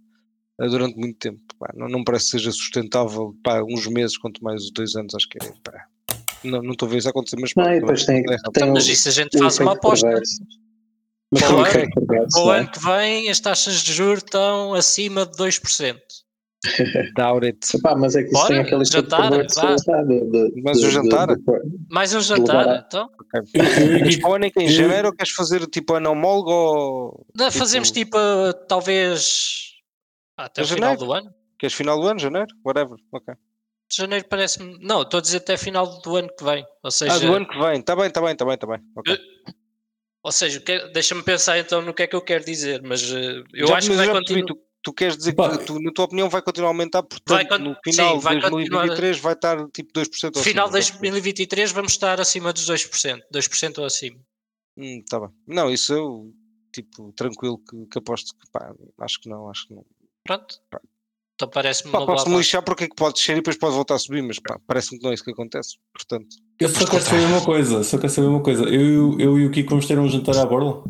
eh, 0.61 0.67
durante 0.67 0.97
muito 0.97 1.17
tempo. 1.19 1.41
Pá, 1.59 1.71
não, 1.75 1.87
não 1.87 2.03
parece 2.03 2.25
que 2.25 2.31
seja 2.31 2.51
sustentável, 2.51 3.35
pá, 3.43 3.61
uns 3.63 3.85
meses, 3.87 4.17
quanto 4.17 4.43
mais 4.43 4.63
os 4.63 4.71
dois 4.71 4.95
anos, 4.95 5.13
acho 5.15 5.27
que 5.29 5.37
é, 5.37 5.51
pá, 5.63 5.85
não, 6.43 6.61
não 6.63 6.71
estou 6.71 6.87
a 6.87 6.91
ver 6.91 6.97
isso 6.97 7.09
acontecer, 7.09 7.37
mas 7.39 7.51
Não, 7.55 7.63
pá, 7.63 7.75
e 7.75 7.79
depois 7.79 8.05
tem, 8.05 8.19
é 8.19 8.37
tem 8.53 8.71
mas 8.71 8.87
isso 8.87 9.07
a 9.07 9.11
gente 9.11 9.37
faz 9.37 9.59
uma 9.59 9.73
aposta. 9.73 10.07
perverso. 10.07 10.43
Mas 11.31 11.41
Para 11.41 11.55
o 11.55 11.59
ano- 11.59 11.89
Para 12.31 12.41
o 12.41 12.53
é? 12.53 12.59
ano 12.59 12.71
que 12.71 12.79
vem, 12.79 13.29
as 13.29 13.39
taxas 13.39 13.83
de 13.83 13.93
juros 13.93 14.23
estão 14.23 14.73
acima 14.73 15.25
de 15.25 15.35
2%. 15.37 15.97
Doubt 17.15 17.45
it. 17.45 17.59
Epá, 17.77 17.95
mas 17.95 18.15
é 18.15 18.23
que 18.23 18.29
isso 18.35 18.47
tem 18.47 18.59
aquele 18.59 18.83
jantar, 18.85 19.29
tá, 19.47 20.03
de- 20.03 20.21
de- 20.31 20.61
Mas 20.63 20.77
o 20.79 20.81
de- 20.81 20.89
jantar? 20.91 21.27
de- 21.27 21.35
de- 21.35 21.77
Mais 21.89 22.13
um 22.13 22.19
jantar, 22.21 22.67
a- 22.67 22.83
então? 22.85 23.09
Ok. 23.21 23.41
Eu- 23.53 23.63
eu 23.63 23.99
Mas 23.99 24.09
digo- 24.09 24.21
para 24.21 24.29
o 24.31 24.33
ano 24.35 24.45
é 24.45 24.49
que 24.49 24.59
em 24.61 24.67
janeiro 24.69 25.07
ou 25.09 25.13
queres 25.15 25.31
fazer 25.33 25.65
tipo 25.67 25.93
ano 25.93 26.11
homólogo 26.11 26.51
ou 26.51 27.25
Não, 27.35 27.47
Tipo- 27.47 27.59
Fazemos 27.59 27.91
tipo, 27.91 28.17
talvez 28.67 29.73
até 30.37 30.61
o 30.63 30.67
final 30.67 30.95
do 30.97 31.13
ano. 31.13 31.33
queres 31.59 31.73
final 31.75 31.99
do 32.01 32.07
ano, 32.07 32.19
janeiro? 32.19 32.47
Whatever. 32.65 32.97
Ok. 33.11 33.33
Janeiro 33.89 34.25
parece-me. 34.27 34.77
Não, 34.81 35.03
estou 35.03 35.19
a 35.19 35.21
dizer 35.21 35.37
até 35.37 35.55
final 35.55 36.01
do 36.01 36.15
ano 36.17 36.27
que 36.37 36.43
vem. 36.43 36.65
Ou 36.83 36.91
seja, 36.91 37.13
Ah, 37.13 37.19
do 37.19 37.33
ano 37.33 37.47
que 37.47 37.57
vem. 37.57 37.79
Está 37.79 37.95
bem, 37.95 38.07
está 38.07 38.19
bem, 38.21 38.33
está 38.33 38.45
bem, 38.45 38.55
está 38.55 38.67
bem. 38.67 38.79
Ok. 38.97 39.17
ou 40.23 40.31
seja 40.31 40.59
que- 40.59 40.89
deixa-me 40.89 41.23
pensar 41.23 41.57
então 41.57 41.81
no 41.81 41.93
que 41.93 42.03
é 42.03 42.07
que 42.07 42.15
eu 42.15 42.21
quero 42.21 42.43
dizer, 42.43 42.81
mas 42.83 43.01
eh, 43.13 43.43
eu 43.53 43.67
Já- 43.67 43.77
acho 43.77 43.89
que 43.89 43.95
mas 43.95 44.05
vai 44.07 44.15
continuar. 44.17 44.45
tu, 44.47 44.59
tu 44.87 44.93
queres 44.93 45.17
dizer 45.17 45.33
Pá, 45.33 45.57
que 45.57 45.65
tu, 45.65 45.81
na 45.81 45.91
tua 45.91 46.05
opinião 46.05 46.29
vai 46.29 46.41
continuar 46.41 46.69
a 46.69 46.71
aumentar, 46.71 47.03
portanto 47.03 47.49
Vai 47.49 47.59
no 47.59 47.73
sim, 47.73 47.91
final 47.91 48.19
vai 48.21 48.35
de 48.39 48.49
2023 48.49 49.19
vai 49.19 49.33
estar 49.33 49.67
tipo 49.71 49.91
2% 49.91 50.37
ou 50.37 50.41
Final 50.43 50.69
de 50.69 50.77
acima, 50.77 50.99
2023 50.99 51.71
vamos 51.73 51.91
estar 51.91 52.21
acima 52.21 52.53
dos 52.53 52.65
2%. 52.65 53.19
2% 53.33 53.77
ou 53.79 53.85
acima. 53.85 54.17
Hum, 54.77 55.03
tá 55.09 55.19
bem. 55.19 55.29
Não, 55.45 55.69
isso 55.69 55.91
eu 55.93 56.31
tipo 56.71 57.11
tranquilo 57.11 57.57
que, 57.69 57.85
que 57.87 57.97
aposto 57.97 58.33
que 58.33 58.49
pá, 58.49 58.73
acho 59.01 59.19
que 59.19 59.27
não, 59.27 59.49
acho 59.49 59.67
que 59.67 59.73
não. 59.73 59.85
Pronto. 60.23 60.55
Então 61.35 61.49
parece-me 61.49 61.91
Pá, 61.91 61.97
uma 61.99 62.05
boa 62.05 62.15
posso 62.15 62.29
me 62.29 62.35
aposta. 62.35 62.47
lixar 62.47 62.63
porque 62.63 62.85
é 62.85 62.87
que 62.87 62.95
pode 62.95 63.15
descer 63.15 63.33
e 63.33 63.35
depois 63.35 63.57
pode 63.57 63.75
voltar 63.75 63.95
a 63.95 63.99
subir, 63.99 64.23
mas 64.23 64.39
pá, 64.39 64.57
parece-me 64.65 64.99
que 64.99 65.03
não 65.03 65.11
é 65.11 65.15
isso 65.15 65.23
que 65.25 65.31
acontece. 65.31 65.75
Portanto, 65.93 66.27
Eu 66.59 66.69
só 66.69 66.85
quero 66.87 67.03
saber 67.03 67.25
uma 67.25 67.43
coisa, 67.43 67.83
só 67.83 67.97
quero 67.97 68.11
saber 68.13 68.27
uma 68.27 68.41
coisa. 68.41 68.63
Eu, 68.63 69.19
eu 69.19 69.37
e 69.37 69.45
o 69.45 69.51
Kiko 69.51 69.71
vamos 69.71 69.85
ter 69.85 69.99
um 69.99 70.07
jantar 70.07 70.37
à 70.37 70.45
borla? 70.45 70.81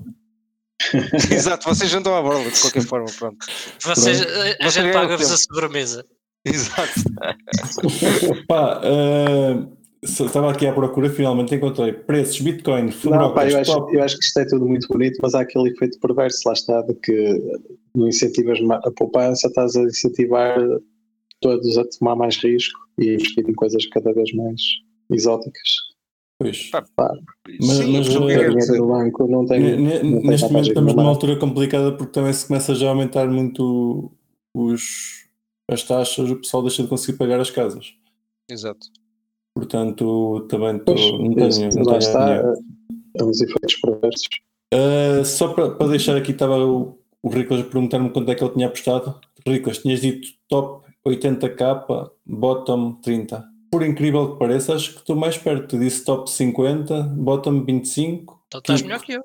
exato, 1.31 1.67
vocês 1.67 1.91
estão 1.91 2.15
à 2.15 2.21
borda 2.21 2.49
de 2.49 2.61
qualquer 2.61 2.83
forma, 2.83 3.07
pronto. 3.17 3.45
Vocês, 3.83 4.23
Pronto. 4.23 4.39
a, 4.61 4.65
a 4.65 4.69
gente 4.69 4.93
paga-vos 4.93 5.31
a 5.31 5.37
sobremesa. 5.37 6.05
Exato. 6.45 6.93
Pá, 8.47 8.81
só 10.05 10.25
estava 10.25 10.51
aqui 10.51 10.67
à 10.67 10.73
procura, 10.73 11.09
finalmente 11.09 11.55
encontrei 11.55 11.91
preços, 11.91 12.39
Bitcoin, 12.39 12.91
Não, 13.05 13.33
pá, 13.33 13.49
eu, 13.49 13.59
acho, 13.59 13.89
eu 13.91 14.03
acho 14.03 14.17
que 14.17 14.25
isto 14.25 14.39
é 14.39 14.45
tudo 14.45 14.65
muito 14.67 14.87
bonito, 14.87 15.17
mas 15.21 15.33
há 15.33 15.41
aquele 15.41 15.69
efeito 15.69 15.99
perverso, 15.99 16.41
lá 16.45 16.53
está, 16.53 16.81
de 16.83 16.93
que 16.93 17.59
não 17.95 18.07
incentivas 18.07 18.59
a 18.69 18.91
poupança, 18.91 19.47
estás 19.47 19.75
a 19.75 19.81
incentivar 19.81 20.55
todos 21.41 21.77
a 21.77 21.83
tomar 21.97 22.15
mais 22.15 22.37
risco 22.37 22.79
e 22.99 23.13
investir 23.13 23.47
em 23.47 23.53
coisas 23.53 23.85
cada 23.87 24.13
vez 24.13 24.31
mais 24.33 24.61
exóticas. 25.11 25.69
Pois. 26.39 26.69
Pá, 26.69 27.13
Mas- 27.59 27.77
Sim, 27.77 27.97
mas, 27.97 28.15
o 28.15 28.29
é 28.29 28.49
dinheiro 28.49 28.77
do 28.77 28.87
banco 28.87 29.27
não 29.27 29.45
tem. 29.45 29.59
Não 29.77 29.89
tem 29.89 30.21
Neste 30.21 30.47
momento 30.47 30.67
estamos 30.67 30.93
numa 30.93 31.09
altura 31.09 31.39
complicada 31.39 31.91
porque 31.93 32.11
também 32.11 32.31
se 32.33 32.47
começa 32.47 32.75
já 32.75 32.87
a 32.87 32.89
aumentar 32.91 33.27
muito 33.27 34.11
os, 34.53 35.27
as 35.69 35.83
taxas, 35.83 36.29
o 36.29 36.35
pessoal 36.35 36.61
deixa 36.61 36.83
de 36.83 36.89
conseguir 36.89 37.17
pagar 37.17 37.39
as 37.39 37.49
casas. 37.49 37.93
Exato. 38.49 38.87
Portanto, 39.55 40.45
também 40.47 40.77
tô, 40.77 40.93
Pois, 40.93 41.11
não 41.11 41.33
tenho, 41.33 41.47
isso, 41.47 41.61
não 41.61 41.83
lá 41.85 41.97
tenho 41.97 41.97
está, 41.97 42.53
é 43.15 43.23
uns 43.23 43.41
efeitos 43.41 43.75
perversos. 43.81 44.27
Uh, 44.73 45.25
só 45.25 45.53
para, 45.53 45.71
para 45.71 45.87
deixar 45.87 46.15
aqui, 46.15 46.31
estava 46.31 46.63
o, 46.63 46.99
o 47.23 47.29
Riclas 47.29 47.61
a 47.61 47.63
perguntar-me 47.63 48.11
quanto 48.11 48.29
é 48.29 48.35
que 48.35 48.43
ele 48.43 48.53
tinha 48.53 48.67
apostado. 48.67 49.19
Riclas, 49.47 49.79
tinhas 49.79 50.01
dito 50.01 50.27
top 50.47 50.85
80k, 51.07 52.11
bottom 52.25 52.93
30. 53.01 53.56
Por 53.71 53.83
incrível 53.83 54.33
que 54.33 54.39
pareça, 54.39 54.73
acho 54.75 54.93
que 54.93 54.99
estou 54.99 55.15
mais 55.15 55.37
perto. 55.37 55.67
Tu 55.67 55.79
disse 55.79 56.03
top 56.05 56.29
50, 56.31 57.03
bottom 57.17 57.63
25. 57.65 58.41
Então 58.47 58.59
estás 58.59 58.81
melhor 58.81 59.01
que 59.01 59.13
eu. 59.13 59.23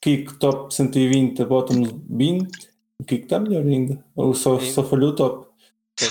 Kiko 0.00 0.34
top 0.38 0.74
120, 0.74 1.44
bottom 1.44 1.82
20. 2.08 2.46
O 3.00 3.04
Kiko 3.04 3.24
está 3.24 3.38
melhor 3.40 3.64
ainda. 3.64 4.04
Ou 4.14 4.34
só, 4.34 4.58
Sim. 4.60 4.70
só 4.72 4.84
falhou 4.84 5.10
o 5.10 5.14
top. 5.14 5.46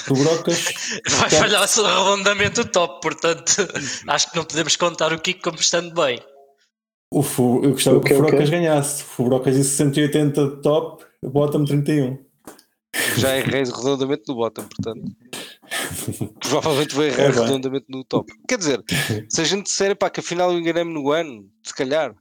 O 0.10 0.14
Brocas, 0.14 0.66
Vai 1.10 1.30
Top. 1.30 1.36
falhar 1.36 1.68
redondamente 1.68 2.60
o 2.62 2.66
top, 2.66 3.02
portanto 3.02 3.56
acho 4.08 4.30
que 4.30 4.38
não 4.38 4.44
podemos 4.46 4.76
contar 4.76 5.12
o 5.12 5.20
Kiko 5.20 5.42
como 5.42 5.58
estando 5.58 5.92
bem. 5.96 6.20
o 7.12 7.24
Fu- 7.24 7.62
eu 7.64 7.72
gostava 7.72 7.98
O 7.98 8.02
que 8.02 8.14
o? 8.14 8.22
Brocas 8.22 8.50
ganhasse. 8.52 9.04
O 9.18 9.24
Brocas 9.24 9.56
disse 9.56 9.72
180 9.78 10.48
de 10.48 10.62
top, 10.62 11.04
bottom 11.24 11.66
31. 11.66 12.20
Já 13.18 13.38
errei 13.38 13.64
redondamente 13.64 14.24
no 14.28 14.36
bottom, 14.36 14.64
portanto. 14.64 15.12
Provavelmente 16.40 16.96
vou 16.96 17.04
errar 17.04 17.24
É 17.24 17.28
redondamente 17.30 17.86
no 17.90 18.04
top. 18.04 18.32
Quer 18.48 18.58
dizer, 18.58 18.84
se 19.30 19.42
a 19.42 19.44
gente 19.44 19.64
disser 19.64 19.96
pá, 19.96 20.10
que 20.10 20.20
afinal 20.20 20.52
eu 20.52 20.60
enganei-me 20.60 20.94
no 20.94 21.12
ano, 21.12 21.50
se 21.64 21.74
calhar. 21.74 22.16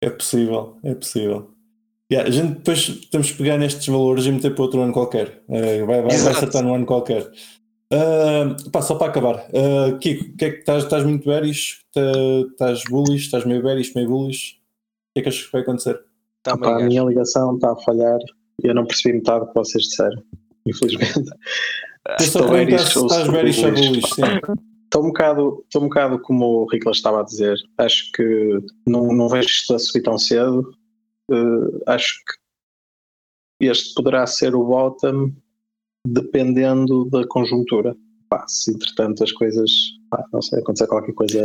É 0.00 0.10
possível, 0.10 0.78
é 0.84 0.94
possível. 0.94 1.50
Yeah, 2.10 2.28
a 2.28 2.32
gente 2.32 2.54
depois 2.58 3.06
temos 3.10 3.30
que 3.30 3.36
pegar 3.38 3.58
nestes 3.58 3.86
valores 3.86 4.24
e 4.24 4.32
meter 4.32 4.54
para 4.54 4.64
outro 4.64 4.80
ano 4.80 4.92
qualquer. 4.94 5.42
Eh, 5.48 5.84
vai, 5.84 6.00
vai, 6.02 6.16
vai 6.16 6.32
acertar 6.32 6.62
num 6.62 6.74
ano 6.74 6.86
qualquer. 6.86 7.30
Ah, 7.92 8.56
pá, 8.70 8.80
só 8.82 8.94
para 8.94 9.08
acabar, 9.08 9.46
Ah, 9.54 9.98
Kiko, 9.98 10.36
que 10.36 10.44
é 10.44 10.50
que 10.52 10.58
estás, 10.60 10.84
estás 10.84 11.04
muito 11.04 11.26
bearish? 11.26 11.84
Tá- 11.92 12.00
Estás 12.50 12.84
bullish? 12.84 13.24
Estás 13.26 13.44
meio 13.44 13.62
bearish, 13.62 13.94
meio 13.94 14.08
bullish? 14.08 14.54
O 14.54 15.12
que 15.14 15.20
é 15.20 15.22
que 15.22 15.28
achas 15.28 15.46
que 15.46 15.52
vai 15.52 15.62
acontecer? 15.62 16.00
Opa, 16.50 16.76
a 16.76 16.80
minha 16.84 17.02
ligação 17.02 17.54
está 17.56 17.72
a 17.72 17.76
falhar 17.76 18.18
eu 18.62 18.74
não 18.74 18.86
percebi 18.86 19.18
metade 19.18 19.40
do 19.40 19.48
que 19.48 19.54
vocês 19.54 19.84
disseram, 19.84 20.22
infelizmente. 20.66 21.30
Eu 22.20 22.26
só 22.26 22.48
perguntar 22.48 22.78
se 22.78 22.98
estás 22.98 23.28
bullish. 23.28 23.62
bullish, 23.62 24.14
sim. 24.14 24.22
Estou 24.84 25.04
um 25.04 25.08
bocado, 25.08 25.62
estou 25.64 25.82
um 25.82 25.88
bocado 25.88 26.18
como 26.20 26.46
o 26.46 26.66
Riclas 26.66 26.96
estava 26.96 27.20
a 27.20 27.24
dizer. 27.24 27.58
Acho 27.76 28.10
que 28.12 28.58
não, 28.86 29.12
não 29.12 29.28
vejo 29.28 29.48
isto 29.48 29.74
a 29.74 29.78
subir 29.78 30.02
tão 30.02 30.16
cedo. 30.16 30.72
Eh, 31.30 31.82
acho 31.86 32.14
que 32.24 33.66
este 33.66 33.92
poderá 33.94 34.26
ser 34.26 34.54
o 34.54 34.64
bottom 34.64 35.32
dependendo 36.06 37.04
da 37.10 37.26
conjuntura. 37.26 37.94
Pá, 38.30 38.46
se 38.48 38.72
entretanto 38.72 39.22
as 39.22 39.32
coisas, 39.32 39.70
pá, 40.10 40.24
não 40.32 40.40
sei, 40.40 40.60
acontecer 40.60 40.86
qualquer 40.86 41.12
coisa 41.12 41.42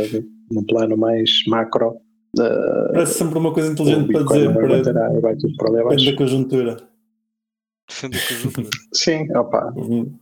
no 0.50 0.64
plano 0.64 0.96
mais 0.96 1.30
macro, 1.46 2.00
eh, 2.38 2.92
Parece 2.92 3.18
sempre 3.18 3.38
uma 3.38 3.52
coisa 3.52 3.72
inteligente 3.72 4.12
para 4.12 4.22
dizer, 4.22 4.52
para, 4.54 5.20
vai 5.20 5.36
tudo 5.36 5.56
para 5.56 5.68
ali 5.68 5.76
depende 5.76 5.80
abaixo. 5.80 6.10
da 6.10 6.16
conjuntura. 6.16 6.93
Defende 7.88 8.18
a 8.18 8.20
conjuntura. 8.28 8.68
Sim, 8.92 9.36
opa, 9.36 9.72
Uhum, 9.76 10.18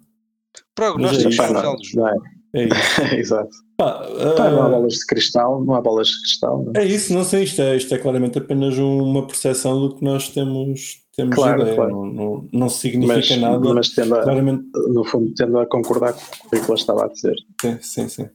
Prognósticos 0.75 1.39
é 1.39 1.47
final 1.47 1.63
não, 1.63 1.77
não 1.95 2.09
é? 2.09 2.15
É 2.55 2.65
isso. 2.65 3.03
Exato. 3.17 3.51
Pá, 3.77 3.93
Pá, 4.37 4.51
não 4.51 4.63
há 4.63 4.67
ah, 4.67 4.69
bolas 4.69 4.95
de 4.95 5.07
cristal, 5.07 5.65
não 5.65 5.75
há 5.75 5.81
bolas 5.81 6.09
de 6.09 6.21
cristal. 6.23 6.65
não 6.65 6.73
é? 6.77 6.85
É 6.85 6.87
isso, 6.87 7.13
não 7.15 7.25
sei, 7.25 7.45
isto 7.45 7.61
é, 7.63 7.77
isto 7.77 7.95
é 7.95 7.99
claramente 7.99 8.39
apenas 8.39 8.79
um- 8.79 9.03
uma 9.03 9.27
percepção 9.27 9.81
do 9.81 9.95
que 9.97 10.05
nós 10.05 10.29
temos, 10.29 11.01
temos 11.17 11.35
Claro, 11.35 11.63
ideia, 11.63 11.75
claro. 11.77 11.91
Não, 11.93 12.07
não, 12.07 12.49
não 12.53 12.69
significa 12.69 13.15
Mas, 13.17 13.39
nada. 13.39 13.75
mas 13.75 13.89
tendo 13.91 14.15
a, 14.15 14.23
Claramente, 14.23 14.65
no 14.75 15.05
fundo, 15.05 15.33
tendo 15.35 15.59
a 15.59 15.67
concordar 15.67 16.13
com 16.13 16.21
o 16.21 16.51
que 16.51 16.57
o 16.57 16.59
Nicolas 16.59 16.81
estava 16.81 17.05
a 17.07 17.09
dizer. 17.09 17.35
sim, 17.63 17.79
sim. 17.81 18.09
sim. 18.09 18.29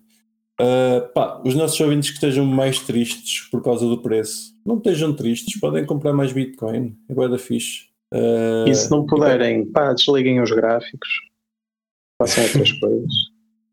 Ah, 0.60 1.02
pá, 1.14 1.42
os 1.46 1.54
nossos 1.54 1.80
ouvintes 1.80 2.10
que 2.10 2.16
estejam 2.16 2.44
mais 2.44 2.80
tristes 2.80 3.48
por 3.52 3.62
causa 3.64 3.86
do 3.88 4.02
preço, 4.02 4.54
não 4.66 4.78
estejam 4.78 5.16
tristes, 5.16 5.60
podem 5.60 5.86
comprar 5.86 6.14
mais 6.14 6.34
Bitcoin, 6.34 6.98
é 7.08 7.28
da 7.30 7.38
fixe. 7.38 7.87
Ah, 8.14 8.66
E 8.68 8.74
se 8.76 8.90
não 8.92 9.06
puderem, 9.06 9.70
pá, 9.72 9.94
desliguem 9.94 10.42
os 10.42 10.52
gráficos, 10.52 11.10
façam 12.22 12.44
outras 12.44 12.72
coisas. 12.80 13.14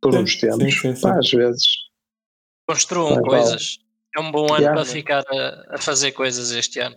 Por 0.00 0.12
Sim, 0.12 0.18
uns 0.18 0.36
tempos, 0.36 0.58
sim, 0.64 0.70
sim, 0.70 0.94
sim. 0.96 1.00
pá, 1.02 1.18
às 1.18 1.30
vezes. 1.30 1.66
Construam 2.68 3.20
coisas. 3.22 3.78
É 4.16 4.20
um 4.20 4.30
bom 4.30 4.46
ano 4.52 4.60
Yeah. 4.60 4.74
para 4.80 4.84
ficar 4.84 5.24
a, 5.28 5.74
a 5.74 5.78
fazer 5.78 6.12
coisas 6.12 6.50
este 6.52 6.78
ano. 6.80 6.96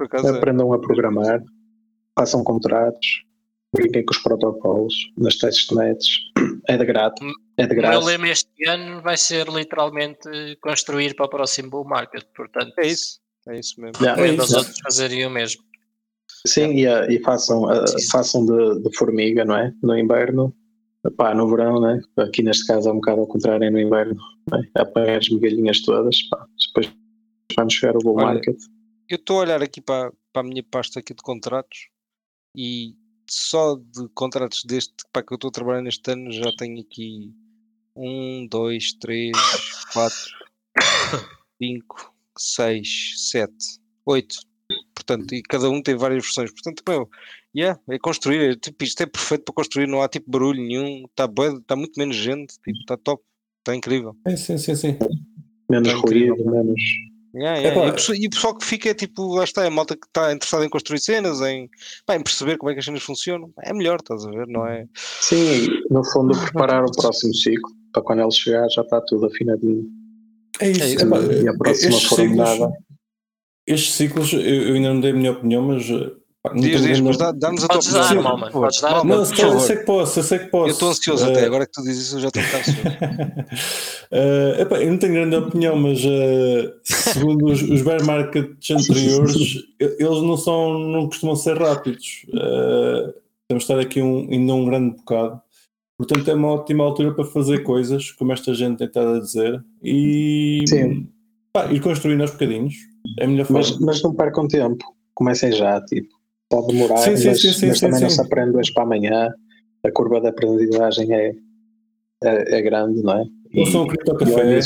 É. 0.00 0.28
Aprendam 0.30 0.72
a 0.72 0.78
programar, 0.80 1.40
façam 2.18 2.42
contratos, 2.44 3.22
brinquem 3.74 4.04
com 4.04 4.12
os 4.12 4.18
protocolos 4.22 4.94
nas 5.16 5.36
testnets. 5.36 6.08
É 6.68 6.76
de 6.76 6.84
grato, 6.84 7.24
é 7.56 7.66
de 7.66 7.72
O 7.72 7.76
meu 7.76 7.82
graça. 7.82 8.04
lema 8.06 8.28
este 8.28 8.68
ano 8.68 9.00
vai 9.00 9.16
ser 9.16 9.48
literalmente 9.48 10.28
construir 10.60 11.14
para 11.14 11.26
o 11.26 11.30
próximo 11.30 11.70
bull 11.70 11.84
market. 11.84 12.24
Portanto, 12.34 12.72
É 12.78 12.86
isso. 12.88 13.20
É 13.48 13.58
isso 13.58 13.80
mesmo. 13.80 14.02
Yeah. 14.04 14.20
É 14.26 14.30
aos 14.36 14.48
isso. 14.48 14.58
outros 14.58 14.78
fazerem 14.80 15.24
o 15.24 15.30
mesmo. 15.30 15.62
Sim, 16.46 16.72
e, 16.74 16.86
a- 16.86 17.06
e 17.10 17.20
façam, 17.22 17.68
a- 17.68 17.84
façam 18.10 18.44
de, 18.46 18.82
de 18.82 18.96
formiga, 18.96 19.44
não 19.44 19.56
é? 19.56 19.72
No 19.82 19.96
inverno, 19.98 20.54
pá, 21.16 21.34
no 21.34 21.48
verão, 21.48 21.80
né? 21.80 22.00
Aqui 22.18 22.42
neste 22.42 22.66
caso 22.66 22.88
é 22.88 22.92
um 22.92 22.96
bocado 22.96 23.20
ao 23.20 23.26
contrário, 23.26 23.64
é 23.64 23.70
no 23.70 23.80
inverno, 23.80 24.16
é? 24.54 24.80
apanhar 24.80 25.18
as 25.18 25.28
migalhinhas 25.28 25.80
todas, 25.82 26.22
pá, 26.28 26.46
depois 26.66 26.92
vamos 27.56 27.74
chegar 27.74 27.94
ao 27.94 28.02
bull 28.02 28.16
Olha, 28.16 28.34
market. 28.34 28.58
Eu 29.08 29.16
estou 29.16 29.38
a 29.38 29.40
olhar 29.42 29.62
aqui 29.62 29.80
para, 29.80 30.12
para 30.32 30.42
a 30.42 30.44
minha 30.48 30.62
pasta 30.62 30.98
aqui 31.00 31.14
de 31.14 31.22
contratos 31.22 31.88
e 32.56 32.94
só 33.28 33.76
de 33.76 34.08
contratos 34.14 34.62
deste 34.64 34.94
para 35.12 35.22
que 35.22 35.32
eu 35.32 35.36
estou 35.36 35.48
a 35.48 35.52
trabalhar 35.52 35.82
neste 35.82 36.10
ano 36.10 36.30
já 36.30 36.50
tenho 36.58 36.80
aqui 36.80 37.32
um, 37.96 38.46
dois, 38.50 38.92
três, 38.94 39.32
quatro, 39.92 40.18
cinco, 41.60 42.14
seis, 42.36 43.14
sete, 43.30 43.80
oito. 44.04 44.36
Portanto, 44.96 45.34
e 45.34 45.42
cada 45.42 45.68
um 45.68 45.82
tem 45.82 45.94
várias 45.94 46.24
versões. 46.24 46.50
Portanto, 46.50 46.82
meu, 46.88 47.08
yeah, 47.54 47.78
é 47.88 47.98
construir. 47.98 48.52
É, 48.52 48.56
tipo, 48.56 48.82
isto 48.82 49.02
é 49.02 49.06
perfeito 49.06 49.44
para 49.44 49.54
construir, 49.54 49.86
não 49.86 50.00
há 50.00 50.08
tipo 50.08 50.30
barulho 50.30 50.62
nenhum, 50.62 51.04
está 51.04 51.28
tá 51.66 51.76
muito 51.76 51.98
menos 51.98 52.16
gente, 52.16 52.54
tipo, 52.54 52.78
está 52.78 52.96
top, 52.96 53.22
está 53.58 53.76
incrível. 53.76 54.16
é, 54.26 54.36
sim, 54.36 54.56
sim, 54.56 54.74
sim. 54.74 54.96
Menos 55.68 55.88
tá 55.88 55.96
ruído, 55.96 56.50
menos. 56.50 56.80
Yeah, 57.34 57.58
yeah. 57.58 57.68
Epá, 57.68 57.86
E, 57.86 57.90
o 57.90 57.92
pessoal, 57.92 58.18
e 58.18 58.26
o 58.26 58.30
pessoal 58.30 58.56
que 58.56 58.64
fica 58.64 58.88
é 58.88 58.94
tipo, 58.94 59.34
lá 59.34 59.44
está, 59.44 59.64
é 59.64 59.66
a 59.66 59.70
malta 59.70 59.94
que 59.94 60.06
está 60.06 60.32
interessada 60.32 60.64
em 60.64 60.70
construir 60.70 61.00
cenas, 61.00 61.42
em, 61.42 61.68
pá, 62.06 62.16
em 62.16 62.22
perceber 62.22 62.56
como 62.56 62.70
é 62.70 62.72
que 62.72 62.78
as 62.78 62.86
cenas 62.86 63.02
funcionam, 63.02 63.52
é 63.62 63.74
melhor, 63.74 63.98
estás 64.00 64.24
a 64.24 64.30
ver, 64.30 64.46
não 64.46 64.66
é? 64.66 64.86
Sim, 64.94 65.36
e, 65.36 65.92
no 65.92 66.02
fundo, 66.02 66.38
preparar 66.38 66.82
o 66.82 66.90
próximo 66.90 67.34
ciclo, 67.34 67.70
para 67.92 68.02
quando 68.02 68.22
ele 68.22 68.30
chegar 68.30 68.66
já 68.70 68.80
está 68.80 69.02
tudo 69.02 69.26
afinadinho. 69.26 69.86
É 70.60 70.70
isso. 70.70 70.82
É 70.82 71.42
E 71.42 71.48
a 71.48 71.54
próxima 71.54 71.90
estes 71.90 72.08
for 72.08 72.16
ciclos, 72.16 72.30
mudada. 72.30 72.72
Estes 73.66 73.94
ciclos, 73.94 74.32
eu, 74.32 74.40
eu 74.40 74.74
ainda 74.74 74.92
não 74.94 75.00
dei 75.00 75.10
a 75.10 75.14
minha 75.14 75.32
opinião, 75.32 75.62
mas 75.62 75.88
eh, 75.90 76.10
pá, 76.42 76.50
não 76.54 76.60
Diz, 76.60 76.70
tenho 76.70 76.76
diz, 76.78 76.82
grande- 76.86 77.02
mas 77.02 77.16
dá- 77.16 77.32
dá-nos 77.32 77.64
a 77.64 77.68
tua 77.68 77.76
Podes 77.78 77.92
dar, 77.92 78.04
opinião. 78.04 78.22
Por 78.22 78.38
favor. 78.40 78.60
podes 78.62 78.80
dar. 78.80 78.90
Não, 79.04 79.24
por 79.24 79.38
eu 79.40 79.60
sei 79.60 79.76
que 79.76 79.84
posso, 79.84 80.18
eu 80.18 80.22
sei 80.22 80.38
que 80.38 80.46
posso. 80.46 80.68
Eu 80.68 80.72
estou 80.72 80.88
ansioso 80.90 81.24
até, 81.26 81.40
Eh, 81.42 81.46
agora 81.46 81.66
que 81.66 81.72
tu 81.72 81.82
dizes 81.82 82.06
isso 82.06 82.16
eu 82.16 82.20
já 82.20 82.28
estou 82.28 82.42
ansioso. 82.42 82.80
Eh, 84.12 84.62
epá, 84.62 84.80
eu 84.80 84.90
não 84.90 84.98
tenho 84.98 85.14
grande 85.14 85.34
opinião, 85.36 85.74
mas 85.76 85.98
eh, 86.04 86.72
segundo 86.84 87.46
os, 87.46 87.60
os 87.60 87.82
bear 87.82 88.04
markets 88.04 88.70
anteriores, 88.70 89.34
eles 89.80 90.22
não 90.22 90.36
são, 90.36 90.78
não 90.78 91.06
costumam 91.06 91.34
ser 91.34 91.58
rápidos. 91.58 92.24
Eh, 92.32 93.14
temos 93.48 93.64
de 93.64 93.72
estar 93.72 93.80
aqui 93.80 94.00
um, 94.00 94.28
ainda 94.30 94.54
um 94.54 94.64
grande 94.64 94.96
bocado. 94.96 95.40
Portanto, 95.98 96.30
é 96.30 96.34
uma 96.34 96.48
ótima 96.52 96.84
altura 96.84 97.14
para 97.14 97.24
fazer 97.24 97.62
coisas, 97.64 98.12
como 98.12 98.32
esta 98.32 98.52
gente 98.54 98.78
tem 98.78 98.86
estado 98.86 99.14
a 99.16 99.18
dizer, 99.18 99.64
e 99.82 100.60
Sim. 100.68 101.08
pá, 101.52 101.66
ir 101.72 101.80
construindo 101.80 102.20
aos 102.20 102.30
bocadinhos. 102.32 102.74
É 103.18 103.26
melhor 103.26 103.46
forma. 103.46 103.60
Mas, 103.60 103.78
mas 103.78 104.02
não 104.02 104.14
percam 104.14 104.46
tempo, 104.48 104.84
comecem 105.14 105.52
já, 105.52 105.80
tipo, 105.82 106.08
pode 106.48 106.68
demorar, 106.68 106.98
Sim, 106.98 107.16
sim, 107.16 107.28
mas, 107.28 107.40
sim, 107.40 107.52
sim, 107.52 107.66
mas 107.68 107.78
sim, 107.78 107.86
também 107.86 108.00
não 108.02 108.10
se 108.10 108.20
aprende 108.20 108.56
hoje 108.56 108.72
para 108.72 108.82
amanhã. 108.82 109.34
A 109.84 109.90
curva 109.90 110.20
de 110.20 110.28
aprendizagem 110.28 111.12
é, 111.14 111.32
é, 112.24 112.58
é 112.58 112.62
grande, 112.62 113.02
não 113.02 113.18
é? 113.18 113.24
Ouçam 113.54 113.82
o 113.82 113.86
Cripto 113.86 114.14
Café, 114.16 114.60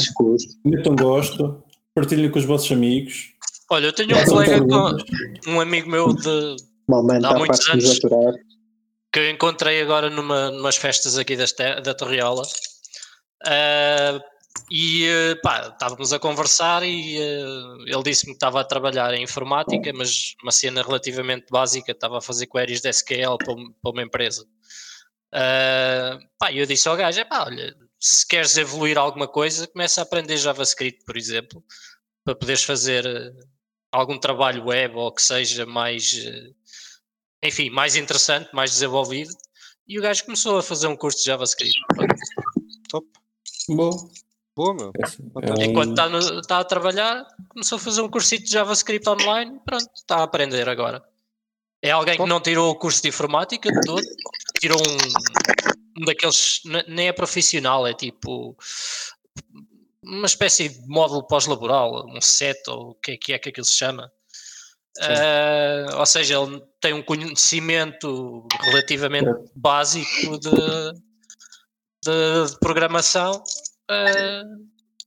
metam 0.65 0.97
gosto, 0.97 1.63
partilhem 1.95 2.31
com 2.31 2.39
os 2.39 2.45
vossos 2.45 2.71
amigos. 2.73 3.33
Olha, 3.71 3.87
eu 3.87 3.93
tenho 3.93 4.17
um 4.17 4.25
colega, 4.25 4.67
com, 4.67 5.51
um 5.51 5.61
amigo 5.61 5.89
meu 5.89 6.13
de, 6.13 6.57
Normalmente 6.91 7.27
Há 7.27 7.39
muitos 7.39 7.69
anos. 7.69 7.99
aturar. 7.99 8.35
que 9.13 9.21
eu 9.21 9.31
encontrei 9.31 9.81
agora 9.81 10.11
numa, 10.11 10.51
numas 10.51 10.77
festas 10.77 11.17
aqui 11.17 11.37
das 11.37 11.53
te- 11.53 11.81
da 11.81 11.95
Torriola. 11.95 12.43
Ah, 13.45 14.21
E 14.71 15.37
pá, 15.43 15.69
estávamos 15.69 16.13
a 16.13 16.19
conversar 16.19 16.85
e 16.85 17.19
uh, 17.19 17.83
ele 17.87 18.03
disse-me 18.05 18.33
que 18.33 18.37
estava 18.37 18.61
a 18.61 18.65
trabalhar 18.65 19.13
em 19.15 19.23
informática, 19.23 19.93
mas 19.93 20.35
uma 20.43 20.53
cena 20.53 20.83
relativamente 20.83 21.47
básica, 21.51 21.91
estava 21.91 22.19
a 22.19 22.21
fazer 22.21 22.47
queries 22.47 22.81
de 22.81 22.89
SQL 22.89 23.37
para, 23.39 23.55
para 23.83 23.91
uma 23.91 24.03
empresa. 24.03 24.45
Uh, 25.33 26.19
pá, 26.39 26.53
eu 26.53 26.67
disse 26.67 26.89
ao 26.89 26.97
gajo: 26.97 27.25
pá, 27.27 27.47
olha, 27.47 27.77
se 27.99 28.27
queres 28.27 28.57
evoluir 28.57 28.97
alguma 28.97 29.27
coisa, 29.27 29.67
começa 29.67 30.01
a 30.01 30.05
aprender 30.05 30.37
JavaScript, 30.37 31.05
por 31.05 31.17
exemplo, 31.17 31.65
para 32.25 32.37
poderes 32.37 32.63
fazer 32.63 33.05
uh, 33.07 33.49
algum 33.91 34.19
trabalho 34.19 34.67
web 34.67 34.97
ou 34.97 35.13
que 35.13 35.23
seja 35.23 35.67
mais, 35.67 36.15
enfim, 37.43 37.71
mais 37.71 37.97
interessante, 37.97 38.51
mais 38.53 38.71
desenvolvido. 38.71 39.33
E 39.87 39.99
o 39.99 40.03
gajo 40.03 40.25
começou 40.25 40.59
a 40.59 40.63
fazer 40.63 40.87
um 40.87 40.97
curso 40.97 41.19
de 41.19 41.25
JavaScript. 41.25 41.75
Top. 42.89 43.07
Bom. 43.69 43.91
Boa, 44.61 44.75
meu. 44.75 44.93
É 45.43 45.53
um- 45.53 45.63
Enquanto 45.71 45.91
está 45.93 46.43
tá 46.43 46.59
a 46.59 46.65
trabalhar, 46.65 47.27
começou 47.49 47.77
a 47.77 47.81
fazer 47.81 48.03
um 48.03 48.11
cursito 48.11 48.45
de 48.45 48.51
JavaScript 48.51 49.09
online 49.09 49.57
e 49.57 49.61
pronto, 49.61 49.89
está 49.97 50.17
a 50.17 50.23
aprender 50.25 50.69
agora. 50.69 51.03
É 51.83 51.91
alguém 51.93 52.19
que 52.19 52.27
não 52.27 52.43
tirou 52.43 52.71
o 52.71 52.75
curso 52.75 53.01
de 53.01 53.09
informática 53.09 53.73
de 53.73 53.81
todo, 53.81 54.03
tirou 54.61 54.79
um, 54.79 56.03
um 56.03 56.05
daqueles, 56.05 56.61
nem 56.89 57.09
é 57.09 57.13
profissional, 57.13 57.87
é 57.87 57.95
tipo 57.95 58.55
uma 60.05 60.27
espécie 60.27 60.69
de 60.69 60.87
módulo 60.87 61.27
pós-laboral, 61.27 62.07
um 62.15 62.21
set 62.21 62.61
ou 62.69 62.91
o 62.91 62.95
que 62.97 63.13
é 63.13 63.17
que 63.17 63.33
é 63.33 63.39
que 63.39 63.49
aquilo 63.49 63.65
se 63.65 63.77
chama. 63.77 64.13
Ah, 65.01 65.87
ou 66.01 66.05
seja, 66.05 66.35
ele 66.39 66.63
tem 66.83 66.93
um 66.93 67.03
conhecimento 67.03 68.47
relativamente 68.61 69.31
básico 69.57 70.39
de, 70.39 70.51
de, 72.05 72.51
de 72.51 72.59
programação 72.61 73.43
ah, 73.91 74.45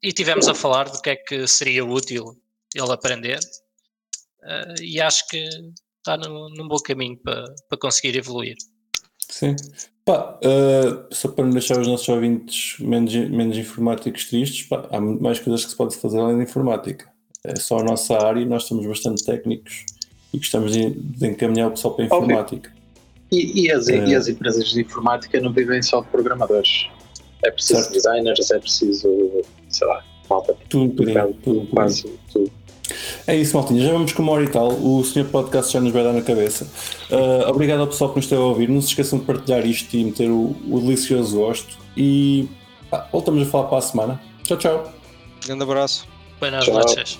e 0.02 0.12
tivemos 0.12 0.48
a 0.48 0.54
falar 0.54 0.90
do 0.90 1.02
que 1.02 1.10
é 1.10 1.16
que 1.16 1.48
seria 1.48 1.86
útil 1.86 2.38
ele 2.76 2.92
aprender 2.92 3.40
Ah, 4.44 4.76
e 4.82 5.00
acho 5.00 5.28
que 5.28 5.38
está 6.00 6.18
no, 6.18 6.50
num 6.50 6.68
bom 6.68 6.78
caminho 6.80 7.18
para, 7.18 7.46
para 7.70 7.78
conseguir 7.78 8.18
evoluir. 8.18 8.58
Sim. 9.30 9.56
Pá, 10.06 10.38
eh, 10.44 11.06
só 11.12 11.30
para 11.30 11.46
não 11.46 11.52
deixar 11.52 11.80
os 11.80 11.88
nossos 11.88 12.10
ouvintes 12.10 12.78
menos, 12.80 13.14
menos 13.30 13.58
informáticos 13.58 14.26
tristes, 14.26 14.68
pá, 14.68 14.86
há 14.92 15.00
muito 15.00 15.24
mais 15.24 15.40
coisas 15.40 15.64
que 15.64 15.72
se 15.72 15.78
pode 15.78 15.96
fazer 15.96 16.20
além 16.20 16.38
da 16.38 16.44
informática. 16.44 17.10
É 17.46 17.56
só 17.56 17.80
a 17.80 17.84
nossa 17.84 18.18
área 18.18 18.42
e 18.42 18.46
nós 18.46 18.64
somos 18.66 18.86
bastante 18.86 19.24
técnicos 19.24 19.86
e 20.34 20.38
gostamos 20.38 20.74
de, 20.74 20.90
de 20.90 21.28
encaminhar 21.28 21.70
o 21.70 21.72
pessoal 21.72 21.94
para 21.96 22.04
a 22.04 22.08
informática. 22.08 22.74
E, 23.32 23.64
e 23.64 23.72
as, 23.72 23.88
É. 23.88 24.06
e 24.06 24.14
as 24.14 24.28
empresas 24.28 24.68
de 24.70 24.82
informática 24.82 25.40
não 25.40 25.54
vivem 25.54 25.82
só 25.82 26.02
de 26.02 26.08
programadores. 26.10 26.88
É 27.44 27.52
preciso 27.52 27.82
Certo. 27.82 27.94
designers, 27.94 28.52
é 28.52 28.60
preciso, 28.60 29.44
sei 29.70 29.88
lá, 29.88 30.04
malta, 30.30 30.56
Tudo 30.70 30.84
um 30.84 30.88
bocadinho. 30.90 31.34
Tudo 31.44 31.60
bocadinho. 31.60 31.68
quase 31.68 32.04
tudo. 32.32 32.52
É 33.26 33.36
isso, 33.36 33.56
Maltinha. 33.56 33.82
Já 33.86 33.92
vamos 33.94 34.12
com 34.14 34.22
uma 34.22 34.34
hora 34.34 34.44
e 34.44 34.50
tal. 34.50 34.70
O 34.72 35.04
senhor 35.04 35.28
podcast 35.30 35.72
já 35.72 35.80
nos 35.80 35.92
vai 35.92 36.04
dar 36.04 36.14
na 36.14 36.22
cabeça. 36.22 36.68
Uh, 37.10 37.50
obrigado 37.50 37.80
ao 37.80 37.88
pessoal 37.88 38.10
que 38.10 38.18
nos 38.18 38.26
esteve 38.26 38.42
a 38.42 38.46
ouvir. 38.46 38.68
Não 38.70 38.82
se 38.82 38.90
esqueçam 38.90 39.20
de 39.20 39.26
partilhar 39.26 39.66
isto 39.66 39.96
e 39.96 40.04
meter 40.04 40.30
o, 40.30 40.56
o 40.70 40.80
delicioso 40.82 41.38
gosto. 41.38 41.78
E 41.96 42.48
pá, 42.90 43.08
voltamos 43.12 43.48
a 43.48 43.50
falar 43.50 43.68
para 43.70 43.78
a 43.78 43.82
semana. 43.82 44.22
Tchau, 44.44 44.58
tchau. 44.58 44.94
Grande 45.46 45.64
abraço. 45.64 46.06
Tchau. 46.40 46.74
noches. 46.74 47.20